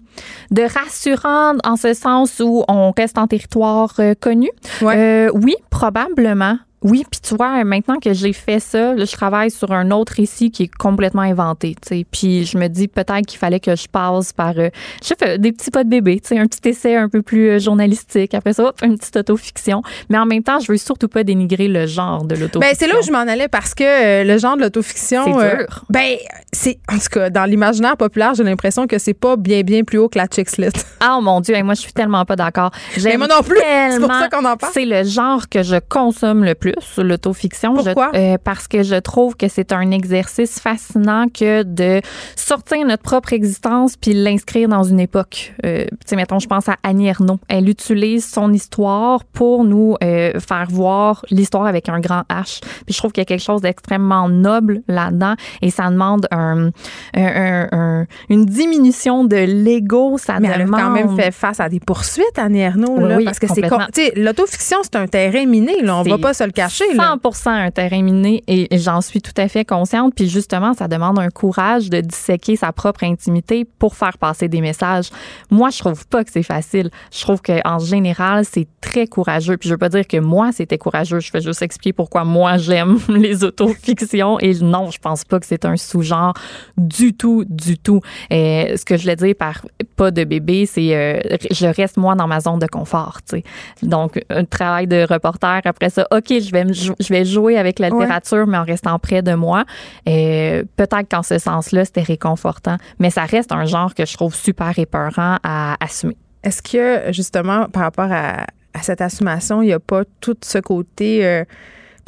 de 0.51 0.63
rassurant 0.63 1.53
en 1.65 1.77
ce 1.77 1.93
sens 1.93 2.41
où 2.43 2.65
on 2.67 2.93
reste 2.97 3.19
en 3.19 3.27
territoire 3.27 3.95
connu? 4.21 4.49
Ouais. 4.81 5.29
Oui, 5.35 5.55
probablement. 5.69 6.57
Oui, 6.83 7.05
puis 7.11 7.21
tu 7.21 7.35
vois, 7.37 7.63
maintenant 7.65 7.99
que 7.99 8.13
j'ai 8.13 8.33
fait 8.33 8.61
ça, 8.61 8.95
là, 8.95 9.05
je 9.05 9.13
travaille 9.13 9.51
sur 9.51 9.73
un 9.73 9.91
autre 9.91 10.15
récit 10.17 10.51
qui 10.51 10.65
est 10.65 10.75
complètement 10.75 11.23
inventé, 11.23 11.77
tu 11.81 11.89
sais. 11.89 12.07
Puis 12.11 12.45
je 12.47 12.57
me 12.57 12.69
dis 12.69 12.89
peut-être 12.89 13.27
qu'il 13.27 13.39
fallait 13.39 13.61
que 13.61 13.77
je 13.77 13.87
passe 13.87 14.33
par, 14.33 14.55
euh, 14.57 14.71
je 15.05 15.15
pas, 15.15 15.39
des 15.39 15.53
petits 15.53 15.71
pas 15.71 15.85
de 15.85 15.91
bébé, 15.91 16.21
tu 16.21 16.29
sais, 16.29 16.39
un 16.39 16.47
petit 16.47 16.71
essai 16.71 16.97
un 16.97 17.09
peu 17.09 17.23
plus 17.23 17.51
euh, 17.51 17.59
journalistique. 17.59 18.35
Après 18.35 18.53
ça, 18.53 18.65
hop, 18.65 18.81
une 18.83 18.99
petite 18.99 19.17
autofiction. 19.17 19.83
Mais 20.09 20.19
en 20.19 20.27
même 20.27 20.43
temps, 20.43 20.59
je 20.61 20.73
veux 20.73 20.79
surtout 20.79 21.09
pas 21.09 21.25
dénigrer 21.25 21.69
le 21.69 21.87
genre 21.87 22.25
de 22.25 22.35
l'autofiction. 22.35 22.61
Ben, 22.61 22.75
c'est 22.79 22.87
là 22.87 22.99
où 22.99 23.03
je 23.03 23.13
m'en 23.13 23.19
allais 23.19 23.49
parce 23.49 23.75
que 23.75 23.85
euh, 23.85 24.25
le 24.25 24.39
genre 24.39 24.57
de 24.57 24.63
l'autofiction. 24.63 25.25
C'est 25.25 25.45
euh, 25.45 25.67
ben, 25.89 26.17
c'est. 26.53 26.79
En 26.91 26.99
tout 26.99 27.09
cas, 27.13 27.31
dans 27.31 27.45
l'imaginaire 27.45 27.97
populaire, 27.97 28.35
j'ai 28.35 28.45
l'impression 28.45 28.87
que 28.87 28.99
c'est 28.99 29.15
pas 29.15 29.37
bien, 29.37 29.63
bien 29.63 29.85
plus 29.85 29.99
haut 29.99 30.09
que 30.09 30.19
la 30.19 30.27
chick 30.27 30.57
lit. 30.57 30.69
Ah 31.01 31.19
mon 31.23 31.41
Dieu, 31.41 31.61
moi 31.63 31.75
je 31.75 31.81
suis 31.81 31.93
tellement 31.93 32.25
pas 32.25 32.37
d'accord. 32.37 32.71
Mais 33.03 33.17
moi 33.17 33.29
non 33.29 33.43
plus. 33.43 33.59
C'est 33.91 34.01
pour 34.01 34.13
ça 34.13 34.29
qu'on 34.29 34.45
en 34.45 34.57
parle. 34.57 34.73
C'est 34.73 34.85
le 34.85 35.05
genre 35.05 35.49
que 35.49 35.63
je 35.63 35.77
consomme 35.89 36.45
le 36.45 36.55
plus, 36.55 36.70
l'autofiction. 36.99 37.77
Je- 37.79 37.85
Pourquoi? 37.85 38.11
euh, 38.15 38.37
parce 38.43 38.69
que 38.69 38.83
je 38.83 38.95
trouve 38.97 39.37
que 39.37 39.49
c'est 39.49 39.73
un 39.73 39.91
exercice 39.91 40.59
fascinant 40.61 41.27
que 41.29 41.63
de 41.63 42.01
sortir 42.37 42.85
notre 42.87 43.03
propre 43.03 43.33
existence 43.33 43.97
puis 43.97 44.13
l'inscrire 44.15 44.69
dans 44.69 44.83
une 44.83 45.01
époque. 45.01 45.55
Euh, 45.65 45.85
tu 45.85 45.97
sais, 46.07 46.17
mettons, 46.17 46.39
je 46.39 46.47
pense 46.47 46.69
à 46.69 46.77
Annie 46.83 47.09
Ernaux. 47.09 47.39
Elle 47.49 47.69
utilise 47.69 48.29
son 48.29 48.53
histoire 48.53 49.25
pour 49.25 49.65
nous 49.65 49.97
euh, 50.03 50.39
faire 50.41 50.67
voir 50.71 51.25
l'histoire 51.31 51.67
avec 51.67 51.89
un 51.89 52.01
grand 52.01 52.23
H. 52.31 52.61
Puis 52.87 52.95
je 52.95 52.99
trouve 52.99 53.13
qu'il 53.13 53.21
y 53.21 53.23
a 53.23 53.27
quelque 53.27 53.43
chose 53.43 53.61
d'extrêmement 53.63 54.29
noble 54.29 54.83
là-dedans 54.89 55.35
et 55.63 55.71
ça 55.71 55.89
demande 55.91 56.27
un, 56.31 56.69
un- 56.69 56.71
un- 57.15 57.69
un- 57.73 58.07
une 58.29 58.47
diminution 58.47 59.25
de 59.25 59.37
l'ego. 59.37 60.19
Ça 60.19 60.39
Mais 60.41 60.49
elle 60.55 60.63
a 60.63 60.65
quand 60.67 60.91
même 60.91 61.17
fait 61.17 61.31
face 61.33 61.61
à 61.61 61.69
des 61.69 61.81
poursuites, 61.81 62.37
Annie 62.39 62.61
Ernaux, 62.61 62.97
Oui, 62.99 63.09
là, 63.09 63.17
oui, 63.17 63.25
parce 63.25 63.39
que 63.39 63.47
c'est. 63.49 64.17
l'autofiction, 64.17 64.79
c'est 64.83 64.97
un 64.97 65.07
terrain 65.07 65.45
miné, 65.47 65.83
là. 65.83 65.97
On 65.99 66.03
va 66.03 66.19
pas 66.19 66.35
se 66.35 66.45
le 66.45 66.53
cacher, 66.63 66.95
là. 66.95 67.17
100 67.23 67.51
un 67.51 67.71
terrain 67.71 68.03
miné 68.03 68.43
et 68.47 68.69
j'en 68.79 69.01
suis 69.01 69.21
tout 69.21 69.33
à 69.37 69.49
fait 69.49 69.65
consciente. 69.65 70.15
Puis 70.15 70.29
justement, 70.29 70.75
ça 70.75 70.89
demande 70.89 71.19
un 71.19 71.29
courage 71.29 71.91
de 71.91 72.01
disséquer 72.01 72.57
sa 72.57 72.73
propre 72.73 73.05
intimité 73.05 73.65
pour 73.65 73.95
faire 73.95 74.19
passer 74.19 74.49
des 74.49 74.61
messages. 74.61 75.11
Moi, 75.51 75.71
je 75.71 75.79
trouve 75.79 76.07
pas 76.07 76.25
que 76.25 76.31
c'est 76.31 76.43
facile. 76.43 76.91
Je 77.13 77.21
trouve 77.21 77.41
qu'en 77.43 77.79
général, 77.79 78.45
c'est 78.45 78.67
très 78.81 79.07
courageux. 79.07 79.57
Puis 79.57 79.69
je 79.69 79.75
veux 79.75 79.79
pas 79.79 79.89
dire 79.89 80.07
que 80.07 80.19
moi, 80.19 80.53
c'était 80.53 80.79
courageux. 80.79 81.21
Je 81.21 81.31
fais 81.31 81.41
juste 81.41 81.63
expliquer 81.63 81.93
pourquoi 81.93 82.25
moi, 82.25 82.57
j'aime 82.57 82.99
les 83.09 83.45
autofictions. 83.45 84.39
Et 84.41 84.55
non, 84.55 84.91
je 84.91 84.99
pense 84.99 85.25
pas 85.25 85.41
que 85.41 85.47
c'est 85.47 85.65
un 85.65 85.77
sous-genre 85.77 86.35
du 86.77 87.15
tout, 87.15 87.45
du 87.49 87.79
tout. 87.79 88.01
Et 88.31 88.75
ce 88.77 88.85
que 88.85 88.97
je 88.97 89.03
voulais 89.03 89.17
dire 89.17 89.35
par 89.39 89.65
pas 89.97 90.11
de 90.11 90.25
bébé, 90.25 90.67
c'est 90.67 90.95
euh, 90.95 91.21
je 91.51 91.67
reste 91.67 91.97
moi 91.97 92.15
dans 92.15 92.27
ma 92.27 92.41
zone 92.41 92.59
de 92.59 92.67
confort. 92.67 93.21
tu 93.29 93.37
sais. 93.37 93.45
Donc, 93.83 94.23
un 94.31 94.45
travail 94.45 94.87
de 94.87 95.07
reporter. 95.09 95.61
Après 95.65 95.91
ça, 95.91 96.07
OK, 96.11 96.33
vais, 96.53 96.65
me 96.65 96.73
jou- 96.73 96.95
je 97.01 97.09
vais 97.13 97.25
jouer 97.25 97.57
avec 97.59 97.79
la 97.79 97.89
Ouais. 97.89 98.01
littérature, 98.01 98.47
mais 98.47 98.59
en 98.59 98.65
restant 98.65 98.99
près 98.99 99.23
de 99.23 99.35
moi. 99.35 99.65
Et 100.07 100.63
Peut-être 100.77 101.09
qu'en 101.11 101.23
ce 101.23 101.39
sens-là, 101.39 101.85
c'était 101.85 102.03
réconfortant. 102.03 102.77
Mais 102.99 103.11
ça 103.11 103.25
reste 103.25 103.53
un 103.53 103.65
genre 103.65 103.95
que 103.95 104.05
je 104.07 104.15
trouve 104.15 104.35
super 104.35 104.79
épeurant 104.79 105.37
à 105.43 105.77
assumer. 105.83 106.17
Est-ce 106.43 106.63
que, 106.63 107.13
justement, 107.13 107.67
par 107.69 107.83
rapport 107.83 108.11
à, 108.11 108.47
à 108.75 108.83
cette 108.83 109.01
assumation, 109.01 109.63
il 109.63 109.67
n'y 109.67 109.73
a 109.73 109.81
pas 109.81 110.03
tout 110.21 110.37
ce 110.43 110.59
côté. 110.59 111.25
euh, 111.27 111.45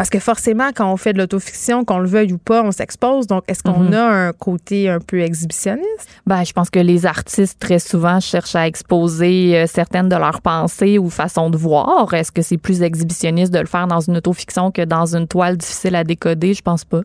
parce 0.02 0.10
que 0.10 0.18
forcément, 0.18 0.70
quand 0.74 0.92
on 0.92 0.96
fait 0.96 1.12
de 1.12 1.18
l'autofiction, 1.18 1.84
qu'on 1.84 2.00
le 2.00 2.08
veuille 2.08 2.32
ou 2.32 2.38
pas, 2.38 2.64
on 2.64 2.72
s'expose. 2.72 3.28
Donc, 3.28 3.44
est-ce 3.46 3.62
qu'on 3.62 3.78
Mhm. 3.84 3.94
a 3.94 4.04
un 4.26 4.32
côté 4.32 4.88
un 4.88 4.98
peu 4.98 5.20
exhibitionniste? 5.20 6.08
Ben, 6.26 6.42
je 6.42 6.52
pense 6.52 6.70
que 6.70 6.80
les 6.80 7.06
artistes, 7.06 7.60
très 7.60 7.78
souvent, 7.78 8.18
cherchent 8.18 8.56
à 8.56 8.66
exposer 8.66 9.56
euh, 9.56 9.66
certaines 9.68 10.08
de 10.08 10.16
leurs 10.16 10.40
pensées 10.42 10.98
ou 10.98 11.08
façons 11.08 11.50
de 11.50 11.56
voir. 11.56 12.12
Est-ce 12.14 12.32
que 12.32 12.42
c'est 12.42 12.56
plus 12.58 12.82
exhibitionniste 12.82 13.54
de 13.54 13.60
le 13.60 13.66
faire 13.66 13.86
dans 13.86 14.00
une 14.00 14.16
autofiction 14.16 14.72
que 14.72 14.82
dans 14.82 15.14
une 15.14 15.28
toile 15.28 15.56
difficile 15.56 15.94
à 15.94 16.02
décoder? 16.02 16.52
Je 16.52 16.62
pense 16.62 16.84
pas. 16.84 17.02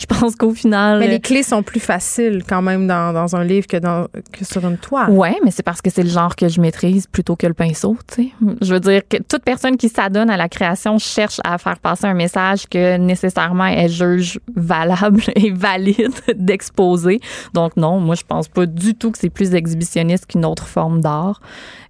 Je 0.00 0.06
pense 0.06 0.34
qu'au 0.34 0.54
final. 0.54 0.98
Mais 0.98 1.08
les 1.08 1.20
clés 1.20 1.42
sont 1.42 1.62
plus 1.62 1.78
faciles 1.78 2.42
quand 2.48 2.62
même 2.62 2.86
dans, 2.86 3.12
dans 3.12 3.36
un 3.36 3.44
livre 3.44 3.66
que, 3.66 3.76
dans, 3.76 4.06
que 4.32 4.46
sur 4.46 4.66
une 4.66 4.78
toile. 4.78 5.10
Ouais, 5.10 5.36
mais 5.44 5.50
c'est 5.50 5.62
parce 5.62 5.82
que 5.82 5.90
c'est 5.90 6.02
le 6.02 6.08
genre 6.08 6.34
que 6.34 6.48
je 6.48 6.58
maîtrise 6.58 7.06
plutôt 7.06 7.36
que 7.36 7.46
le 7.46 7.52
pinceau, 7.52 7.98
tu 8.08 8.22
sais. 8.22 8.28
Je 8.62 8.72
veux 8.72 8.80
dire 8.80 9.02
que 9.06 9.18
toute 9.18 9.44
personne 9.44 9.76
qui 9.76 9.90
s'adonne 9.90 10.30
à 10.30 10.38
la 10.38 10.48
création 10.48 10.98
cherche 10.98 11.38
à 11.44 11.58
faire 11.58 11.78
passer 11.78 12.06
un 12.06 12.14
message 12.14 12.66
que 12.66 12.96
nécessairement 12.96 13.66
elle 13.66 13.90
juge 13.90 14.40
valable 14.56 15.22
et 15.36 15.50
valide 15.50 16.14
d'exposer. 16.34 17.20
Donc 17.52 17.76
non, 17.76 18.00
moi 18.00 18.14
je 18.14 18.24
pense 18.26 18.48
pas 18.48 18.64
du 18.64 18.94
tout 18.94 19.10
que 19.10 19.18
c'est 19.18 19.28
plus 19.28 19.54
exhibitionniste 19.54 20.26
qu'une 20.26 20.46
autre 20.46 20.66
forme 20.66 21.02
d'art. 21.02 21.40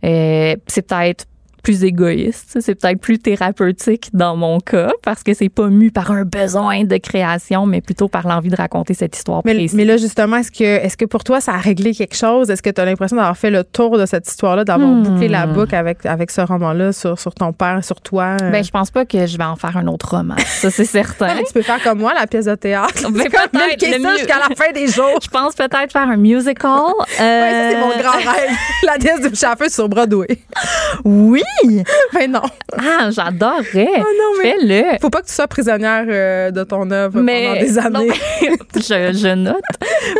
Euh, 0.04 0.56
c'est 0.66 0.82
peut-être 0.82 1.26
plus 1.62 1.84
égoïste, 1.84 2.58
c'est 2.60 2.74
peut-être 2.74 3.00
plus 3.00 3.18
thérapeutique 3.18 4.10
dans 4.12 4.36
mon 4.36 4.60
cas 4.60 4.92
parce 5.02 5.22
que 5.22 5.34
c'est 5.34 5.48
pas 5.48 5.68
mu 5.68 5.90
par 5.90 6.10
un 6.10 6.24
besoin 6.24 6.84
de 6.84 6.96
création, 6.96 7.66
mais 7.66 7.80
plutôt 7.80 8.08
par 8.08 8.26
l'envie 8.26 8.50
de 8.50 8.56
raconter 8.56 8.94
cette 8.94 9.16
histoire 9.16 9.42
Mais, 9.44 9.54
précise. 9.54 9.74
mais 9.74 9.84
là, 9.84 9.96
justement, 9.96 10.36
est-ce 10.36 10.50
que, 10.50 10.64
est-ce 10.64 10.96
que 10.96 11.04
pour 11.04 11.24
toi, 11.24 11.40
ça 11.40 11.52
a 11.52 11.58
réglé 11.58 11.94
quelque 11.94 12.16
chose? 12.16 12.50
Est-ce 12.50 12.62
que 12.62 12.70
tu 12.70 12.80
as 12.80 12.84
l'impression 12.84 13.16
d'avoir 13.16 13.36
fait 13.36 13.50
le 13.50 13.64
tour 13.64 13.98
de 13.98 14.06
cette 14.06 14.28
histoire-là, 14.28 14.64
d'avoir 14.64 14.90
Hmm. 14.90 15.02
bouclé 15.02 15.28
la 15.28 15.46
boucle 15.46 15.74
avec, 15.74 16.04
avec 16.06 16.30
ce 16.30 16.40
roman-là 16.40 16.92
sur, 16.92 17.18
sur 17.18 17.34
ton 17.34 17.52
père, 17.52 17.84
sur 17.84 18.00
toi? 18.00 18.36
euh? 18.42 18.50
Ben, 18.50 18.64
je 18.64 18.70
pense 18.70 18.90
pas 18.90 19.04
que 19.04 19.26
je 19.26 19.36
vais 19.38 19.44
en 19.44 19.56
faire 19.56 19.76
un 19.76 19.86
autre 19.86 20.16
roman. 20.16 20.36
Ça, 20.46 20.70
c'est 20.70 20.84
certain. 21.00 21.36
tu 21.46 21.52
peux 21.52 21.62
faire 21.62 21.82
comme 21.82 21.98
moi, 22.00 22.12
la 22.18 22.26
pièce 22.26 22.46
de 22.46 22.54
théâtre. 22.54 22.94
Comme 23.02 23.14
peut-être, 23.14 24.18
jusqu'à 24.18 24.38
la 24.38 24.54
fin 24.56 24.72
des 24.72 24.86
jours. 24.88 25.18
Je 25.22 25.28
pense 25.28 25.54
peut-être 25.54 25.92
faire 25.92 26.08
un 26.08 26.16
musical. 26.16 26.70
Ouais, 26.70 27.16
ça, 27.18 27.70
c'est 27.70 27.80
mon 27.80 27.90
Euh, 27.90 28.00
grand 28.02 28.12
rêve. 28.12 28.50
la 28.84 28.98
déesse 28.98 29.20
du 29.20 29.28
chauffeur 29.36 29.70
sur 29.70 29.88
Broadway. 29.88 30.38
Oui! 31.04 31.42
Ben 32.14 32.30
non. 32.30 32.42
Ah, 32.78 33.10
j'adorerais. 33.10 33.88
Oh 33.98 34.02
mais- 34.42 34.50
Fais-le. 34.52 34.98
Faut 35.00 35.10
pas 35.10 35.20
que 35.22 35.26
tu 35.26 35.32
sois 35.32 35.46
prisonnière 35.48 36.04
euh, 36.08 36.50
de 36.50 36.62
ton 36.64 36.90
œuvre 36.90 37.20
Mais 37.20 37.46
pendant 37.48 37.60
des 37.60 37.78
années. 37.78 37.90
non, 37.90 38.04
mais- 38.06 38.50
je, 38.76 39.18
je 39.18 39.34
note. 39.34 39.56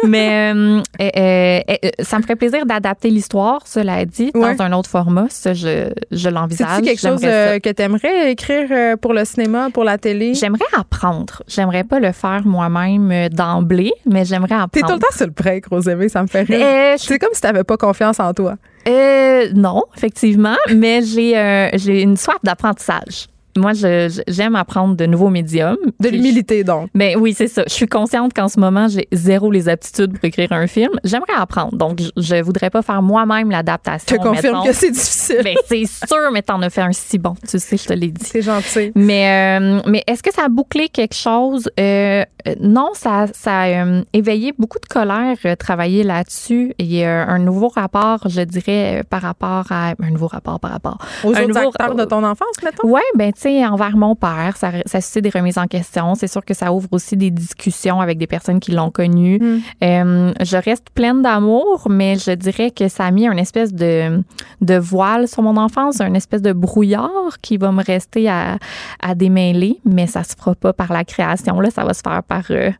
Mais 0.06 0.52
euh, 0.54 0.80
euh, 1.00 1.60
ça 2.00 2.18
me 2.18 2.22
ferait 2.22 2.36
plaisir 2.36 2.66
d'adapter 2.66 3.08
l'histoire, 3.10 3.62
cela 3.66 4.04
dit, 4.04 4.30
Ouais. 4.34 4.54
dans 4.56 4.64
un 4.64 4.72
autre 4.72 4.88
format. 4.90 5.26
Ça, 5.30 5.54
je, 5.54 5.90
je 6.10 6.28
l'envisage. 6.28 6.68
C'est-tu 6.76 6.82
quelque 6.88 7.00
chose 7.00 7.20
que 7.20 7.72
tu 7.72 7.82
aimerais 7.82 8.32
écrire 8.32 8.96
pour 8.98 9.12
le 9.14 9.24
cinéma, 9.24 9.68
pour 9.72 9.84
la 9.84 9.98
télé? 9.98 10.34
J'aimerais 10.34 10.64
apprendre. 10.76 11.42
J'aimerais 11.48 11.84
pas 11.84 12.00
le 12.00 12.12
faire 12.12 12.42
moi-même 12.44 13.28
d'emblée, 13.30 13.92
mais 14.06 14.24
j'aimerais 14.24 14.54
apprendre. 14.56 14.70
T'es 14.72 14.80
tout 14.82 14.92
le 14.92 14.98
temps 14.98 15.16
sur 15.16 15.26
le 15.26 15.32
break, 15.32 15.66
Rosemée, 15.66 16.08
ça 16.08 16.22
me 16.22 16.26
fait 16.28 16.42
rire. 16.42 16.66
C'est 16.98 17.18
comme 17.18 17.30
si 17.32 17.40
t'avais 17.40 17.64
pas 17.64 17.76
confiance 17.76 18.20
en 18.20 18.32
toi. 18.34 18.56
Euh, 18.88 19.48
non, 19.54 19.82
effectivement, 19.96 20.56
mais 20.74 21.02
j'ai 21.02 21.36
euh, 21.36 21.70
une 21.86 22.16
soif 22.16 22.38
d'apprentissage. 22.42 23.28
Moi, 23.56 23.72
j'aime 23.74 24.54
apprendre 24.54 24.94
de 24.94 25.06
nouveaux 25.06 25.28
médiums. 25.28 25.76
De 25.98 26.08
l'humilité, 26.08 26.62
donc. 26.62 26.88
Ben 26.94 27.16
oui, 27.18 27.34
c'est 27.34 27.48
ça. 27.48 27.64
Je 27.66 27.72
suis 27.72 27.88
consciente 27.88 28.32
qu'en 28.32 28.48
ce 28.48 28.60
moment, 28.60 28.86
j'ai 28.88 29.08
zéro 29.12 29.50
les 29.50 29.68
aptitudes 29.68 30.12
pour 30.12 30.24
écrire 30.24 30.52
un 30.52 30.66
film. 30.66 30.90
J'aimerais 31.02 31.34
apprendre. 31.36 31.76
Donc, 31.76 32.00
je, 32.00 32.10
je 32.16 32.42
voudrais 32.42 32.70
pas 32.70 32.82
faire 32.82 33.02
moi-même 33.02 33.50
l'adaptation. 33.50 34.06
Je 34.08 34.22
te 34.22 34.26
confirme 34.26 34.58
mettons. 34.58 34.68
que 34.68 34.72
c'est 34.72 34.90
difficile. 34.92 35.19
Ben, 35.44 35.54
c'est 35.66 35.84
sûr, 35.86 36.30
mais 36.32 36.42
t'en 36.42 36.60
as 36.62 36.70
fait 36.70 36.80
un 36.82 36.92
si 36.92 37.18
bon. 37.18 37.34
Tu 37.48 37.58
sais, 37.58 37.76
je 37.76 37.84
te 37.86 37.92
l'ai 37.92 38.08
dit. 38.10 38.24
C'est 38.24 38.42
gentil. 38.42 38.92
Mais, 38.94 39.58
euh, 39.60 39.80
mais 39.86 40.02
est-ce 40.06 40.22
que 40.22 40.32
ça 40.32 40.44
a 40.44 40.48
bouclé 40.48 40.88
quelque 40.88 41.14
chose? 41.14 41.68
Euh, 41.78 42.24
euh, 42.48 42.54
non, 42.60 42.90
ça, 42.94 43.26
ça 43.34 43.60
a 43.60 43.68
euh, 43.84 44.02
éveillé 44.12 44.52
beaucoup 44.58 44.78
de 44.78 44.86
colère, 44.86 45.36
euh, 45.44 45.56
travailler 45.56 46.02
là-dessus. 46.02 46.74
Il 46.78 46.92
y 46.92 47.04
a 47.04 47.26
un 47.28 47.38
nouveau 47.38 47.68
rapport, 47.68 48.20
je 48.28 48.40
dirais, 48.42 49.02
par 49.08 49.22
rapport 49.22 49.66
à. 49.70 49.94
Un 50.02 50.10
nouveau 50.10 50.26
rapport 50.28 50.58
par 50.60 50.70
rapport. 50.70 50.98
Aux 51.24 51.28
un 51.28 51.42
autres 51.42 51.48
nouveau- 51.48 51.68
acteurs 51.68 51.94
de 51.94 52.04
ton 52.04 52.24
enfance, 52.24 52.56
mettons? 52.62 52.88
Oui, 52.88 53.00
ben 53.16 53.32
tu 53.32 53.42
sais, 53.42 53.66
envers 53.66 53.96
mon 53.96 54.14
père, 54.16 54.54
ça, 54.56 54.70
ça 54.86 55.00
suscite 55.00 55.22
des 55.24 55.30
remises 55.30 55.58
en 55.58 55.66
question. 55.66 56.14
C'est 56.14 56.26
sûr 56.28 56.44
que 56.44 56.54
ça 56.54 56.72
ouvre 56.72 56.88
aussi 56.92 57.16
des 57.16 57.30
discussions 57.30 58.00
avec 58.00 58.18
des 58.18 58.26
personnes 58.26 58.60
qui 58.60 58.72
l'ont 58.72 58.90
connu. 58.90 59.38
Mm. 59.38 59.60
Euh, 59.84 60.32
je 60.42 60.56
reste 60.56 60.90
pleine 60.94 61.22
d'amour, 61.22 61.86
mais 61.90 62.16
je 62.16 62.32
dirais 62.32 62.70
que 62.70 62.88
ça 62.88 63.04
a 63.04 63.10
mis 63.10 63.26
une 63.26 63.38
espèce 63.38 63.72
de, 63.74 64.22
de 64.60 64.74
voile 64.78 65.19
sur 65.28 65.42
mon 65.42 65.56
enfance, 65.56 66.00
une 66.00 66.16
espèce 66.16 66.42
de 66.42 66.52
brouillard 66.52 67.38
qui 67.42 67.56
va 67.56 67.72
me 67.72 67.82
rester 67.84 68.28
à, 68.28 68.58
à 69.02 69.14
démêler, 69.14 69.78
mais 69.84 70.06
ça 70.06 70.22
se 70.24 70.34
fera 70.36 70.54
pas 70.54 70.72
par 70.72 70.92
la 70.92 71.04
création. 71.04 71.60
Là, 71.60 71.70
ça 71.70 71.84
va 71.84 71.94
se 71.94 72.00
faire 72.02 72.22
par 72.22 72.44
euh, 72.50 72.70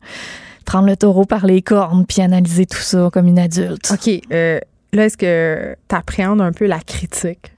prendre 0.65 0.87
le 0.87 0.95
taureau 0.95 1.25
par 1.25 1.45
les 1.45 1.61
cornes 1.61 2.05
puis 2.05 2.21
analyser 2.21 2.65
tout 2.65 2.77
ça 2.77 3.09
comme 3.11 3.27
une 3.27 3.39
adulte. 3.39 3.91
OK. 3.91 4.21
euh, 4.31 4.59
là, 4.93 5.05
est-ce 5.05 5.17
que 5.17 5.75
tu 5.89 5.95
appréhendes 5.95 6.41
un 6.41 6.51
peu 6.51 6.65
la 6.67 6.79
critique? 6.79 7.51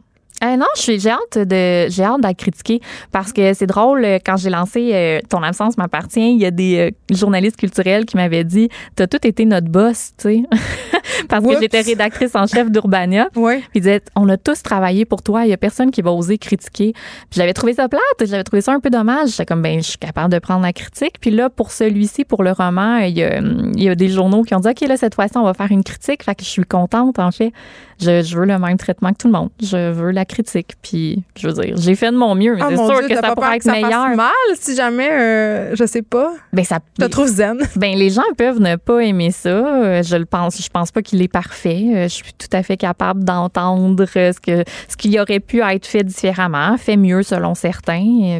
Euh, 0.44 0.58
non, 0.58 0.66
je 0.76 0.82
suis- 0.82 1.00
j'ai 1.00 1.10
hâte 1.12 1.38
de 1.38 1.88
j'ai 1.90 2.04
hâte 2.04 2.18
de 2.18 2.28
la 2.28 2.34
critiquer 2.34 2.82
parce 3.14 3.32
que 3.32 3.54
c'est 3.54 3.68
drôle 3.68 4.04
euh, 4.04 4.20
quand 4.26 4.36
j'ai 4.36 4.50
lancé 4.50 4.90
euh, 4.94 5.20
ton 5.30 5.42
absence 5.42 5.78
m'appartient, 5.78 6.34
il 6.34 6.42
y 6.42 6.46
a 6.46 6.52
des 6.52 6.92
euh, 6.92 7.16
journalistes 7.16 7.56
culturels 7.56 8.04
qui 8.04 8.18
m'avaient 8.18 8.44
dit 8.44 8.68
t'as 8.98 9.08
tout 9.08 9.26
été 9.26 9.46
notre 9.46 9.70
boss, 9.70 10.12
tu 10.18 10.24
sais. 10.24 10.44
parce 11.30 11.44
Oups. 11.46 11.56
que 11.56 11.62
j'étais 11.62 11.82
rédactrice 11.82 12.36
en 12.36 12.48
chef 12.48 12.70
d'Urbania. 12.72 13.30
Oui. 13.36 13.60
Puis 13.60 13.70
ils 13.76 13.82
disaient 13.82 14.02
on 14.16 14.28
a 14.30 14.38
tous 14.38 14.62
travaillé 14.64 15.06
pour 15.06 15.22
toi, 15.22 15.46
il 15.46 15.50
y 15.50 15.54
a 15.54 15.58
personne 15.58 15.92
qui 15.92 16.02
va 16.02 16.12
oser 16.12 16.38
critiquer. 16.38 16.94
Puis 16.94 17.38
j'avais 17.38 17.54
trouvé 17.54 17.74
ça 17.74 17.88
plate, 17.88 18.02
j'avais 18.22 18.44
trouvé 18.44 18.62
ça 18.62 18.74
un 18.74 18.80
peu 18.80 18.90
dommage. 18.90 19.30
J'étais 19.32 19.46
comme 19.46 19.62
ben 19.62 19.82
je 19.82 19.90
suis 19.90 19.98
capable 19.98 20.32
de 20.32 20.40
prendre 20.40 20.62
la 20.62 20.74
critique. 20.74 21.16
Puis 21.20 21.32
là 21.32 21.50
pour 21.50 21.72
celui-ci 21.72 22.26
pour 22.26 22.44
le 22.44 22.52
roman, 22.52 22.98
il 22.98 23.18
y 23.18 23.24
a, 23.24 23.40
il 23.40 23.84
y 23.84 23.90
a 23.90 23.96
des 23.96 24.10
journaux 24.10 24.44
qui 24.44 24.56
ont 24.56 24.60
dit 24.60 24.70
OK 24.70 24.82
là 24.82 24.98
cette 24.98 25.16
fois-ci 25.16 25.38
on 25.38 25.44
va 25.44 25.54
faire 25.54 25.72
une 25.72 25.84
critique. 25.84 26.24
Fait 26.24 26.36
que 26.36 26.44
je 26.44 26.50
suis 26.50 26.66
contente 26.66 27.20
en 27.20 27.32
fait. 27.32 27.52
Je, 28.04 28.22
je 28.22 28.38
veux 28.38 28.46
le 28.46 28.58
même 28.60 28.78
traitement 28.78 29.12
que 29.12 29.18
tout 29.18 29.28
le 29.28 29.34
monde. 29.34 29.50
Je 29.62 29.92
veux 29.92 30.12
la 30.12 30.26
critique. 30.26 30.74
Puis, 30.82 31.24
je 31.38 31.48
veux 31.48 31.54
dire, 31.54 31.76
j'ai 31.78 31.96
fait 31.96 32.12
de 32.12 32.18
mon 32.18 32.36
mieux, 32.36 32.56
mais 32.56 32.62
Ah, 32.64 32.68
c'est 32.70 32.76
sûr 32.78 33.00
Dieu, 33.00 33.08
que 33.10 33.16
ça 33.22 33.34
pourrait 33.36 33.56
être 33.58 33.64
ça 33.64 33.72
meilleur. 33.72 34.16
mal 34.16 34.30
si 34.56 34.76
jamais, 34.76 35.10
euh, 35.12 35.76
je 35.76 35.86
sais 35.86 36.02
pas, 36.02 36.32
Ben, 36.52 36.64
ça, 36.66 36.80
je 37.00 37.06
te 37.06 37.10
trouve 37.10 37.28
zen. 37.28 37.60
ben, 37.76 37.96
les 37.98 38.10
gens 38.10 38.22
peuvent 38.38 38.60
ne 38.60 38.76
pas 38.76 39.00
aimer 39.00 39.32
ça. 39.32 39.50
Euh, 39.50 40.04
Je 40.04 40.16
le 40.16 40.26
pense. 40.26 40.62
Je 40.62 40.70
pense 40.70 40.92
pas 40.92 41.02
qu'il 41.02 41.22
est 41.22 41.28
parfait. 41.32 41.84
Euh, 41.94 42.04
Je 42.04 42.08
suis 42.14 42.34
tout 42.38 42.48
à 42.52 42.64
fait 42.64 42.78
capable 42.78 43.24
d'entendre 43.24 44.06
ce 44.06 44.40
que 44.40 44.64
ce 44.88 44.98
qui 44.98 45.20
aurait 45.20 45.40
pu 45.40 45.62
être 45.62 45.86
fait 45.86 46.04
différemment, 46.04 46.78
fait 46.78 46.98
mieux 46.98 47.24
selon 47.24 47.56
certains. 47.56 48.40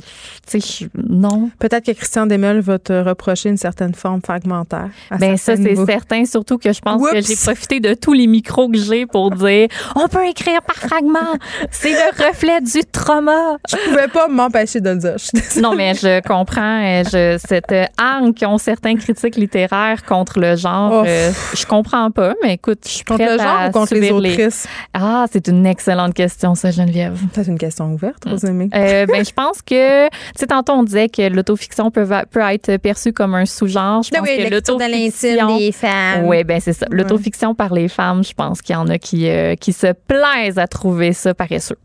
Tu 0.50 0.60
sais, 0.62 0.88
non. 1.10 1.50
Peut-être 1.60 1.86
que 1.86 1.92
Christian 1.92 2.26
Demel 2.28 2.60
va 2.60 2.80
te 2.80 2.94
reprocher 2.94 3.50
une 3.50 3.58
certaine 3.58 3.94
forme 3.94 4.22
fragmentaire. 4.22 4.90
Ben 5.20 5.38
ça 5.38 5.56
c'est 5.56 5.76
certain. 5.86 6.26
Surtout 6.26 6.58
que 6.58 6.72
je 6.74 6.80
pense 6.82 7.02
que 7.10 7.22
j'ai 7.22 7.36
profité 7.36 7.80
de 7.80 7.94
tous 7.94 8.14
les 8.14 8.28
micros 8.28 8.70
que 8.70 8.78
j'ai 8.78 9.06
pour 9.06 9.32
dire 9.32 9.44
on 9.96 10.08
peut 10.08 10.26
écrire 10.28 10.62
par 10.62 10.76
fragment. 10.76 11.38
C'est 11.72 11.92
le 11.92 12.28
reflet 12.28 12.62
du 12.62 12.84
trauma. 12.92 13.58
Je 13.70 13.76
pouvais 13.90 14.08
pas 14.08 14.28
m'empêcher 14.28 14.80
de 14.82 14.90
le 14.90 14.98
dire. 14.98 15.16
Non, 15.62 15.76
mais 15.76 15.94
je 15.94 16.22
comprends 16.22 16.82
euh, 16.84 17.04
je, 17.04 17.40
cette 17.46 17.72
euh, 17.72 17.86
hargne 17.98 18.34
qu'ont 18.34 18.58
certains 18.58 18.96
critiques 18.96 19.36
littéraires 19.36 20.04
contre 20.04 20.40
le 20.40 20.56
genre. 20.56 20.92
Oh. 20.94 21.04
euh, 21.06 21.32
je 21.54 21.66
comprends 21.66 22.12
pas, 22.12 22.34
mais 22.44 22.56
écoute, 22.56 22.80
je 22.86 22.90
suis 22.90 23.04
Contre 23.04 23.24
prête 23.24 23.38
le 23.38 23.44
genre 23.44 23.60
à 23.60 23.68
ou 23.68 23.72
contre 23.72 23.96
les 23.96 24.12
autrices? 24.12 24.68
Ah, 24.94 25.26
c'est 25.32 25.48
une 25.48 25.66
excellente 25.66 26.14
question, 26.14 26.56
ça, 26.56 26.72
Geneviève. 26.72 27.20
C'est 27.34 27.48
une 27.48 27.58
question 27.58 27.94
ouverte, 27.94 28.26
Rosemée. 28.26 28.70
Euh, 28.74 29.06
ben, 29.06 29.26
je 29.26 29.32
pense 29.32 29.62
que, 29.62 30.08
tu 30.08 30.18
sais, 30.36 30.48
tantôt 30.48 30.74
on 30.74 30.84
disait 30.84 31.10
que 31.10 31.28
l'autofiction 31.30 31.92
peut, 31.92 32.08
être 32.52 32.78
perçue 32.78 33.14
comme 33.14 33.36
un 33.36 33.46
sous-genre. 33.46 34.04
Je 34.04 34.10
pense 34.10 34.28
que 34.28 34.50
l'autofiction. 34.50 35.60
femmes. 35.72 36.26
Oui, 36.26 36.44
ben 36.44 36.60
c'est 36.60 36.74
ça. 36.74 36.86
Ouais. 36.90 36.98
L'autofiction 36.98 37.56
par 37.56 37.74
les 37.74 37.88
femmes, 37.88 38.24
je 38.24 38.34
pense 38.34 38.62
qu'il 38.62 38.74
y 38.74 38.78
en 38.78 38.88
a 38.88 38.98
qui, 38.98 39.28
euh, 39.34 39.56
qui 39.56 39.74
se 39.74 39.88
plaisent 40.08 40.60
à 40.60 40.68
trouver 40.68 41.14
ça 41.14 41.34
paresseux. 41.34 41.78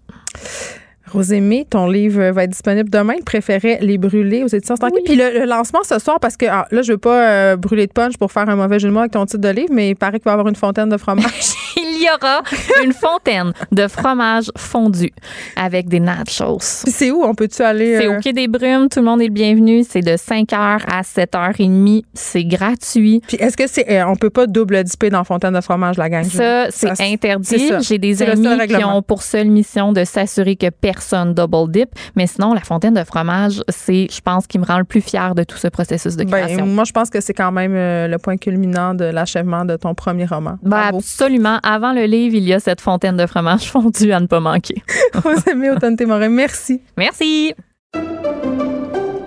Rosémie, 1.08 1.64
ton 1.64 1.88
livre 1.88 2.30
va 2.30 2.44
être 2.44 2.50
disponible 2.50 2.90
demain. 2.90 3.14
Il 3.16 3.24
préférait 3.24 3.78
Les 3.80 3.98
Brûler 3.98 4.44
aux 4.44 4.48
éditions 4.48 4.76
Stanky. 4.76 5.02
Puis 5.04 5.16
le, 5.16 5.40
le 5.40 5.44
lancement 5.46 5.80
ce 5.82 5.98
soir, 5.98 6.20
parce 6.20 6.36
que 6.36 6.46
ah, 6.46 6.66
là, 6.70 6.82
je 6.82 6.92
veux 6.92 6.98
pas 6.98 7.30
euh, 7.30 7.56
brûler 7.56 7.86
de 7.86 7.92
punch 7.92 8.16
pour 8.18 8.30
faire 8.30 8.48
un 8.48 8.56
mauvais 8.56 8.78
jeu 8.78 8.88
de 8.88 8.92
mots 8.92 9.00
avec 9.00 9.12
ton 9.12 9.24
titre 9.24 9.40
de 9.40 9.48
livre, 9.48 9.70
mais 9.72 9.90
il 9.90 9.96
paraît 9.96 10.18
qu'il 10.18 10.24
va 10.24 10.32
y 10.32 10.34
avoir 10.34 10.48
une 10.48 10.56
fontaine 10.56 10.88
de 10.88 10.96
fromage. 10.96 11.24
Il 12.00 12.04
y 12.04 12.08
aura 12.08 12.42
une 12.84 12.92
fontaine 12.92 13.52
de 13.72 13.88
fromage 13.88 14.50
fondu 14.56 15.10
avec 15.56 15.88
des 15.88 15.98
nachos. 16.00 16.58
C'est 16.60 17.10
où? 17.10 17.24
On 17.24 17.34
peut-tu 17.34 17.62
aller? 17.62 17.98
C'est 17.98 18.06
euh, 18.06 18.16
au 18.16 18.20
Quai 18.20 18.32
des 18.32 18.46
Brumes, 18.46 18.88
tout 18.88 19.00
le 19.00 19.04
monde 19.04 19.20
est 19.20 19.26
le 19.26 19.32
bienvenu. 19.32 19.84
C'est 19.88 20.00
de 20.02 20.12
5h 20.12 20.54
à 20.54 21.02
7h30. 21.02 22.02
C'est 22.14 22.44
gratuit. 22.44 23.20
Puis 23.26 23.36
est-ce 23.38 23.56
que 23.56 23.66
c'est. 23.66 23.90
euh, 23.90 24.06
on 24.06 24.14
peut 24.16 24.30
pas 24.30 24.46
double 24.46 24.84
dipper 24.84 25.10
dans 25.10 25.24
fontaine 25.24 25.54
de 25.54 25.60
fromage, 25.60 25.96
la 25.96 26.08
gang? 26.08 26.24
Ça, 26.24 26.66
c'est 26.70 27.00
interdit. 27.00 27.70
J'ai 27.80 27.98
des 27.98 28.22
amis 28.22 28.48
qui 28.68 28.84
ont 28.84 29.02
pour 29.02 29.22
seule 29.22 29.48
mission 29.48 29.92
de 29.92 30.04
s'assurer 30.04 30.56
que 30.56 30.70
personne 30.70 31.34
double 31.34 31.70
dip. 31.72 31.88
Mais 32.16 32.26
sinon, 32.26 32.54
la 32.54 32.60
fontaine 32.60 32.94
de 32.94 33.04
fromage, 33.04 33.62
c'est, 33.68 34.06
je 34.10 34.20
pense, 34.20 34.46
qui 34.46 34.58
me 34.58 34.64
rend 34.64 34.78
le 34.78 34.84
plus 34.84 35.00
fier 35.00 35.34
de 35.34 35.42
tout 35.42 35.56
ce 35.56 35.68
processus 35.68 36.16
de 36.16 36.24
Ben, 36.24 36.30
création. 36.44 36.66
moi, 36.66 36.84
je 36.84 36.92
pense 36.92 37.10
que 37.10 37.20
c'est 37.20 37.34
quand 37.34 37.52
même 37.52 37.74
euh, 37.74 38.06
le 38.08 38.18
point 38.18 38.36
culminant 38.36 38.94
de 38.94 39.04
l'achèvement 39.04 39.64
de 39.64 39.76
ton 39.76 39.94
premier 39.94 40.26
roman. 40.26 40.58
Ben, 40.62 40.90
absolument. 40.94 41.58
Avant 41.62 41.87
le 41.92 42.04
livre, 42.04 42.36
il 42.36 42.44
y 42.44 42.52
a 42.52 42.60
cette 42.60 42.80
fontaine 42.80 43.16
de 43.16 43.26
fromage 43.26 43.66
fondu 43.70 44.12
à 44.12 44.20
ne 44.20 44.26
pas 44.26 44.40
manquer. 44.40 44.82
Rosémie 45.14 45.70
Automne-Témorin, 45.70 46.28
merci. 46.28 46.80
Merci. 46.96 47.54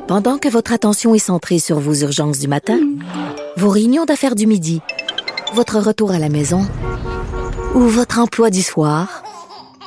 Pendant 0.07 0.37
que 0.37 0.49
votre 0.49 0.73
attention 0.73 1.15
est 1.15 1.19
centrée 1.19 1.59
sur 1.59 1.79
vos 1.79 1.93
urgences 1.93 2.39
du 2.39 2.47
matin, 2.47 2.79
vos 3.55 3.69
réunions 3.69 4.05
d'affaires 4.05 4.35
du 4.35 4.45
midi, 4.45 4.81
votre 5.53 5.79
retour 5.79 6.11
à 6.11 6.19
la 6.19 6.29
maison 6.29 6.67
ou 7.75 7.79
votre 7.79 8.19
emploi 8.19 8.49
du 8.49 8.61
soir, 8.61 9.23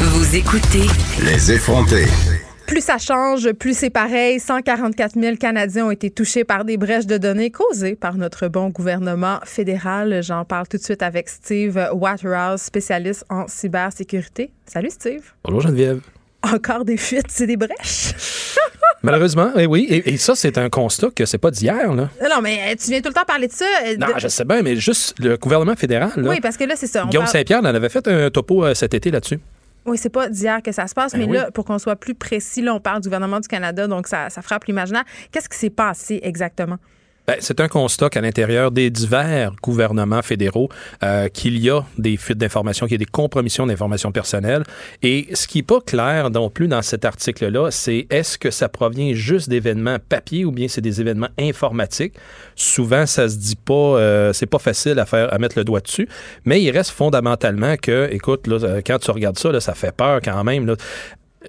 Vous 0.00 0.36
écoutez 0.36 0.86
Les 1.24 1.52
effronter. 1.52 2.04
Plus 2.66 2.80
ça 2.82 2.98
change, 2.98 3.50
plus 3.52 3.76
c'est 3.76 3.90
pareil. 3.90 4.40
144 4.40 5.18
000 5.20 5.36
Canadiens 5.36 5.86
ont 5.86 5.90
été 5.90 6.10
touchés 6.10 6.44
par 6.44 6.64
des 6.64 6.76
brèches 6.76 7.06
de 7.06 7.16
données 7.16 7.50
causées 7.50 7.94
par 7.94 8.14
notre 8.16 8.48
bon 8.48 8.68
gouvernement 8.70 9.38
fédéral. 9.44 10.22
J'en 10.22 10.44
parle 10.44 10.66
tout 10.68 10.76
de 10.76 10.82
suite 10.82 11.02
avec 11.02 11.28
Steve 11.28 11.78
Waterhouse, 11.92 12.60
spécialiste 12.62 13.24
en 13.30 13.46
cybersécurité. 13.48 14.50
Salut 14.66 14.90
Steve. 14.90 15.22
Bonjour 15.44 15.60
Geneviève. 15.62 16.00
Encore 16.42 16.84
des 16.84 16.96
fuites, 16.96 17.30
c'est 17.30 17.46
des 17.46 17.56
brèches? 17.56 18.12
Malheureusement, 19.02 19.52
eh 19.56 19.66
oui. 19.66 19.86
Et, 19.88 20.14
et 20.14 20.16
ça, 20.16 20.34
c'est 20.34 20.58
un 20.58 20.68
constat 20.68 21.08
que 21.14 21.24
c'est 21.26 21.38
pas 21.38 21.50
d'hier, 21.50 21.94
là. 21.94 22.08
Non, 22.22 22.40
mais 22.42 22.58
euh, 22.68 22.74
tu 22.82 22.90
viens 22.90 23.00
tout 23.00 23.08
le 23.08 23.14
temps 23.14 23.24
parler 23.26 23.46
de 23.46 23.52
ça. 23.52 23.64
euh, 23.86 23.96
Non, 23.98 24.08
je 24.18 24.26
sais 24.28 24.44
bien, 24.44 24.62
mais 24.62 24.76
juste 24.76 25.14
le 25.20 25.36
gouvernement 25.36 25.76
fédéral, 25.76 26.10
là. 26.16 26.30
Oui, 26.30 26.40
parce 26.40 26.56
que 26.56 26.64
là, 26.64 26.74
c'est 26.76 26.86
ça. 26.88 27.04
Guillaume 27.04 27.24
parle- 27.24 27.32
Saint-Pierre 27.32 27.60
en 27.60 27.64
avait 27.66 27.88
fait 27.88 28.06
un 28.08 28.30
topo 28.30 28.64
euh, 28.64 28.74
cet 28.74 28.94
été 28.94 29.10
là-dessus. 29.10 29.38
Oui, 29.86 29.96
c'est 29.98 30.10
pas 30.10 30.28
d'hier 30.28 30.62
que 30.62 30.72
ça 30.72 30.86
se 30.86 30.94
passe, 30.94 31.12
Ben 31.12 31.18
mais 31.20 31.26
oui. 31.26 31.36
là, 31.36 31.50
pour 31.50 31.64
qu'on 31.64 31.78
soit 31.78 31.96
plus 31.96 32.14
précis, 32.14 32.60
là, 32.62 32.74
on 32.74 32.80
parle 32.80 33.00
du 33.00 33.08
gouvernement 33.08 33.40
du 33.40 33.48
Canada, 33.48 33.86
donc 33.86 34.08
ça, 34.08 34.30
ça 34.30 34.42
frappe 34.42 34.64
l'imaginaire. 34.64 35.04
Qu'est-ce 35.30 35.48
qui 35.48 35.56
s'est 35.58 35.70
passé 35.70 36.20
exactement? 36.22 36.78
Ben, 37.26 37.36
c'est 37.40 37.60
un 37.60 37.68
constat 37.68 38.08
qu'à 38.08 38.20
l'intérieur 38.20 38.70
des 38.70 38.88
divers 38.88 39.52
gouvernements 39.62 40.22
fédéraux, 40.22 40.68
euh, 41.02 41.28
qu'il 41.28 41.58
y 41.58 41.70
a 41.70 41.82
des 41.98 42.16
fuites 42.16 42.38
d'informations, 42.38 42.86
qu'il 42.86 42.94
y 42.94 43.02
a 43.02 43.04
des 43.04 43.04
compromissions 43.04 43.66
d'informations 43.66 44.12
personnelles. 44.12 44.62
Et 45.02 45.26
ce 45.34 45.48
qui 45.48 45.58
n'est 45.58 45.64
pas 45.64 45.80
clair 45.80 46.30
non 46.30 46.50
plus 46.50 46.68
dans 46.68 46.82
cet 46.82 47.04
article-là, 47.04 47.70
c'est 47.70 48.06
est-ce 48.10 48.38
que 48.38 48.50
ça 48.50 48.68
provient 48.68 49.12
juste 49.14 49.48
d'événements 49.48 49.96
papier 49.98 50.44
ou 50.44 50.52
bien 50.52 50.68
c'est 50.68 50.80
des 50.80 51.00
événements 51.00 51.30
informatiques? 51.38 52.14
Souvent, 52.54 53.06
ça 53.06 53.28
se 53.28 53.36
dit 53.36 53.56
pas, 53.56 53.74
euh, 53.74 54.32
c'est 54.32 54.46
pas 54.46 54.60
facile 54.60 54.98
à 54.98 55.06
faire, 55.06 55.32
à 55.32 55.38
mettre 55.38 55.58
le 55.58 55.64
doigt 55.64 55.80
dessus, 55.80 56.08
mais 56.44 56.62
il 56.62 56.70
reste 56.70 56.90
fondamentalement 56.90 57.76
que, 57.76 58.08
écoute, 58.12 58.46
là, 58.46 58.58
euh, 58.62 58.80
quand 58.86 58.98
tu 58.98 59.10
regardes 59.10 59.38
ça, 59.38 59.50
là, 59.50 59.60
ça 59.60 59.74
fait 59.74 59.94
peur 59.94 60.20
quand 60.22 60.44
même. 60.44 60.66
Là. 60.66 60.76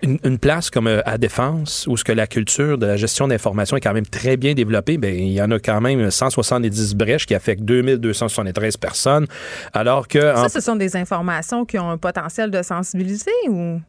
Une, 0.03 0.19
une 0.23 0.37
place 0.37 0.69
comme 0.69 0.87
euh, 0.87 1.01
à 1.05 1.17
Défense, 1.17 1.85
où 1.87 1.97
ce 1.97 2.03
que 2.03 2.11
la 2.11 2.27
culture 2.27 2.77
de 2.77 2.85
la 2.85 2.97
gestion 2.97 3.27
d'information 3.27 3.77
est 3.77 3.81
quand 3.81 3.93
même 3.93 4.05
très 4.05 4.37
bien 4.37 4.53
développée, 4.53 4.97
ben 4.97 5.13
il 5.13 5.31
y 5.33 5.41
en 5.41 5.49
a 5.51 5.59
quand 5.59 5.81
même 5.81 6.11
170 6.11 6.95
brèches 6.95 7.25
qui 7.25 7.33
affectent 7.35 7.63
2273 7.63 8.77
personnes, 8.77 9.27
alors 9.73 10.07
que 10.07 10.35
en- 10.35 10.43
Ça, 10.43 10.49
ce 10.49 10.61
sont 10.61 10.75
des 10.75 10.95
informations 10.95 11.65
qui 11.65 11.77
ont 11.79 11.89
un 11.89 11.97
potentiel 11.97 12.51
de 12.51 12.61
sensibilité 12.61 13.31
ou? 13.49 13.79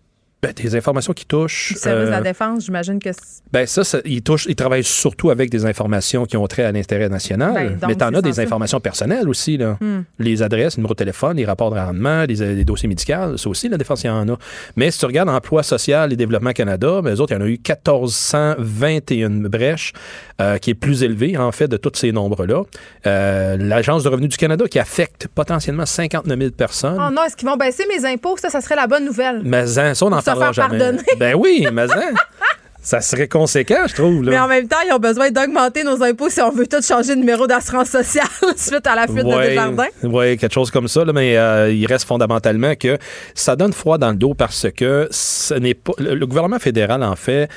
Ben, 0.41 0.53
des 0.53 0.77
informations 0.77 1.13
qui 1.13 1.27
touchent... 1.27 1.73
du 1.73 1.81
service 1.81 2.07
de 2.07 2.11
la 2.11 2.19
euh, 2.19 2.21
défense, 2.21 2.65
j'imagine 2.65 3.01
que 3.01 3.11
Ben 3.53 3.67
ça, 3.67 3.83
ça 3.83 3.99
ils, 4.05 4.23
touchent, 4.23 4.47
ils 4.49 4.55
travaillent 4.55 4.85
surtout 4.85 5.31
avec 5.31 5.51
des 5.51 5.67
informations 5.67 6.27
qui 6.27 6.37
ont 6.37 6.47
trait 6.47 6.63
à 6.63 6.71
l'intérêt 6.71 7.09
national. 7.09 7.55
Ben, 7.55 7.71
donc, 7.73 7.89
mais 7.89 7.97
tu 7.97 8.05
en 8.05 8.15
as 8.15 8.23
des 8.23 8.39
informations 8.39 8.79
personnelles 8.79 9.29
aussi. 9.29 9.57
Là. 9.57 9.77
Hmm. 9.81 10.03
Les 10.21 10.43
adresses, 10.43 10.77
numéro 10.77 10.95
de 10.95 10.99
téléphone, 10.99 11.39
les 11.39 11.45
rapports 11.45 11.73
de 11.73 11.77
rendement, 11.77 12.23
les, 12.23 12.55
les 12.55 12.65
dossiers 12.65 12.89
médicaux, 12.89 13.37
ça 13.37 13.49
aussi, 13.49 13.69
la 13.69 13.79
défense, 13.79 14.05
il 14.05 14.07
y 14.07 14.11
en 14.11 14.29
a. 14.29 14.37
Mais 14.77 14.93
si 14.93 15.01
tu 15.01 15.07
regardes 15.07 15.29
Emploi 15.29 15.65
social 15.65 16.13
et 16.13 16.17
Développement 16.17 16.53
Canada, 16.53 17.01
ben, 17.03 17.15
eux 17.17 17.21
autres, 17.21 17.33
il 17.33 17.39
y 17.39 17.43
en 17.43 17.45
a 17.45 17.49
eu 17.49 17.59
1421 17.59 19.31
brèches, 19.49 19.93
euh, 20.41 20.59
qui 20.59 20.71
est 20.71 20.75
plus 20.75 21.03
élevé, 21.03 21.37
en 21.37 21.51
fait, 21.51 21.67
de 21.67 21.77
tous 21.77 21.97
ces 21.97 22.13
nombres-là. 22.13 22.63
Euh, 23.09 23.57
L'Agence 23.59 24.05
de 24.05 24.09
revenus 24.09 24.31
du 24.31 24.37
Canada, 24.37 24.67
qui 24.69 24.79
affecte 24.79 25.27
potentiellement 25.35 25.85
59 25.85 26.39
000 26.39 26.51
personnes. 26.53 26.99
Oh 27.01 27.11
non, 27.13 27.25
est-ce 27.25 27.37
qu'ils 27.37 27.49
vont 27.49 27.57
baisser 27.57 27.85
mes 27.89 28.05
impôts? 28.07 28.37
Ça, 28.37 28.51
ça 28.51 28.61
serait 28.61 28.77
la 28.77 28.87
bonne 28.87 29.05
nouvelle. 29.05 29.43
Mais 29.45 29.79
hein, 29.79 29.95
ça, 29.95 30.07
on 30.07 30.11
n'en 30.11 30.23
Pour 30.28 30.28
se 30.35 30.39
faire 30.39 30.53
jamais. 30.53 30.79
pardonner. 30.79 31.03
Ben 31.19 31.35
oui, 31.37 31.67
mais 31.73 31.91
hein, 31.91 32.13
ça 32.83 33.01
serait 33.01 33.29
conséquent, 33.29 33.87
je 33.87 33.95
trouve. 33.95 34.25
Là. 34.25 34.31
Mais 34.31 34.39
en 34.39 34.49
même 34.49 34.67
temps, 34.69 34.77
ils 34.87 34.93
ont 34.93 34.99
besoin 34.99 35.31
d'augmenter 35.31 35.85
nos 35.85 36.03
impôts 36.03 36.31
si 36.31 36.41
on 36.41 36.51
veut 36.51 36.67
tout 36.67 36.83
changer 36.83 37.15
de 37.15 37.21
numéro 37.21 37.47
d'assurance 37.47 37.91
sociale 37.91 38.27
suite 38.57 38.87
à 38.87 38.95
la 38.95 39.07
fuite 39.07 39.25
de 39.25 39.41
Desjardins. 39.41 39.87
Oui, 40.03 40.37
quelque 40.37 40.53
chose 40.53 40.71
comme 40.71 40.89
ça, 40.89 41.05
là, 41.05 41.13
mais 41.13 41.37
euh, 41.37 41.71
il 41.73 41.87
reste 41.87 42.07
fondamentalement 42.07 42.75
que 42.77 42.97
ça 43.35 43.57
donne 43.57 43.73
froid 43.73 43.99
dans 43.99 44.11
le 44.11 44.17
dos 44.17 44.35
parce 44.35 44.67
que 44.75 45.09
ce 45.11 45.55
n'est 45.55 45.75
pas. 45.75 45.93
Le, 45.99 46.27
gouvernement 46.27 46.59
fédéral, 46.59 47.03
en 47.03 47.17
fait, 47.17 47.49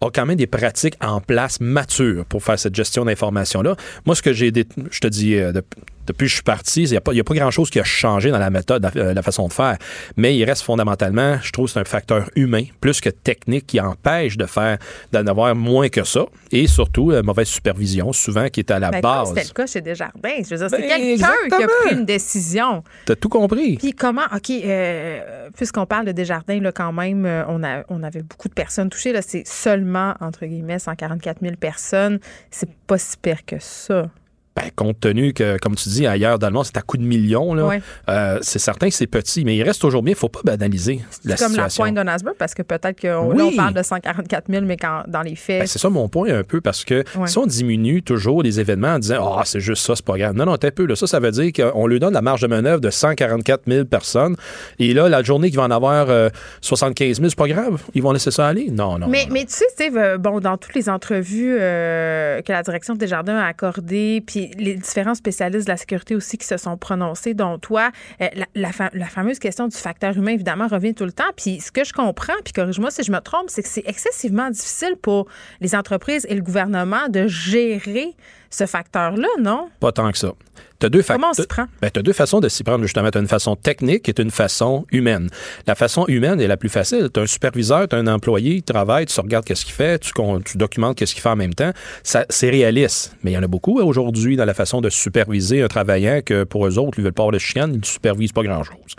a 0.00 0.10
quand 0.10 0.26
même 0.26 0.36
des 0.36 0.46
pratiques 0.46 0.94
en 1.00 1.20
place 1.20 1.58
matures 1.60 2.24
pour 2.26 2.42
faire 2.42 2.58
cette 2.58 2.74
gestion 2.74 3.04
d'information-là. 3.04 3.76
Moi, 4.04 4.14
ce 4.14 4.22
que 4.22 4.32
j'ai. 4.32 4.52
Je 4.90 5.00
te 5.00 5.08
dis. 5.08 5.36
euh, 5.36 5.52
de- 5.52 5.62
depuis 6.06 6.24
que 6.26 6.30
je 6.30 6.34
suis 6.34 6.42
parti, 6.42 6.84
il 6.84 6.90
n'y 6.90 6.96
a 6.96 7.00
pas, 7.00 7.12
pas 7.12 7.34
grand-chose 7.34 7.70
qui 7.70 7.80
a 7.80 7.84
changé 7.84 8.30
dans 8.30 8.38
la 8.38 8.50
méthode, 8.50 8.88
euh, 8.96 9.14
la 9.14 9.22
façon 9.22 9.48
de 9.48 9.52
faire. 9.52 9.76
Mais 10.16 10.36
il 10.36 10.44
reste 10.44 10.62
fondamentalement, 10.62 11.38
je 11.42 11.50
trouve, 11.52 11.68
c'est 11.68 11.80
un 11.80 11.84
facteur 11.84 12.30
humain 12.36 12.64
plus 12.80 13.00
que 13.00 13.10
technique 13.10 13.66
qui 13.66 13.80
empêche 13.80 14.36
de 14.36 14.46
faire, 14.46 14.78
d'en 15.12 15.26
avoir 15.26 15.54
moins 15.54 15.88
que 15.88 16.04
ça. 16.04 16.24
Et 16.52 16.66
surtout, 16.66 17.10
euh, 17.12 17.22
mauvaise 17.22 17.48
supervision, 17.48 18.12
souvent, 18.12 18.48
qui 18.48 18.60
est 18.60 18.70
à 18.70 18.78
la 18.78 18.90
Ben, 18.90 19.00
base. 19.00 19.28
c'était 19.28 19.44
le 19.48 19.52
cas 19.54 19.66
chez 19.66 19.80
Desjardins. 19.80 20.42
Je 20.44 20.54
veux 20.54 20.56
dire, 20.56 20.70
c'est 20.70 20.78
Ben, 20.78 20.88
quelqu'un 20.88 21.56
qui 21.56 21.62
a 21.62 21.66
pris 21.66 21.94
une 21.94 22.04
décision. 22.04 22.82
T'as 23.04 23.16
tout 23.16 23.28
compris. 23.28 23.76
Puis 23.76 23.92
comment, 23.92 24.22
OK, 24.34 24.50
euh, 24.50 25.48
puisqu'on 25.56 25.86
parle 25.86 26.06
de 26.06 26.12
Desjardins, 26.12 26.60
là, 26.60 26.72
quand 26.72 26.92
même, 26.92 27.24
on, 27.48 27.62
a, 27.64 27.82
on 27.88 28.02
avait 28.02 28.22
beaucoup 28.22 28.48
de 28.48 28.54
personnes 28.54 28.88
touchées. 28.90 29.12
Là, 29.12 29.22
c'est 29.22 29.46
seulement, 29.46 30.14
entre 30.20 30.46
guillemets, 30.46 30.78
144 30.78 31.38
000 31.42 31.56
personnes. 31.56 32.18
C'est 32.50 32.70
pas 32.86 32.98
si 32.98 33.16
pire 33.16 33.44
que 33.46 33.56
ça. 33.58 34.08
Ben, 34.56 34.70
compte 34.74 35.00
tenu 35.00 35.34
que, 35.34 35.58
comme 35.58 35.74
tu 35.74 35.90
dis, 35.90 36.06
ailleurs 36.06 36.38
dans 36.38 36.46
le 36.46 36.54
monde, 36.54 36.64
c'est 36.64 36.78
à 36.78 36.80
coup 36.82 36.96
de 36.96 37.02
millions, 37.02 37.52
là, 37.52 37.66
Ouais. 37.66 37.82
euh, 38.08 38.38
c'est 38.40 38.58
certain 38.58 38.88
que 38.88 38.94
c'est 38.94 39.06
petit, 39.06 39.44
mais 39.44 39.54
il 39.54 39.62
reste 39.62 39.80
toujours 39.82 40.02
bien. 40.02 40.12
Il 40.12 40.14
ne 40.16 40.18
faut 40.18 40.30
pas 40.30 40.40
banaliser 40.44 41.00
la 41.26 41.36
C'est 41.36 41.44
comme 41.44 41.56
la 41.56 41.68
pointe 41.68 41.94
d'un 41.94 42.08
iceberg, 42.08 42.36
parce 42.38 42.54
que 42.54 42.62
peut-être 42.62 42.98
qu'on 43.00 43.32
Oui. 43.32 43.36
là, 43.36 43.44
on 43.44 43.56
parle 43.56 43.74
de 43.74 43.82
144 43.82 44.44
000, 44.50 44.64
mais 44.64 44.78
quand, 44.78 45.02
dans 45.08 45.20
les 45.20 45.36
faits. 45.36 45.60
Ben, 45.60 45.66
c'est 45.66 45.78
ça 45.78 45.90
mon 45.90 46.08
point 46.08 46.30
un 46.30 46.42
peu, 46.42 46.60
parce 46.62 46.84
que 46.84 47.04
Ouais. 47.18 47.26
si 47.26 47.36
on 47.36 47.46
diminue 47.46 48.02
toujours 48.02 48.42
les 48.42 48.58
événements 48.58 48.94
en 48.94 48.98
disant 48.98 49.36
Ah, 49.38 49.42
c'est 49.44 49.60
juste 49.60 49.84
ça, 49.84 49.94
c'est 49.94 50.04
pas 50.04 50.16
grave. 50.16 50.34
Non, 50.34 50.46
non, 50.46 50.56
t'es 50.56 50.70
peu. 50.70 50.86
Là, 50.86 50.96
ça, 50.96 51.06
ça 51.06 51.20
veut 51.20 51.30
dire 51.32 51.52
qu'on 51.52 51.86
lui 51.86 52.00
donne 52.00 52.14
la 52.14 52.22
marge 52.22 52.40
de 52.40 52.46
manœuvre 52.46 52.80
de 52.80 52.88
144 52.90 53.62
000 53.66 53.84
personnes. 53.84 54.36
Et 54.78 54.94
là, 54.94 55.08
la 55.10 55.22
journée 55.22 55.48
qu'il 55.50 55.58
va 55.58 55.64
en 55.64 55.70
avoir 55.70 56.08
euh, 56.08 56.30
75 56.62 57.18
000, 57.18 57.28
c'est 57.28 57.36
pas 57.38 57.48
grave. 57.48 57.82
Ils 57.94 58.02
vont 58.02 58.12
laisser 58.12 58.30
ça 58.30 58.46
aller. 58.48 58.70
Non, 58.70 58.98
non. 58.98 59.06
mais, 59.08 59.26
non. 59.26 59.32
mais 59.34 59.44
tu 59.44 59.52
sais, 59.52 59.64
Steve, 59.70 59.96
euh, 59.98 60.16
bon, 60.16 60.40
dans 60.40 60.56
toutes 60.56 60.74
les 60.74 60.88
entrevues 60.88 61.56
euh, 61.60 62.40
que 62.40 62.52
la 62.52 62.62
direction 62.62 62.94
de 62.94 62.98
Desjardins 62.98 63.36
a 63.36 63.46
accordées, 63.46 64.22
puis 64.26 64.45
les 64.58 64.74
différents 64.76 65.14
spécialistes 65.14 65.66
de 65.66 65.72
la 65.72 65.76
sécurité 65.76 66.14
aussi 66.14 66.38
qui 66.38 66.46
se 66.46 66.56
sont 66.56 66.76
prononcés, 66.76 67.34
dont 67.34 67.58
toi, 67.58 67.90
euh, 68.20 68.28
la, 68.34 68.46
la 68.54 68.72
fa- 68.72 68.90
la 68.92 69.06
fameuse 69.06 69.38
question 69.38 69.68
du 69.68 69.76
facteur 69.76 70.16
humain, 70.16 70.32
évidemment, 70.32 70.66
revient 70.66 70.94
tout 70.94 71.04
le 71.04 71.12
temps. 71.12 71.24
Puis 71.36 71.60
ce 71.60 71.72
que 71.72 71.84
je 71.84 71.92
comprends, 71.92 72.34
puis 72.44 72.52
corrige-moi 72.52 72.90
si 72.90 73.02
je 73.02 73.12
me 73.12 73.20
trompe, 73.20 73.48
c'est 73.48 73.62
que 73.62 73.68
c'est 73.68 73.84
excessivement 73.86 74.50
difficile 74.50 74.96
pour 75.00 75.26
les 75.60 75.74
entreprises 75.74 76.26
et 76.28 76.34
le 76.34 76.42
gouvernement 76.42 77.08
de 77.08 77.26
gérer 77.26 78.14
ce 78.50 78.66
facteur-là, 78.66 79.28
non? 79.40 79.68
Pas 79.80 79.92
tant 79.92 80.10
que 80.10 80.18
ça. 80.18 80.32
Deux 80.80 81.02
Comment 81.02 81.30
on 81.30 81.32
s'y 81.32 81.46
prend? 81.46 81.66
Ben, 81.80 81.90
tu 81.90 82.00
as 82.00 82.02
deux 82.02 82.12
façons 82.12 82.40
de 82.40 82.48
s'y 82.48 82.62
prendre, 82.62 82.82
justement. 82.82 83.10
Tu 83.10 83.18
as 83.18 83.20
une 83.20 83.28
façon 83.28 83.56
technique 83.56 84.08
et 84.08 84.20
une 84.20 84.30
façon 84.30 84.86
humaine. 84.92 85.28
La 85.66 85.74
façon 85.74 86.04
humaine 86.06 86.40
est 86.40 86.46
la 86.46 86.56
plus 86.56 86.68
facile. 86.68 87.08
Tu 87.12 87.18
as 87.18 87.22
un 87.22 87.26
superviseur, 87.26 87.88
tu 87.88 87.96
as 87.96 87.98
un 87.98 88.06
employé, 88.06 88.56
il 88.56 88.62
travaille, 88.62 89.06
tu 89.06 89.18
regardes 89.20 89.44
qu'est-ce 89.44 89.64
qu'il 89.64 89.74
fait, 89.74 89.98
tu, 89.98 90.12
tu 90.44 90.58
documentes 90.58 90.96
qu'est-ce 90.96 91.14
qu'il 91.14 91.22
fait 91.22 91.30
en 91.30 91.36
même 91.36 91.54
temps. 91.54 91.72
Ça, 92.02 92.26
c'est 92.28 92.50
réaliste. 92.50 93.16
Mais 93.22 93.32
il 93.32 93.34
y 93.34 93.38
en 93.38 93.42
a 93.42 93.48
beaucoup 93.48 93.80
aujourd'hui 93.80 94.36
dans 94.36 94.44
la 94.44 94.54
façon 94.54 94.80
de 94.80 94.90
superviser 94.90 95.62
un 95.62 95.68
travaillant 95.68 96.20
que 96.24 96.44
pour 96.44 96.66
eux 96.66 96.78
autres, 96.78 96.98
ils 96.98 97.04
veulent 97.04 97.12
pas 97.12 97.22
avoir 97.22 97.32
le 97.32 97.38
chien, 97.38 97.68
ils 97.68 97.80
ne 97.80 97.84
supervisent 97.84 98.32
pas 98.32 98.42
grand-chose. 98.42 98.96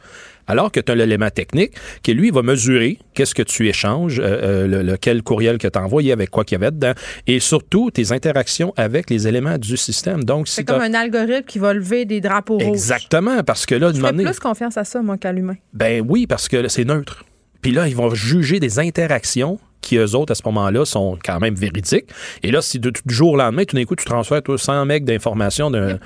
Alors 0.47 0.71
que 0.71 0.79
tu 0.79 0.91
as 0.91 0.95
l'élément 0.95 1.29
technique 1.29 1.73
qui, 2.03 2.13
lui, 2.13 2.31
va 2.31 2.41
mesurer 2.41 2.97
qu'est-ce 3.13 3.35
que 3.35 3.43
tu 3.43 3.67
échanges, 3.67 4.19
euh, 4.19 4.23
euh, 4.23 4.67
le, 4.67 4.81
lequel 4.81 5.21
courriel 5.23 5.57
que 5.57 5.67
tu 5.67 5.77
as 5.77 5.83
envoyé, 5.83 6.11
avec 6.11 6.29
quoi 6.29 6.43
qu'il 6.43 6.57
y 6.57 6.61
avait 6.63 6.71
dedans, 6.71 6.93
et 7.27 7.39
surtout 7.39 7.91
tes 7.91 8.11
interactions 8.11 8.73
avec 8.77 9.09
les 9.09 9.27
éléments 9.27 9.57
du 9.57 9.77
système. 9.77 10.23
Donc, 10.23 10.47
si 10.47 10.55
C'est 10.55 10.63
comme 10.63 10.81
un 10.81 10.93
algorithme 10.93 11.45
qui 11.45 11.59
va 11.59 11.73
lever 11.73 12.05
des 12.05 12.21
drapeaux 12.21 12.57
rouges. 12.57 12.67
Exactement, 12.67 13.43
parce 13.43 13.65
que 13.65 13.75
là, 13.75 13.89
Je 13.89 13.97
demander. 13.97 14.23
plus 14.23 14.39
confiance 14.39 14.77
à 14.77 14.83
ça, 14.83 15.01
moi, 15.01 15.17
qu'à 15.17 15.31
l'humain. 15.31 15.55
Ben 15.73 16.03
oui, 16.07 16.27
parce 16.27 16.47
que 16.47 16.67
c'est 16.67 16.85
neutre. 16.85 17.25
Puis 17.61 17.71
là, 17.71 17.87
ils 17.87 17.95
vont 17.95 18.13
juger 18.13 18.59
des 18.59 18.79
interactions 18.79 19.59
qui, 19.81 19.97
eux 19.97 20.15
autres, 20.15 20.31
à 20.31 20.35
ce 20.35 20.41
moment-là, 20.45 20.85
sont 20.85 21.17
quand 21.23 21.39
même 21.39 21.55
véridiques. 21.55 22.05
Et 22.43 22.51
là, 22.51 22.61
si 22.61 22.79
de- 22.79 22.89
du 22.89 23.13
jour 23.13 23.33
au 23.33 23.37
lendemain, 23.37 23.63
tout 23.63 23.75
d'un 23.75 23.85
coup, 23.85 23.95
tu 23.95 24.05
transfères 24.05 24.41
toi, 24.43 24.57
100 24.57 24.85
mecs 24.85 25.05
d'informations, 25.05 25.71
d'un- 25.71 25.97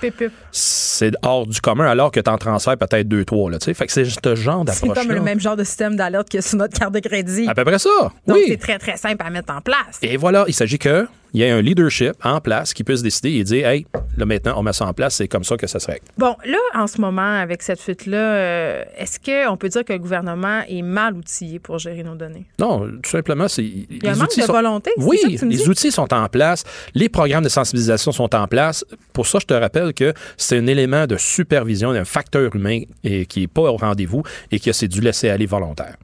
c'est 0.51 1.11
hors 1.23 1.47
du 1.47 1.59
commun, 1.61 1.85
alors 1.85 2.11
que 2.11 2.19
tu 2.19 2.29
en 2.29 2.37
transfères 2.37 2.77
peut-être 2.77 3.07
deux, 3.07 3.25
trois. 3.25 3.49
Là, 3.49 3.57
tu 3.59 3.65
sais. 3.65 3.73
fait 3.73 3.85
que 3.87 3.91
c'est 3.93 4.05
ce 4.05 4.35
genre 4.35 4.63
C'est 4.67 4.85
d'approche 4.87 5.05
comme 5.05 5.15
le 5.15 5.21
même 5.21 5.39
genre 5.39 5.55
de 5.55 5.63
système 5.63 5.95
d'alerte 5.95 6.29
que 6.29 6.41
sur 6.41 6.57
notre 6.57 6.77
carte 6.77 6.93
de 6.93 6.99
crédit. 6.99 7.47
À 7.47 7.55
peu 7.55 7.63
près 7.63 7.79
ça. 7.79 7.89
Donc, 8.27 8.37
oui. 8.37 8.45
c'est 8.49 8.57
très, 8.57 8.77
très 8.77 8.97
simple 8.97 9.23
à 9.25 9.29
mettre 9.29 9.53
en 9.53 9.61
place. 9.61 9.97
Et 10.01 10.17
voilà, 10.17 10.45
il 10.47 10.53
s'agit 10.53 10.77
que 10.77 11.07
il 11.33 11.39
y 11.39 11.43
ait 11.43 11.51
un 11.51 11.61
leadership 11.61 12.13
en 12.23 12.41
place 12.41 12.73
qui 12.73 12.83
puisse 12.83 13.01
décider 13.01 13.31
et 13.31 13.43
dire, 13.43 13.67
hey, 13.67 13.85
là 14.17 14.25
maintenant, 14.25 14.55
on 14.57 14.63
met 14.63 14.73
ça 14.73 14.85
en 14.85 14.93
place, 14.93 15.15
c'est 15.15 15.27
comme 15.27 15.43
ça 15.43 15.57
que 15.57 15.67
ça 15.67 15.79
se 15.79 15.87
règle. 15.87 16.03
Bon, 16.17 16.35
là, 16.45 16.57
en 16.75 16.87
ce 16.87 16.99
moment, 16.99 17.21
avec 17.21 17.61
cette 17.61 17.79
fuite-là, 17.79 18.17
euh, 18.17 18.83
est-ce 18.97 19.19
qu'on 19.19 19.57
peut 19.57 19.69
dire 19.69 19.85
que 19.85 19.93
le 19.93 19.99
gouvernement 19.99 20.61
est 20.67 20.81
mal 20.81 21.13
outillé 21.15 21.59
pour 21.59 21.79
gérer 21.79 22.03
nos 22.03 22.15
données? 22.15 22.45
Non, 22.59 22.87
tout 23.01 23.09
simplement, 23.09 23.47
c'est. 23.47 23.63
Il 23.63 24.03
y 24.03 24.07
a 24.07 24.11
un 24.11 24.15
manque 24.15 24.35
de 24.35 24.43
volonté. 24.45 24.91
Oui, 24.97 25.17
ça 25.21 25.29
que 25.29 25.35
tu 25.37 25.45
me 25.45 25.51
les 25.51 25.57
dis? 25.57 25.69
outils 25.69 25.91
sont 25.91 26.13
en 26.13 26.27
place, 26.27 26.63
les 26.93 27.09
programmes 27.09 27.43
de 27.43 27.49
sensibilisation 27.49 28.11
sont 28.11 28.33
en 28.35 28.47
place. 28.47 28.85
Pour 29.13 29.27
ça, 29.27 29.39
je 29.39 29.45
te 29.45 29.53
rappelle 29.53 29.93
que 29.93 30.13
c'est 30.37 30.57
un 30.57 30.67
élément 30.67 31.07
de 31.07 31.17
supervision, 31.17 31.91
un 31.91 32.05
facteur 32.05 32.55
humain 32.55 32.81
et 33.03 33.25
qui 33.25 33.41
n'est 33.41 33.47
pas 33.47 33.71
au 33.71 33.77
rendez-vous 33.77 34.23
et 34.51 34.59
que 34.59 34.71
c'est 34.71 34.87
du 34.87 35.01
laisser-aller 35.01 35.45
volontaire. 35.45 35.95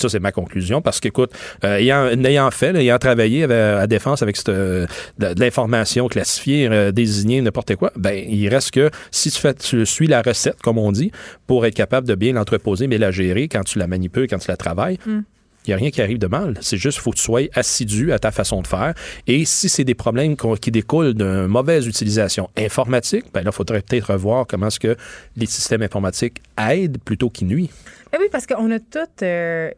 Ça, 0.00 0.08
c'est 0.08 0.20
ma 0.20 0.32
conclusion 0.32 0.82
parce 0.82 1.00
qu'écoute, 1.00 1.32
euh, 1.64 1.78
ayant, 1.78 2.08
ayant 2.24 2.50
fait, 2.50 2.72
là, 2.72 2.80
ayant 2.82 2.98
travaillé 2.98 3.44
avec- 3.44 3.56
à 3.82 3.86
défense 3.86 4.22
avec 4.22 4.36
cette, 4.36 4.50
euh, 4.50 4.86
de, 5.18 5.32
de 5.34 5.40
l'information 5.40 6.06
classifiée, 6.08 6.68
euh, 6.70 6.92
désignée, 6.92 7.40
n'importe 7.40 7.76
quoi, 7.76 7.92
ben, 7.96 8.12
il 8.28 8.48
reste 8.48 8.72
que 8.72 8.90
si 9.10 9.30
tu, 9.30 9.40
fais, 9.40 9.54
tu 9.54 9.86
suis 9.86 10.06
la 10.06 10.20
recette, 10.22 10.60
comme 10.62 10.78
on 10.78 10.92
dit, 10.92 11.12
pour 11.46 11.64
être 11.64 11.74
capable 11.74 12.06
de 12.06 12.14
bien 12.14 12.32
l'entreposer, 12.34 12.86
mais 12.88 12.98
la 12.98 13.10
gérer 13.10 13.48
quand 13.48 13.64
tu 13.64 13.78
la 13.78 13.86
manipules, 13.86 14.26
quand 14.28 14.38
tu 14.38 14.48
la 14.48 14.56
travailles, 14.56 14.98
Mm. 15.06 15.20
il 15.66 15.70
n'y 15.70 15.72
a 15.74 15.76
rien 15.78 15.90
qui 15.90 16.02
arrive 16.02 16.18
de 16.18 16.26
mal. 16.26 16.54
C'est 16.60 16.76
juste 16.76 16.98
qu'il 16.98 17.02
faut 17.02 17.10
que 17.12 17.16
tu 17.16 17.22
sois 17.22 17.40
assidu 17.54 18.12
à 18.12 18.18
ta 18.18 18.30
façon 18.30 18.60
de 18.62 18.66
faire. 18.66 18.92
Et 19.26 19.44
si 19.44 19.68
c'est 19.68 19.84
des 19.84 19.94
problèmes 19.94 20.36
qui 20.60 20.70
découlent 20.70 21.14
d'une 21.14 21.46
mauvaise 21.46 21.86
utilisation 21.86 22.48
informatique, 22.56 23.24
ben 23.32 23.42
là, 23.42 23.50
il 23.52 23.54
faudrait 23.54 23.80
peut-être 23.82 24.12
revoir 24.12 24.46
comment 24.46 24.66
est-ce 24.68 24.78
que 24.78 24.96
les 25.36 25.46
systèmes 25.46 25.82
informatiques 25.82 26.42
aident 26.70 26.98
plutôt 27.04 27.30
qu'ils 27.30 27.48
nuisent. 27.48 27.70
Eh 28.14 28.18
oui, 28.20 28.26
parce 28.30 28.46
qu'on 28.46 28.70
a 28.70 28.78
toute 28.78 29.22
euh, 29.22 29.70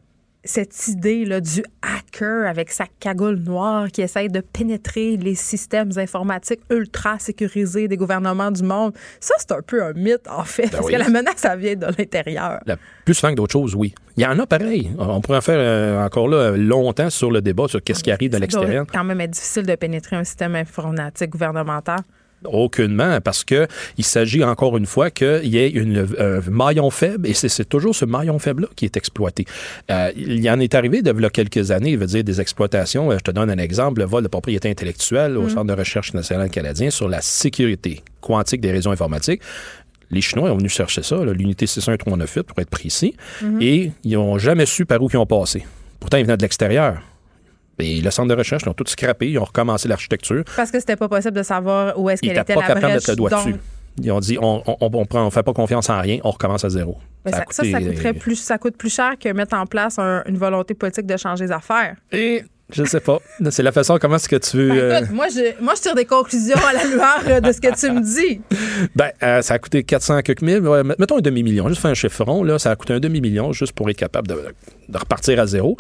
cette 0.45 0.89
idée 0.89 1.25
là, 1.25 1.41
du 1.41 1.63
hacker 1.83 2.47
avec 2.47 2.71
sa 2.71 2.87
cagoule 3.01 3.39
noire 3.39 3.89
qui 3.89 4.03
essaye 4.03 4.29
de 4.29 4.41
pénétrer 4.41 5.17
les 5.17 5.35
systèmes 5.35 5.91
informatiques 5.97 6.61
ultra 6.71 7.19
sécurisés 7.19 7.89
des 7.89 7.97
gouvernements 7.97 8.51
du 8.51 8.63
monde. 8.63 8.95
Ça, 9.21 9.35
c'est 9.39 9.53
un 9.53 9.63
peu 9.63 9.83
un 9.83 9.93
mythe, 9.93 10.29
en 10.29 10.45
fait, 10.45 10.71
parce 10.71 10.87
oui. 10.87 10.93
que 10.93 10.99
la 10.99 11.09
menace, 11.09 11.37
ça 11.39 11.57
vient 11.57 11.75
de 11.75 11.87
l'intérieur. 11.87 12.61
Plus 13.05 13.15
souvent 13.15 13.31
que 13.31 13.37
d'autres 13.37 13.53
choses, 13.53 13.75
oui. 13.75 13.95
Il 14.17 14.23
y 14.23 14.27
en 14.27 14.39
a 14.39 14.47
pareil. 14.47 14.91
On 14.99 15.21
pourrait 15.21 15.39
en 15.39 15.43
faire 15.43 15.59
euh, 15.59 16.05
encore 16.05 16.29
là 16.29 16.57
longtemps 16.57 17.11
sur 17.11 17.31
le 17.31 17.41
débat 17.41 17.69
sur 17.69 17.83
qu'est-ce 17.83 18.03
qui 18.03 18.11
arrive 18.11 18.31
de 18.31 18.39
l'extérieur. 18.39 18.87
quand 18.93 19.05
même 19.05 19.21
être 19.21 19.31
difficile 19.31 19.67
de 19.67 19.75
pénétrer 19.75 20.17
un 20.17 20.25
système 20.25 20.55
informatique 20.55 21.31
gouvernemental. 21.31 22.01
Aucunement, 22.45 23.21
parce 23.21 23.43
que 23.45 23.67
il 23.97 24.05
s'agit 24.05 24.45
encore 24.45 24.77
une 24.77 24.87
fois 24.87 25.11
qu'il 25.11 25.47
y 25.47 25.59
ait 25.59 25.69
une, 25.71 26.07
un 26.19 26.41
maillon 26.51 26.89
faible, 26.91 27.27
et 27.27 27.35
c'est 27.35 27.69
toujours 27.69 27.95
ce 27.97 28.05
maillon 28.05 28.39
faible-là 28.39 28.69
qui 28.77 28.85
est 28.85 28.97
exploité. 28.97 29.45
Euh, 29.91 30.13
il 30.17 30.39
y 30.41 30.49
en 30.51 30.61
est 30.61 30.75
arrivé 30.75 31.03
de 31.03 31.11
là, 31.11 31.31
quelques 31.31 31.71
années, 31.73 31.91
il 31.91 31.99
veut 31.99 32.07
dire 32.07 32.23
des 32.23 32.41
exploitations. 32.41 33.11
Euh, 33.11 33.17
Je 33.19 33.25
te 33.25 33.31
donne 33.33 33.51
un 33.51 33.59
exemple, 33.59 34.01
le 34.01 34.07
vol 34.07 34.23
de 34.23 34.29
propriété 34.29 34.71
intellectuelle 34.71 35.37
au 35.37 35.43
Mhm. 35.43 35.51
Centre 35.51 35.65
de 35.67 35.73
recherche 35.73 36.15
national 36.15 36.49
canadien 36.51 36.91
sur 36.91 37.09
la 37.09 37.21
sécurité 37.21 38.03
quantique 38.21 38.61
des 38.61 38.71
réseaux 38.71 38.91
informatiques. 38.91 39.43
Les 40.11 40.21
Chinois 40.21 40.51
ont 40.53 40.57
venu 40.57 40.69
chercher 40.69 41.03
ça, 41.03 41.17
l'unité 41.25 41.67
61398 41.67 42.45
pour 42.45 42.59
être 42.61 42.71
précis, 42.71 43.15
Mhm. 43.43 43.59
et 43.61 43.91
ils 44.05 44.13
n'ont 44.15 44.39
jamais 44.39 44.65
su 44.67 44.87
par 44.87 45.03
où 45.03 45.09
ils 45.13 45.17
ont 45.17 45.27
passé. 45.27 45.65
Pourtant, 46.01 46.17
ils 46.19 46.25
venaient 46.25 46.37
de 46.37 46.43
l'extérieur. 46.43 46.99
Et 47.81 48.01
le 48.01 48.11
centre 48.11 48.29
de 48.29 48.35
recherche, 48.35 48.63
ils 48.65 48.69
ont 48.69 48.75
tout 48.75 48.85
scrappé, 48.87 49.31
ils 49.31 49.39
ont 49.39 49.45
recommencé 49.45 49.89
l'architecture. 49.89 50.43
Parce 50.57 50.71
que 50.71 50.81
c'était 50.81 50.97
pas 50.97 51.09
possible 51.09 51.37
de 51.37 51.43
savoir 51.43 51.99
où 51.99 52.11
est-ce 52.11 52.21
qu'elle 52.23 52.37
était 52.39 52.55
pas 52.55 52.61
la 52.61 52.67
capables 52.67 52.81
de 52.81 52.87
brèche. 52.87 52.95
mettre 52.97 53.11
le 53.11 53.17
doigt 53.17 53.31
Donc, 53.31 53.47
dessus. 53.47 53.57
Ils 54.01 54.13
ont 54.13 54.21
dit 54.21 54.39
on 54.41 54.63
on, 54.67 55.07
on, 55.13 55.31
fait 55.31 55.43
pas 55.43 55.53
confiance 55.53 55.91
en 55.91 56.01
rien, 56.01 56.19
on 56.23 56.31
recommence 56.31 56.65
à 56.65 56.69
zéro. 56.71 56.99
ça, 57.27 57.45
ça, 57.51 57.81
coûterait 57.81 58.13
plus, 58.15 58.37
ça 58.37 58.57
coûte 58.59 58.77
plus 58.77 58.95
cher 58.95 59.15
que 59.19 59.29
mettre 59.33 59.57
en 59.57 59.67
place 59.67 59.99
un- 59.99 60.23
une 60.27 60.39
volonté 60.39 60.75
politique 60.75 61.07
de 61.07 61.17
changer 61.17 61.47
les 61.47 61.53
affaires. 61.53 61.97
Et 62.13 62.45
je 62.71 62.85
sais 62.85 63.01
pas. 63.01 63.19
C'est 63.51 63.63
la 63.65 63.73
façon 63.73 63.99
comment 64.01 64.15
est-ce 64.17 64.29
que 64.29 64.37
tu 64.37 64.57
veux. 64.57 64.69
Ben, 64.69 64.77
euh, 64.79 64.99
écoute, 64.99 65.11
moi, 65.17 65.27
je, 65.35 65.61
moi, 65.63 65.75
je 65.75 65.81
tire 65.83 65.95
des 65.97 66.05
conclusions 66.05 66.59
à 66.69 66.75
la 66.75 66.85
lueur 66.85 67.23
euh, 67.27 67.41
de 67.41 67.51
ce 67.51 67.61
que 67.61 67.75
tu 67.75 67.91
me 67.91 68.01
dis. 68.03 68.41
ben, 68.95 69.11
euh, 69.23 69.43
ça 69.43 69.55
a 69.55 69.59
coûté 69.59 69.83
400 69.83 70.21
quelques 70.23 70.43
mille. 70.43 70.61
ouais, 70.61 70.85
met- 70.85 70.95
mettons 70.99 71.17
un 71.19 71.21
demi-million. 71.23 71.67
Juste 71.69 71.81
faire 71.81 71.91
un 71.91 71.95
chiffron, 71.95 72.45
là, 72.45 72.59
ça 72.61 72.71
a 72.71 72.77
coûté 72.77 72.93
un 72.93 73.01
demi-million 73.01 73.53
juste 73.53 73.73
pour 73.73 73.89
être 73.91 73.97
capable 73.97 74.29
de, 74.29 74.35
de 74.89 74.99
repartir 74.99 75.41
à 75.41 75.47
zéro. 75.47 75.77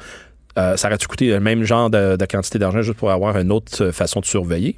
Euh, 0.59 0.77
ça 0.77 0.89
aurait-tu 0.89 1.07
coûté 1.07 1.29
le 1.29 1.41
même 1.41 1.63
genre 1.65 1.89
de, 1.89 2.17
de 2.17 2.27
quantité 2.27 2.59
d'argent 2.59 2.83
juste 2.83 2.99
pour 2.99 3.11
avoir 3.11 3.39
une 3.39 3.53
autre 3.53 3.85
euh, 3.85 3.93
façon 3.93 4.21
de 4.21 4.27
surveiller? 4.27 4.75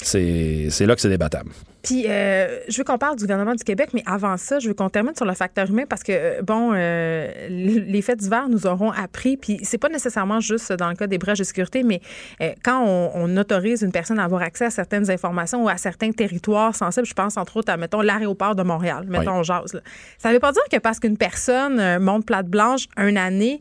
C'est 0.00 0.86
là 0.86 0.94
que 0.94 1.00
c'est 1.00 1.08
débattable. 1.08 1.50
Puis, 1.82 2.06
euh, 2.08 2.60
je 2.68 2.78
veux 2.78 2.84
qu'on 2.84 2.98
parle 2.98 3.16
du 3.16 3.22
gouvernement 3.24 3.54
du 3.54 3.64
Québec, 3.64 3.90
mais 3.92 4.02
avant 4.06 4.36
ça, 4.36 4.60
je 4.60 4.68
veux 4.68 4.74
qu'on 4.74 4.88
termine 4.88 5.16
sur 5.16 5.24
le 5.24 5.34
facteur 5.34 5.68
humain 5.68 5.82
parce 5.88 6.04
que, 6.04 6.12
euh, 6.12 6.42
bon, 6.42 6.72
euh, 6.74 7.28
les 7.48 8.02
faits 8.02 8.18
divers 8.20 8.48
nous 8.48 8.66
auront 8.66 8.92
appris, 8.92 9.36
puis 9.36 9.58
c'est 9.64 9.78
pas 9.78 9.88
nécessairement 9.88 10.38
juste 10.38 10.72
dans 10.72 10.88
le 10.88 10.94
cas 10.94 11.08
des 11.08 11.18
brèches 11.18 11.38
de 11.40 11.44
sécurité, 11.44 11.82
mais 11.82 12.00
euh, 12.40 12.50
quand 12.64 12.84
on, 12.84 13.10
on 13.14 13.36
autorise 13.36 13.82
une 13.82 13.90
personne 13.90 14.20
à 14.20 14.24
avoir 14.24 14.42
accès 14.42 14.66
à 14.66 14.70
certaines 14.70 15.10
informations 15.10 15.64
ou 15.64 15.68
à 15.68 15.76
certains 15.76 16.12
territoires 16.12 16.74
sensibles, 16.74 17.06
je 17.06 17.14
pense 17.14 17.36
entre 17.36 17.56
autres 17.56 17.72
à, 17.72 17.76
mettons, 17.76 18.00
l'aéroport 18.00 18.54
de 18.54 18.62
Montréal, 18.62 19.04
mettons, 19.08 19.32
Oui. 19.32 19.38
on 19.38 19.42
jase, 19.42 19.74
là. 19.74 19.80
Ça 20.18 20.32
veut 20.32 20.40
pas 20.40 20.52
dire 20.52 20.62
que 20.70 20.78
parce 20.78 21.00
qu'une 21.00 21.16
personne 21.16 21.98
monte 21.98 22.26
plate 22.26 22.46
blanche 22.46 22.86
une 22.96 23.18
année, 23.18 23.60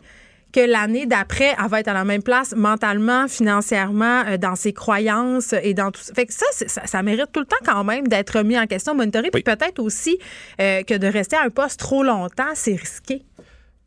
que 0.51 0.59
l'année 0.59 1.05
d'après, 1.05 1.55
elle 1.57 1.69
va 1.69 1.79
être 1.79 1.87
à 1.87 1.93
la 1.93 2.03
même 2.03 2.23
place 2.23 2.53
mentalement, 2.55 3.27
financièrement, 3.27 4.23
euh, 4.27 4.37
dans 4.37 4.55
ses 4.55 4.73
croyances 4.73 5.53
et 5.63 5.73
dans 5.73 5.91
tout 5.91 6.01
ça. 6.01 6.13
Fait 6.13 6.25
que 6.25 6.33
ça, 6.33 6.45
ça, 6.67 6.85
ça 6.85 7.03
mérite 7.03 7.31
tout 7.31 7.39
le 7.39 7.45
temps 7.45 7.57
quand 7.65 7.83
même 7.83 8.07
d'être 8.07 8.41
mis 8.41 8.57
en 8.57 8.67
question, 8.67 8.95
monitoré, 8.95 9.29
puis 9.31 9.43
peut-être 9.43 9.79
aussi 9.79 10.17
euh, 10.59 10.83
que 10.83 10.95
de 10.95 11.07
rester 11.07 11.35
à 11.35 11.43
un 11.43 11.49
poste 11.49 11.79
trop 11.79 12.03
longtemps, 12.03 12.51
c'est 12.53 12.75
risqué. 12.75 13.23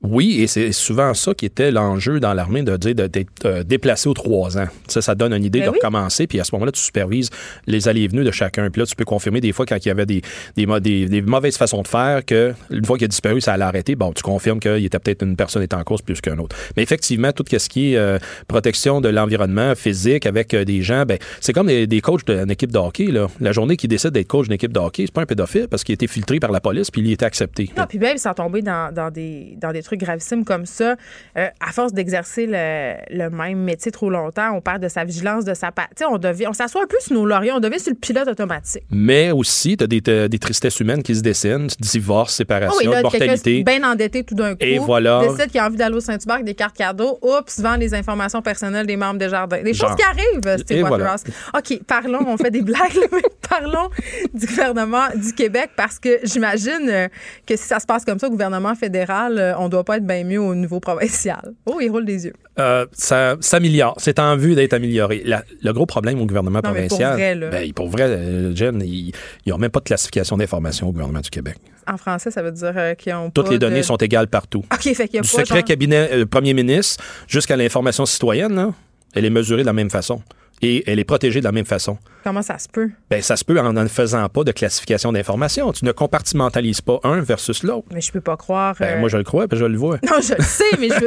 Oui, 0.05 0.43
et 0.43 0.47
c'est 0.47 0.71
souvent 0.73 1.15
ça 1.15 1.33
qui 1.35 1.47
était 1.47 1.71
l'enjeu 1.71 2.21
dans 2.21 2.35
l'armée, 2.35 2.63
de 2.63 2.77
dire 2.77 2.95
d'être 2.95 3.47
euh, 3.47 3.63
déplacé 3.65 4.09
aux 4.09 4.15
trois 4.15 4.59
ans. 4.59 4.67
Ça, 4.87 5.01
ça 5.01 5.15
donne 5.15 5.33
une 5.33 5.45
idée 5.45 5.61
Ben 5.61 5.67
de 5.67 5.71
oui. 5.71 5.79
recommencer, 5.83 6.27
puis 6.27 6.39
à 6.41 6.45
ce 6.45 6.55
moment-là, 6.55 6.73
tu 6.73 6.81
supervises 6.81 7.31
les 7.67 7.89
allées 7.89 8.03
et 8.03 8.09
venues 8.09 8.23
de 8.25 8.31
chacun. 8.31 8.69
Puis 8.71 8.81
là, 8.81 8.87
tu 8.87 8.95
peux 8.95 9.05
confirmer 9.07 9.41
des 9.41 9.53
fois 9.53 9.65
quand 9.67 9.77
il 9.83 9.89
y 9.89 9.91
avait 9.91 10.05
des, 10.07 10.21
des, 10.57 10.67
mo- 10.67 10.79
des- 10.79 11.07
des 11.07 11.23
mauvaises 11.23 11.57
façons 11.57 11.81
de 11.83 11.89
faire, 11.89 12.25
que 12.25 12.53
une 12.71 12.85
fois 12.85 12.99
qu'il 12.99 13.07
a 13.07 13.09
disparu, 13.09 13.41
ça 13.41 13.55
allait 13.55 13.65
arrêter. 13.65 13.95
Bon, 13.95 14.13
tu 14.13 14.23
confirmes 14.23 14.61
qu'il 14.61 14.85
était 14.85 14.99
peut-être 14.99 15.23
une 15.25 15.37
personne 15.37 15.63
est 15.63 15.73
en 15.75 15.83
cause 15.85 16.03
plus 16.03 16.21
qu'un 16.21 16.39
autre. 16.39 16.55
Mais 16.77 16.83
effectivement, 16.83 17.33
tout 17.33 17.45
ce 17.51 17.69
qui 17.69 17.95
est 17.95 17.97
euh, 17.97 18.19
protection 18.47 19.01
de 19.01 19.09
l'environnement 19.09 19.75
physique 19.75 20.27
avec 20.27 20.53
euh, 20.53 20.65
des 20.67 20.83
gens, 20.83 21.05
ben, 21.07 21.17
c'est 21.41 21.55
comme 21.55 21.69
des, 21.69 21.87
des 21.87 22.01
coachs 22.03 22.27
d'une 22.27 22.51
équipe 22.51 22.73
de 22.73 22.79
hockey. 22.79 23.07
Là. 23.07 23.29
La 23.41 23.53
journée 23.53 23.79
qui 23.79 23.89
décide 23.89 24.11
d'être 24.11 24.29
coach 24.29 24.45
d'une 24.49 24.55
équipe 24.55 24.73
de 24.73 24.81
hockey, 24.81 25.05
c'est 25.07 25.15
pas 25.15 25.23
un 25.23 25.27
pédophile 25.27 25.67
parce 25.69 25.83
qu'il 25.83 25.95
a 25.95 25.95
été 25.95 26.07
filtré 26.09 26.41
par 26.41 26.53
la 26.53 26.61
police 26.61 26.91
puis 26.91 27.01
il 27.01 27.09
a 27.09 27.13
été 27.15 27.25
accepté. 27.25 27.71
Non, 27.77 27.85
puis 27.89 27.99
même 27.99 28.19
sans 28.19 28.35
tomber 28.35 28.61
dans, 28.61 28.93
dans 28.93 29.11
des, 29.11 29.57
dans 29.61 29.73
des 29.73 29.83
trucs 29.83 29.94
gravissimes 29.97 30.45
comme 30.45 30.67
ça, 30.67 30.97
euh, 31.37 31.49
à 31.61 31.73
force 31.73 31.93
d'exercer 31.93 32.47
le, 32.47 32.95
le 33.11 33.31
même 33.31 33.59
métier 33.59 33.91
trop 33.93 34.11
longtemps, 34.11 34.53
on 34.55 34.61
perd 34.61 34.83
de 34.83 34.89
sa 34.89 35.05
vigilance, 35.05 35.45
de 35.45 35.55
sa... 35.55 35.71
Tu 35.97 36.05
on 36.05 36.19
devient, 36.19 36.47
on 36.49 36.53
s'assoit 36.53 36.83
un 36.83 36.87
peu 36.87 36.97
sur 37.01 37.15
nos 37.15 37.27
lauriers, 37.27 37.53
on 37.53 37.61
devient 37.61 37.81
sur 37.81 37.91
le 37.93 37.99
pilote 37.99 38.29
automatique. 38.29 38.85
Mais 38.91 39.31
aussi, 39.31 39.77
tu 39.77 39.85
as 39.85 39.87
des, 39.87 40.01
t'as 40.01 40.29
des 40.29 40.39
tristesses 40.39 40.79
humaines 40.81 41.03
qui 41.03 41.15
se 41.15 41.21
dessinent, 41.21 41.69
divorce, 41.81 42.35
séparation, 42.35 42.75
Oh 42.75 42.79
oui, 42.85 42.91
là, 42.91 43.03
mortalité. 43.03 43.63
bien 43.63 43.83
endetté 43.85 44.25
tout 44.25 44.35
d'un 44.35 44.53
coup. 44.53 44.59
Et 44.61 44.79
voilà. 44.79 45.23
Décide 45.27 45.51
qu'il 45.51 45.61
a 45.61 45.67
envie 45.67 45.77
d'aller 45.77 45.95
au 45.97 46.01
Saint-Hubert 46.01 46.43
des 46.43 46.55
cartes 46.55 46.77
cadeaux. 46.77 47.19
Oups, 47.23 47.61
vend 47.61 47.77
les 47.77 47.95
informations 47.95 48.43
personnelles 48.43 48.87
des 48.87 48.97
membres 48.97 49.19
des 49.19 49.29
jardins. 49.29 49.63
Des 49.63 49.75
Genre. 49.75 49.89
choses 49.89 49.97
qui 49.97 50.03
arrivent, 50.05 50.59
Steve 50.63 50.83
Waterhouse. 50.89 51.25
OK, 51.57 51.81
parlons, 51.87 52.25
on 52.27 52.37
fait 52.37 52.51
des 52.51 52.63
blagues, 52.63 52.95
là, 52.95 53.07
mais 53.13 53.23
parlons 53.49 53.91
du 54.33 54.47
gouvernement 54.47 55.05
du 55.15 55.33
Québec 55.33 55.71
parce 55.77 55.99
que 55.99 56.21
j'imagine 56.25 56.89
euh, 56.89 57.09
que 57.47 57.57
si 57.57 57.65
ça 57.65 57.81
se 57.81 57.87
passe 57.87 58.05
comme 58.05 58.19
ça 58.19 58.27
au 58.27 58.31
gouvernement 58.31 58.75
fédéral, 58.75 59.39
euh, 59.39 59.55
on 59.59 59.69
doit 59.69 59.84
pas 59.85 59.99
être 59.99 60.07
bien 60.07 60.25
mieux 60.25 60.41
au 60.41 60.55
niveau 60.55 60.81
provincial. 60.81 61.53
Oh, 61.67 61.79
il 61.81 61.91
roule 61.91 62.05
des 62.05 62.27
yeux. 62.27 62.33
Euh, 62.59 62.87
ça 62.93 63.37
s'améliore. 63.41 63.95
C'est 63.99 64.19
en 64.19 64.37
vue 64.37 64.55
d'être 64.55 64.73
amélioré. 64.75 65.23
La- 65.25 65.45
le 65.63 65.73
gros 65.73 65.87
problème 65.87 66.21
au 66.21 66.27
gouvernement 66.27 66.61
Non, 66.65 66.71
mais 66.73 66.87
pour 66.89 66.99
provincial, 66.99 67.39
vrai, 67.39 67.51
ben, 67.51 67.73
pour 67.73 67.89
vrai, 67.89 68.03
euh, 68.05 68.55
Jen, 68.55 68.81
ils 68.85 69.13
n'ont 69.47 69.59
même 69.59 69.71
pas 69.71 69.81
de 69.81 69.85
classification 69.85 70.37
d'information 70.37 70.89
au 70.89 70.93
gouvernement 70.93 71.21
du 71.21 71.31
Québec. 71.31 71.57
En 71.87 71.97
français, 71.97 72.31
ça 72.31 72.43
veut 72.43 72.53
dire 72.53 72.73
euh, 72.77 72.95
qu'ils 72.95 73.13
ont 73.15 73.31
Toutes 73.31 73.47
pas 73.47 73.53
les 73.53 73.59
données 73.59 73.79
de- 73.79 73.83
sont 73.83 73.97
égales 73.97 74.29
partout. 74.29 74.65
OK, 74.73 74.83
fait 74.83 75.09
qu'il 75.09 75.17
y 75.17 75.19
a 75.19 75.23
Du 75.23 75.29
pas 75.29 75.39
secret 75.41 75.57
genre- 75.61 75.65
cabinet 75.65 76.09
euh, 76.13 76.27
premier 76.27 76.55
ministre 76.55 77.03
jusqu'à 77.29 77.57
l'information 77.57 78.07
citoyenne, 78.07 78.55
là, 78.55 78.73
elle 79.15 79.25
est 79.25 79.31
mesurée 79.31 79.63
de 79.63 79.67
la 79.67 79.73
même 79.73 79.91
façon. 79.91 80.23
Et 80.63 80.85
elle 80.91 80.99
est 80.99 81.05
protégée 81.05 81.41
de 81.41 81.45
la 81.45 81.53
même 81.53 81.65
façon. 81.65 81.99
Comment 82.23 82.43
ça 82.43 82.59
se 82.59 82.69
peut? 82.69 82.91
Ben, 83.11 83.21
ça 83.21 83.37
se 83.37 83.45
peut 83.45 83.61
en 83.61 83.73
ne 83.73 83.87
faisant 83.87 84.27
pas 84.29 84.45
de 84.45 84.53
classification 84.53 85.13
d'information. 85.13 85.73
Tu 85.73 85.85
ne 85.85 85.93
compartimentalises 85.93 86.81
pas 86.81 86.99
un 87.05 87.21
versus 87.21 87.63
l'autre. 87.63 87.87
Mais 87.93 88.01
je 88.01 88.11
peux 88.11 88.21
pas 88.23 88.37
croire. 88.37 88.75
Ben, 88.79 88.99
moi, 88.99 89.09
je 89.09 89.19
le 89.19 89.25
crois, 89.25 89.47
puis 89.47 89.59
je 89.59 89.65
le 89.65 89.77
vois. 89.77 89.99
Non, 90.05 90.21
je 90.23 90.35
le 90.35 90.43
sais, 90.43 90.79
mais 90.79 90.89
je, 90.89 91.07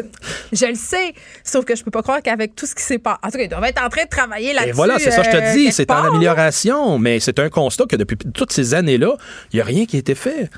je 0.52 0.66
le 0.66 0.76
sais. 0.76 1.14
Sauf 1.44 1.66
que 1.66 1.76
je 1.76 1.84
peux 1.84 1.92
pas 1.92 2.04
croire 2.04 2.22
qu'avec 2.22 2.56
tout 2.56 2.66
ce 2.66 2.76
qui 2.76 2.84
s'est 2.84 3.00
passé. 3.00 3.18
En 3.24 3.32
tout 3.32 3.38
cas, 3.38 3.44
ils 3.44 3.50
doivent 3.50 3.64
être 3.64 3.84
en 3.84 3.90
train 3.90 4.04
de 4.04 4.10
travailler 4.10 4.54
là-dessus. 4.54 4.70
Et 4.70 4.74
voilà, 4.74 5.00
c'est 5.00 5.12
ça, 5.12 5.24
je 5.24 5.32
te 5.32 5.38
euh, 5.38 5.54
dis, 5.54 5.72
c'est 5.72 5.90
en 5.90 6.04
amélioration, 6.04 7.00
mais 7.00 7.20
c'est 7.20 7.40
un 7.40 7.50
constat 7.50 7.86
que 7.86 7.96
depuis 7.96 8.18
toutes 8.18 8.52
ces 8.52 8.74
années-là, 8.74 9.16
il 9.52 9.56
n'y 9.56 9.62
a 9.62 9.66
rien 9.66 9.86
qui 9.86 9.96
a 9.96 10.00
été 10.00 10.14
fait. 10.14 10.50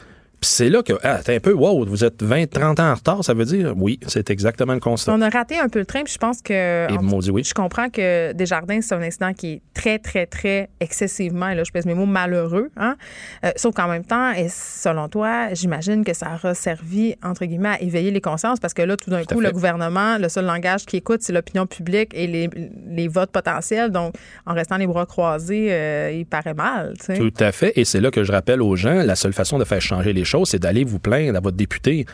C'est 0.42 0.70
là 0.70 0.84
que, 0.84 0.94
ah, 1.04 1.20
t'es 1.24 1.36
un 1.36 1.40
peu, 1.40 1.54
wow, 1.54 1.86
vous 1.86 2.04
êtes 2.04 2.24
20, 2.24 2.50
30 2.50 2.80
ans 2.80 2.92
en 2.92 2.96
retard, 2.96 3.24
ça 3.24 3.34
veut 3.34 3.46
dire? 3.46 3.74
Oui, 3.78 4.00
c'est 4.08 4.30
exactement 4.30 4.74
le 4.74 4.80
constat. 4.80 5.14
On 5.14 5.22
a 5.22 5.30
raté 5.30 5.58
un 5.60 5.68
peu 5.68 5.80
le 5.80 5.86
train, 5.86 6.04
puis 6.04 6.14
je 6.14 6.18
pense 6.18 6.42
que. 6.42 6.90
Et 6.92 6.98
en- 6.98 7.02
maudit 7.04 7.30
oui. 7.32 7.44
Je 7.44 7.54
comprends 7.54 7.90
que 7.90 8.32
Desjardins, 8.34 8.82
c'est 8.82 8.96
un 8.96 9.02
incident 9.02 9.34
qui 9.34 9.54
est 9.54 9.62
très, 9.74 10.00
très, 10.00 10.26
très 10.26 10.70
excessivement, 10.80 11.50
et 11.50 11.56
là, 11.56 11.64
je 11.64 11.72
pèse 11.72 11.86
mes 11.86 11.94
mots, 11.94 12.06
malheureux. 12.06 12.70
Hein? 12.78 12.96
Euh, 13.44 13.52
sauf 13.56 13.76
qu'en 13.76 13.88
même 13.88 14.06
temps, 14.06 14.32
et 14.32 14.48
selon 14.50 15.08
toi, 15.10 15.54
j'imagine 15.54 16.04
que 16.04 16.14
ça 16.14 16.28
aura 16.36 16.54
servi, 16.54 17.16
entre 17.24 17.46
guillemets, 17.46 17.70
à 17.70 17.82
éveiller 17.82 18.12
les 18.12 18.22
consciences 18.22 18.60
parce 18.60 18.74
que 18.74 18.82
là, 18.82 18.96
tout 18.98 19.10
d'un 19.10 19.24
coup, 19.24 19.40
fait. 19.40 19.48
le 19.48 19.52
gouvernement, 19.52 20.18
le 20.18 20.30
seul 20.30 20.46
langage 20.46 20.86
qui 20.86 20.98
écoute, 20.98 21.22
c'est 21.22 21.34
l'opinion 21.34 21.66
publique 21.66 22.12
et 22.14 22.28
les, 22.28 22.50
les 22.90 23.08
votes 23.08 23.32
potentiels. 23.32 23.92
Donc, 23.92 24.14
en 24.46 24.54
restant 24.54 24.78
les 24.78 24.88
bras 24.88 25.06
croisés, 25.06 25.68
euh, 25.72 26.12
il 26.14 26.26
paraît 26.26 26.54
mal. 26.54 26.94
tu 27.00 27.06
sais. 27.06 27.18
Tout 27.18 27.34
à 27.40 27.52
fait. 27.52 27.74
Et 27.76 27.86
c'est 27.86 28.00
là 28.02 28.12
que 28.12 28.24
je 28.24 28.32
rappelle 28.32 28.62
aux 28.62 28.76
gens, 28.76 29.04
la 29.04 29.16
seule 29.16 29.34
façon 29.34 29.58
de 29.60 29.64
faire 29.66 29.82
changer 29.82 30.14
les 30.14 30.26
choses, 30.30 30.50
c'est 30.50 30.60
d'aller 30.60 30.84
vous 30.84 31.00
plaindre 31.00 31.38
à 31.38 31.40
votre 31.42 31.58
député. 31.58 32.06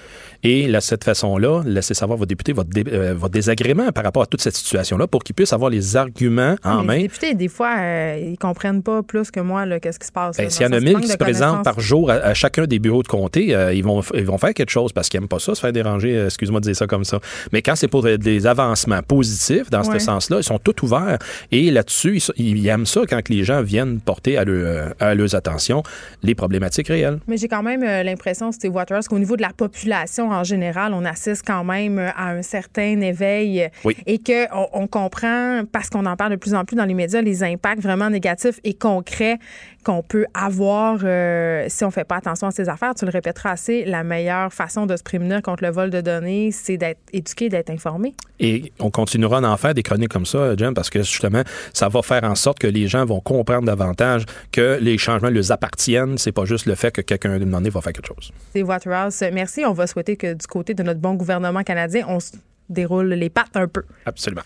Et 0.44 0.68
de 0.68 0.80
cette 0.80 1.04
façon-là, 1.04 1.64
laissez 1.66 1.94
savoir 1.94 2.18
votre 2.18 2.30
député 2.30 2.54
votre, 2.54 2.70
dé- 2.70 2.84
euh, 2.92 3.14
votre 3.16 3.34
désagrément 3.34 3.92
par 3.92 4.04
rapport 4.04 4.24
à 4.24 4.26
toute 4.26 4.42
cette 4.42 4.56
situation-là 4.56 5.08
pour 5.08 5.24
qu'il 5.24 5.34
puisse 5.36 5.54
avoir 5.54 5.70
les 5.70 5.96
arguments 5.96 6.56
en 6.64 6.82
les 6.82 6.88
main. 6.88 6.98
députés, 7.00 7.34
des 7.34 7.48
fois, 7.48 7.76
euh, 7.80 8.20
ils 8.32 8.38
comprennent 8.38 8.84
pas 8.84 9.02
plus 9.04 9.32
que 9.32 9.40
moi 9.40 9.66
qu'est-ce 9.80 10.00
qui 10.00 10.08
se 10.08 10.12
passe. 10.12 10.38
Ben, 10.38 10.50
S'il 10.50 10.64
y 10.64 10.66
en 10.66 10.72
a 10.72 10.80
le 10.80 10.82
sens 10.82 10.84
1000 10.86 10.94
manque 10.94 11.02
qui 11.04 11.08
se 11.10 11.18
présentent 11.18 11.64
par 11.64 11.80
jour 11.80 12.10
à, 12.12 12.16
à 12.16 12.34
chacun 12.34 12.66
des 12.66 12.80
bureaux 12.80 13.04
de 13.04 13.08
comté, 13.08 13.56
euh, 13.56 13.74
ils, 13.74 13.84
vont, 13.84 14.02
ils 14.14 14.26
vont 14.26 14.38
faire 14.38 14.54
quelque 14.54 14.70
chose 14.72 14.94
parce 14.94 15.10
qu'ils 15.10 15.20
n'aiment 15.20 15.28
pas 15.28 15.40
ça, 15.40 15.56
se 15.56 15.60
faire 15.62 15.74
déranger, 15.74 16.16
euh, 16.16 16.26
excuse-moi 16.26 16.60
de 16.60 16.66
dire 16.66 16.76
ça 16.76 16.88
comme 16.88 17.04
ça. 17.04 17.20
Mais 17.52 17.62
quand 17.62 17.76
c'est 17.76 17.88
pour 17.88 18.06
euh, 18.06 18.18
des 18.18 18.46
avancements 18.48 19.02
positifs 19.02 19.70
dans 19.70 19.82
Ouais. 19.86 20.00
ce 20.00 20.06
sens-là, 20.06 20.38
ils 20.40 20.44
sont 20.44 20.58
tout 20.60 20.84
ouverts. 20.84 21.18
Et 21.52 21.70
là-dessus, 21.70 22.20
ils, 22.38 22.58
ils 22.58 22.68
aiment 22.68 22.86
ça 22.88 23.02
quand 23.08 23.30
les 23.30 23.44
gens 23.44 23.62
viennent 23.62 24.00
porter 24.00 24.38
à, 24.38 24.44
leur, 24.46 24.56
euh, 24.66 24.90
à 25.00 25.14
leurs 25.16 25.36
attentions 25.36 25.84
les 26.24 26.34
problématiques 26.34 26.88
réelles. 26.88 27.20
Mais 27.28 27.38
j'ai 27.38 27.48
quand 27.48 27.62
même 27.64 27.84
l'impression, 28.06 28.52
Steve 28.52 28.74
Waters, 28.74 29.04
qu'au 29.10 29.20
niveau 29.20 29.36
de 29.36 29.42
la 29.42 29.50
population 29.50 30.30
en 30.30 30.44
général, 30.44 30.94
on 30.94 31.04
assiste 31.06 31.44
quand 31.46 31.64
même 31.64 32.00
euh, 32.00 32.10
à 32.16 32.30
un 32.32 32.42
certain 32.42 33.02
éveil 33.02 33.70
Oui. 33.84 33.96
et 34.06 34.20
qu'on 34.20 34.68
on 34.74 34.88
comprend, 34.88 35.62
parce 35.72 35.90
qu'on 35.90 36.06
en 36.06 36.16
parle 36.16 36.32
de 36.32 36.36
plus 36.38 36.54
en 36.54 36.64
plus 36.66 36.76
dans 36.76 36.86
les 36.86 36.94
médias, 36.94 37.22
les 37.22 37.44
impacts 37.44 37.82
vraiment 37.82 38.10
négatifs 38.10 38.60
et 38.64 38.74
concrets 38.74 39.38
qu'on 39.84 40.02
peut 40.02 40.26
avoir 40.34 41.00
euh, 41.04 41.66
si 41.70 41.84
on 41.84 41.92
fait 41.92 42.04
pas 42.04 42.16
attention 42.18 42.48
à 42.48 42.52
ces 42.52 42.68
affaires. 42.70 42.96
Tu 42.96 43.06
le 43.06 43.12
répéteras 43.12 43.52
assez, 43.52 43.86
la 43.86 44.04
meilleure 44.04 44.52
façon 44.52 44.86
de 44.86 44.98
se 44.98 45.04
prémunir 45.04 45.42
contre 45.42 45.64
le 45.64 45.70
vol 45.70 45.92
de 45.92 46.02
données, 46.02 46.52
c'est 46.52 46.78
d'être 46.78 47.00
éduqué, 47.14 47.50
d'être 47.50 47.70
informé. 47.70 48.16
Et 48.40 48.74
on 48.80 48.90
continuera 48.90 49.40
d'en 49.42 49.56
faire 49.58 49.74
des 49.74 49.84
chroniques 49.84 50.12
comme 50.12 50.26
ça, 50.26 50.56
Jem, 50.58 50.74
parce 50.74 50.90
que 50.90 51.00
justement, 51.04 51.44
ça 51.72 51.88
va 51.88 52.02
faire 52.02 52.24
en 52.24 52.36
sorte 52.36 52.60
que 52.60 52.68
les 52.68 52.88
gens 52.88 53.06
vont 53.06 53.20
comprendre 53.22 53.66
davantage 53.68 54.26
que 54.52 54.78
les 54.82 54.98
changements 54.98 55.30
leur 55.30 55.52
appartiennent. 55.52 56.18
C'est 56.18 56.32
pas 56.32 56.46
juste 56.46 56.66
le 56.66 56.76
fait 56.76 56.92
que 56.92 57.02
quelqu'un, 57.02 57.32
un 57.32 57.40
moment 57.40 57.58
donné, 57.58 57.70
va 57.70 57.82
faire 57.82 57.94
quelque 57.96 58.08
chose. 58.08 58.32
Steve 58.50 58.68
Waterhouse, 58.68 59.24
merci. 59.32 59.66
On 59.66 59.74
va 59.74 59.88
souhaiter 59.88 60.16
que 60.18 60.34
du 60.34 60.48
côté 60.48 60.74
de 60.74 60.84
notre 60.84 61.00
bon 61.00 61.14
gouvernement 61.14 61.64
canadien, 61.64 62.06
on 62.08 62.20
se 62.20 62.32
déroule 62.70 63.14
les 63.14 63.30
pattes 63.30 63.56
un 63.56 63.68
peu. 63.68 63.84
Absolument. 64.06 64.44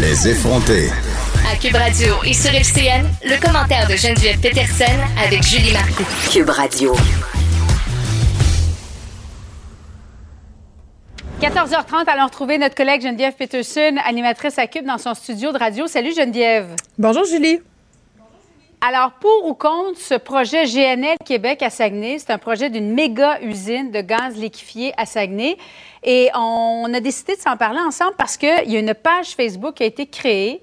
Les 0.00 0.28
effrontés. 0.28 0.88
À 1.50 1.56
Cube 1.56 1.74
Radio 1.74 2.14
et 2.24 2.32
sur 2.32 2.54
FCN, 2.54 3.06
le 3.24 3.40
commentaire 3.40 3.86
de 3.88 3.96
Geneviève 3.96 4.40
Peterson 4.40 4.84
avec 5.22 5.42
Julie 5.42 5.72
Marcoux. 5.72 6.06
Cube 6.30 6.48
Radio. 6.48 6.94
14h30, 11.40 12.06
allons 12.06 12.26
retrouver 12.26 12.58
notre 12.58 12.74
collègue 12.74 13.02
Geneviève 13.02 13.34
Peterson, 13.34 13.96
animatrice 14.04 14.58
à 14.58 14.66
Cube 14.66 14.84
dans 14.84 14.98
son 14.98 15.14
studio 15.14 15.52
de 15.52 15.58
radio. 15.58 15.86
Salut 15.86 16.14
Geneviève. 16.14 16.76
Bonjour 16.98 17.24
Julie. 17.24 17.60
Alors, 18.82 19.12
pour 19.20 19.44
ou 19.44 19.52
contre 19.52 19.98
ce 19.98 20.14
projet 20.14 20.64
GNL 20.64 21.16
Québec 21.26 21.62
à 21.62 21.68
Saguenay, 21.68 22.18
c'est 22.18 22.32
un 22.32 22.38
projet 22.38 22.70
d'une 22.70 22.94
méga 22.94 23.38
usine 23.42 23.90
de 23.90 24.00
gaz 24.00 24.38
liquéfié 24.38 24.94
à 24.96 25.04
Saguenay. 25.04 25.58
Et 26.02 26.30
on 26.34 26.90
a 26.94 27.00
décidé 27.00 27.36
de 27.36 27.40
s'en 27.42 27.58
parler 27.58 27.80
ensemble 27.80 28.14
parce 28.16 28.38
qu'il 28.38 28.70
y 28.70 28.76
a 28.76 28.80
une 28.80 28.94
page 28.94 29.34
Facebook 29.36 29.74
qui 29.74 29.82
a 29.82 29.86
été 29.86 30.06
créée 30.06 30.62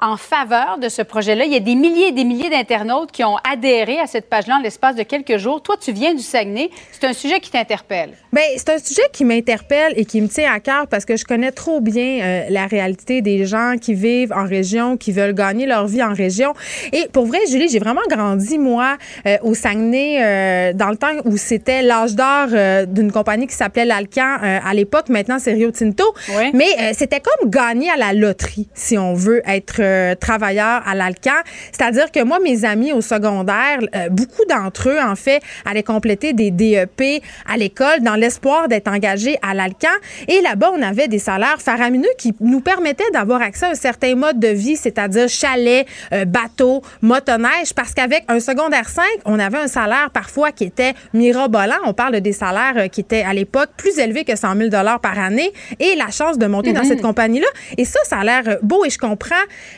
en 0.00 0.16
faveur 0.16 0.78
de 0.80 0.88
ce 0.88 1.02
projet-là. 1.02 1.44
Il 1.44 1.52
y 1.52 1.56
a 1.56 1.60
des 1.60 1.74
milliers 1.74 2.08
et 2.08 2.12
des 2.12 2.24
milliers 2.24 2.50
d'internautes 2.50 3.10
qui 3.10 3.24
ont 3.24 3.36
adhéré 3.48 3.98
à 3.98 4.06
cette 4.06 4.28
page-là 4.28 4.56
en 4.56 4.60
l'espace 4.60 4.94
de 4.94 5.02
quelques 5.02 5.38
jours. 5.38 5.62
Toi, 5.62 5.76
tu 5.80 5.92
viens 5.92 6.14
du 6.14 6.22
Saguenay. 6.22 6.70
C'est 6.92 7.06
un 7.06 7.12
sujet 7.12 7.40
qui 7.40 7.50
t'interpelle. 7.50 8.10
Bien, 8.32 8.42
c'est 8.56 8.68
un 8.70 8.78
sujet 8.78 9.02
qui 9.12 9.24
m'interpelle 9.24 9.94
et 9.96 10.04
qui 10.04 10.20
me 10.20 10.28
tient 10.28 10.52
à 10.52 10.60
cœur 10.60 10.86
parce 10.86 11.04
que 11.04 11.16
je 11.16 11.24
connais 11.24 11.50
trop 11.50 11.80
bien 11.80 12.20
euh, 12.20 12.46
la 12.48 12.66
réalité 12.66 13.22
des 13.22 13.44
gens 13.44 13.74
qui 13.80 13.94
vivent 13.94 14.32
en 14.32 14.44
région, 14.44 14.96
qui 14.96 15.10
veulent 15.10 15.34
gagner 15.34 15.66
leur 15.66 15.86
vie 15.86 16.02
en 16.02 16.14
région. 16.14 16.54
Et 16.92 17.08
pour 17.12 17.26
vrai, 17.26 17.40
Julie, 17.50 17.68
j'ai 17.68 17.80
vraiment 17.80 18.02
grandi, 18.08 18.58
moi, 18.58 18.96
euh, 19.26 19.36
au 19.42 19.54
Saguenay, 19.54 20.18
euh, 20.20 20.72
dans 20.74 20.90
le 20.90 20.96
temps 20.96 21.08
où 21.24 21.36
c'était 21.36 21.82
l'âge 21.82 22.14
d'or 22.14 22.48
d'une 22.86 23.10
compagnie 23.10 23.46
qui 23.46 23.54
s'appelait 23.54 23.84
l'Alcan 23.84 24.38
à 24.42 24.74
l'époque. 24.74 25.08
Maintenant, 25.08 25.38
c'est 25.38 25.52
Rio 25.52 25.70
Tinto. 25.70 26.04
Oui. 26.36 26.50
Mais 26.54 26.92
c'était 26.94 27.20
comme 27.20 27.50
gagner 27.50 27.90
à 27.90 27.96
la 27.96 28.12
loterie, 28.12 28.68
si 28.74 28.96
on 28.98 29.14
veut 29.14 29.42
être 29.46 29.80
euh, 29.88 30.14
travailleur 30.14 30.82
à 30.86 30.94
l'Alcan. 30.94 31.40
C'est-à-dire 31.72 32.10
que 32.12 32.22
moi, 32.22 32.38
mes 32.40 32.64
amis 32.64 32.92
au 32.92 33.00
secondaire, 33.00 33.78
euh, 33.94 34.08
beaucoup 34.10 34.44
d'entre 34.48 34.90
eux, 34.90 34.98
en 35.00 35.16
fait, 35.16 35.40
allaient 35.64 35.82
compléter 35.82 36.32
des 36.32 36.50
DEP 36.50 37.22
à 37.46 37.56
l'école 37.56 38.00
dans 38.02 38.14
l'espoir 38.14 38.68
d'être 38.68 38.88
engagés 38.88 39.38
à 39.42 39.54
l'Alcan. 39.54 39.88
Et 40.28 40.40
là-bas, 40.40 40.70
on 40.76 40.82
avait 40.82 41.08
des 41.08 41.18
salaires 41.18 41.60
faramineux 41.60 42.08
qui 42.18 42.34
nous 42.40 42.60
permettaient 42.60 43.10
d'avoir 43.12 43.42
accès 43.42 43.66
à 43.66 43.70
un 43.70 43.74
certain 43.74 44.14
mode 44.14 44.38
de 44.38 44.48
vie, 44.48 44.76
c'est-à-dire 44.76 45.28
chalet, 45.28 45.86
euh, 46.12 46.24
bateau, 46.24 46.82
motoneige, 47.02 47.72
parce 47.74 47.94
qu'avec 47.94 48.24
un 48.28 48.40
secondaire 48.40 48.88
5, 48.88 49.04
on 49.24 49.38
avait 49.38 49.58
un 49.58 49.68
salaire 49.68 50.10
parfois 50.12 50.52
qui 50.52 50.64
était 50.64 50.94
mirobolant. 51.14 51.76
On 51.84 51.94
parle 51.94 52.14
de 52.14 52.18
des 52.28 52.32
salaires 52.32 52.74
euh, 52.76 52.88
qui 52.88 53.00
étaient 53.00 53.22
à 53.22 53.32
l'époque 53.32 53.70
plus 53.76 53.98
élevés 53.98 54.24
que 54.24 54.36
100 54.36 54.56
000 54.56 54.70
par 55.00 55.18
année 55.18 55.52
et 55.78 55.94
la 55.96 56.10
chance 56.10 56.38
de 56.38 56.46
monter 56.46 56.72
dans 56.72 56.84
cette 56.84 57.00
compagnie-là. 57.00 57.46
Et 57.76 57.84
ça, 57.84 58.00
ça 58.04 58.18
a 58.18 58.24
l'air 58.24 58.58
beau 58.62 58.84
et 58.84 58.90
je 58.90 58.98
comprends 58.98 59.34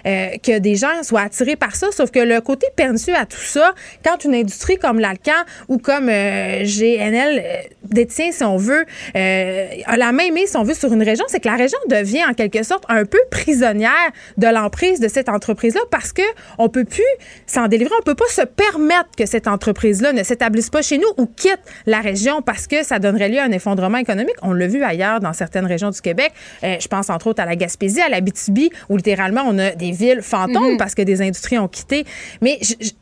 euh, 0.06 0.30
que 0.42 0.58
des 0.58 0.76
gens 0.76 1.02
soient 1.02 1.22
attirés 1.22 1.56
par 1.56 1.76
ça, 1.76 1.88
sauf 1.92 2.10
que 2.10 2.20
le 2.20 2.40
côté 2.40 2.66
pernicieux 2.76 3.14
à 3.16 3.26
tout 3.26 3.36
ça, 3.40 3.74
quand 4.04 4.24
une 4.24 4.34
industrie 4.34 4.76
comme 4.76 4.98
l'Alcan 4.98 5.32
ou 5.68 5.78
comme 5.78 6.08
euh, 6.08 6.64
GNL 6.64 7.42
euh, 7.44 7.56
détient, 7.84 8.32
si 8.32 8.44
on 8.44 8.56
veut, 8.56 8.84
a 9.14 9.96
la 9.96 10.12
main 10.12 10.30
mise, 10.32 10.50
si 10.50 10.56
on 10.56 10.62
veut, 10.62 10.74
sur 10.74 10.92
une 10.92 11.02
région, 11.02 11.24
c'est 11.28 11.40
que 11.40 11.48
la 11.48 11.56
région 11.56 11.78
devient 11.88 12.24
en 12.24 12.34
quelque 12.34 12.62
sorte 12.62 12.84
un 12.88 13.04
peu 13.04 13.18
prisonnière 13.30 13.90
de 14.36 14.46
l'emprise 14.46 15.00
de 15.00 15.08
cette 15.08 15.28
entreprise-là 15.28 15.80
parce 15.90 16.12
que 16.12 16.22
on 16.58 16.68
peut 16.68 16.84
plus 16.84 17.02
s'en 17.46 17.68
délivrer, 17.68 17.94
on 17.98 18.02
peut 18.02 18.14
pas 18.14 18.28
se 18.28 18.42
permettre 18.42 19.10
que 19.16 19.26
cette 19.26 19.48
entreprise-là 19.48 20.12
ne 20.12 20.22
s'établisse 20.22 20.70
pas 20.70 20.82
chez 20.82 20.98
nous 20.98 21.08
ou 21.16 21.26
quitte 21.26 21.60
la 21.86 22.00
région 22.00 22.42
parce 22.42 22.66
que 22.66 22.82
ça 22.84 22.98
donnerait 22.98 23.28
lieu 23.28 23.38
à 23.38 23.44
un 23.44 23.52
effondrement 23.52 23.98
économique. 23.98 24.36
On 24.42 24.52
l'a 24.52 24.66
vu 24.66 24.82
ailleurs 24.82 25.20
dans 25.20 25.32
certaines 25.32 25.66
régions 25.66 25.90
du 25.90 26.00
Québec. 26.00 26.32
Je 26.62 26.88
pense 26.88 27.10
entre 27.10 27.28
autres 27.28 27.42
à 27.42 27.46
la 27.46 27.56
Gaspésie, 27.56 28.00
à 28.00 28.08
la 28.08 28.20
Bitibi, 28.20 28.70
où 28.88 28.96
littéralement 28.96 29.42
on 29.46 29.58
a 29.58 29.70
des 29.70 29.89
villes 29.90 30.22
fantômes 30.22 30.76
parce 30.78 30.94
que 30.94 31.02
des 31.02 31.22
industries 31.22 31.58
ont 31.58 31.68
quitté. 31.68 32.04
Mais 32.40 32.58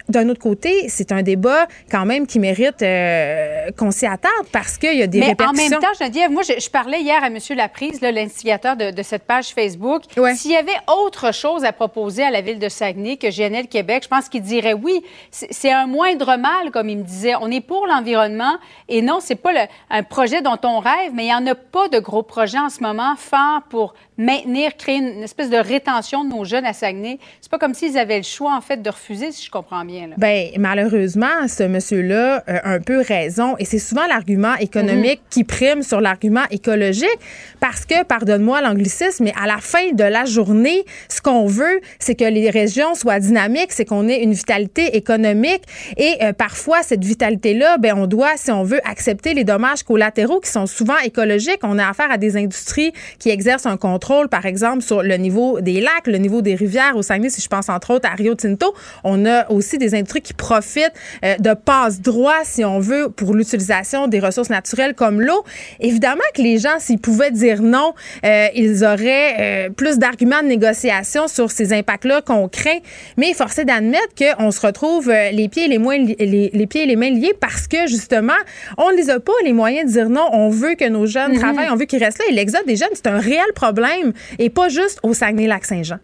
d'un 0.08 0.28
autre 0.28 0.40
côté, 0.40 0.88
c'est 0.88 1.12
un 1.12 1.22
débat 1.22 1.66
quand 1.90 2.04
même 2.06 2.26
qui 2.26 2.38
mérite 2.38 2.82
euh, 2.82 3.70
qu'on 3.76 3.90
s'y 3.90 4.06
attarde 4.06 4.46
parce 4.52 4.78
qu'il 4.78 4.96
y 4.98 5.02
a 5.02 5.06
des 5.06 5.18
Mais 5.20 5.26
en 5.26 5.28
répercussions. 5.28 5.70
même 5.70 5.80
temps, 5.80 5.88
Geneviève, 5.98 6.30
moi, 6.30 6.42
je, 6.42 6.60
je 6.60 6.70
parlais 6.70 7.00
hier 7.00 7.22
à 7.22 7.26
M. 7.28 7.38
Laprise, 7.56 8.00
l'instigateur 8.00 8.76
de, 8.76 8.90
de 8.90 9.02
cette 9.02 9.24
page 9.24 9.48
Facebook. 9.48 10.02
S'il 10.34 10.52
y 10.52 10.56
avait 10.56 10.72
autre 11.04 11.32
chose 11.34 11.64
à 11.64 11.72
proposer 11.72 12.22
à 12.22 12.30
la 12.30 12.40
ville 12.40 12.58
de 12.58 12.68
Saguenay 12.68 13.16
que 13.16 13.28
GNL 13.28 13.68
Québec, 13.68 14.02
je 14.04 14.08
pense 14.08 14.28
qu'il 14.28 14.42
dirait 14.42 14.74
oui. 14.74 15.02
C'est 15.30 15.48
c'est 15.50 15.72
un 15.72 15.86
moindre 15.86 16.36
mal, 16.36 16.70
comme 16.72 16.88
il 16.88 16.98
me 16.98 17.02
disait. 17.02 17.34
On 17.40 17.50
est 17.50 17.60
pour 17.60 17.86
l'environnement 17.86 18.56
et 18.88 19.02
non, 19.02 19.18
c'est 19.20 19.34
pas 19.34 19.52
le- 19.52 19.68
un 19.90 20.02
projet 20.02 20.40
dont 20.42 20.56
on 20.62 20.78
rêve, 20.78 21.12
mais 21.14 21.24
il 21.24 21.26
n'y 21.26 21.34
en 21.34 21.46
a 21.46 21.54
pas 21.54 21.88
de 21.88 21.98
gros 21.98 22.22
projets 22.22 22.58
en 22.58 22.68
ce 22.68 22.80
moment 22.80 23.14
forts 23.16 23.62
pour 23.68 23.94
maintenir, 24.18 24.76
créer 24.76 24.96
une, 24.96 25.22
espèce 25.22 25.48
de 25.48 25.56
rétention 25.56 26.24
de 26.24 26.30
nos 26.30 26.44
jeunes 26.44 26.66
à 26.66 26.72
Saguenay. 26.72 27.18
C'est 27.40 27.50
pas 27.50 27.58
comme 27.58 27.72
s'ils 27.72 27.96
avaient 27.96 28.16
le 28.16 28.24
choix, 28.24 28.54
en 28.54 28.60
fait, 28.60 28.82
de 28.82 28.90
refuser, 28.90 29.30
si 29.30 29.46
je 29.46 29.50
comprends 29.50 29.84
bien. 29.84 30.08
là. 30.08 30.14
Ben 30.18 30.48
malheureusement, 30.58 31.46
ce 31.46 31.62
monsieur-là 31.62 32.42
a 32.48 32.68
un 32.68 32.80
peu 32.80 33.00
raison 33.00 33.54
et 33.58 33.64
c'est 33.64 33.78
souvent 33.78 34.06
l'argument 34.08 34.56
économique 34.56 35.20
qui 35.30 35.44
prime 35.44 35.82
sur 35.82 36.00
l'argument 36.00 36.42
écologique 36.50 37.18
parce 37.60 37.84
que, 37.84 38.02
pardonne-moi 38.02 38.60
l'anglicisme, 38.60 39.24
mais 39.24 39.32
à 39.40 39.46
la 39.46 39.58
fin 39.58 39.92
de 39.92 40.04
la 40.04 40.24
journée, 40.24 40.84
ce 41.08 41.20
qu'on 41.20 41.46
veut, 41.46 41.80
c'est 42.00 42.16
que 42.16 42.24
les 42.24 42.50
régions 42.50 42.96
soient 42.96 43.20
dynamiques, 43.20 43.72
c'est 43.72 43.84
qu'on 43.84 44.08
ait 44.08 44.22
une 44.22 44.32
vitalité 44.32 44.96
économique 44.96 45.62
et 45.96 46.16
euh, 46.22 46.32
parfois 46.32 46.82
cette 46.82 47.04
vitalité-là, 47.04 47.78
ben 47.78 47.94
on 47.96 48.06
doit, 48.08 48.36
si 48.36 48.50
on 48.50 48.64
veut, 48.64 48.80
accepter 48.84 49.34
les 49.34 49.44
dommages 49.44 49.84
collatéraux 49.84 50.40
qui 50.40 50.50
sont 50.50 50.66
souvent 50.66 50.98
écologiques. 51.04 51.60
On 51.62 51.78
a 51.78 51.88
affaire 51.88 52.10
à 52.10 52.18
des 52.18 52.36
industries 52.36 52.92
qui 53.20 53.30
exercent 53.30 53.66
un 53.66 53.76
contrôle 53.76 54.07
contrôle, 54.08 54.28
par 54.28 54.46
exemple, 54.46 54.82
sur 54.82 55.02
le 55.02 55.16
niveau 55.16 55.60
des 55.60 55.80
lacs, 55.80 56.06
le 56.06 56.16
niveau 56.16 56.40
des 56.40 56.54
rivières 56.54 56.96
au 56.96 57.02
Saguenay, 57.02 57.28
si 57.28 57.42
je 57.42 57.48
pense 57.48 57.68
entre 57.68 57.92
autres 57.92 58.08
à 58.10 58.14
Rio 58.14 58.34
Tinto. 58.34 58.74
On 59.04 59.26
a 59.26 59.50
aussi 59.50 59.76
des 59.76 59.94
industries 59.94 60.22
qui 60.22 60.32
profitent 60.32 60.92
euh, 61.24 61.36
de 61.38 61.52
passe-droit, 61.52 62.40
si 62.44 62.64
on 62.64 62.78
veut, 62.78 63.10
pour 63.10 63.34
l'utilisation 63.34 64.08
des 64.08 64.18
ressources 64.20 64.48
naturelles 64.48 64.94
comme 64.94 65.20
l'eau. 65.20 65.44
Évidemment 65.80 66.22
que 66.34 66.40
les 66.40 66.58
gens, 66.58 66.78
s'ils 66.78 66.98
pouvaient 66.98 67.30
dire 67.30 67.60
non, 67.60 67.92
euh, 68.24 68.46
ils 68.54 68.82
auraient 68.82 69.36
euh, 69.40 69.70
plus 69.70 69.98
d'arguments 69.98 70.42
de 70.42 70.48
négociation 70.48 71.28
sur 71.28 71.50
ces 71.50 71.74
impacts-là 71.74 72.22
qu'on 72.22 72.48
craint. 72.48 72.78
Mais 73.18 73.34
forcé 73.34 73.66
d'admettre 73.66 74.14
qu'on 74.16 74.50
se 74.50 74.66
retrouve 74.66 75.10
les 75.10 75.48
pieds 75.48 75.66
et 75.66 75.68
les, 75.68 75.78
moins, 75.78 75.98
les, 75.98 76.50
les, 76.52 76.66
pieds 76.66 76.84
et 76.84 76.86
les 76.86 76.96
mains 76.96 77.10
liés 77.10 77.34
parce 77.38 77.66
que, 77.66 77.86
justement, 77.86 78.40
on 78.78 78.90
ne 78.90 78.96
les 78.96 79.10
a 79.10 79.20
pas 79.20 79.32
les 79.44 79.52
moyens 79.52 79.86
de 79.88 79.92
dire 79.98 80.08
non. 80.08 80.28
On 80.32 80.48
veut 80.48 80.76
que 80.76 80.88
nos 80.88 81.04
jeunes 81.06 81.32
Mhm. 81.32 81.38
travaillent, 81.40 81.70
on 81.70 81.76
veut 81.76 81.84
qu'ils 81.84 82.02
restent 82.02 82.20
là. 82.20 82.24
Et 82.30 82.32
l'exode 82.32 82.64
des 82.66 82.76
jeunes, 82.76 82.88
c'est 82.94 83.06
un 83.06 83.18
réel 83.18 83.44
problème 83.54 83.97
et 84.38 84.50
pas 84.50 84.68
juste 84.68 85.00
au 85.02 85.14
Saguenay-Lac-Saint-Jean. 85.14 85.98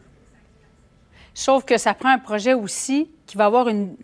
Sauf 1.34 1.64
que 1.64 1.78
ça 1.78 1.94
prend 1.94 2.10
un 2.10 2.18
projet 2.18 2.54
aussi 2.54 3.08
qui 3.26 3.36
va 3.36 3.46
avoir 3.46 3.68
une, 3.68 3.96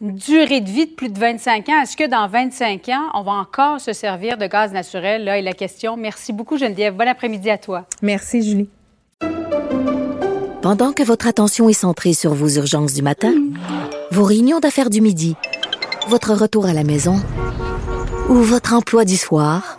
une 0.00 0.14
durée 0.14 0.60
de 0.60 0.70
vie 0.70 0.86
de 0.86 0.92
plus 0.92 1.08
de 1.08 1.18
25 1.18 1.68
ans. 1.68 1.82
Est-ce 1.82 1.96
que 1.96 2.08
dans 2.08 2.26
25 2.28 2.88
ans, 2.90 3.10
on 3.14 3.22
va 3.22 3.32
encore 3.32 3.80
se 3.80 3.92
servir 3.92 4.38
de 4.38 4.46
gaz 4.46 4.72
naturel? 4.72 5.24
Là 5.24 5.38
est 5.38 5.42
la 5.42 5.52
question. 5.52 5.96
Merci 5.96 6.32
beaucoup, 6.32 6.56
Geneviève. 6.56 6.94
Bon 6.94 7.08
après-midi 7.08 7.50
à 7.50 7.58
toi. 7.58 7.86
Merci, 8.02 8.42
Julie. 8.42 8.68
Pendant 10.62 10.92
que 10.92 11.02
votre 11.02 11.26
attention 11.26 11.68
est 11.68 11.74
centrée 11.74 12.12
sur 12.12 12.34
vos 12.34 12.48
urgences 12.48 12.92
du 12.92 13.02
matin, 13.02 13.32
vos 14.10 14.24
réunions 14.24 14.60
d'affaires 14.60 14.90
du 14.90 15.00
midi, 15.00 15.34
votre 16.08 16.34
retour 16.34 16.66
à 16.66 16.74
la 16.74 16.84
maison 16.84 17.16
ou 18.28 18.34
votre 18.34 18.74
emploi 18.74 19.04
du 19.04 19.16
soir, 19.16 19.78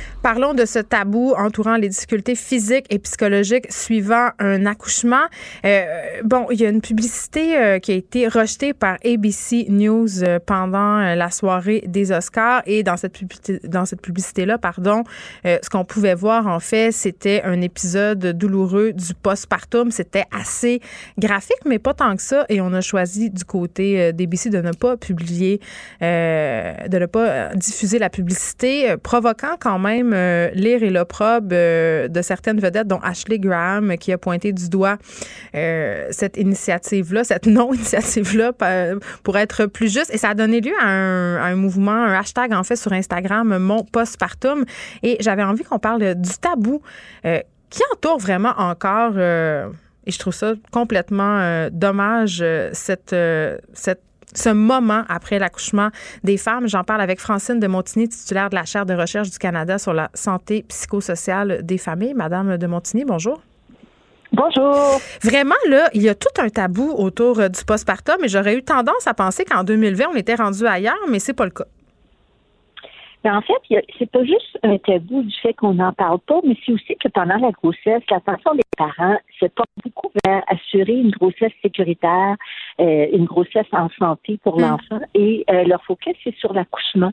Parlons 0.21 0.53
de 0.53 0.65
ce 0.65 0.77
tabou 0.77 1.33
entourant 1.35 1.77
les 1.77 1.89
difficultés 1.89 2.35
physiques 2.35 2.85
et 2.91 2.99
psychologiques 2.99 3.71
suivant 3.71 4.29
un 4.37 4.67
accouchement. 4.67 5.23
Euh, 5.65 5.81
bon, 6.23 6.45
il 6.51 6.61
y 6.61 6.65
a 6.65 6.69
une 6.69 6.81
publicité 6.81 7.57
euh, 7.57 7.79
qui 7.79 7.91
a 7.91 7.95
été 7.95 8.27
rejetée 8.27 8.73
par 8.73 8.97
ABC 9.03 9.65
News 9.69 10.23
euh, 10.23 10.37
pendant 10.45 10.99
euh, 10.99 11.15
la 11.15 11.31
soirée 11.31 11.83
des 11.87 12.11
Oscars 12.11 12.61
et 12.67 12.83
dans 12.83 12.97
cette 12.97 13.13
publicité, 13.13 13.67
dans 13.67 13.85
cette 13.85 14.01
publicité-là, 14.01 14.59
pardon, 14.59 15.03
euh, 15.47 15.57
ce 15.63 15.71
qu'on 15.71 15.85
pouvait 15.85 16.13
voir 16.13 16.45
en 16.45 16.59
fait, 16.59 16.91
c'était 16.91 17.41
un 17.43 17.59
épisode 17.59 18.23
douloureux 18.37 18.93
du 18.93 19.15
postpartum. 19.15 19.89
C'était 19.89 20.25
assez 20.31 20.81
graphique, 21.17 21.65
mais 21.65 21.79
pas 21.79 21.95
tant 21.95 22.15
que 22.15 22.21
ça. 22.21 22.45
Et 22.47 22.61
on 22.61 22.73
a 22.73 22.81
choisi 22.81 23.31
du 23.31 23.43
côté 23.43 24.13
d'ABC 24.13 24.51
de 24.51 24.61
ne 24.61 24.71
pas 24.71 24.97
publier, 24.97 25.59
de 25.99 26.97
ne 26.97 27.05
pas 27.07 27.55
diffuser 27.55 27.97
la 27.97 28.11
publicité, 28.11 28.95
provoquant 29.01 29.55
quand 29.59 29.79
même 29.79 30.10
euh, 30.13 30.49
l'ire 30.53 30.83
et 30.83 30.89
l'opprobre 30.89 31.49
euh, 31.51 32.07
de 32.07 32.21
certaines 32.21 32.59
vedettes, 32.59 32.87
dont 32.87 32.99
Ashley 33.01 33.39
Graham, 33.39 33.97
qui 33.97 34.11
a 34.11 34.17
pointé 34.17 34.51
du 34.53 34.69
doigt 34.69 34.97
euh, 35.55 36.07
cette 36.11 36.37
initiative-là, 36.37 37.23
cette 37.23 37.45
non-initiative-là, 37.47 38.53
pour 39.23 39.37
être 39.37 39.65
plus 39.65 39.91
juste. 39.91 40.13
Et 40.13 40.17
ça 40.17 40.29
a 40.29 40.33
donné 40.33 40.61
lieu 40.61 40.73
à 40.79 40.87
un, 40.87 41.55
mouvement, 41.55 41.91
un 41.91 42.13
hashtag 42.13 42.53
en 42.53 42.63
fait 42.63 42.75
sur 42.75 42.93
Instagram, 42.93 43.57
mon 43.57 43.83
postpartum. 43.83 44.65
Et 45.03 45.17
j'avais 45.19 45.43
envie 45.43 45.63
qu'on 45.63 45.79
parle 45.79 46.15
du 46.15 46.31
tabou 46.39 46.81
qui 47.23 47.81
entoure 47.93 48.19
vraiment 48.19 48.53
encore. 48.57 49.17
et 49.17 50.11
je 50.11 50.19
trouve 50.19 50.33
ça 50.33 50.53
complètement 50.71 51.67
dommage, 51.71 52.43
cette 52.73 53.15
ce 54.33 54.49
moment 54.49 55.03
après 55.09 55.39
l'accouchement 55.39 55.89
des 56.23 56.37
femmes. 56.37 56.67
J'en 56.67 56.83
parle 56.83 57.01
avec 57.01 57.19
Francine 57.19 57.59
de 57.59 57.67
Montigny, 57.67 58.09
titulaire 58.09 58.49
de 58.49 58.55
la 58.55 58.65
chaire 58.65 58.85
de 58.85 58.93
recherche 58.93 59.29
du 59.29 59.37
Canada 59.37 59.77
sur 59.77 59.93
la 59.93 60.09
santé 60.13 60.63
psychosociale 60.67 61.59
des 61.63 61.77
familles. 61.77 62.13
Madame 62.13 62.57
de 62.57 62.67
Montigny, 62.67 63.05
bonjour. 63.05 63.41
Bonjour. 64.33 65.01
Vraiment, 65.21 65.55
là, 65.67 65.89
il 65.93 66.01
y 66.01 66.09
a 66.09 66.15
tout 66.15 66.41
un 66.41 66.49
tabou 66.49 66.93
autour 66.97 67.37
du 67.49 67.65
postpartum 67.65 68.23
et 68.23 68.29
j'aurais 68.29 68.55
eu 68.55 68.63
tendance 68.63 69.05
à 69.05 69.13
penser 69.13 69.43
qu'en 69.43 69.63
2020, 69.63 70.05
on 70.13 70.15
était 70.15 70.35
rendu 70.35 70.65
ailleurs, 70.65 70.95
mais 71.09 71.19
c'est 71.19 71.33
pas 71.33 71.45
le 71.45 71.51
cas. 71.51 71.65
Ben, 73.23 73.37
en 73.37 73.41
fait, 73.41 73.53
il 73.69 73.73
y 73.73 73.77
a- 73.77 73.83
c'est 73.99 74.09
pas 74.09 74.23
juste 74.23 74.57
un 74.63 74.77
tabou 74.79 75.21
du 75.21 75.35
fait 75.41 75.53
qu'on 75.53 75.75
n'en 75.75 75.93
parle 75.93 76.17
pas, 76.19 76.39
mais 76.43 76.57
c'est 76.65 76.71
aussi 76.71 76.95
que 76.95 77.07
pendant 77.07 77.37
la 77.37 77.51
grossesse, 77.51 78.01
l'attention 78.09 78.55
des 78.55 78.63
parents 78.77 79.17
se 79.39 79.45
porte 79.45 79.69
beaucoup 79.83 80.09
vers 80.25 80.41
assurer 80.47 80.93
une 80.93 81.11
grossesse 81.11 81.51
sécuritaire, 81.61 82.35
euh, 82.79 83.07
une 83.13 83.25
grossesse 83.25 83.67
en 83.73 83.89
santé 83.99 84.39
pour 84.43 84.59
l'enfant, 84.59 84.99
et 85.13 85.43
euh, 85.51 85.63
leur 85.65 85.83
focus 85.83 86.15
c'est 86.23 86.35
sur 86.37 86.53
l'accouchement. 86.53 87.11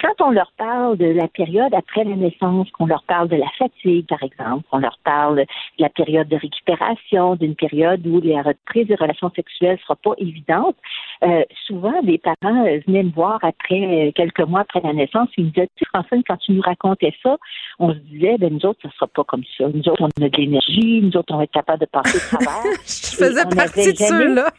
Quand 0.00 0.26
on 0.26 0.30
leur 0.30 0.52
parle 0.58 0.98
de 0.98 1.06
la 1.06 1.26
période 1.26 1.72
après 1.74 2.04
la 2.04 2.16
naissance, 2.16 2.70
qu'on 2.72 2.86
leur 2.86 3.02
parle 3.04 3.28
de 3.28 3.36
la 3.36 3.48
fatigue, 3.58 4.06
par 4.06 4.22
exemple, 4.22 4.64
qu'on 4.70 4.78
leur 4.78 4.98
parle 5.04 5.36
de 5.38 5.46
la 5.78 5.88
période 5.88 6.28
de 6.28 6.36
récupération, 6.36 7.34
d'une 7.36 7.54
période 7.54 8.06
où 8.06 8.20
la 8.20 8.42
reprise 8.42 8.86
des 8.88 8.94
relations 8.94 9.30
sexuelles 9.34 9.78
sera 9.82 9.96
pas 9.96 10.12
évidente, 10.18 10.76
euh, 11.24 11.42
souvent 11.66 11.94
les 12.02 12.18
parents 12.18 12.66
euh, 12.66 12.78
venaient 12.86 13.04
me 13.04 13.12
voir 13.12 13.38
après 13.42 14.08
euh, 14.08 14.12
quelques 14.14 14.40
mois 14.40 14.60
après 14.60 14.80
la 14.82 14.92
naissance, 14.92 15.28
ils 15.38 15.46
me 15.46 15.50
disaient, 15.50 15.68
tu 15.76 15.84
sais, 15.84 15.90
Francine, 15.94 16.22
quand 16.26 16.36
tu 16.36 16.52
nous 16.52 16.62
racontais 16.62 17.14
ça, 17.22 17.36
on 17.78 17.92
se 17.92 17.98
disait, 17.98 18.36
ben 18.38 18.52
nous 18.52 18.66
autres, 18.66 18.80
ça 18.82 18.90
sera 18.94 19.06
pas 19.06 19.24
comme 19.24 19.44
ça. 19.56 19.64
Nous 19.72 19.88
autres, 19.88 20.02
on 20.02 20.22
a 20.22 20.28
de 20.28 20.36
l'énergie, 20.36 21.00
nous 21.02 21.16
autres, 21.16 21.32
on 21.32 21.38
va 21.38 21.44
être 21.44 21.52
capable 21.52 21.80
de 21.80 21.86
passer 21.86 22.18
au 22.18 22.36
travers. 22.36 22.62
Je 22.86 23.16
faisais 23.16 23.44
partie 23.56 23.92
de 23.92 23.98
jamais- 23.98 24.10
ceux-là. 24.10 24.50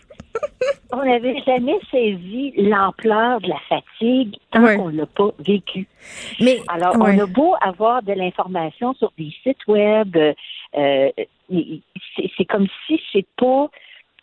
On 0.91 1.05
n'avait 1.05 1.41
jamais 1.45 1.79
saisi 1.91 2.53
l'ampleur 2.57 3.41
de 3.41 3.49
la 3.49 3.59
fatigue 3.69 4.37
tant 4.51 4.75
qu'on 4.75 4.89
l'a 4.89 5.05
pas 5.05 5.31
vécu. 5.39 5.87
Mais 6.39 6.59
alors, 6.67 6.95
on 6.99 7.19
a 7.19 7.25
beau 7.25 7.55
avoir 7.61 8.03
de 8.03 8.13
l'information 8.13 8.93
sur 8.93 9.11
des 9.17 9.31
sites 9.43 9.65
web, 9.67 10.15
euh, 10.15 11.11
c'est 11.49 12.31
c'est 12.37 12.45
comme 12.45 12.67
si 12.85 12.99
c'est 13.11 13.27
pas, 13.37 13.69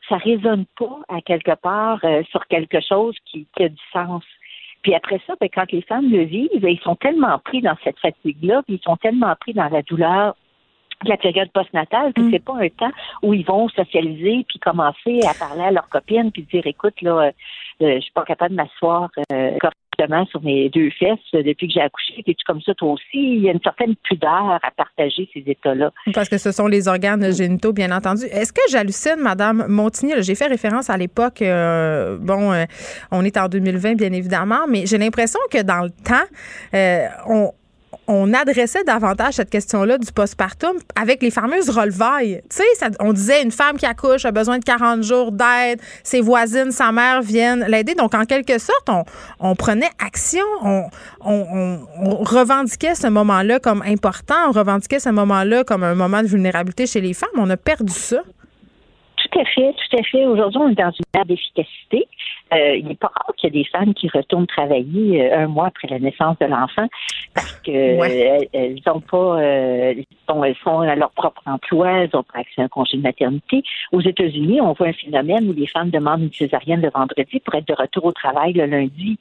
ça 0.09 0.17
résonne 0.17 0.67
pas 0.79 0.99
à 1.09 1.21
quelque 1.21 1.55
part 1.57 2.01
euh, 2.05 2.23
sur 2.31 2.47
quelque 2.47 2.81
chose 2.81 3.17
qui, 3.25 3.47
qui 3.57 3.65
a 3.65 3.69
du 3.69 3.83
sens. 3.93 4.23
Puis 4.83 4.95
après 4.95 5.21
ça, 5.27 5.35
ben, 5.41 5.49
quand 5.53 5.71
les 5.73 5.83
femmes 5.83 6.11
le 6.11 6.25
vivent, 6.25 6.61
ben, 6.61 6.69
ils 6.69 6.81
sont 6.81 6.97
tellement 6.97 7.39
pris 7.39 7.63
dans 7.63 7.77
cette 7.83 7.99
fatigue-là, 7.99 8.63
puis 8.67 8.77
ils 8.77 8.85
sont 8.85 8.97
tellement 8.97 9.35
pris 9.41 9.55
dans 9.55 9.69
la 9.69 9.83
douleur 9.83 10.37
de 11.03 11.09
la 11.09 11.17
période 11.17 11.51
postnatale 11.53 12.13
que 12.13 12.31
c'est 12.31 12.45
pas 12.45 12.57
un 12.61 12.69
temps 12.69 12.93
où 13.23 13.35
ils 13.35 13.45
vont 13.45 13.69
socialiser 13.69 14.45
puis 14.49 14.59
commencer 14.59 15.21
à 15.29 15.35
parler 15.35 15.65
à 15.65 15.71
leurs 15.71 15.89
copines 15.89 16.31
puis 16.31 16.47
dire 16.53 16.67
écoute 16.67 17.01
là 17.03 17.19
euh, 17.19 17.33
euh, 17.83 17.97
je 17.97 18.01
suis 18.01 18.13
pas 18.13 18.25
capable 18.25 18.53
de 18.53 18.57
m'asseoir 18.57 19.11
euh, 19.33 19.59
correctement 19.59 20.27
sur 20.27 20.43
mes 20.43 20.69
deux 20.71 20.91
fesses 20.91 21.19
depuis 21.33 21.69
que 21.69 21.75
j'ai 21.75 21.81
accouché 21.81 22.23
puis 22.25 22.35
tu 22.35 22.45
comme 22.45 22.61
ça 22.63 22.75
toi 22.75 22.93
aussi? 22.93 23.03
Il 23.15 23.43
y 23.43 23.49
a 23.49 23.53
une 23.53 23.61
certaine 23.63 23.95
pudeur 23.97 24.59
à 24.63 24.71
partager 24.77 25.29
ces 25.33 25.43
états-là 25.47 25.91
Parce 26.15 26.29
que 26.29 26.39
ce 26.39 26.53
sont 26.53 26.67
les 26.67 26.89
organes 26.89 27.33
génitaux, 27.33 27.73
bien 27.73 27.91
entendu. 27.91 28.25
Est-ce 28.27 28.53
que 28.53 28.61
j'hallucine, 28.71 29.17
Madame 29.19 29.67
Montigny? 29.69 30.13
J'ai 30.21 30.35
fait 30.35 30.47
référence 30.47 30.91
à 30.91 30.97
l'époque, 30.97 31.43
euh, 31.43 32.17
bon, 32.21 32.53
euh, 32.53 32.65
on 33.11 33.25
est 33.25 33.37
en 33.37 33.49
2020, 33.49 33.95
bien 33.95 34.13
évidemment, 34.13 34.67
mais 34.69 34.87
j'ai 34.87 34.99
l'impression 34.99 35.41
que 35.51 35.63
dans 35.63 35.83
le 35.83 35.91
temps, 35.91 36.27
euh, 36.75 37.07
on 37.29 37.53
on 38.07 38.33
adressait 38.35 38.85
davantage 38.85 39.35
cette 39.35 39.51
question-là 39.51 39.99
du 39.99 40.11
postpartum 40.13 40.77
avec 41.01 41.23
les 41.23 41.31
fameuses 41.31 41.71
relevailles. 41.71 42.41
Tu 42.51 42.57
sais, 42.57 42.87
on 43.01 43.13
disait 43.13 43.43
une 43.43 43.51
femme 43.51 43.77
qui 43.77 43.87
accouche 43.87 44.25
a 44.25 44.33
besoin 44.33 44.59
de 44.59 44.65
40 44.65 45.03
jours 45.03 45.33
d'aide, 45.33 45.81
ses 46.03 46.21
voisines, 46.21 46.71
sa 46.71 46.93
mère 46.93 47.23
viennent 47.23 47.65
l'aider. 47.69 47.95
Donc, 47.95 48.15
en 48.15 48.25
quelque 48.25 48.59
sorte, 48.59 48.89
on, 49.41 49.55
prenait 49.57 49.91
action, 50.05 50.45
on, 50.63 50.85
on- 51.21 51.47
on- 51.53 51.87
on 51.97 52.15
revendiquait 52.25 52.95
ce 52.95 53.07
moment-là 53.07 53.59
comme 53.61 53.83
important, 53.83 54.49
on 54.49 54.53
revendiquait 54.53 55.01
ce 55.01 55.11
moment-là 55.11 55.65
comme 55.65 55.85
un 55.85 55.95
moment 55.95 56.23
de 56.23 56.27
vulnérabilité 56.27 56.87
chez 56.87 57.01
les 57.01 57.15
femmes. 57.15 57.29
On 57.37 57.49
a 57.51 57.57
perdu 57.57 57.93
ça. 57.93 58.23
Tout 59.17 59.39
à 59.41 59.45
fait, 59.47 59.73
tout 59.73 59.97
à 59.99 60.03
fait. 60.03 60.27
Aujourd'hui, 60.27 60.61
on 60.63 60.69
est 60.71 60.75
dans 60.75 60.91
une 60.91 61.19
ère 61.21 61.25
d'efficacité. 61.25 62.07
Euh, 62.55 62.77
il 62.77 62.87
n'est 62.87 62.95
pas 62.95 63.09
rare 63.09 63.35
qu'il 63.37 63.55
y 63.55 63.59
ait 63.59 63.63
des 63.63 63.69
femmes 63.69 63.95
qui 63.95 64.09
retournent 64.09 64.47
travailler 64.47 65.23
euh, 65.23 65.45
un 65.45 65.47
mois 65.49 65.67
après 65.67 65.89
la 65.89 65.99
naissance 65.99 66.39
de 66.41 66.47
l'enfant 66.47 66.87
parce 67.35 67.53
que 67.65 67.71
elles 68.53 68.81
n'ont 68.87 69.01
pas, 69.01 69.41
elles 69.41 70.57
font 70.63 70.81
à 70.81 70.95
leur 70.95 71.11
propre 71.11 71.43
emploi, 71.47 71.91
elles 71.91 72.11
n'ont 72.15 72.23
pas 72.23 72.41
accès 72.41 72.61
à 72.61 72.65
un 72.65 72.69
congé 72.69 72.97
de 72.97 73.03
maternité. 73.03 73.63
Aux 73.93 74.01
États-Unis, 74.01 74.61
on 74.61 74.73
voit 74.73 74.89
un 74.89 74.93
phénomène 74.93 75.49
où 75.49 75.53
les 75.53 75.67
femmes 75.67 75.91
demandent 75.91 76.23
une 76.23 76.33
césarienne 76.33 76.81
le 76.81 76.91
vendredi 76.91 77.41
pour 77.41 77.55
être 77.55 77.67
de 77.67 77.75
retour 77.75 78.05
au 78.05 78.13
travail 78.13 78.53
le 78.53 78.67
lundi. 78.67 79.19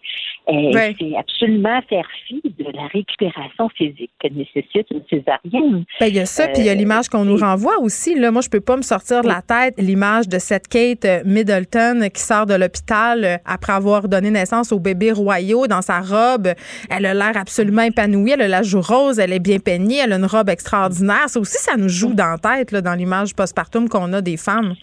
C'est 0.48 1.16
absolument 1.18 1.82
faire 1.90 2.06
fi 2.28 2.42
de 2.44 2.66
la 2.76 2.88
récupération 2.88 3.70
physique 3.70 4.12
que 4.22 4.28
nécessite 4.28 4.88
une 4.92 5.04
césarienne. 5.10 5.86
Ben, 6.00 6.08
il 6.08 6.16
y 6.16 6.20
a 6.20 6.26
ça, 6.26 6.48
puis 6.48 6.62
il 6.62 6.66
y 6.66 6.70
a 6.70 6.76
l'image 6.76 7.08
qu'on 7.10 7.26
nous 7.26 7.38
renvoie 7.38 7.80
aussi. 7.80 8.16
Là, 8.16 8.32
moi, 8.32 8.42
je 8.42 8.50
peux 8.50 8.62
pas 8.62 8.78
me 8.78 8.82
sortir 8.82 9.22
de 9.22 9.28
la 9.28 9.42
tête 9.42 9.76
l'image 9.78 10.28
de 10.28 10.40
cette 10.40 10.68
Kate 10.68 11.26
Middleton 11.26 12.10
qui 12.14 12.22
sort 12.22 12.46
de 12.46 12.56
l'hôpital 12.56 13.23
après 13.46 13.74
avoir 13.74 14.08
donné 14.08 14.32
naissance 14.32 14.72
au 14.72 14.80
bébé 14.80 15.12
royaux 15.12 15.68
dans 15.68 15.82
sa 15.82 16.00
robe. 16.00 16.50
Elle 16.90 17.06
a 17.06 17.14
l'air 17.14 17.36
absolument 17.36 17.84
épanouie. 17.84 18.32
Elle 18.32 18.42
a 18.42 18.48
la 18.48 18.64
joue 18.64 18.82
rose, 18.82 19.20
elle 19.20 19.34
est 19.34 19.40
bien 19.40 19.60
peignée, 19.60 20.00
elle 20.04 20.14
a 20.14 20.18
une 20.18 20.26
robe 20.26 20.50
extraordinaire. 20.50 21.28
Ça 21.28 21.40
aussi, 21.40 21.58
ça 21.58 21.76
nous 21.78 21.90
joue 21.90 22.14
dans 22.14 22.32
la 22.32 22.38
tête, 22.38 22.76
dans 22.76 22.94
l'image 22.94 23.36
postpartum 23.36 23.90
qu'on 23.90 24.14
a 24.14 24.22
des 24.22 24.38
femmes. 24.38 24.76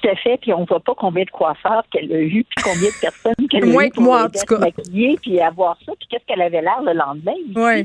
Tout 0.00 0.08
à 0.08 0.16
fait, 0.16 0.38
puis 0.38 0.52
on 0.52 0.64
voit 0.64 0.80
pas 0.80 0.94
combien 0.94 1.24
de 1.24 1.30
coiffeurs 1.30 1.82
qu'elle 1.90 2.12
a 2.12 2.20
eu, 2.20 2.44
puis 2.44 2.64
combien 2.64 2.88
de 2.88 3.00
personnes 3.00 3.48
qu'elle 3.48 3.64
a 3.64 3.66
Moins 3.66 3.86
eu 3.86 3.90
que 3.90 4.00
moi, 4.00 4.24
en 4.24 4.28
tout 4.28 4.46
cas. 4.46 4.58
maquiller, 4.58 5.18
puis 5.20 5.40
avoir 5.40 5.76
ça, 5.84 5.92
puis 5.98 6.08
qu'est-ce 6.08 6.24
qu'elle 6.26 6.42
avait 6.42 6.62
l'air 6.62 6.82
le 6.82 6.92
lendemain. 6.92 7.34
Oui. 7.54 7.84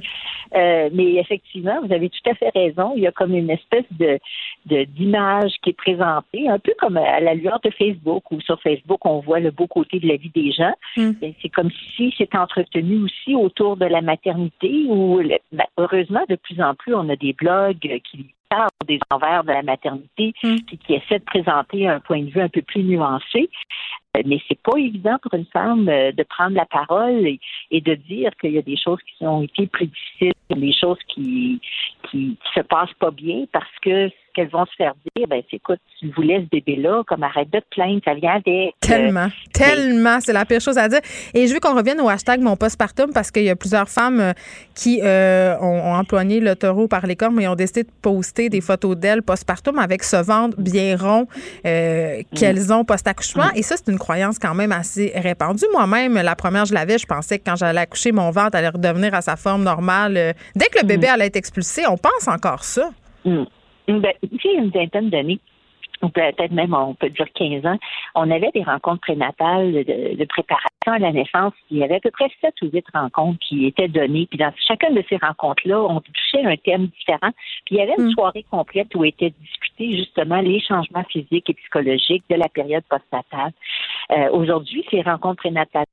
Euh, 0.55 0.89
mais 0.93 1.15
effectivement, 1.15 1.79
vous 1.83 1.91
avez 1.91 2.09
tout 2.09 2.29
à 2.29 2.35
fait 2.35 2.49
raison. 2.49 2.93
Il 2.95 3.03
y 3.03 3.07
a 3.07 3.11
comme 3.11 3.33
une 3.33 3.49
espèce 3.49 3.85
de 3.91 4.19
d'image 4.65 5.53
qui 5.61 5.71
est 5.71 5.73
présentée, 5.73 6.49
un 6.49 6.57
peu 6.57 6.73
comme 6.79 6.97
à 6.97 7.19
la 7.19 7.35
lueur 7.35 7.59
de 7.63 7.69
Facebook, 7.69 8.31
où 8.31 8.41
sur 8.41 8.59
Facebook, 8.61 9.05
on 9.05 9.19
voit 9.19 9.39
le 9.39 9.51
beau 9.51 9.67
côté 9.67 9.99
de 9.99 10.07
la 10.07 10.15
vie 10.15 10.31
des 10.33 10.51
gens. 10.51 10.73
Mm. 10.97 11.11
Ben, 11.21 11.33
c'est 11.41 11.49
comme 11.49 11.69
si 11.95 12.13
c'était 12.17 12.37
entretenu 12.37 13.03
aussi 13.03 13.35
autour 13.35 13.77
de 13.77 13.85
la 13.85 14.01
maternité, 14.01 14.85
où 14.87 15.21
ben, 15.51 15.65
heureusement, 15.77 16.23
de 16.29 16.35
plus 16.35 16.61
en 16.61 16.73
plus, 16.73 16.95
on 16.95 17.09
a 17.09 17.15
des 17.15 17.33
blogs 17.33 17.77
qui 17.79 18.25
des 18.87 18.99
envers 19.11 19.43
de 19.43 19.51
la 19.51 19.63
maternité, 19.63 20.33
Mm. 20.43 20.55
qui 20.85 20.93
essaient 20.93 21.19
de 21.19 21.23
présenter 21.25 21.87
un 21.87 21.99
point 21.99 22.21
de 22.21 22.29
vue 22.29 22.41
un 22.41 22.49
peu 22.49 22.61
plus 22.61 22.83
nuancé. 22.83 23.49
Euh, 24.15 24.21
Mais 24.25 24.39
c'est 24.47 24.61
pas 24.61 24.77
évident 24.77 25.17
pour 25.21 25.33
une 25.33 25.45
femme 25.45 25.89
euh, 25.89 26.11
de 26.11 26.23
prendre 26.23 26.55
la 26.55 26.65
parole 26.65 27.25
et, 27.27 27.39
et 27.71 27.81
de 27.81 27.95
dire 27.95 28.31
qu'il 28.39 28.51
y 28.51 28.57
a 28.57 28.61
des 28.61 28.77
choses 28.77 28.99
qui 29.17 29.25
ont 29.25 29.43
été 29.43 29.67
plus 29.67 29.87
difficiles, 29.87 30.33
des 30.49 30.73
choses 30.73 30.99
qui, 31.07 31.59
qui, 32.09 32.37
qui 32.37 32.37
se 32.53 32.61
passent 32.61 32.93
pas 32.99 33.11
bien 33.11 33.45
parce 33.51 33.79
que 33.81 34.09
qu'elles 34.35 34.49
vont 34.49 34.65
se 34.65 34.75
faire 34.77 34.93
dire, 35.15 35.27
ben 35.27 35.41
écoute, 35.51 35.79
tu 35.99 36.09
voulais 36.11 36.41
ce 36.41 36.49
bébé-là, 36.49 37.03
comme 37.07 37.23
arrête 37.23 37.49
de 37.51 37.59
te 37.59 37.65
plaindre, 37.71 38.01
ça 38.03 38.13
vient 38.13 38.35
avec. 38.35 38.75
Tellement, 38.81 39.29
tellement, 39.53 40.19
c'est 40.19 40.33
la 40.33 40.45
pire 40.45 40.61
chose 40.61 40.77
à 40.77 40.87
dire. 40.87 40.99
Et 41.33 41.47
je 41.47 41.53
veux 41.53 41.59
qu'on 41.59 41.75
revienne 41.75 41.99
au 42.01 42.09
hashtag 42.09 42.41
mon 42.41 42.55
postpartum 42.55 43.11
parce 43.13 43.31
qu'il 43.31 43.43
y 43.43 43.49
a 43.49 43.55
plusieurs 43.55 43.89
femmes 43.89 44.19
euh, 44.19 44.33
qui 44.75 45.01
euh, 45.03 45.57
ont, 45.59 45.91
ont 45.91 45.95
employé 45.95 46.39
le 46.39 46.55
taureau 46.55 46.87
par 46.87 47.07
les 47.07 47.15
cornes, 47.15 47.35
mais 47.35 47.47
ont 47.47 47.55
décidé 47.55 47.83
de 47.83 47.91
poster 48.01 48.49
des 48.49 48.61
photos 48.61 48.97
d'elles 48.97 49.23
postpartum 49.23 49.79
avec 49.79 50.03
ce 50.03 50.17
ventre 50.17 50.59
bien 50.59 50.97
rond 50.97 51.27
euh, 51.65 52.21
qu'elles 52.35 52.73
ont 52.73 52.83
post-accouchement. 52.85 53.49
Et 53.55 53.63
ça, 53.63 53.75
c'est 53.77 53.91
une 53.91 53.99
croyance 53.99 54.39
quand 54.39 54.53
même 54.53 54.71
assez 54.71 55.11
répandue. 55.15 55.65
Moi-même, 55.73 56.15
la 56.15 56.35
première, 56.35 56.65
je 56.65 56.73
l'avais, 56.73 56.97
je 56.97 57.05
pensais 57.05 57.39
que 57.39 57.43
quand 57.45 57.55
j'allais 57.55 57.81
accoucher, 57.81 58.11
mon 58.11 58.31
ventre 58.31 58.57
allait 58.57 58.69
redevenir 58.69 59.13
à 59.13 59.21
sa 59.21 59.35
forme 59.35 59.63
normale. 59.63 60.17
Euh, 60.17 60.33
Dès 60.55 60.67
que 60.67 60.79
le 60.79 60.85
bébé 60.85 61.07
allait 61.07 61.27
être 61.27 61.35
expulsé, 61.35 61.83
on 61.87 61.97
pense 61.97 62.27
encore 62.27 62.63
ça. 62.63 62.89
Mm. 63.23 63.43
Ben, 63.87 64.13
sais, 64.41 64.53
une 64.53 64.69
vingtaine 64.69 65.09
d'années, 65.09 65.39
ou 66.01 66.09
peut-être 66.09 66.51
même, 66.51 66.73
on 66.73 66.93
peut 66.93 67.09
dire 67.09 67.27
15 67.33 67.65
ans, 67.65 67.77
on 68.15 68.29
avait 68.31 68.51
des 68.53 68.63
rencontres 68.63 69.01
prénatales 69.01 69.71
de, 69.71 70.15
de 70.15 70.25
préparation 70.25 70.69
à 70.87 70.99
la 70.99 71.11
naissance. 71.11 71.53
Il 71.71 71.77
y 71.77 71.83
avait 71.83 71.95
à 71.95 71.99
peu 71.99 72.11
près 72.11 72.29
7 72.41 72.53
ou 72.61 72.69
8 72.71 72.85
rencontres 72.93 73.39
qui 73.39 73.65
étaient 73.65 73.87
données. 73.87 74.27
Puis 74.29 74.37
dans 74.37 74.51
chacune 74.67 74.95
de 74.95 75.03
ces 75.09 75.17
rencontres-là, 75.17 75.81
on 75.81 76.01
touchait 76.01 76.45
un 76.45 76.55
thème 76.57 76.87
différent. 76.87 77.31
Puis 77.65 77.75
il 77.75 77.77
y 77.77 77.81
avait 77.81 77.95
une 77.97 78.11
soirée 78.11 78.45
complète 78.49 78.93
où 78.95 79.03
étaient 79.03 79.33
discutés 79.41 79.97
justement 79.97 80.41
les 80.41 80.59
changements 80.59 81.03
physiques 81.09 81.49
et 81.49 81.53
psychologiques 81.53 82.23
de 82.29 82.35
la 82.35 82.49
période 82.49 82.83
postnatale. 82.89 83.51
Euh, 84.11 84.29
Aujourd'hui, 84.31 84.85
ces 84.91 85.01
rencontres 85.01 85.37
prénatales 85.37 85.85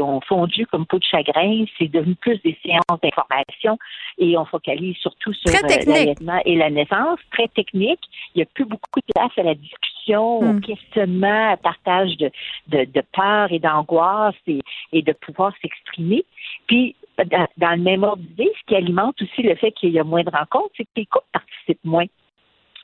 ont 0.00 0.20
fondu 0.22 0.66
comme 0.66 0.86
peau 0.86 0.98
de 0.98 1.04
chagrin. 1.04 1.64
C'est 1.78 1.88
devenu 1.88 2.14
plus 2.16 2.40
des 2.42 2.56
séances 2.64 3.00
d'information 3.02 3.78
et 4.18 4.36
on 4.36 4.44
focalise 4.44 4.96
surtout 4.96 5.32
sur 5.32 5.54
euh, 5.54 5.68
l'allaitement 5.86 6.40
et 6.44 6.56
la 6.56 6.70
naissance. 6.70 7.18
Très 7.32 7.48
technique. 7.48 8.00
Il 8.34 8.38
n'y 8.38 8.42
a 8.42 8.46
plus 8.46 8.64
beaucoup 8.64 9.00
de 9.00 9.12
place 9.14 9.32
à 9.36 9.42
la 9.42 9.54
discussion, 9.54 10.38
au 10.38 10.52
Mm. 10.54 10.60
questionnement, 10.62 11.50
à 11.52 11.56
partage 11.56 12.16
de, 12.16 12.30
de, 12.68 12.84
de 12.84 13.02
peur 13.12 13.52
et 13.52 13.58
d'angoisse 13.58 14.34
et, 14.46 14.60
et 14.92 15.02
de 15.02 15.12
pouvoir 15.12 15.52
s'exprimer. 15.62 16.24
Puis, 16.66 16.96
dans, 17.18 17.46
dans 17.58 17.70
le 17.70 17.82
même 17.82 18.02
ordre 18.02 18.22
d'idée, 18.22 18.50
ce 18.58 18.66
qui 18.66 18.74
alimente 18.74 19.20
aussi 19.22 19.42
le 19.42 19.54
fait 19.56 19.72
qu'il 19.72 19.90
y 19.90 19.98
a 19.98 20.04
moins 20.04 20.22
de 20.24 20.30
rencontres, 20.30 20.70
c'est 20.76 20.84
que 20.84 20.90
les 20.96 21.06
couples 21.06 21.26
participent 21.32 21.84
moins. 21.84 22.06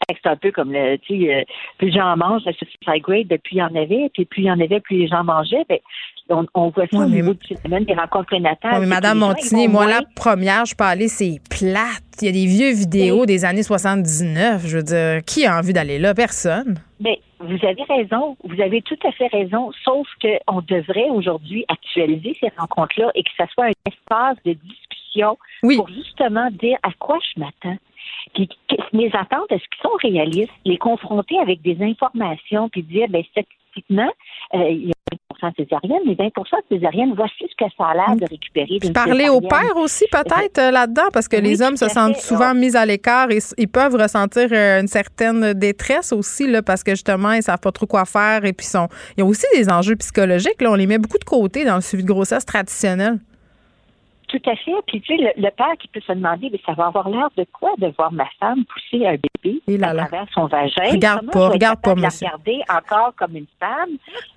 C'est 0.09 0.29
un 0.31 0.37
peu 0.37 0.53
comme 0.53 0.73
le, 0.73 0.99
tu 0.99 1.19
sais, 1.21 1.35
euh, 1.35 1.43
plus 1.79 1.89
les 1.89 1.93
gens 1.99 2.17
mangent, 2.17 2.43
la 2.47 2.53
suicide 2.53 2.79
grade, 3.03 3.27
ben, 3.27 3.39
plus 3.39 3.55
il 3.57 3.59
y 3.59 3.63
en 3.63 3.75
avait, 3.75 4.09
puis 4.15 4.25
plus 4.25 4.43
il 4.43 4.47
y 4.47 4.51
en 4.53 4.61
avait, 4.61 4.79
plus 4.79 4.99
les 4.99 5.09
gens 5.09 5.25
mangeaient. 5.25 5.65
Ben, 5.69 5.79
on, 6.29 6.47
on 6.55 6.69
voit 6.71 6.87
ça 6.93 6.99
Ouais, 6.99 7.05
au 7.07 7.09
niveau 7.09 7.35
du 7.35 7.57
phénomène 7.57 7.85
des 7.87 7.95
rencontres 7.95 8.27
prénatales. 8.27 8.83
Que 8.83 8.87
Madame 8.87 9.19
Montigny, 9.19 9.67
moi, 9.67 9.85
moins- 9.87 9.95
la 9.97 10.03
première, 10.15 10.65
je 10.65 10.77
peux 10.77 10.85
aller, 10.85 11.09
c'est 11.09 11.41
plate. 11.51 12.03
Il 12.23 12.27
y 12.27 12.29
a 12.29 12.33
des 12.33 12.47
vieux 12.47 12.73
vidéos 12.73 13.27
des 13.27 13.45
années 13.45 13.65
79. 13.65 14.65
Je 14.67 14.77
veux 14.77 14.83
dire, 14.85 15.25
qui 15.27 15.45
a 15.45 15.59
envie 15.59 15.73
d'aller 15.73 15.99
là? 15.99 16.15
Personne. 16.15 16.77
Mais 17.01 17.21
vous 17.41 17.59
avez 17.67 17.83
raison, 17.89 18.37
vous 18.45 18.61
avez 18.61 18.83
tout 18.83 18.99
à 19.05 19.11
fait 19.13 19.27
raison, 19.27 19.71
sauf 19.85 20.07
qu'on 20.23 20.61
devrait 20.63 21.11
aujourd'hui 21.11 21.65
actualiser 21.69 22.37
ces 22.41 22.51
rencontres-là 22.57 23.11
et 23.17 23.23
que 23.25 23.31
ça 23.37 23.47
soit 23.53 23.67
un 23.67 23.73
espace 23.91 24.37
de 24.45 24.53
discussion 24.53 24.83
pour 25.63 25.89
justement 25.89 26.51
dire 26.51 26.79
à 26.83 26.91
quoi 26.99 27.19
je 27.35 27.41
m'attends. 27.41 27.79
Puis 28.35 28.49
mes 28.93 29.11
attentes, 29.15 29.51
est-ce 29.51 29.63
qu'elles 29.63 29.83
sont 29.83 29.97
réalistes? 30.03 30.53
Les 30.65 30.79
confronter 30.79 31.39
avec 31.39 31.63
des 31.63 31.77
informations, 31.81 32.69
puis 32.69 32.83
dire, 32.83 33.07
ben 33.09 33.23
statistiquement, 33.31 34.11
euh, 34.55 34.69
il 34.71 34.89
y 34.89 34.91
a 34.91 35.17
20 35.43 35.51
de 35.51 35.55
césariennes, 35.65 36.03
mais 36.07 36.15
20 36.15 36.27
de 36.27 36.77
césariennes, 36.77 37.15
voici 37.15 37.47
ce 37.49 37.65
que 37.65 37.71
ça 37.77 37.85
a 37.85 37.95
l'air 37.95 38.17
de 38.17 38.27
récupérer 38.29 38.79
d'une 38.79 38.93
Parler 38.93 39.29
au 39.29 39.41
césarienne. 39.41 39.49
père 39.49 39.77
aussi, 39.77 40.05
peut-être, 40.11 40.59
euh, 40.59 40.71
là-dedans, 40.71 41.09
parce 41.13 41.29
que 41.29 41.37
Oui, 41.37 41.43
les 41.43 41.63
hommes 41.63 41.77
se 41.77 41.89
sentent 41.89 42.17
souvent 42.17 42.55
mis 42.55 42.77
à 42.77 42.85
l'écart 42.87 43.31
et 43.31 43.39
ils 43.59 43.69
peuvent 43.69 43.95
ressentir 43.95 44.49
euh, 44.53 44.81
une 44.81 44.89
certaine 44.89 45.53
détresse 45.53 46.13
aussi, 46.13 46.47
là, 46.47 46.63
parce 46.63 46.83
que 46.83 46.93
justement, 46.93 47.33
ils 47.33 47.43
savent 47.43 47.61
pas 47.61 47.73
trop 47.73 47.87
quoi 47.87 48.05
faire 48.05 48.45
et 48.45 48.53
puis 48.53 48.67
sont. 48.67 48.89
Il 49.17 49.21
y 49.21 49.23
a 49.23 49.27
aussi 49.27 49.47
des 49.55 49.69
enjeux 49.71 49.97
psychologiques. 49.97 50.61
Là, 50.61 50.73
on 50.73 50.75
les 50.75 50.87
met 50.87 50.99
beaucoup 50.99 51.19
de 51.19 51.25
côté 51.25 51.65
dans 51.65 51.77
le 51.77 51.83
suivi 51.83 52.03
de 52.03 52.09
grossesse 52.09 52.45
traditionnel. 52.45 53.19
Tout 54.29 54.43
à 54.47 54.57
fait. 54.57 54.73
Puis 54.87 55.01
tu 55.01 55.17
sais, 55.17 55.23
le, 55.23 55.43
le 55.43 55.51
père 55.51 55.77
qui 55.79 55.89
peut 55.89 56.01
se 56.01 56.13
demander, 56.13 56.49
mais 56.51 56.61
ça 56.67 56.73
va 56.73 56.87
avoir 56.87 57.09
l'air 57.09 57.29
de 57.37 57.45
quoi 57.53 57.71
de 57.79 57.89
voir 57.97 58.13
ma 58.13 58.27
femme 58.41 58.65
pousser 58.65 59.07
un 59.07 59.15
bébé 59.17 59.61
à 59.83 59.95
travers 59.95 60.27
son 60.35 60.47
vagin? 60.47 60.91
Regarde 60.91 61.21
Comment 61.21 61.33
pas, 61.33 61.49
regarde 61.53 61.81
pas, 61.83 61.95
la 61.95 62.09
regarder 62.09 62.61
encore 62.69 63.13
comme 63.17 63.37
une 63.37 63.47
femme? 63.61 63.91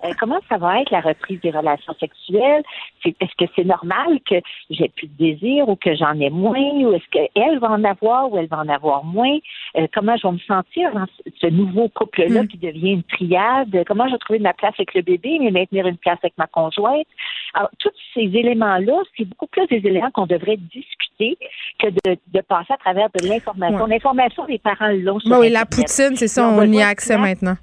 Euh, 0.04 0.12
comment 0.18 0.38
ça 0.48 0.58
va 0.58 0.80
être 0.80 0.90
la 0.90 1.00
reprise 1.00 1.40
des 1.40 1.50
relations 1.50 1.94
sexuelles? 1.98 2.62
C'est 3.02 3.14
est-ce 3.20 3.34
que 3.44 3.50
c'est 3.56 3.64
normal 3.64 4.20
que 4.28 4.36
j'ai 4.70 4.88
plus 4.88 5.08
de 5.08 5.16
désir 5.18 5.68
ou 5.68 5.76
que 5.76 5.94
j'en 5.96 6.18
ai 6.20 6.30
moins? 6.30 6.58
Ou 6.60 6.92
est-ce 6.92 7.08
qu'elle 7.10 7.58
va 7.58 7.70
en 7.70 7.82
avoir 7.84 8.30
ou 8.32 8.38
elle 8.38 8.46
va 8.46 8.58
en 8.58 8.68
avoir 8.68 9.04
moins? 9.04 9.38
Euh, 9.76 9.86
Comment 9.92 10.16
je 10.16 10.26
vais 10.26 10.32
me 10.34 10.38
sentir 10.38 10.92
dans 10.94 11.06
ce, 11.06 11.30
ce 11.40 11.46
nouveau 11.48 11.88
couple-là 11.88 12.42
Mm. 12.42 12.48
qui 12.48 12.58
devient 12.58 12.92
une 12.92 13.02
triade? 13.02 13.84
Comment 13.86 14.06
je 14.06 14.12
vais 14.12 14.18
trouver 14.18 14.38
ma 14.38 14.52
place 14.52 14.74
avec 14.78 14.94
le 14.94 15.02
bébé 15.02 15.38
mais 15.40 15.50
maintenir 15.50 15.86
une 15.86 15.96
place 15.96 16.18
avec 16.22 16.34
ma 16.38 16.46
conjointe? 16.46 17.06
Alors 17.54 17.70
tous 17.80 17.90
ces 18.14 18.20
éléments-là, 18.22 19.02
c'est 19.16 19.24
beaucoup 19.24 19.46
plus 19.48 19.66
des 19.66 19.79
éléments 19.86 20.10
qu'on 20.12 20.26
devrait 20.26 20.56
discuter 20.56 21.36
que 21.78 21.88
de, 21.88 22.18
de 22.32 22.40
passer 22.42 22.72
à 22.72 22.76
travers 22.76 23.08
de 23.18 23.26
l'information. 23.26 23.84
Ouais. 23.84 23.90
L'information, 23.90 24.44
les 24.46 24.58
parents 24.58 24.88
l'ont 24.88 25.20
sur 25.20 25.38
oui, 25.38 25.50
la 25.50 25.66
poutine, 25.66 26.16
c'est 26.16 26.28
ça, 26.28 26.48
on 26.48 26.62
y 26.72 26.82
a 26.82 26.88
accès 26.88 27.16
maintenant. 27.16 27.56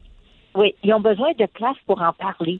Oui, 0.55 0.73
ils 0.83 0.93
ont 0.93 0.99
besoin 0.99 1.31
de 1.37 1.45
place 1.45 1.75
pour 1.85 2.01
en 2.01 2.13
parler. 2.13 2.59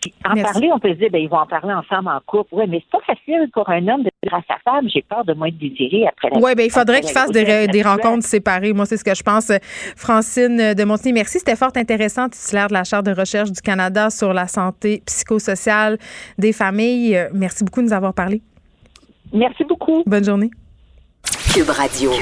Puis 0.00 0.14
en 0.24 0.34
Merci. 0.34 0.52
parler, 0.52 0.70
on 0.72 0.78
peut 0.78 0.90
se 0.90 0.94
dire, 0.98 1.08
ben, 1.10 1.20
ils 1.20 1.28
vont 1.28 1.38
en 1.38 1.46
parler 1.46 1.72
ensemble 1.72 2.08
en 2.08 2.20
couple. 2.24 2.50
Oui, 2.52 2.64
mais 2.68 2.80
c'est 2.84 3.00
pas 3.00 3.14
facile 3.14 3.48
pour 3.52 3.68
un 3.68 3.88
homme 3.88 4.02
de 4.04 4.10
dire 4.22 4.34
à 4.34 4.42
sa 4.46 4.58
femme, 4.64 4.88
j'ai 4.88 5.02
peur 5.02 5.24
de 5.24 5.32
moins 5.32 5.48
être 5.48 5.58
désiré 5.58 6.06
après 6.06 6.28
la 6.30 6.38
Oui, 6.38 6.54
ben 6.54 6.64
il 6.64 6.70
faudrait 6.70 7.00
qu'ils 7.00 7.10
fassent 7.10 7.32
des, 7.32 7.66
des 7.66 7.82
rencontres 7.82 8.24
séparées. 8.24 8.72
Moi, 8.72 8.86
c'est 8.86 8.96
ce 8.96 9.04
que 9.04 9.14
je 9.14 9.22
pense. 9.22 9.50
Francine 9.96 10.74
de 10.74 10.84
Montigny, 10.84 11.14
merci. 11.14 11.38
C'était 11.38 11.56
fort 11.56 11.72
intéressant, 11.74 12.28
titulaire 12.28 12.68
de 12.68 12.74
la 12.74 12.84
Charte 12.84 13.06
de 13.06 13.12
recherche 13.12 13.50
du 13.50 13.60
Canada 13.60 14.10
sur 14.10 14.32
la 14.32 14.46
santé 14.46 15.02
psychosociale 15.06 15.98
des 16.36 16.52
familles. 16.52 17.28
Merci 17.32 17.64
beaucoup 17.64 17.80
de 17.80 17.86
nous 17.86 17.92
avoir 17.92 18.14
parlé. 18.14 18.42
Merci 19.32 19.64
beaucoup. 19.64 20.02
Bonne 20.06 20.24
journée. 20.24 20.50
Cube 21.54 21.68
Radio. 21.70 22.12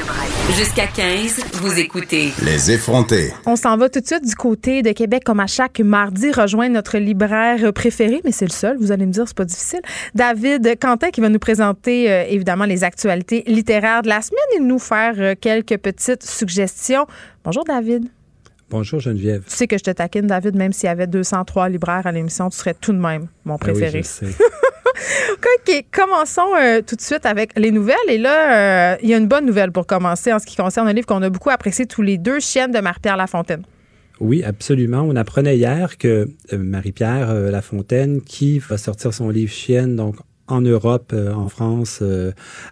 Jusqu'à 0.57 0.87
15, 0.87 1.41
vous 1.55 1.79
écoutez 1.79 2.31
Les 2.45 2.71
effrontés. 2.71 3.33
On 3.45 3.57
s'en 3.57 3.77
va 3.77 3.89
tout 3.89 4.01
de 4.01 4.07
suite 4.07 4.25
du 4.25 4.35
côté 4.35 4.83
de 4.83 4.93
Québec, 4.93 5.25
comme 5.25 5.41
à 5.41 5.47
chaque 5.47 5.81
mardi, 5.81 6.31
rejoindre 6.31 6.75
notre 6.75 6.99
libraire 6.99 7.73
préféré, 7.73 8.21
mais 8.25 8.33
c'est 8.33 8.47
le 8.47 8.53
seul, 8.53 8.77
vous 8.79 8.93
allez 8.93 9.05
me 9.05 9.13
dire, 9.13 9.25
c'est 9.27 9.37
pas 9.37 9.45
difficile. 9.45 9.81
David 10.15 10.79
Quentin 10.81 11.11
qui 11.11 11.21
va 11.21 11.29
nous 11.29 11.39
présenter 11.39 12.11
euh, 12.11 12.25
évidemment 12.29 12.65
les 12.65 12.85
actualités 12.85 13.43
littéraires 13.47 14.03
de 14.03 14.09
la 14.09 14.23
semaine 14.23 14.39
et 14.57 14.61
nous 14.61 14.79
faire 14.79 15.15
euh, 15.19 15.35
quelques 15.39 15.77
petites 15.79 16.25
suggestions. 16.25 17.07
Bonjour 17.45 17.65
David. 17.65 18.09
Bonjour 18.71 18.99
Geneviève. 18.99 19.45
Tu 19.49 19.55
sais 19.55 19.67
que 19.67 19.79
je 19.79 19.85
te 19.85 19.91
taquine, 19.91 20.27
David, 20.27 20.57
même 20.57 20.73
s'il 20.73 20.87
y 20.87 20.91
avait 20.91 21.07
203 21.07 21.69
libraires 21.69 22.07
à 22.07 22.13
l'émission, 22.13 22.49
tu 22.49 22.57
serais 22.57 22.75
tout 22.75 22.93
de 22.93 22.99
même 22.99 23.29
mon 23.45 23.59
préféré. 23.59 24.03
Ah 24.05 24.09
oui, 24.23 24.29
je 24.29 24.33
sais. 24.33 24.45
OK, 25.33 25.85
commençons 25.93 26.55
euh, 26.59 26.81
tout 26.83 26.97
de 26.97 27.01
suite 27.01 27.27
avec 27.27 27.53
les 27.57 27.71
nouvelles. 27.71 27.97
Et 28.09 28.19
là, 28.19 28.95
euh, 28.95 28.97
il 29.03 29.09
y 29.09 29.15
a 29.15 29.17
une 29.17 29.29
bonne 29.29 29.47
nouvelle 29.47 29.73
pour 29.73 29.87
commencer 29.87 30.33
en 30.33 30.39
ce 30.39 30.47
qui 30.47 30.57
concerne 30.57 30.89
un 30.89 30.93
livre 30.93 31.07
qu'on 31.07 31.23
a 31.23 31.31
beaucoup 31.31 31.51
apprécié 31.51 31.87
tous 31.87 32.03
les 32.03 32.19
deux, 32.19 32.41
Chienne 32.41 32.73
de 32.73 32.81
Marie-Pierre 32.81 33.17
Lafontaine. 33.17 33.63
Oui, 34.21 34.43
absolument. 34.43 35.03
On 35.03 35.15
apprenait 35.17 35.57
hier 35.57 35.99
que 35.99 36.29
euh, 36.53 36.59
Marie-Pierre 36.59 37.33
Lafontaine, 37.35 38.23
qui 38.23 38.59
va 38.59 38.79
sortir 38.79 39.13
son 39.13 39.29
livre 39.29 39.53
Chienne, 39.53 39.97
donc 39.97 40.17
en 40.49 40.61
Europe, 40.61 41.15
en 41.15 41.49
France, 41.49 42.03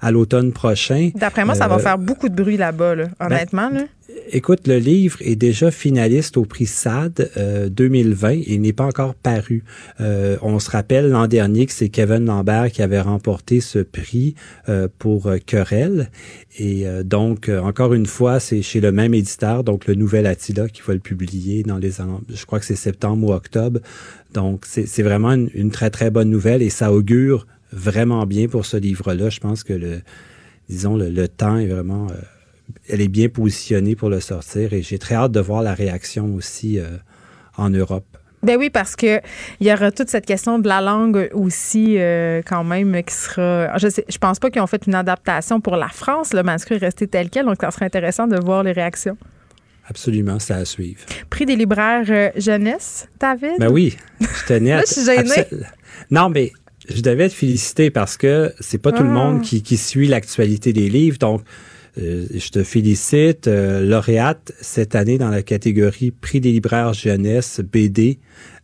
à 0.01 0.10
l'automne 0.10 0.52
prochain. 0.52 1.10
D'après 1.14 1.44
moi, 1.44 1.55
ça 1.55 1.68
va 1.68 1.78
faire 1.78 1.98
beaucoup 1.98 2.28
de 2.28 2.34
bruit 2.34 2.56
là-bas, 2.56 2.94
là, 2.94 3.05
ben, 3.18 3.26
honnêtement. 3.26 3.70
là. 3.70 3.82
Écoute, 4.30 4.66
le 4.66 4.78
livre 4.78 5.18
est 5.20 5.36
déjà 5.36 5.70
finaliste 5.70 6.36
au 6.36 6.44
prix 6.44 6.66
SAD 6.66 7.30
2020 7.70 8.30
et 8.32 8.55
il 8.55 8.60
n'est 8.60 8.72
pas 8.72 8.84
encore 8.84 9.14
paru. 9.14 9.64
Euh, 10.01 10.36
on 10.42 10.59
se 10.59 10.70
rappelle 10.70 11.10
l'an 11.10 11.26
dernier 11.26 11.66
que 11.66 11.72
c'est 11.72 11.88
Kevin 11.88 12.26
Lambert 12.26 12.70
qui 12.70 12.82
avait 12.82 13.01
remporté 13.01 13.60
ce 13.60 13.78
prix 13.78 14.34
euh, 14.68 14.88
pour 14.98 15.26
euh, 15.26 15.38
Querelle. 15.44 16.10
Et 16.59 16.86
donc, 17.05 17.48
encore 17.48 17.94
une 17.94 18.06
fois, 18.06 18.38
c'est 18.38 18.62
chez 18.62 18.80
le 18.80 18.92
même 18.92 19.12
éditeur, 19.12 19.64
donc 19.64 19.88
le 19.88 19.96
Nouvel 19.96 20.24
Attila, 20.24 20.68
qui 20.68 20.82
va 20.86 20.94
le 20.94 21.01
publier 21.01 21.64
dans 21.64 21.78
les... 21.78 21.90
Je 22.28 22.46
crois 22.46 22.60
que 22.60 22.64
c'est 22.64 22.76
septembre 22.76 23.26
ou 23.26 23.32
octobre. 23.32 23.80
Donc, 24.35 24.66
c'est 24.66 25.02
vraiment 25.02 25.32
une, 25.32 25.70
très, 25.70 25.90
très 25.90 26.11
bonne 26.11 26.28
nouvelle 26.28 26.61
et 26.61 26.70
ça 26.70 26.93
augure 26.93 27.47
vraiment 27.73 28.27
bien 28.27 28.48
pour 28.48 28.66
ce 28.66 28.77
livre-là. 28.77 29.31
Je 29.31 29.40
pense 29.40 29.65
que 29.65 29.73
le, 29.73 30.02
disons, 30.69 30.97
le, 30.97 31.09
le 31.09 31.28
temps 31.28 31.56
est 31.56 31.69
vraiment 31.69 32.09
elle 32.89 33.01
est 33.01 33.09
bien 33.09 33.28
positionnée 33.28 33.97
pour 33.97 34.11
le 34.11 34.20
sortir 34.20 34.73
et 34.73 34.82
j'ai 34.82 34.98
très 34.98 35.15
hâte 35.15 35.32
de 35.32 35.40
voir 35.40 35.62
la 35.62 35.74
réaction 35.74 36.35
aussi 36.35 36.78
euh, 36.78 36.97
en 37.56 37.70
Europe. 37.70 38.05
Ben 38.43 38.59
oui, 38.59 38.69
parce 38.69 38.94
que 38.94 39.20
il 39.61 39.66
y 39.66 39.73
aura 39.73 39.90
toute 39.90 40.11
cette 40.11 40.27
question 40.27 40.59
de 40.59 40.69
la 40.69 40.82
langue 40.82 41.31
aussi 41.32 41.97
euh, 41.98 42.43
quand 42.44 42.62
même 42.62 43.02
qui 43.02 43.15
sera. 43.15 43.77
Je 43.78 43.89
sais, 43.89 44.05
je 44.06 44.19
pense 44.19 44.39
pas 44.39 44.51
qu'ils 44.51 44.61
ont 44.61 44.66
fait 44.66 44.86
une 44.86 44.94
adaptation 44.94 45.62
pour 45.62 45.77
la 45.77 45.89
France. 45.89 46.35
Le 46.35 46.43
manuscrit 46.43 46.74
est 46.74 46.78
resté 46.78 47.06
tel 47.06 47.31
quel, 47.31 47.47
donc 47.47 47.56
ça 47.59 47.70
serait 47.70 47.86
intéressant 47.86 48.27
de 48.27 48.39
voir 48.39 48.62
les 48.62 48.73
réactions. 48.73 49.16
Absolument, 49.86 50.39
c'est 50.39 50.55
à 50.55 50.65
suivre. 50.65 51.01
Prix 51.31 51.47
des 51.47 51.56
libraires 51.56 52.05
euh, 52.09 52.31
jeunesse, 52.36 53.06
David? 53.20 53.59
Ben 53.59 53.70
oui, 53.70 53.97
je 54.20 54.47
tenais 54.47 54.73
à. 54.73 54.77
Là, 54.78 54.82
je 54.86 54.93
suis 54.93 55.05
gênée. 55.05 55.47
Non, 56.11 56.28
mais 56.31 56.52
je 56.89 57.01
devais 57.02 57.28
te 57.28 57.35
féliciter 57.35 57.90
parce 57.90 58.16
que 58.16 58.52
c'est 58.61 58.78
pas 58.78 58.93
tout 58.93 59.02
le 59.02 59.11
Ah. 59.11 59.12
monde 59.12 59.43
qui, 59.43 59.62
qui 59.62 59.77
suit 59.77 60.06
l'actualité 60.06 60.73
des 60.73 60.89
livres, 60.89 61.19
donc. 61.19 61.43
Euh, 61.97 62.27
je 62.35 62.48
te 62.48 62.65
félicite, 62.65 63.47
euh, 63.47 63.81
lauréate 63.81 64.51
cette 64.61 64.97
année 64.97 65.16
dans 65.16 65.28
la 65.28 65.43
catégorie 65.43 66.11
Prix 66.11 66.40
des 66.40 66.51
libraires 66.51 66.93
jeunesse 66.93 67.61
BD 67.61 68.19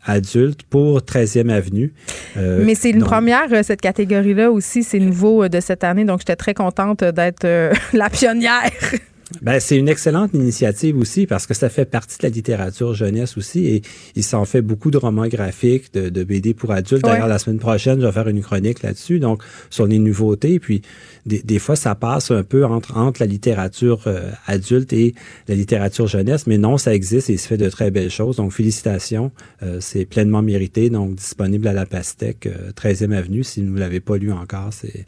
adulte 0.05 0.64
pour 0.64 0.98
13e 1.02 1.48
Avenue. 1.48 1.92
Euh, 2.36 2.64
Mais 2.64 2.74
c'est 2.74 2.90
une 2.90 3.05
première, 3.05 3.64
cette 3.64 3.82
catégorie-là 3.82 4.51
aussi. 4.51 4.82
C'est 4.82 4.98
nouveau 4.98 5.48
de 5.48 5.60
cette 5.60 5.84
année, 5.84 6.05
donc 6.05 6.18
j'étais 6.22 6.34
très 6.34 6.55
contente 6.55 7.05
d'être 7.05 7.47
la 7.92 8.10
pionnière. 8.10 8.68
Ben, 9.43 9.61
c'est 9.61 9.77
une 9.77 9.89
excellente 9.89 10.35
initiative 10.35 10.98
aussi 10.98 11.27
parce 11.27 11.47
que 11.47 11.55
ça 11.55 11.69
fait 11.69 11.85
partie 11.85 12.19
de 12.19 12.24
la 12.24 12.28
littérature 12.31 12.94
jeunesse 12.94 13.36
aussi 13.36 13.66
et 13.66 13.82
il 14.16 14.24
s'en 14.24 14.44
fait 14.44 14.62
beaucoup 14.62 14.90
de 14.90 14.98
romans 14.98 15.27
graphiques, 15.28 15.93
de, 15.94 16.09
de 16.09 16.24
BD 16.24 16.55
pour 16.55 16.73
adultes. 16.73 17.05
Ouais. 17.05 17.12
D'ailleurs, 17.12 17.28
la 17.28 17.39
semaine 17.39 17.59
prochaine, 17.59 18.01
je 18.01 18.07
vais 18.07 18.12
faire 18.12 18.28
une 18.28 18.43
chronique 18.43 18.82
là-dessus, 18.82 19.19
donc 19.20 19.43
sur 19.70 19.86
les 19.86 19.98
nouveautés. 19.98 20.59
Puis 20.59 20.82
des, 21.27 21.40
des 21.43 21.59
fois, 21.59 21.77
ça 21.77 21.94
passe 21.94 22.31
un 22.31 22.43
peu 22.43 22.65
entre, 22.65 22.97
entre 22.97 23.20
la 23.20 23.27
littérature 23.27 24.02
euh, 24.07 24.31
adulte 24.47 24.93
et 24.93 25.15
la 25.48 25.55
littérature 25.55 26.07
jeunesse, 26.07 26.47
mais 26.47 26.59
non, 26.59 26.78
ça 26.78 26.94
existe 26.94 27.31
et 27.31 27.35
il 27.35 27.39
se 27.39 27.47
fait 27.47 27.57
de 27.57 27.69
très 27.69 27.90
belles 27.90 28.11
choses. 28.11 28.36
Donc, 28.36 28.52
félicitations, 28.52 29.31
Euh, 29.62 29.78
c'est 29.81 30.07
pleinement 30.07 30.43
mérité. 30.43 30.90
Donc, 30.90 31.15
disponible 31.16 31.69
à 31.69 31.73
la 31.73 31.85
Pastèque, 31.86 32.47
euh, 32.47 32.73
13e 32.73 33.12
Avenue. 33.12 33.44
Si 33.44 33.62
vous 33.62 33.74
ne 33.74 33.81
l'avez 33.81 34.01
pas 34.01 34.16
lu 34.16 34.32
encore, 34.32 34.73
c'est 34.73 35.05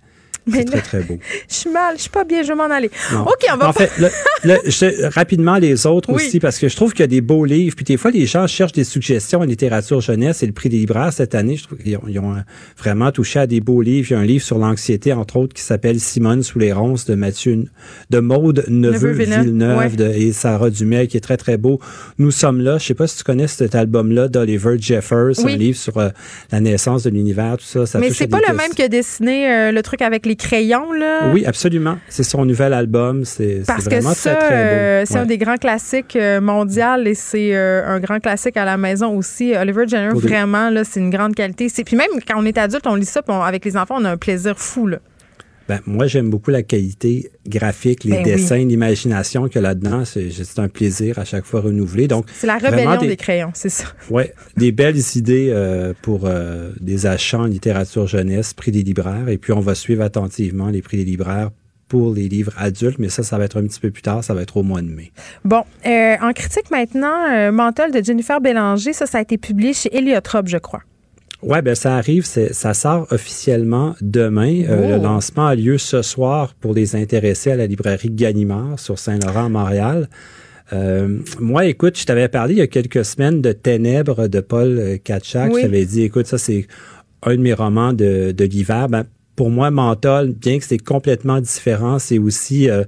Mais 0.47 0.65
très, 0.65 0.81
très 0.81 1.01
beau. 1.03 1.19
Je 1.49 1.55
suis 1.55 1.71
mal, 1.71 1.95
je 1.97 2.03
suis 2.03 2.11
pas 2.11 2.25
bien, 2.25 2.43
je 2.43 2.49
vais 2.49 2.55
m'en 2.55 2.65
aller. 2.71 2.91
Non. 3.13 3.23
OK, 3.23 3.47
on 3.53 3.57
va 3.57 3.69
En 3.69 3.73
fait, 3.73 3.91
le- 3.99 4.11
le- 4.45 4.59
je- 4.67 5.07
rapidement, 5.15 5.57
les 5.59 5.87
autres 5.87 6.11
Oui. 6.13 6.17
aussi, 6.27 6.41
parce 6.41 6.59
que 6.59 6.69
je 6.69 6.75
trouve 6.77 6.93
qu'il 6.93 7.01
y 7.01 7.05
a 7.05 7.07
des 7.09 7.21
beaux 7.21 7.45
livres. 7.45 7.77
Puis 7.77 7.85
des 7.85 7.97
fois, 7.97 8.11
les 8.11 8.27
gens 8.27 8.47
cherchent 8.47 8.73
des 8.73 8.85
suggestions 8.85 9.41
en 9.41 9.45
littérature 9.45 10.01
jeunesse 10.01 10.43
et 10.43 10.47
le 10.47 10.53
prix 10.53 10.69
des 10.69 10.79
libraires 10.79 11.13
cette 11.13 11.35
année, 11.35 11.57
je 11.57 11.65
trouve 11.65 11.79
qu'ils 11.79 11.97
ont, 11.97 12.03
ils 12.09 12.19
ont, 12.19 12.33
euh, 12.35 12.41
vraiment 12.77 13.13
touché 13.13 13.39
à 13.39 13.47
des 13.47 13.61
beaux 13.61 13.83
livres. 13.83 14.09
Il 14.11 14.15
y 14.15 14.17
a 14.17 14.21
un 14.21 14.25
livre 14.25 14.45
sur 14.45 14.59
l'anxiété, 14.59 15.13
entre 15.13 15.37
autres, 15.37 15.55
qui 15.55 15.63
s'appelle 15.63 16.01
Simone 16.01 16.43
sous 16.43 16.59
les 16.59 16.73
ronces 16.73 17.05
de 17.05 17.15
Mathieu, 17.15 17.65
de 18.11 18.19
Maude 18.19 18.65
Neveu, 18.69 19.11
Neveu-Villeneuve, 19.13 19.45
Villeneuve 19.45 19.79
ouais. 19.79 19.91
de- 19.91 20.09
et 20.09 20.33
Sarah 20.33 20.71
Dumais, 20.71 21.07
qui 21.07 21.17
est 21.17 21.21
très, 21.21 21.37
très 21.37 21.57
beau. 21.57 21.79
Nous 22.19 22.31
sommes 22.31 22.61
là. 22.61 22.79
Je 22.79 22.87
sais 22.87 22.95
pas 22.95 23.07
si 23.07 23.17
tu 23.19 23.25
connais 23.25 23.47
cet 23.47 23.75
album-là 23.75 24.29
d'Oliver 24.29 24.77
Jeffers, 24.79 25.33
Oui. 25.45 25.53
un 25.53 25.57
livre 25.57 25.79
sur 25.79 25.99
euh, 25.99 26.09
la 26.51 26.61
naissance 26.61 27.05
de 27.05 27.11
l'univers, 27.11 27.57
tout 27.59 27.65
ça. 27.65 27.87
ça 27.87 27.99
Mais 27.99 28.11
c'est 28.11 28.27
pas 28.27 28.41
le 28.49 28.55
même 28.55 28.73
qui 28.75 28.83
a 28.83 28.89
dessiné 28.89 29.49
euh, 29.51 29.73
le 29.73 29.83
truc 29.83 30.03
avec 30.03 30.27
les 30.27 30.32
crayons, 30.37 30.93
là? 30.93 31.31
Oui, 31.33 31.45
absolument. 31.47 31.99
C'est 32.09 32.23
son 32.23 32.45
nouvel 32.45 32.73
album. 32.73 33.25
C'est 33.25 33.59
c'est 33.61 33.67
Parce 33.67 33.85
que 33.85 33.91
vraiment 33.95 34.15
ça, 34.15 34.35
très, 34.35 34.47
très 34.49 34.49
beau. 34.65 34.71
euh, 34.71 35.03
c'est 35.07 35.15
Ouais. 35.15 35.21
un 35.21 35.27
des 35.27 35.39
grands 35.39 35.57
classiques 35.57 36.17
euh, 36.17 36.41
mondial 36.41 37.07
et 37.09 37.15
c'est 37.15 37.55
euh, 37.55 37.87
un 37.87 38.01
grand 38.01 38.19
classique 38.21 38.57
à 38.57 38.65
la 38.65 38.77
maison 38.77 39.17
aussi. 39.17 39.55
Oliver 39.57 39.87
Jenner, 39.89 40.11
vraiment, 40.15 40.71
là, 40.71 40.85
c'est 40.85 41.01
une 41.01 41.11
grande 41.11 41.35
qualité. 41.35 41.69
C'est 41.69 41.85
Puis 41.85 41.97
même 41.97 42.09
quand 42.27 42.35
on 42.39 42.45
est 42.47 42.59
adulte, 42.59 42.87
on 42.87 42.95
lit 42.95 43.05
ça, 43.05 43.23
puis 43.23 43.35
on- 43.35 43.43
avec 43.43 43.65
les 43.65 43.77
enfants, 43.77 43.97
on 43.99 44.05
a 44.05 44.11
un 44.11 44.17
plaisir 44.17 44.59
fou. 44.59 44.87
Là. 44.87 44.99
Ben, 45.69 45.81
moi, 45.87 46.07
j'aime 46.07 46.31
beaucoup 46.31 46.51
la 46.51 46.63
qualité 46.63 47.31
graphique, 47.47 48.05
les 48.05 48.11
Ben 48.11 48.19
oui. 48.19 48.33
dessins, 48.33 48.57
l'imagination 48.57 49.47
qu'il 49.47 49.57
y 49.57 49.59
a 49.59 49.63
là-dedans. 49.63 50.05
C'est 50.05 50.31
c'est 50.31 50.59
un 50.59 50.69
plaisir 50.69 51.19
à 51.19 51.25
chaque 51.25 51.45
fois 51.45 51.61
renouvelé. 51.61 52.09
Donc, 52.09 52.27
C'est 52.35 52.47
la 52.47 52.59
rébellion 52.59 52.97
des... 52.97 53.09
des, 53.09 53.17
crayons, 53.17 53.51
c'est 53.55 53.69
ça. 53.69 53.85
ouais, 54.11 54.33
des 54.57 54.73
belles 54.73 55.01
idées 55.15 55.49
euh, 55.51 55.93
pour 56.03 56.23
euh, 56.25 56.71
des 56.81 57.07
achats 57.07 57.41
en 57.41 57.47
littérature 57.47 58.07
jeunesse, 58.07 58.55
prix 58.55 58.73
des 58.73 58.83
libraires. 58.83 59.29
Et 59.29 59.39
puis, 59.39 59.53
on 59.53 59.61
va 59.61 59.75
suivre 59.75 60.03
attentivement 60.03 60.69
les 60.69 60.83
prix 60.83 60.99
des 60.99 61.05
libraires 61.05 61.51
pour 61.89 62.15
les 62.15 62.29
livres 62.29 62.53
adultes, 62.57 62.99
mais 62.99 63.11
ça, 63.11 63.23
ça 63.23 63.37
va 63.37 63.45
être 63.45 63.59
un 63.59 63.65
petit 63.65 63.79
peu 63.79 63.91
plus 63.91 64.01
tard, 64.01 64.25
ça 64.25 64.33
va 64.33 64.41
être 64.41 64.57
au 64.57 64.63
mois 64.63 64.81
de 64.81 64.89
mai. 64.89 65.13
Bon, 65.45 65.63
euh, 65.85 66.17
en 66.23 66.33
critique 66.33 66.71
maintenant, 66.71 67.53
Mental 67.53 67.93
de 67.93 68.03
Jennifer 68.03 68.41
Bélanger, 68.41 68.95
ça, 68.95 69.05
ça 69.05 69.19
a 69.19 69.21
été 69.21 69.37
publié 69.37 69.75
chez 69.75 69.95
Héliotrope, 69.95 70.49
je 70.49 70.57
crois. 70.57 70.83
Ouais, 71.43 71.61
ben 71.61 71.75
ça 71.75 71.97
arrive, 71.97 72.25
ça 72.25 72.75
sort 72.75 73.07
officiellement 73.11 73.95
demain. 74.01 74.63
Euh, 74.69 74.83
Oh. 74.83 74.89
Le 74.97 75.03
lancement 75.03 75.47
a 75.47 75.55
lieu 75.55 75.79
ce 75.79 76.03
soir 76.03 76.55
pour 76.55 76.73
les 76.73 76.97
intéressés 76.97 77.51
à 77.51 77.57
la 77.57 77.67
librairie 77.67 78.11
Gallimard 78.11 78.79
sur 78.79 78.99
Saint-Laurent, 78.99 79.51
Montréal. 79.51 80.09
Euh, 80.73 81.19
moi, 81.39 81.67
écoute, 81.67 81.99
je 81.99 82.05
t'avais 82.05 82.29
parlé 82.29 82.55
il 82.55 82.59
y 82.59 82.63
a 82.63 82.67
quelques 82.67 83.05
semaines 83.05 83.43
de 83.43 83.53
Ténèbres 83.53 84.29
de 84.29 84.41
Paul 84.41 84.79
euh, 84.79 84.97
Katchak. 84.99 85.53
Oui. 85.53 85.61
Je 85.61 85.67
t'avais 85.67 85.85
dit, 85.85 86.03
écoute, 86.03 86.27
ça 86.27 86.39
c'est 86.39 86.67
un 87.23 87.37
de 87.37 87.41
mes 87.41 87.53
romans 87.53 87.93
de, 87.93 88.33
de 88.33 88.45
l'hiver. 88.45 88.89
Ben, 88.89 89.05
pour 89.37 89.51
moi, 89.51 89.71
Menthol, 89.71 90.33
bien 90.33 90.59
que 90.59 90.65
c'est 90.65 90.79
complètement 90.79 91.41
différent, 91.41 91.99
c'est 91.99 92.19
aussi 92.19 92.71
euh, 92.71 92.85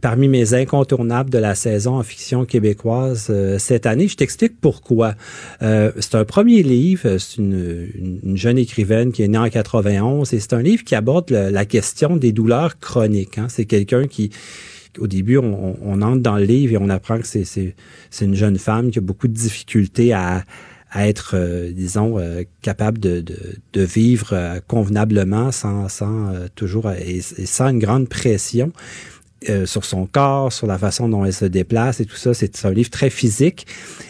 parmi 0.00 0.28
mes 0.28 0.54
incontournables 0.54 1.30
de 1.30 1.38
la 1.38 1.54
saison 1.54 1.96
en 1.96 2.02
fiction 2.02 2.44
québécoise 2.44 3.26
euh, 3.30 3.58
cette 3.58 3.86
année. 3.86 4.08
Je 4.08 4.16
t'explique 4.16 4.60
pourquoi. 4.60 5.14
Euh, 5.62 5.92
c'est 5.98 6.14
un 6.14 6.24
premier 6.24 6.62
livre, 6.62 7.18
c'est 7.18 7.36
une, 7.38 7.88
une- 7.94 8.20
une 8.22 8.36
jeune 8.36 8.58
écrivaine 8.58 9.12
qui 9.12 9.22
est 9.22 9.28
née 9.28 9.38
en 9.38 9.48
91 9.50 10.32
et 10.32 10.40
c'est 10.40 10.52
un 10.52 10.62
livre 10.62 10.84
qui 10.84 10.94
aborde 10.94 11.30
la 11.30 11.64
question 11.64 12.16
des 12.16 12.32
douleurs 12.32 12.78
chroniques. 12.78 13.38
hein. 13.38 13.46
C'est 13.48 13.64
quelqu'un 13.66 14.06
qui 14.06 14.30
au 14.98 15.06
début, 15.06 15.36
on, 15.38 15.76
on- 15.82 16.02
entre 16.02 16.20
dans 16.20 16.36
le 16.36 16.44
livre 16.44 16.72
et 16.74 16.76
on 16.78 16.88
apprend 16.88 17.18
que 17.20 17.26
c'est, 17.26 17.44
une 18.20 18.34
jeune 18.34 18.58
femme 18.58 18.90
qui 18.90 18.98
a 18.98 19.02
beaucoup 19.02 19.28
de 19.28 19.32
difficultés 19.32 20.12
à, 20.12 20.44
à 20.90 21.06
être, 21.08 21.34
euh, 21.34 21.70
disons, 21.70 22.18
euh, 22.18 22.42
capable 22.62 22.98
de, 22.98 23.20
de, 23.20 23.36
de 23.72 23.82
vivre 23.82 24.30
euh, 24.32 24.58
convenablement 24.66 25.52
sans, 25.52 25.88
sans 25.88 26.34
euh, 26.34 26.48
toujours 26.56 26.90
et, 26.90 27.18
et 27.38 27.46
sans 27.46 27.68
une 27.68 27.78
grande 27.78 28.08
pression. 28.08 28.72
Euh, 29.48 29.64
sur 29.64 29.86
son 29.86 30.04
corps, 30.04 30.52
sur 30.52 30.66
la 30.66 30.76
façon 30.76 31.08
dont 31.08 31.24
elle 31.24 31.32
se 31.32 31.46
déplace 31.46 32.00
et 32.00 32.04
tout 32.04 32.16
ça. 32.16 32.34
C'est 32.34 32.62
un 32.66 32.72
livre 32.72 32.90
très 32.90 33.08
physique. 33.08 33.66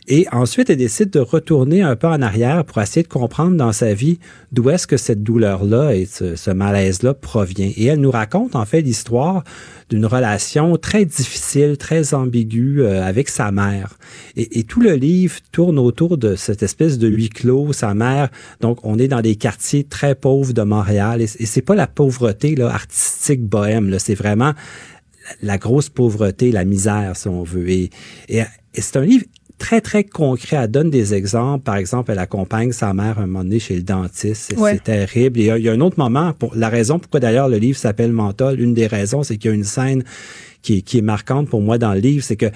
Et 0.09 0.27
ensuite, 0.33 0.71
elle 0.71 0.77
décide 0.77 1.11
de 1.11 1.21
retourner 1.21 1.83
un 1.83 1.95
peu 1.95 2.09
en 2.09 2.21
arrière 2.21 2.65
pour 2.65 2.83
essayer 2.83 3.05
de 3.05 3.09
comprendre 3.09 3.57
dans 3.57 3.71
sa 3.71 3.95
vie 3.95 4.19
d'où 4.51 4.71
est-ce 4.71 4.89
que 4.89 4.97
cette 4.97 5.23
douleur-là 5.23 5.95
et 5.95 6.07
ce, 6.07 6.51
malaise-là 6.51 7.15
provient. 7.15 7.71
Et 7.77 7.85
elle 7.85 8.01
nous 8.01 8.11
raconte 8.11 8.57
en 8.57 8.65
fait 8.65 8.81
l'histoire 8.81 9.45
d'une 9.89 10.05
relation 10.05 10.77
très 10.77 11.05
difficile, 11.05 11.77
très 11.79 12.13
ambiguë 12.13 12.83
euh, 12.83 13.05
avec 13.05 13.29
sa 13.29 13.53
mère. 13.53 13.99
Et, 14.37 14.59
et 14.59 14.65
tout 14.65 14.81
le 14.81 14.95
livre 14.95 15.37
tourne 15.53 15.79
autour 15.79 16.19
de 16.19 16.35
cette 16.35 16.65
espèce 16.65 16.99
de 16.99 17.07
huis 17.07 17.29
clos, 17.29 17.73
sa 17.73 17.95
mère. 17.95 18.31
Donc, 18.61 18.81
on 18.83 18.99
est 18.99 19.09
dans 19.09 19.21
des 19.21 19.37
quartiers 19.37 19.85
très 19.85 20.17
pauvres 20.17 20.53
de 20.53 20.63
Montréal. 20.63 21.21
Et, 21.21 21.25
et 21.39 21.47
c'est 21.47 21.63
pas 21.63 21.77
la 21.77 21.87
pauvreté 21.87 22.57
là, 22.57 22.69
artistique 22.69 23.43
bohème. 23.43 23.91
Là, 23.91 24.01
c'est 24.01 24.17
vraiment 24.17 24.55
la 25.43 25.59
grosse 25.59 25.89
pauvreté, 25.89 26.53
la 26.53 26.65
misère, 26.65 27.17
si 27.17 27.29
on 27.29 27.43
veut. 27.43 27.69
Et, 27.71 27.91
et, 28.29 28.39
et 28.75 28.81
c'est 28.81 28.97
un 28.97 29.05
livre 29.05 29.25
très, 29.59 29.81
très 29.81 30.05
concret. 30.05 30.57
Elle 30.57 30.71
donne 30.71 30.91
des 30.91 31.13
exemples. 31.15 31.65
Par 31.65 31.77
exemple, 31.77 32.11
elle 32.13 32.19
accompagne 32.19 32.73
sa 32.73 32.95
mère 32.95 33.19
un 33.19 33.27
moment 33.27 33.45
donné 33.45 33.59
chez 33.59 33.77
le 33.77 33.83
dentiste. 33.83 34.47
C'est 34.51 34.59
Ouais. 34.59 34.79
terrible. 34.79 35.39
Et 35.39 35.43
il 35.43 35.47
y, 35.47 35.51
a, 35.51 35.59
il 35.59 35.65
y 35.65 35.69
a 35.69 35.73
un 35.73 35.81
autre 35.81 35.99
moment, 35.99 36.33
pour 36.33 36.55
la 36.55 36.69
raison 36.69 36.99
pourquoi 36.99 37.21
d'ailleurs 37.21 37.49
le 37.49 37.59
livre 37.59 37.79
s'appelle 37.79 38.13
Menthol, 38.13 38.59
une 38.61 38.73
des 38.75 38.87
raisons, 38.87 39.23
c'est 39.23 39.37
qu'il 39.37 39.51
y 39.51 39.53
a 39.53 39.57
une 39.57 39.65
scène 39.65 40.03
qui, 40.63 40.83
qui 40.83 40.99
est 40.99 41.03
marquante 41.03 41.49
pour 41.49 41.61
moi 41.61 41.79
dans 41.79 41.93
le 41.93 42.01
livre, 42.01 42.25
c'est 42.25 42.37
que 42.37 42.47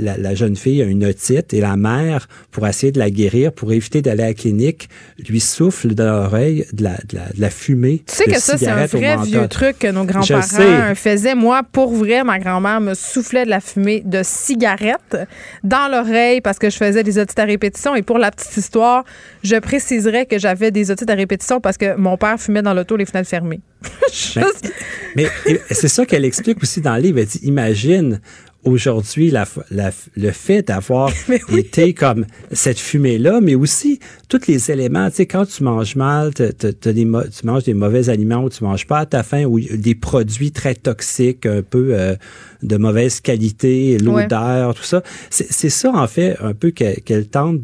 la, 0.00 0.34
jeune 0.34 0.56
fille 0.56 0.82
a 0.82 0.84
une 0.84 1.04
otite 1.04 1.54
et 1.54 1.60
la 1.60 1.76
mère, 1.76 2.28
pour 2.50 2.66
essayer 2.66 2.92
de 2.92 2.98
la 2.98 3.10
guérir, 3.10 3.52
pour 3.52 3.72
éviter 3.72 4.02
d'aller 4.02 4.22
à 4.22 4.26
la 4.28 4.34
clinique, 4.34 4.88
lui 5.28 5.40
souffle 5.40 5.94
dans 5.94 6.22
l'oreille 6.22 6.66
de 6.72 6.84
la, 6.84 6.96
de, 7.08 7.18
la, 7.38 7.50
fumée. 7.50 8.02
Tu 8.06 8.14
sais 8.14 8.24
que 8.24 8.40
ça, 8.40 8.58
c'est 8.58 8.68
un 8.68 8.86
vrai 8.86 9.16
vieux 9.24 9.48
truc 9.48 9.78
que 9.78 9.88
nos 9.88 10.04
grands-parents 10.04 10.94
faisaient. 10.94 11.34
Moi, 11.34 11.62
pour 11.70 11.92
vrai, 11.92 12.24
ma 12.24 12.38
grand-mère 12.38 12.80
me 12.80 12.94
soufflait 12.94 13.44
de 13.44 13.50
la 13.50 13.60
fumée 13.60 14.02
de 14.04 14.22
cigarette 14.22 15.16
dans 15.62 15.90
l'oreille 15.90 16.40
parce 16.40 16.58
que 16.58 16.70
je 16.70 16.76
faisais 16.76 17.02
des 17.02 17.18
otites 17.18 17.38
à 17.38 17.44
répétition. 17.44 17.94
Et 17.94 18.02
pour 18.02 18.18
la 18.18 18.30
petite 18.30 18.56
histoire, 18.56 19.04
je 19.42 19.56
préciserais 19.56 20.26
que 20.26 20.38
j'avais 20.38 20.70
des 20.70 20.90
otites 20.90 21.10
à 21.10 21.14
répétition 21.14 21.60
parce 21.60 21.76
que 21.76 21.96
mon 21.96 22.16
père 22.16 22.40
fumait 22.40 22.62
dans 22.62 22.74
l'auto 22.74 22.96
les 22.96 23.06
fenêtres 23.06 23.28
fermées. 23.28 23.60
mais, 25.16 25.28
c'est 25.70 25.88
ça 25.88 26.06
qu'elle 26.06 26.24
explique 26.24 26.62
aussi 26.62 26.80
dans 26.80 26.96
le 26.96 27.02
livre. 27.02 27.18
Elle 27.18 27.26
dit, 27.26 27.40
imagine 27.42 28.20
aujourd'hui 28.66 29.32
le 29.32 30.30
fait 30.32 30.62
d'avoir 30.62 31.10
été 31.56 31.94
comme 31.94 32.26
cette 32.50 32.78
fumée-là, 32.78 33.40
mais 33.40 33.54
aussi 33.54 34.00
tous 34.28 34.40
les 34.48 34.70
éléments. 34.70 35.08
Tu 35.10 35.16
sais, 35.16 35.26
quand 35.26 35.46
tu 35.46 35.62
manges 35.62 35.94
mal, 35.94 36.32
tu 36.34 37.46
manges 37.46 37.64
des 37.64 37.74
mauvais 37.74 38.08
aliments 38.08 38.42
ou 38.42 38.50
tu 38.50 38.64
manges 38.64 38.86
pas 38.86 38.98
à 39.00 39.06
ta 39.06 39.22
faim 39.22 39.44
ou 39.44 39.60
des 39.60 39.94
produits 39.94 40.50
très 40.50 40.74
toxiques, 40.74 41.46
un 41.46 41.62
peu 41.62 41.90
euh, 41.92 42.16
de 42.62 42.76
mauvaise 42.76 43.20
qualité, 43.20 43.98
l'odeur, 43.98 44.74
tout 44.74 44.82
ça. 44.82 45.02
C'est 45.30 45.70
ça, 45.70 45.92
en 45.92 46.06
fait, 46.08 46.36
un 46.40 46.54
peu 46.54 46.70
qu'elle 46.70 47.28
tente 47.28 47.60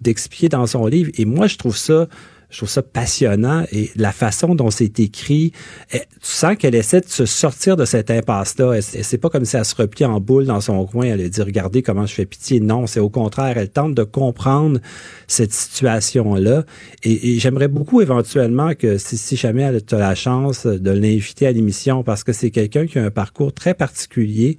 d'expliquer 0.00 0.48
dans 0.48 0.66
son 0.66 0.86
livre. 0.86 1.10
Et 1.18 1.26
moi, 1.26 1.46
je 1.46 1.56
trouve 1.56 1.76
ça 1.76 2.08
je 2.50 2.58
trouve 2.58 2.68
ça 2.68 2.82
passionnant 2.82 3.64
et 3.72 3.90
la 3.96 4.12
façon 4.12 4.54
dont 4.54 4.70
c'est 4.70 5.00
écrit, 5.00 5.52
eh, 5.92 5.98
tu 5.98 6.04
sens 6.20 6.56
qu'elle 6.56 6.74
essaie 6.74 7.00
de 7.00 7.08
se 7.08 7.26
sortir 7.26 7.76
de 7.76 7.84
cette 7.84 8.10
impasse-là. 8.10 8.80
C'est 8.80 9.18
pas 9.18 9.30
comme 9.30 9.44
si 9.44 9.56
elle 9.56 9.64
se 9.64 9.74
replie 9.74 10.04
en 10.04 10.20
boule 10.20 10.46
dans 10.46 10.60
son 10.60 10.84
coin, 10.86 11.06
elle 11.06 11.28
dit 11.28 11.42
regardez 11.42 11.82
comment 11.82 12.06
je 12.06 12.14
fais 12.14 12.26
pitié. 12.26 12.60
Non, 12.60 12.86
c'est 12.86 13.00
au 13.00 13.10
contraire, 13.10 13.58
elle 13.58 13.70
tente 13.70 13.94
de 13.94 14.04
comprendre 14.04 14.80
cette 15.26 15.52
situation-là. 15.52 16.64
Et, 17.02 17.38
j'aimerais 17.38 17.68
beaucoup 17.68 18.00
éventuellement 18.00 18.74
que 18.74 18.98
si, 18.98 19.18
si 19.18 19.36
jamais 19.36 19.62
elle 19.62 19.80
a 19.90 19.98
la 19.98 20.14
chance 20.14 20.66
de 20.66 20.90
l'inviter 20.90 21.46
à 21.46 21.52
l'émission, 21.52 22.02
parce 22.02 22.24
que 22.24 22.32
c'est 22.32 22.50
quelqu'un 22.50 22.86
qui 22.86 22.98
a 22.98 23.04
un 23.04 23.10
parcours 23.10 23.52
très 23.52 23.74
particulier 23.74 24.58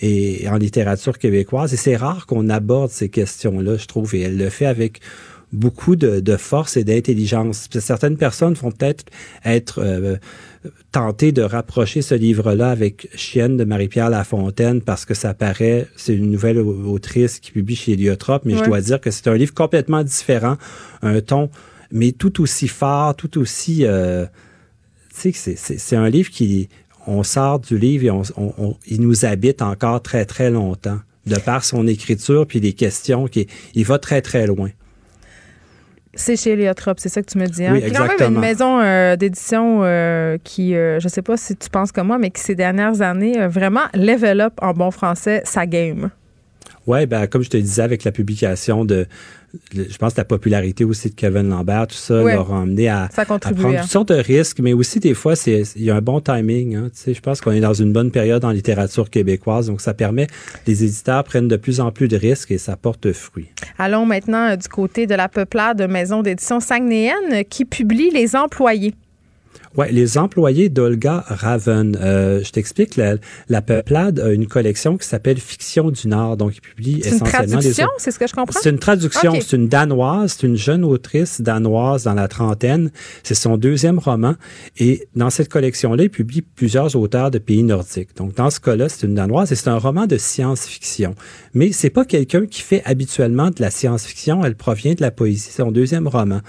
et 0.00 0.48
en 0.48 0.56
littérature 0.56 1.18
québécoise. 1.18 1.72
Et 1.72 1.76
c'est 1.76 1.96
rare 1.96 2.26
qu'on 2.26 2.48
aborde 2.48 2.90
ces 2.90 3.08
questions-là, 3.08 3.76
je 3.76 3.86
trouve. 3.86 4.14
Et 4.14 4.22
elle 4.22 4.36
le 4.36 4.50
fait 4.50 4.66
avec 4.66 5.00
beaucoup 5.52 5.96
de, 5.96 6.36
force 6.36 6.76
et 6.76 6.84
d'intelligence. 6.84 7.68
Certaines 7.80 8.16
personnes 8.16 8.54
vont 8.54 8.70
peut-être 8.70 9.04
être, 9.44 9.80
euh, 9.82 10.16
tentées 10.92 11.32
de 11.32 11.42
rapprocher 11.42 12.02
ce 12.02 12.14
livre-là 12.14 12.70
avec 12.70 13.08
Chienne 13.14 13.56
de 13.56 13.64
Marie-Pierre 13.64 14.10
Lafontaine 14.10 14.82
parce 14.82 15.04
que 15.04 15.14
ça 15.14 15.34
paraît, 15.34 15.86
c'est 15.96 16.14
une 16.14 16.30
nouvelle 16.30 16.58
autrice 16.58 17.38
qui 17.38 17.52
publie 17.52 17.76
chez 17.76 17.96
Liotrope, 17.96 18.44
mais 18.44 18.56
je 18.56 18.64
dois 18.64 18.80
dire 18.80 19.00
que 19.00 19.10
c'est 19.10 19.28
un 19.28 19.36
livre 19.36 19.54
complètement 19.54 20.02
différent, 20.02 20.56
un 21.02 21.20
ton, 21.20 21.50
mais 21.90 22.12
tout 22.12 22.42
aussi 22.42 22.68
fort, 22.68 23.14
tout 23.14 23.38
aussi... 23.38 23.84
Euh, 23.84 24.26
tu 25.18 25.32
sais, 25.32 25.56
c'est 25.56 25.96
un 25.96 26.08
livre 26.08 26.30
qui... 26.30 26.68
On 27.10 27.22
sort 27.22 27.58
du 27.58 27.78
livre 27.78 28.04
et 28.04 28.10
on, 28.10 28.76
il 28.86 29.00
nous 29.00 29.24
habite 29.24 29.62
encore 29.62 30.02
très, 30.02 30.26
très 30.26 30.50
longtemps 30.50 30.98
de 31.24 31.36
par 31.36 31.64
son 31.64 31.86
écriture 31.86 32.46
puis 32.46 32.60
les 32.60 32.74
questions 32.74 33.28
qui 33.28 33.46
il 33.74 33.84
va 33.84 33.98
très 33.98 34.20
très 34.20 34.46
loin. 34.46 34.70
C'est 36.18 36.36
chez 36.36 36.52
Eliotrope, 36.52 36.98
c'est 36.98 37.08
ça 37.08 37.22
que 37.22 37.30
tu 37.30 37.38
me 37.38 37.46
dis. 37.46 37.64
Hein? 37.64 37.72
Oui, 37.72 37.78
exactement. 37.78 38.08
quand 38.18 38.24
même 38.24 38.34
une 38.34 38.40
maison 38.40 38.80
euh, 38.80 39.14
d'édition 39.14 39.80
euh, 39.82 40.36
qui, 40.42 40.74
euh, 40.74 40.98
je 40.98 41.06
sais 41.06 41.22
pas 41.22 41.36
si 41.36 41.56
tu 41.56 41.70
penses 41.70 41.92
comme 41.92 42.08
moi, 42.08 42.18
mais 42.18 42.30
qui 42.30 42.42
ces 42.42 42.56
dernières 42.56 43.02
années 43.02 43.46
vraiment 43.46 43.86
level 43.94 44.40
up 44.40 44.54
en 44.60 44.72
bon 44.72 44.90
français 44.90 45.42
sa 45.44 45.64
game. 45.64 46.10
Oui, 46.88 47.04
ben, 47.04 47.26
comme 47.26 47.42
je 47.42 47.50
te 47.50 47.56
disais, 47.58 47.82
avec 47.82 48.02
la 48.02 48.12
publication 48.12 48.86
de, 48.86 49.06
je 49.74 49.96
pense 49.98 50.14
que 50.14 50.20
la 50.20 50.24
popularité 50.24 50.84
aussi 50.84 51.10
de 51.10 51.14
Kevin 51.14 51.50
Lambert, 51.50 51.88
tout 51.88 51.94
ça, 51.94 52.22
leur 52.22 52.50
a 52.50 52.62
amené 52.62 52.88
à, 52.88 53.10
prendre 53.14 53.38
toutes 53.38 53.90
sortes 53.90 54.08
de 54.08 54.14
risques, 54.14 54.60
mais 54.60 54.72
aussi 54.72 54.98
des 54.98 55.12
fois, 55.12 55.36
c'est 55.36 55.64
il 55.76 55.84
y 55.84 55.90
a 55.90 55.96
un 55.96 56.00
bon 56.00 56.20
timing. 56.20 56.76
Hein, 56.76 56.88
tu 56.94 56.98
sais, 56.98 57.12
je 57.12 57.20
pense 57.20 57.42
qu'on 57.42 57.52
est 57.52 57.60
dans 57.60 57.74
une 57.74 57.92
bonne 57.92 58.10
période 58.10 58.42
en 58.42 58.50
littérature 58.50 59.10
québécoise, 59.10 59.66
donc 59.66 59.82
ça 59.82 59.92
permet, 59.92 60.28
les 60.66 60.82
éditeurs 60.82 61.24
prennent 61.24 61.48
de 61.48 61.58
plus 61.58 61.80
en 61.80 61.92
plus 61.92 62.08
de 62.08 62.16
risques 62.16 62.52
et 62.52 62.58
ça 62.58 62.74
porte 62.76 63.12
fruit. 63.12 63.48
Allons 63.78 64.06
maintenant 64.06 64.48
euh, 64.48 64.56
du 64.56 64.68
côté 64.68 65.06
de 65.06 65.14
la 65.14 65.28
peuplade 65.28 65.86
maison 65.90 66.22
d'édition 66.22 66.58
Saguenéenne 66.58 67.44
qui 67.50 67.66
publie 67.66 68.10
Les 68.10 68.34
employés. 68.34 68.94
Ouais, 69.78 69.92
les 69.92 70.18
employés 70.18 70.70
d'Olga 70.70 71.24
Raven. 71.28 71.96
Euh, 72.00 72.42
je 72.42 72.50
t'explique, 72.50 72.96
la, 72.96 73.14
la, 73.48 73.62
Peuplade 73.62 74.18
a 74.18 74.32
une 74.32 74.48
collection 74.48 74.96
qui 74.96 75.06
s'appelle 75.06 75.38
Fiction 75.38 75.92
du 75.92 76.08
Nord, 76.08 76.36
donc 76.36 76.56
il 76.56 76.60
publie 76.60 76.98
essentiellement 76.98 77.44
une 77.44 77.60
traduction, 77.60 77.86
c'est 77.96 78.10
ce 78.10 78.18
que 78.18 78.26
je 78.26 78.32
comprends? 78.32 78.58
C'est 78.60 78.70
une 78.70 78.80
traduction, 78.80 79.34
c'est 79.40 79.54
une 79.54 79.68
danoise, 79.68 80.34
c'est 80.36 80.48
une 80.48 80.56
jeune 80.56 80.82
autrice 80.82 81.40
danoise 81.40 82.02
dans 82.02 82.14
la 82.14 82.26
trentaine. 82.26 82.90
C'est 83.22 83.36
son 83.36 83.56
deuxième 83.56 84.00
roman 84.00 84.34
et 84.78 85.06
dans 85.14 85.30
cette 85.30 85.48
collection-là, 85.48 86.02
il 86.02 86.10
publie 86.10 86.42
plusieurs 86.42 86.96
auteurs 86.96 87.30
de 87.30 87.38
pays 87.38 87.62
nordiques. 87.62 88.16
Donc 88.16 88.34
dans 88.34 88.50
ce 88.50 88.58
cas-là, 88.58 88.88
c'est 88.88 89.06
une 89.06 89.14
danoise 89.14 89.52
et 89.52 89.54
c'est 89.54 89.70
un 89.70 89.78
roman 89.78 90.06
de 90.06 90.16
science-fiction. 90.16 91.14
Mais 91.54 91.70
c'est 91.70 91.90
pas 91.90 92.04
quelqu'un 92.04 92.46
qui 92.46 92.62
fait 92.62 92.82
habituellement 92.84 93.50
de 93.50 93.60
la 93.60 93.70
science-fiction, 93.70 94.44
elle 94.44 94.56
provient 94.56 94.94
de 94.94 95.02
la 95.02 95.12
poésie. 95.12 95.50
C'est 95.52 95.62
son 95.62 95.70
deuxième 95.70 96.08
roman. 96.08 96.40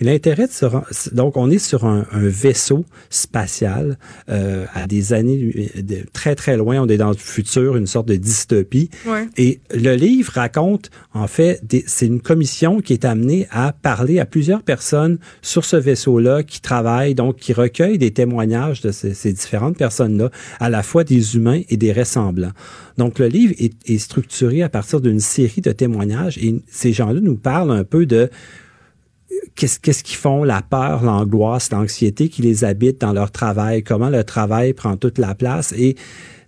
Mais 0.00 0.10
l'intérêt 0.10 0.46
de 0.46 0.52
ce 0.52 0.64
donc 1.12 1.36
on 1.36 1.50
est 1.50 1.58
sur 1.58 1.84
un, 1.84 2.06
un 2.12 2.28
vaisseau 2.28 2.77
spatial 3.10 3.98
euh, 4.28 4.66
à 4.74 4.86
des 4.86 5.12
années 5.12 5.70
de, 5.76 5.98
très 6.12 6.34
très 6.34 6.56
loin. 6.56 6.80
On 6.80 6.88
est 6.88 6.96
dans 6.96 7.10
le 7.10 7.16
futur, 7.16 7.76
une 7.76 7.86
sorte 7.86 8.08
de 8.08 8.16
dystopie. 8.16 8.90
Et 9.36 9.60
le 9.74 9.94
livre 9.94 10.32
raconte 10.34 10.90
en 11.14 11.26
fait, 11.26 11.62
c'est 11.86 12.06
une 12.06 12.20
commission 12.20 12.80
qui 12.80 12.92
est 12.92 13.04
amenée 13.04 13.46
à 13.50 13.72
parler 13.72 14.18
à 14.20 14.26
plusieurs 14.26 14.62
personnes 14.62 15.18
sur 15.42 15.64
ce 15.64 15.76
vaisseau-là 15.76 16.42
qui 16.42 16.60
travaillent, 16.60 17.14
donc 17.14 17.36
qui 17.36 17.52
recueillent 17.52 17.98
des 17.98 18.12
témoignages 18.12 18.80
de 18.80 18.92
ces, 18.92 19.32
différentes 19.32 19.76
personnes-là, 19.76 20.30
à 20.60 20.70
la 20.70 20.82
fois 20.82 21.04
des 21.04 21.36
humains 21.36 21.62
et 21.68 21.76
des 21.76 21.92
ressemblants. 21.92 22.52
Donc 22.98 23.18
le 23.18 23.26
livre 23.26 23.54
est, 23.58 23.74
est 23.86 23.98
structuré 23.98 24.62
à 24.62 24.68
partir 24.68 25.00
d'une 25.00 25.20
série 25.20 25.60
de 25.60 25.72
témoignages 25.72 26.38
et 26.38 26.62
ces 26.70 26.92
gens-là 26.92 27.20
nous 27.20 27.36
parlent 27.36 27.72
un 27.72 27.84
peu 27.84 28.06
de 28.06 28.30
qu'est-ce 29.54 30.02
qu'ils 30.02 30.16
font, 30.16 30.44
la 30.44 30.62
peur, 30.62 31.02
l'angoisse, 31.02 31.70
l'anxiété 31.70 32.28
qui 32.28 32.42
les 32.42 32.64
habite 32.64 33.00
dans 33.00 33.12
leur 33.12 33.30
travail, 33.30 33.82
comment 33.82 34.10
le 34.10 34.24
travail 34.24 34.72
prend 34.72 34.96
toute 34.96 35.18
la 35.18 35.34
place? 35.34 35.72
Et 35.76 35.96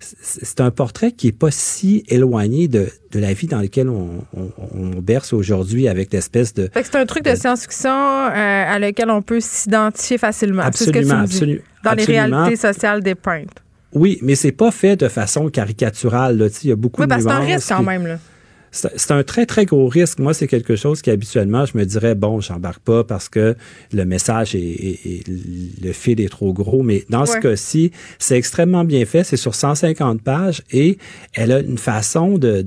c'est 0.00 0.60
un 0.60 0.70
portrait 0.70 1.12
qui 1.12 1.28
est 1.28 1.32
pas 1.32 1.50
si 1.50 2.04
éloigné 2.08 2.68
de, 2.68 2.88
de 3.12 3.18
la 3.18 3.34
vie 3.34 3.46
dans 3.46 3.60
laquelle 3.60 3.90
on, 3.90 4.24
on, 4.34 5.00
berce 5.00 5.34
aujourd'hui 5.34 5.88
avec 5.88 6.12
l'espèce 6.12 6.54
de. 6.54 6.70
c'est 6.74 6.96
un 6.96 7.04
truc 7.04 7.24
de, 7.24 7.34
science-fiction 7.34 7.90
euh, 7.90 8.32
à 8.34 8.78
lequel 8.78 9.10
on 9.10 9.20
peut 9.20 9.40
s'identifier 9.40 10.16
facilement. 10.16 10.62
Absolument, 10.62 11.20
absolument. 11.20 11.60
Dans 11.84 11.92
les 11.92 12.04
réalités 12.04 12.56
sociales 12.56 13.02
des 13.02 13.14
peintres. 13.14 13.62
Oui, 13.92 14.18
mais 14.22 14.36
c'est 14.36 14.52
pas 14.52 14.70
fait 14.70 14.96
de 14.96 15.08
façon 15.08 15.50
caricaturale. 15.50 16.38
Là. 16.38 16.46
Il 16.62 16.70
y 16.70 16.72
a 16.72 16.76
beaucoup 16.76 17.02
oui, 17.02 17.08
de 17.08 17.14
Oui, 17.14 17.22
c'est 17.22 17.30
un 17.30 17.40
risque 17.40 17.68
quand 17.68 17.82
même. 17.82 18.06
Là 18.06 18.18
c'est 18.70 19.10
un 19.10 19.22
très, 19.22 19.46
très 19.46 19.64
gros 19.66 19.88
risque. 19.88 20.18
Moi, 20.18 20.32
c'est 20.32 20.46
quelque 20.46 20.76
chose 20.76 21.02
qui, 21.02 21.10
habituellement, 21.10 21.66
je 21.66 21.76
me 21.76 21.84
dirais, 21.84 22.14
bon, 22.14 22.40
j'embarque 22.40 22.82
pas 22.82 23.04
parce 23.04 23.28
que 23.28 23.56
le 23.92 24.04
message 24.04 24.54
est, 24.54 25.24
le 25.82 25.92
fil 25.92 26.20
est 26.20 26.28
trop 26.28 26.52
gros. 26.52 26.82
Mais 26.82 27.04
dans 27.08 27.26
ce 27.26 27.38
cas-ci, 27.38 27.90
c'est 28.18 28.36
extrêmement 28.36 28.84
bien 28.84 29.04
fait. 29.04 29.24
C'est 29.24 29.36
sur 29.36 29.54
150 29.54 30.22
pages 30.22 30.62
et 30.70 30.98
elle 31.34 31.52
a 31.52 31.60
une 31.60 31.78
façon 31.78 32.38
de, 32.38 32.64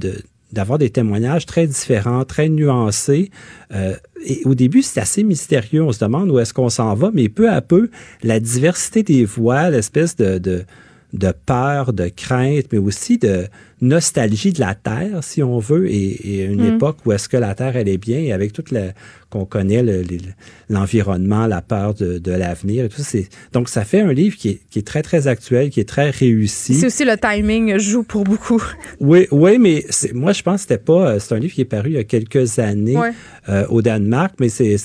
d'avoir 0.52 0.78
des 0.78 0.90
témoignages 0.90 1.46
très 1.46 1.68
différents, 1.68 2.26
très 2.26 2.50
nuancés. 2.50 3.32
Euh, 3.74 3.96
et 4.26 4.42
au 4.46 4.56
début, 4.56 4.82
c'est 4.82 5.00
assez 5.00 5.24
mystérieux. 5.24 5.84
On 5.84 5.92
se 5.92 6.00
demande 6.00 6.30
où 6.30 6.40
est-ce 6.40 6.54
qu'on 6.54 6.70
s'en 6.70 6.94
va, 6.96 7.12
mais 7.14 7.30
peu 7.30 7.50
à 7.50 7.62
peu, 7.62 7.90
la 8.24 8.40
diversité 8.40 9.04
des 9.04 9.26
voix, 9.26 9.70
l'espèce 9.70 10.16
de, 10.16 10.38
de, 10.38 10.64
de 11.14 11.32
peur, 11.46 11.94
de 11.94 12.08
crainte, 12.08 12.66
mais 12.72 12.80
aussi 12.80 13.20
de 13.20 13.46
nostalgie 13.82 14.52
de 14.52 14.60
la 14.60 14.74
Terre, 14.74 15.24
si 15.24 15.44
on 15.44 15.60
veut, 15.60 15.88
et, 15.92 16.46
une 16.46 16.64
mm. 16.64 16.76
époque 16.76 16.98
où 17.06 17.12
est-ce 17.12 17.30
que 17.30 17.38
la 17.38 17.54
Terre, 17.54 17.76
elle 17.76 17.88
est 17.88 17.98
bien, 17.98 18.18
et 18.18 18.32
avec 18.32 18.52
toute 18.52 18.72
la 18.72 18.94
qu'on 19.30 19.46
connaît, 19.46 19.84
l'environnement, 20.70 21.48
la 21.48 21.62
peur 21.62 21.96
de, 21.96 22.32
l'avenir 22.32 22.86
et 22.86 22.90
tout. 22.90 23.02
Donc, 23.52 23.68
ça 23.68 23.84
fait 23.84 24.02
un 24.02 24.14
livre 24.14 24.38
qui 24.38 24.50
est, 24.50 24.62
qui 24.70 24.80
est, 24.80 24.84
très, 24.84 25.02
très 25.02 25.28
actuel, 25.28 25.72
qui 25.72 25.80
est 25.80 25.90
très 25.90 26.12
réussi. 26.12 26.76
C'est 26.76 26.86
aussi 26.86 27.04
le 27.04 27.18
timing 27.18 27.78
joue 27.78 28.04
pour 28.04 28.24
beaucoup. 28.24 28.62
Oui, 29.00 29.28
oui, 29.32 29.58
mais 29.58 29.86
moi, 30.14 30.34
je 30.34 30.44
pense 30.44 30.56
que 30.58 30.62
c'était 30.62 30.84
pas... 30.84 31.20
C'est 31.20 31.34
un 31.34 31.40
livre 31.40 31.54
qui 31.54 31.62
est 31.62 31.66
paru 31.66 31.90
il 31.90 31.96
y 31.96 31.98
a 31.98 32.04
quelques 32.04 32.60
années 32.60 32.98
euh, 33.50 33.66
au 33.70 33.82
Danemark, 33.82 34.36
mais 34.40 34.50
c'est... 34.50 34.78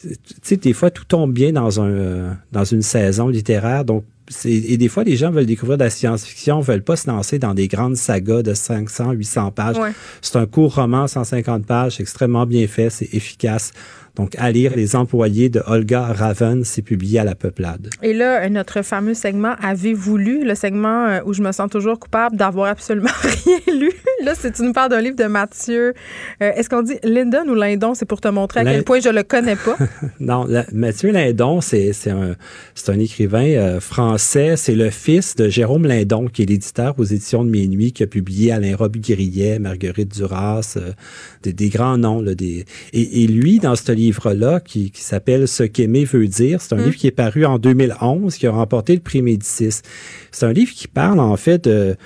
Tu 0.00 0.16
sais, 0.42 0.56
des 0.56 0.72
fois, 0.72 0.90
tout 0.90 1.04
tombe 1.04 1.32
bien 1.32 1.52
dans, 1.52 1.80
un, 1.80 1.90
euh, 1.90 2.32
dans 2.50 2.64
une 2.64 2.82
saison 2.82 3.28
littéraire. 3.28 3.84
Donc, 3.84 4.04
et 4.44 4.76
des 4.76 4.88
fois, 4.88 5.04
les 5.04 5.16
gens 5.16 5.30
veulent 5.30 5.46
découvrir 5.46 5.78
de 5.78 5.84
la 5.84 5.90
science-fiction, 5.90 6.60
veulent 6.60 6.84
pas 6.84 6.96
se 6.96 7.08
lancer 7.08 7.38
dans 7.38 7.54
des 7.54 7.68
grandes 7.68 7.96
sagas 7.96 8.42
de 8.42 8.54
500, 8.54 9.12
800 9.12 9.50
pages. 9.50 9.76
C'est 10.20 10.36
un 10.36 10.46
court 10.46 10.74
roman, 10.74 11.06
150 11.06 11.66
pages, 11.66 12.00
extrêmement 12.00 12.46
bien 12.46 12.66
fait, 12.66 12.90
c'est 12.90 13.12
efficace. 13.12 13.72
Donc, 14.16 14.34
à 14.38 14.50
lire 14.50 14.72
Les 14.76 14.94
employés 14.94 15.48
de 15.48 15.62
Olga 15.66 16.02
Raven, 16.02 16.64
c'est 16.64 16.82
publié 16.82 17.18
à 17.18 17.24
La 17.24 17.34
Peuplade. 17.34 17.88
Et 18.02 18.12
là, 18.12 18.46
notre 18.50 18.82
fameux 18.82 19.14
segment 19.14 19.54
Avez-vous 19.62 20.18
lu? 20.18 20.44
Le 20.44 20.54
segment 20.54 21.06
euh, 21.06 21.20
où 21.24 21.32
je 21.32 21.42
me 21.42 21.50
sens 21.52 21.70
toujours 21.70 21.98
coupable 21.98 22.36
d'avoir 22.36 22.68
absolument 22.68 23.08
rien 23.22 23.74
lu. 23.74 23.90
Là, 24.22 24.34
c'est 24.34 24.52
tu 24.52 24.62
nous 24.62 24.74
parles 24.74 24.90
d'un 24.90 25.00
livre 25.00 25.16
de 25.16 25.24
Mathieu. 25.24 25.94
Euh, 26.42 26.52
est-ce 26.54 26.68
qu'on 26.68 26.82
dit 26.82 26.98
Lyndon 27.02 27.48
ou 27.48 27.54
Lindon? 27.54 27.94
C'est 27.94 28.04
pour 28.04 28.20
te 28.20 28.28
montrer 28.28 28.60
à 28.60 28.64
quel 28.64 28.84
point 28.84 29.00
je 29.00 29.08
le 29.08 29.22
connais 29.22 29.56
pas? 29.56 29.76
non, 30.20 30.46
Mathieu 30.72 31.10
Lindon, 31.10 31.62
c'est 31.62 31.92
un, 32.08 32.36
un 32.88 32.98
écrivain 32.98 33.46
euh, 33.46 33.80
français. 33.80 34.56
C'est 34.56 34.74
le 34.74 34.90
fils 34.90 35.36
de 35.36 35.48
Jérôme 35.48 35.86
Lindon, 35.86 36.28
qui 36.28 36.42
est 36.42 36.46
l'éditeur 36.46 36.94
aux 36.98 37.04
éditions 37.04 37.44
de 37.44 37.50
Minuit, 37.50 37.92
qui 37.92 38.02
a 38.02 38.06
publié 38.06 38.52
Alain 38.52 38.76
Robe-Grillet, 38.76 39.58
Marguerite 39.58 40.14
Duras, 40.14 40.78
des, 41.42 41.68
grands 41.70 41.96
noms. 41.96 42.20
Là, 42.20 42.34
des... 42.34 42.66
Et, 42.92 43.24
et 43.24 43.26
lui, 43.26 43.58
dans 43.58 43.74
ce 43.74 43.84
livre-là 44.02 44.60
qui, 44.60 44.90
qui 44.90 45.02
s'appelle 45.02 45.48
Ce 45.48 45.62
qu'aimer 45.62 46.04
veut 46.04 46.26
dire. 46.26 46.60
C'est 46.60 46.74
un 46.74 46.78
mm. 46.78 46.84
livre 46.84 46.96
qui 46.96 47.06
est 47.06 47.12
paru 47.12 47.44
en 47.44 47.58
2011, 47.58 48.36
qui 48.36 48.46
a 48.46 48.52
remporté 48.52 48.94
le 48.94 49.00
prix 49.00 49.22
Médicis. 49.22 49.82
C'est 50.30 50.46
un 50.46 50.52
livre 50.52 50.72
qui 50.72 50.88
parle 50.88 51.20
en 51.20 51.36
fait 51.36 51.64
de 51.64 51.96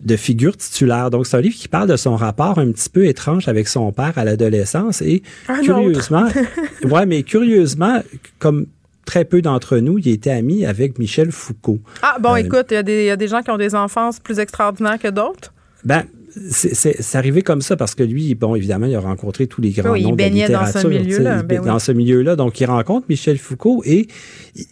de 0.00 0.16
figure 0.16 0.56
titulaire. 0.56 1.10
Donc, 1.10 1.26
c'est 1.26 1.36
un 1.36 1.40
livre 1.40 1.56
qui 1.56 1.68
parle 1.68 1.88
de 1.88 1.96
son 1.96 2.16
rapport 2.16 2.58
un 2.58 2.72
petit 2.72 2.88
peu 2.88 3.04
étrange 3.04 3.48
avec 3.48 3.68
son 3.68 3.92
père 3.92 4.16
à 4.16 4.24
l'adolescence 4.24 5.02
et 5.02 5.22
curieusement, 5.62 6.26
ouais, 6.84 7.06
mais 7.06 7.22
curieusement, 7.22 8.00
comme 8.38 8.66
très 9.04 9.24
peu 9.24 9.42
d'entre 9.42 9.78
nous, 9.78 9.98
il 9.98 10.08
était 10.08 10.30
ami 10.30 10.64
avec 10.64 10.98
Michel 10.98 11.32
Foucault. 11.32 11.80
Ah, 12.02 12.16
bon, 12.20 12.32
euh, 12.32 12.36
écoute, 12.36 12.68
il 12.70 12.88
y, 12.88 13.04
y, 13.04 13.10
a 13.10 13.16
des 13.16 13.28
gens 13.28 13.42
qui 13.42 13.50
ont 13.50 13.58
des 13.58 13.74
enfances 13.74 14.20
plus 14.20 14.38
extraordinaires 14.38 14.98
que 14.98 15.08
d'autres. 15.08 15.52
Ben, 15.84 16.04
c'est 16.50 17.16
arrivé 17.16 17.42
comme 17.42 17.62
ça 17.62 17.76
parce 17.76 17.94
que 17.94 18.02
lui, 18.02 18.34
bon, 18.34 18.54
évidemment, 18.54 18.86
il 18.86 18.94
a 18.94 19.00
rencontré 19.00 19.46
tous 19.46 19.60
les 19.60 19.70
grands 19.70 19.96
noms 19.96 20.12
de 20.12 20.18
la 20.22 20.28
littérature. 20.28 20.74
Dans 20.74 20.80
ce 20.80 20.86
milieu-là. 20.88 21.42
Ben 21.42 21.62
dans 21.62 21.78
ce 21.78 21.92
milieu-là. 21.92 22.36
Donc, 22.36 22.60
il 22.60 22.66
rencontre 22.66 23.06
Michel 23.08 23.38
Foucault 23.38 23.82
et 23.84 24.06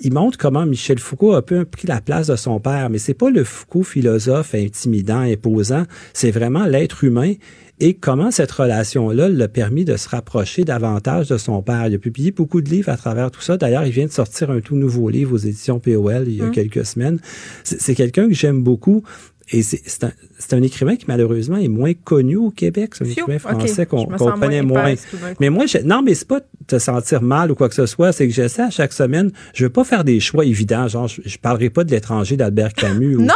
il 0.01 0.13
montre 0.13 0.39
comment 0.39 0.67
Michel 0.67 0.99
Foucault 0.99 1.33
a 1.33 1.39
un 1.39 1.43
peu 1.43 1.65
pris 1.65 1.87
la 1.87 2.01
place 2.01 2.29
de 2.29 2.37
son 2.37 2.61
père. 2.61 2.91
Mais 2.91 2.99
c'est 2.99 3.15
pas 3.15 3.31
le 3.31 3.45
Foucault 3.45 3.83
philosophe 3.83 4.55
intimidant, 4.55 5.21
imposant. 5.21 5.85
C'est 6.13 6.31
vraiment 6.31 6.65
l'être 6.65 7.05
humain 7.05 7.35
et 7.81 7.95
comment 7.95 8.31
cette 8.31 8.51
relation-là 8.51 9.29
l'a 9.29 9.49
permis 9.49 9.85
de 9.85 9.97
se 9.97 10.09
rapprocher 10.09 10.65
davantage 10.65 11.29
de 11.29 11.39
son 11.39 11.63
père. 11.63 11.87
Il 11.87 11.95
a 11.95 11.99
publié 11.99 12.33
beaucoup 12.33 12.61
de 12.61 12.69
livres 12.69 12.89
à 12.89 12.97
travers 12.97 13.31
tout 13.31 13.41
ça. 13.41 13.57
D'ailleurs, 13.57 13.85
il 13.85 13.93
vient 13.93 14.07
de 14.07 14.13
sortir 14.13 14.51
un 14.51 14.61
tout 14.61 14.75
nouveau 14.75 15.09
livre 15.09 15.35
aux 15.35 15.39
éditions 15.39 15.79
POL 15.79 16.25
il 16.27 16.37
y 16.37 16.41
a 16.41 16.47
hum. 16.47 16.51
quelques 16.51 16.85
semaines. 16.85 17.21
C'est 17.63 17.95
quelqu'un 17.95 18.29
que 18.29 18.35
j'aime 18.35 18.63
beaucoup 18.63 19.05
et 19.51 19.63
c'est 19.63 20.05
un, 20.05 20.13
un, 20.53 20.63
écrivain 20.63 20.97
qui, 20.97 21.07
malheureusement, 21.09 21.57
est 21.57 21.69
moins 21.69 21.95
connu 21.95 22.37
au 22.37 22.51
Québec. 22.51 22.95
C'est 22.95 23.05
un 23.05 23.09
écrivain 23.09 23.39
français 23.39 23.87
qu'on 23.87 24.05
connaît 24.05 24.63
moins. 24.63 24.95
Mais 25.41 25.49
moi, 25.49 25.65
je, 25.67 25.79
non, 25.79 26.03
mais 26.03 26.15
c'est 26.15 26.29
pas 26.29 26.41
te 26.67 26.79
sentir 26.79 27.23
mal 27.23 27.51
ou 27.51 27.55
quoi 27.55 27.69
que 27.71 27.75
ce 27.75 27.87
soit. 27.87 28.13
C'est 28.13 28.29
que 28.29 28.35
j'essaie 28.35 28.63
à 28.63 28.71
chaque 28.71 28.93
semaine, 28.93 29.31
je 29.55 29.65
veux 29.65 29.71
pas 29.71 29.85
faire 29.85 30.05
des 30.05 30.21
choix 30.21 30.45
évidents. 30.45 30.87
Genre, 30.89 31.09
je, 31.09 31.23
je 31.25 31.39
parlerai 31.39 31.71
pas 31.71 31.85
de 31.85 31.91
l'étranger 31.91 32.37
d'Albert 32.37 32.75
Camus 32.75 33.17
ou, 33.17 33.23
non! 33.23 33.35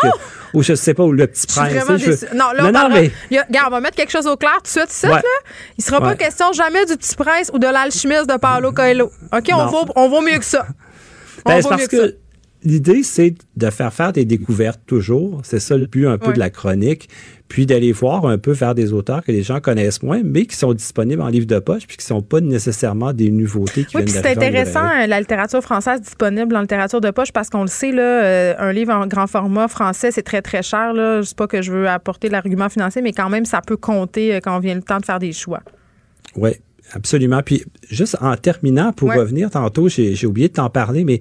ou 0.53 0.63
je 0.63 0.75
sais 0.75 0.93
pas, 0.93 1.05
ou 1.05 1.13
le 1.13 1.27
petit 1.27 1.47
prince. 1.47 2.27
Non, 2.35 2.53
là, 2.55 2.67
on, 2.67 2.89
mais... 2.91 3.11
regarde, 3.31 3.69
on 3.69 3.71
va 3.71 3.81
mettre 3.81 3.97
quelque 3.97 4.13
chose 4.13 4.27
au 4.27 4.37
clair 4.37 4.59
tout 4.59 4.85
de 4.85 4.91
suite, 4.91 5.11
là. 5.11 5.21
Il 5.79 5.85
sera 5.85 6.01
pas 6.01 6.15
question 6.15 6.53
jamais 6.53 6.85
du 6.85 6.97
petit 6.97 7.17
prince 7.17 7.51
ou 7.55 7.59
de 7.59 7.67
l'alchimiste 7.67 8.29
de 8.29 8.37
Paolo 8.37 8.73
Coelho. 8.73 9.11
OK, 9.33 9.51
on 9.55 9.67
vaut, 9.67 9.87
on 9.97 10.09
vaut 10.11 10.21
mieux 10.21 10.39
que 10.39 10.45
ça. 10.45 10.67
Ben, 11.47 11.55
on 11.57 11.61
vaut 11.61 11.77
mieux 11.77 11.87
que, 11.87 11.97
que 11.97 12.07
ça 12.07 12.13
l'idée, 12.65 13.03
c'est 13.03 13.35
de 13.57 13.71
faire 13.71 13.93
faire 13.93 14.13
des 14.13 14.25
découvertes 14.25 14.81
toujours. 14.87 15.41
C'est 15.45 15.61
ça 15.61 15.77
le 15.77 15.87
but 15.87 16.07
un 16.07 16.19
peu 16.19 16.33
de 16.33 16.39
la 16.39 16.51
chronique. 16.51 17.09
Puis 17.49 17.67
d'aller 17.67 17.93
voir 17.93 18.25
un 18.25 18.39
peu 18.39 18.53
vers 18.53 18.75
des 18.75 18.95
auteurs 18.95 19.23
que 19.23 19.31
les 19.31 19.43
gens 19.43 19.61
connaissent 19.61 20.03
moins, 20.03 20.23
mais 20.25 20.47
qui 20.47 20.57
sont 20.57 20.73
disponibles 20.73 21.21
en 21.21 21.29
livre 21.29 21.47
de 21.47 21.59
poche, 21.59 21.87
puis 21.87 21.99
qui 21.99 22.05
ne 22.05 22.17
sont 22.17 22.23
pas 22.23 22.41
nécessairement 22.41 23.13
des 23.13 23.31
nouveautés 23.31 23.85
qui 23.85 23.99
oui, 23.99 24.05
viennent 24.05 24.23
c'est 24.23 24.31
intéressant, 24.31 24.89
la 25.07 25.21
littérature 25.21 25.61
française 25.61 26.01
disponible 26.01 26.57
en 26.57 26.63
littérature 26.63 27.03
de 27.03 27.11
poche, 27.11 27.31
parce 27.31 27.51
qu'on 27.51 27.61
le 27.61 27.69
sait, 27.69 27.93
là, 27.93 28.03
euh, 28.03 28.55
un 28.59 28.73
livre 28.73 28.95
en 28.95 29.07
grand 29.07 29.27
format 29.27 29.69
français, 29.69 30.11
c'est 30.11 30.23
très, 30.23 30.41
très 30.41 30.63
cher. 30.63 30.95
Là. 30.95 31.21
Je 31.21 31.27
sais 31.27 31.35
pas 31.35 31.47
que 31.47 31.61
je 31.61 31.71
veux 31.71 31.87
apporter 31.89 32.31
l'argument 32.31 32.71
financier, 32.71 33.03
mais 33.03 33.13
quand 33.13 33.29
même, 33.29 33.45
ça 33.45 33.61
peut 33.61 33.77
compter 33.77 34.37
euh, 34.37 34.41
quand 34.43 34.59
vient 34.61 34.75
le 34.75 34.83
temps 34.83 34.99
de 34.99 35.05
faire 35.05 35.19
des 35.19 35.33
choix. 35.33 35.61
Oui, 36.37 36.53
absolument. 36.95 37.43
Puis 37.45 37.65
juste 37.91 38.17
en 38.23 38.35
terminant, 38.37 38.93
pour 38.93 39.13
revenir 39.13 39.51
tantôt, 39.51 39.91
j'ai 39.91 40.27
oublié 40.27 40.49
de 40.49 40.55
t'en 40.55 40.71
parler, 40.71 41.05
mais 41.05 41.21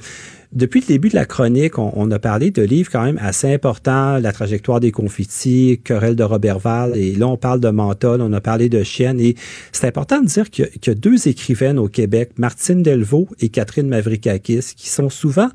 depuis 0.53 0.81
le 0.81 0.85
début 0.85 1.07
de 1.07 1.15
la 1.15 1.25
chronique, 1.25 1.77
on, 1.77 2.11
a 2.11 2.19
parlé 2.19 2.51
de 2.51 2.61
livres 2.61 2.89
quand 2.91 3.03
même 3.03 3.17
assez 3.21 3.53
importants, 3.53 4.17
La 4.17 4.33
trajectoire 4.33 4.81
des 4.81 4.91
confettis, 4.91 5.79
Querelle 5.83 6.17
de 6.17 6.23
Robertval, 6.23 6.97
et 6.97 7.13
là 7.15 7.27
on 7.27 7.37
parle 7.37 7.61
de 7.61 7.69
Menthol, 7.69 8.21
on 8.21 8.33
a 8.33 8.41
parlé 8.41 8.67
de 8.67 8.83
Chienne, 8.83 9.19
et 9.21 9.35
c'est 9.71 9.87
important 9.87 10.19
de 10.19 10.27
dire 10.27 10.49
qu'il 10.49 10.69
y, 10.85 10.89
a 10.89 10.93
deux 10.93 11.29
écrivaines 11.29 11.79
au 11.79 11.87
Québec, 11.87 12.31
Martine 12.37 12.83
Delvaux 12.83 13.29
et 13.39 13.47
Catherine 13.47 13.87
Mavrikakis, 13.87 14.73
qui 14.75 14.89
sont 14.89 15.09
souvent 15.09 15.49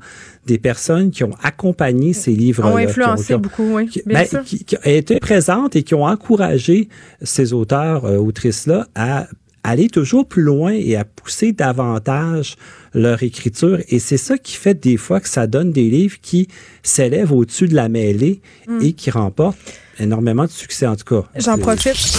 des 0.47 0.57
personnes 0.57 1.11
qui 1.11 1.23
ont 1.23 1.35
accompagné 1.43 2.13
ces 2.13 2.31
livres-là. 2.31 2.73
Ont 2.73 2.77
influencé 2.77 3.37
beaucoup, 3.37 3.75
oui, 3.75 3.89
bien 4.05 4.21
ben, 4.21 4.25
sûr. 4.25 4.43
Qui, 4.43 4.63
qui, 4.63 4.77
ont 4.77 4.81
été 4.85 5.19
présentes 5.19 5.75
et 5.75 5.83
qui 5.83 5.93
ont 5.93 6.05
encouragé 6.05 6.89
ces 7.21 7.53
auteurs, 7.53 8.05
euh, 8.05 8.17
autrices-là 8.17 8.87
à 8.95 9.27
aller 9.67 9.89
toujours 9.89 10.25
plus 10.25 10.43
loin 10.43 10.71
et 10.71 10.95
à 10.95 11.03
pousser 11.03 11.51
davantage 11.51 12.55
leur 12.93 13.21
écriture. 13.21 13.79
Et 13.89 13.99
c'est 13.99 14.17
ça 14.17 14.37
qui 14.37 14.55
fait 14.55 14.73
des 14.73 14.95
fois 14.95 15.19
que 15.19 15.27
ça 15.27 15.45
donne 15.45 15.71
des 15.71 15.89
livres 15.89 16.17
qui 16.21 16.47
s'élèvent 16.83 17.33
au-dessus 17.33 17.67
de 17.67 17.75
la 17.75 17.89
mêlée 17.89 18.41
mm. 18.67 18.79
et 18.81 18.93
qui 18.93 19.11
remportent 19.11 19.57
énormément 19.99 20.45
de 20.45 20.49
succès, 20.49 20.87
en 20.87 20.95
tout 20.95 21.21
cas. 21.21 21.27
J'en 21.37 21.57
profite. 21.57 22.17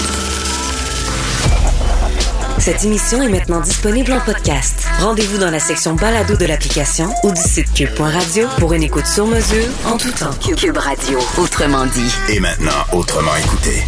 Cette 2.58 2.84
émission 2.84 3.22
est 3.22 3.30
maintenant 3.30 3.60
disponible 3.60 4.12
en 4.12 4.20
podcast. 4.20 4.86
Rendez-vous 5.00 5.38
dans 5.38 5.50
la 5.50 5.60
section 5.60 5.94
balado 5.94 6.36
de 6.36 6.44
l'application 6.44 7.08
ou 7.22 7.32
du 7.32 7.40
site 7.40 7.72
cube.radio 7.72 8.46
pour 8.58 8.74
une 8.74 8.82
écoute 8.82 9.06
sur 9.06 9.26
mesure 9.26 9.68
en 9.86 9.96
tout 9.96 10.10
temps. 10.10 10.34
Cube 10.54 10.76
Radio, 10.76 11.18
autrement 11.38 11.86
dit. 11.86 12.12
Et 12.28 12.40
maintenant, 12.40 12.84
autrement 12.92 13.34
écouté. 13.36 13.84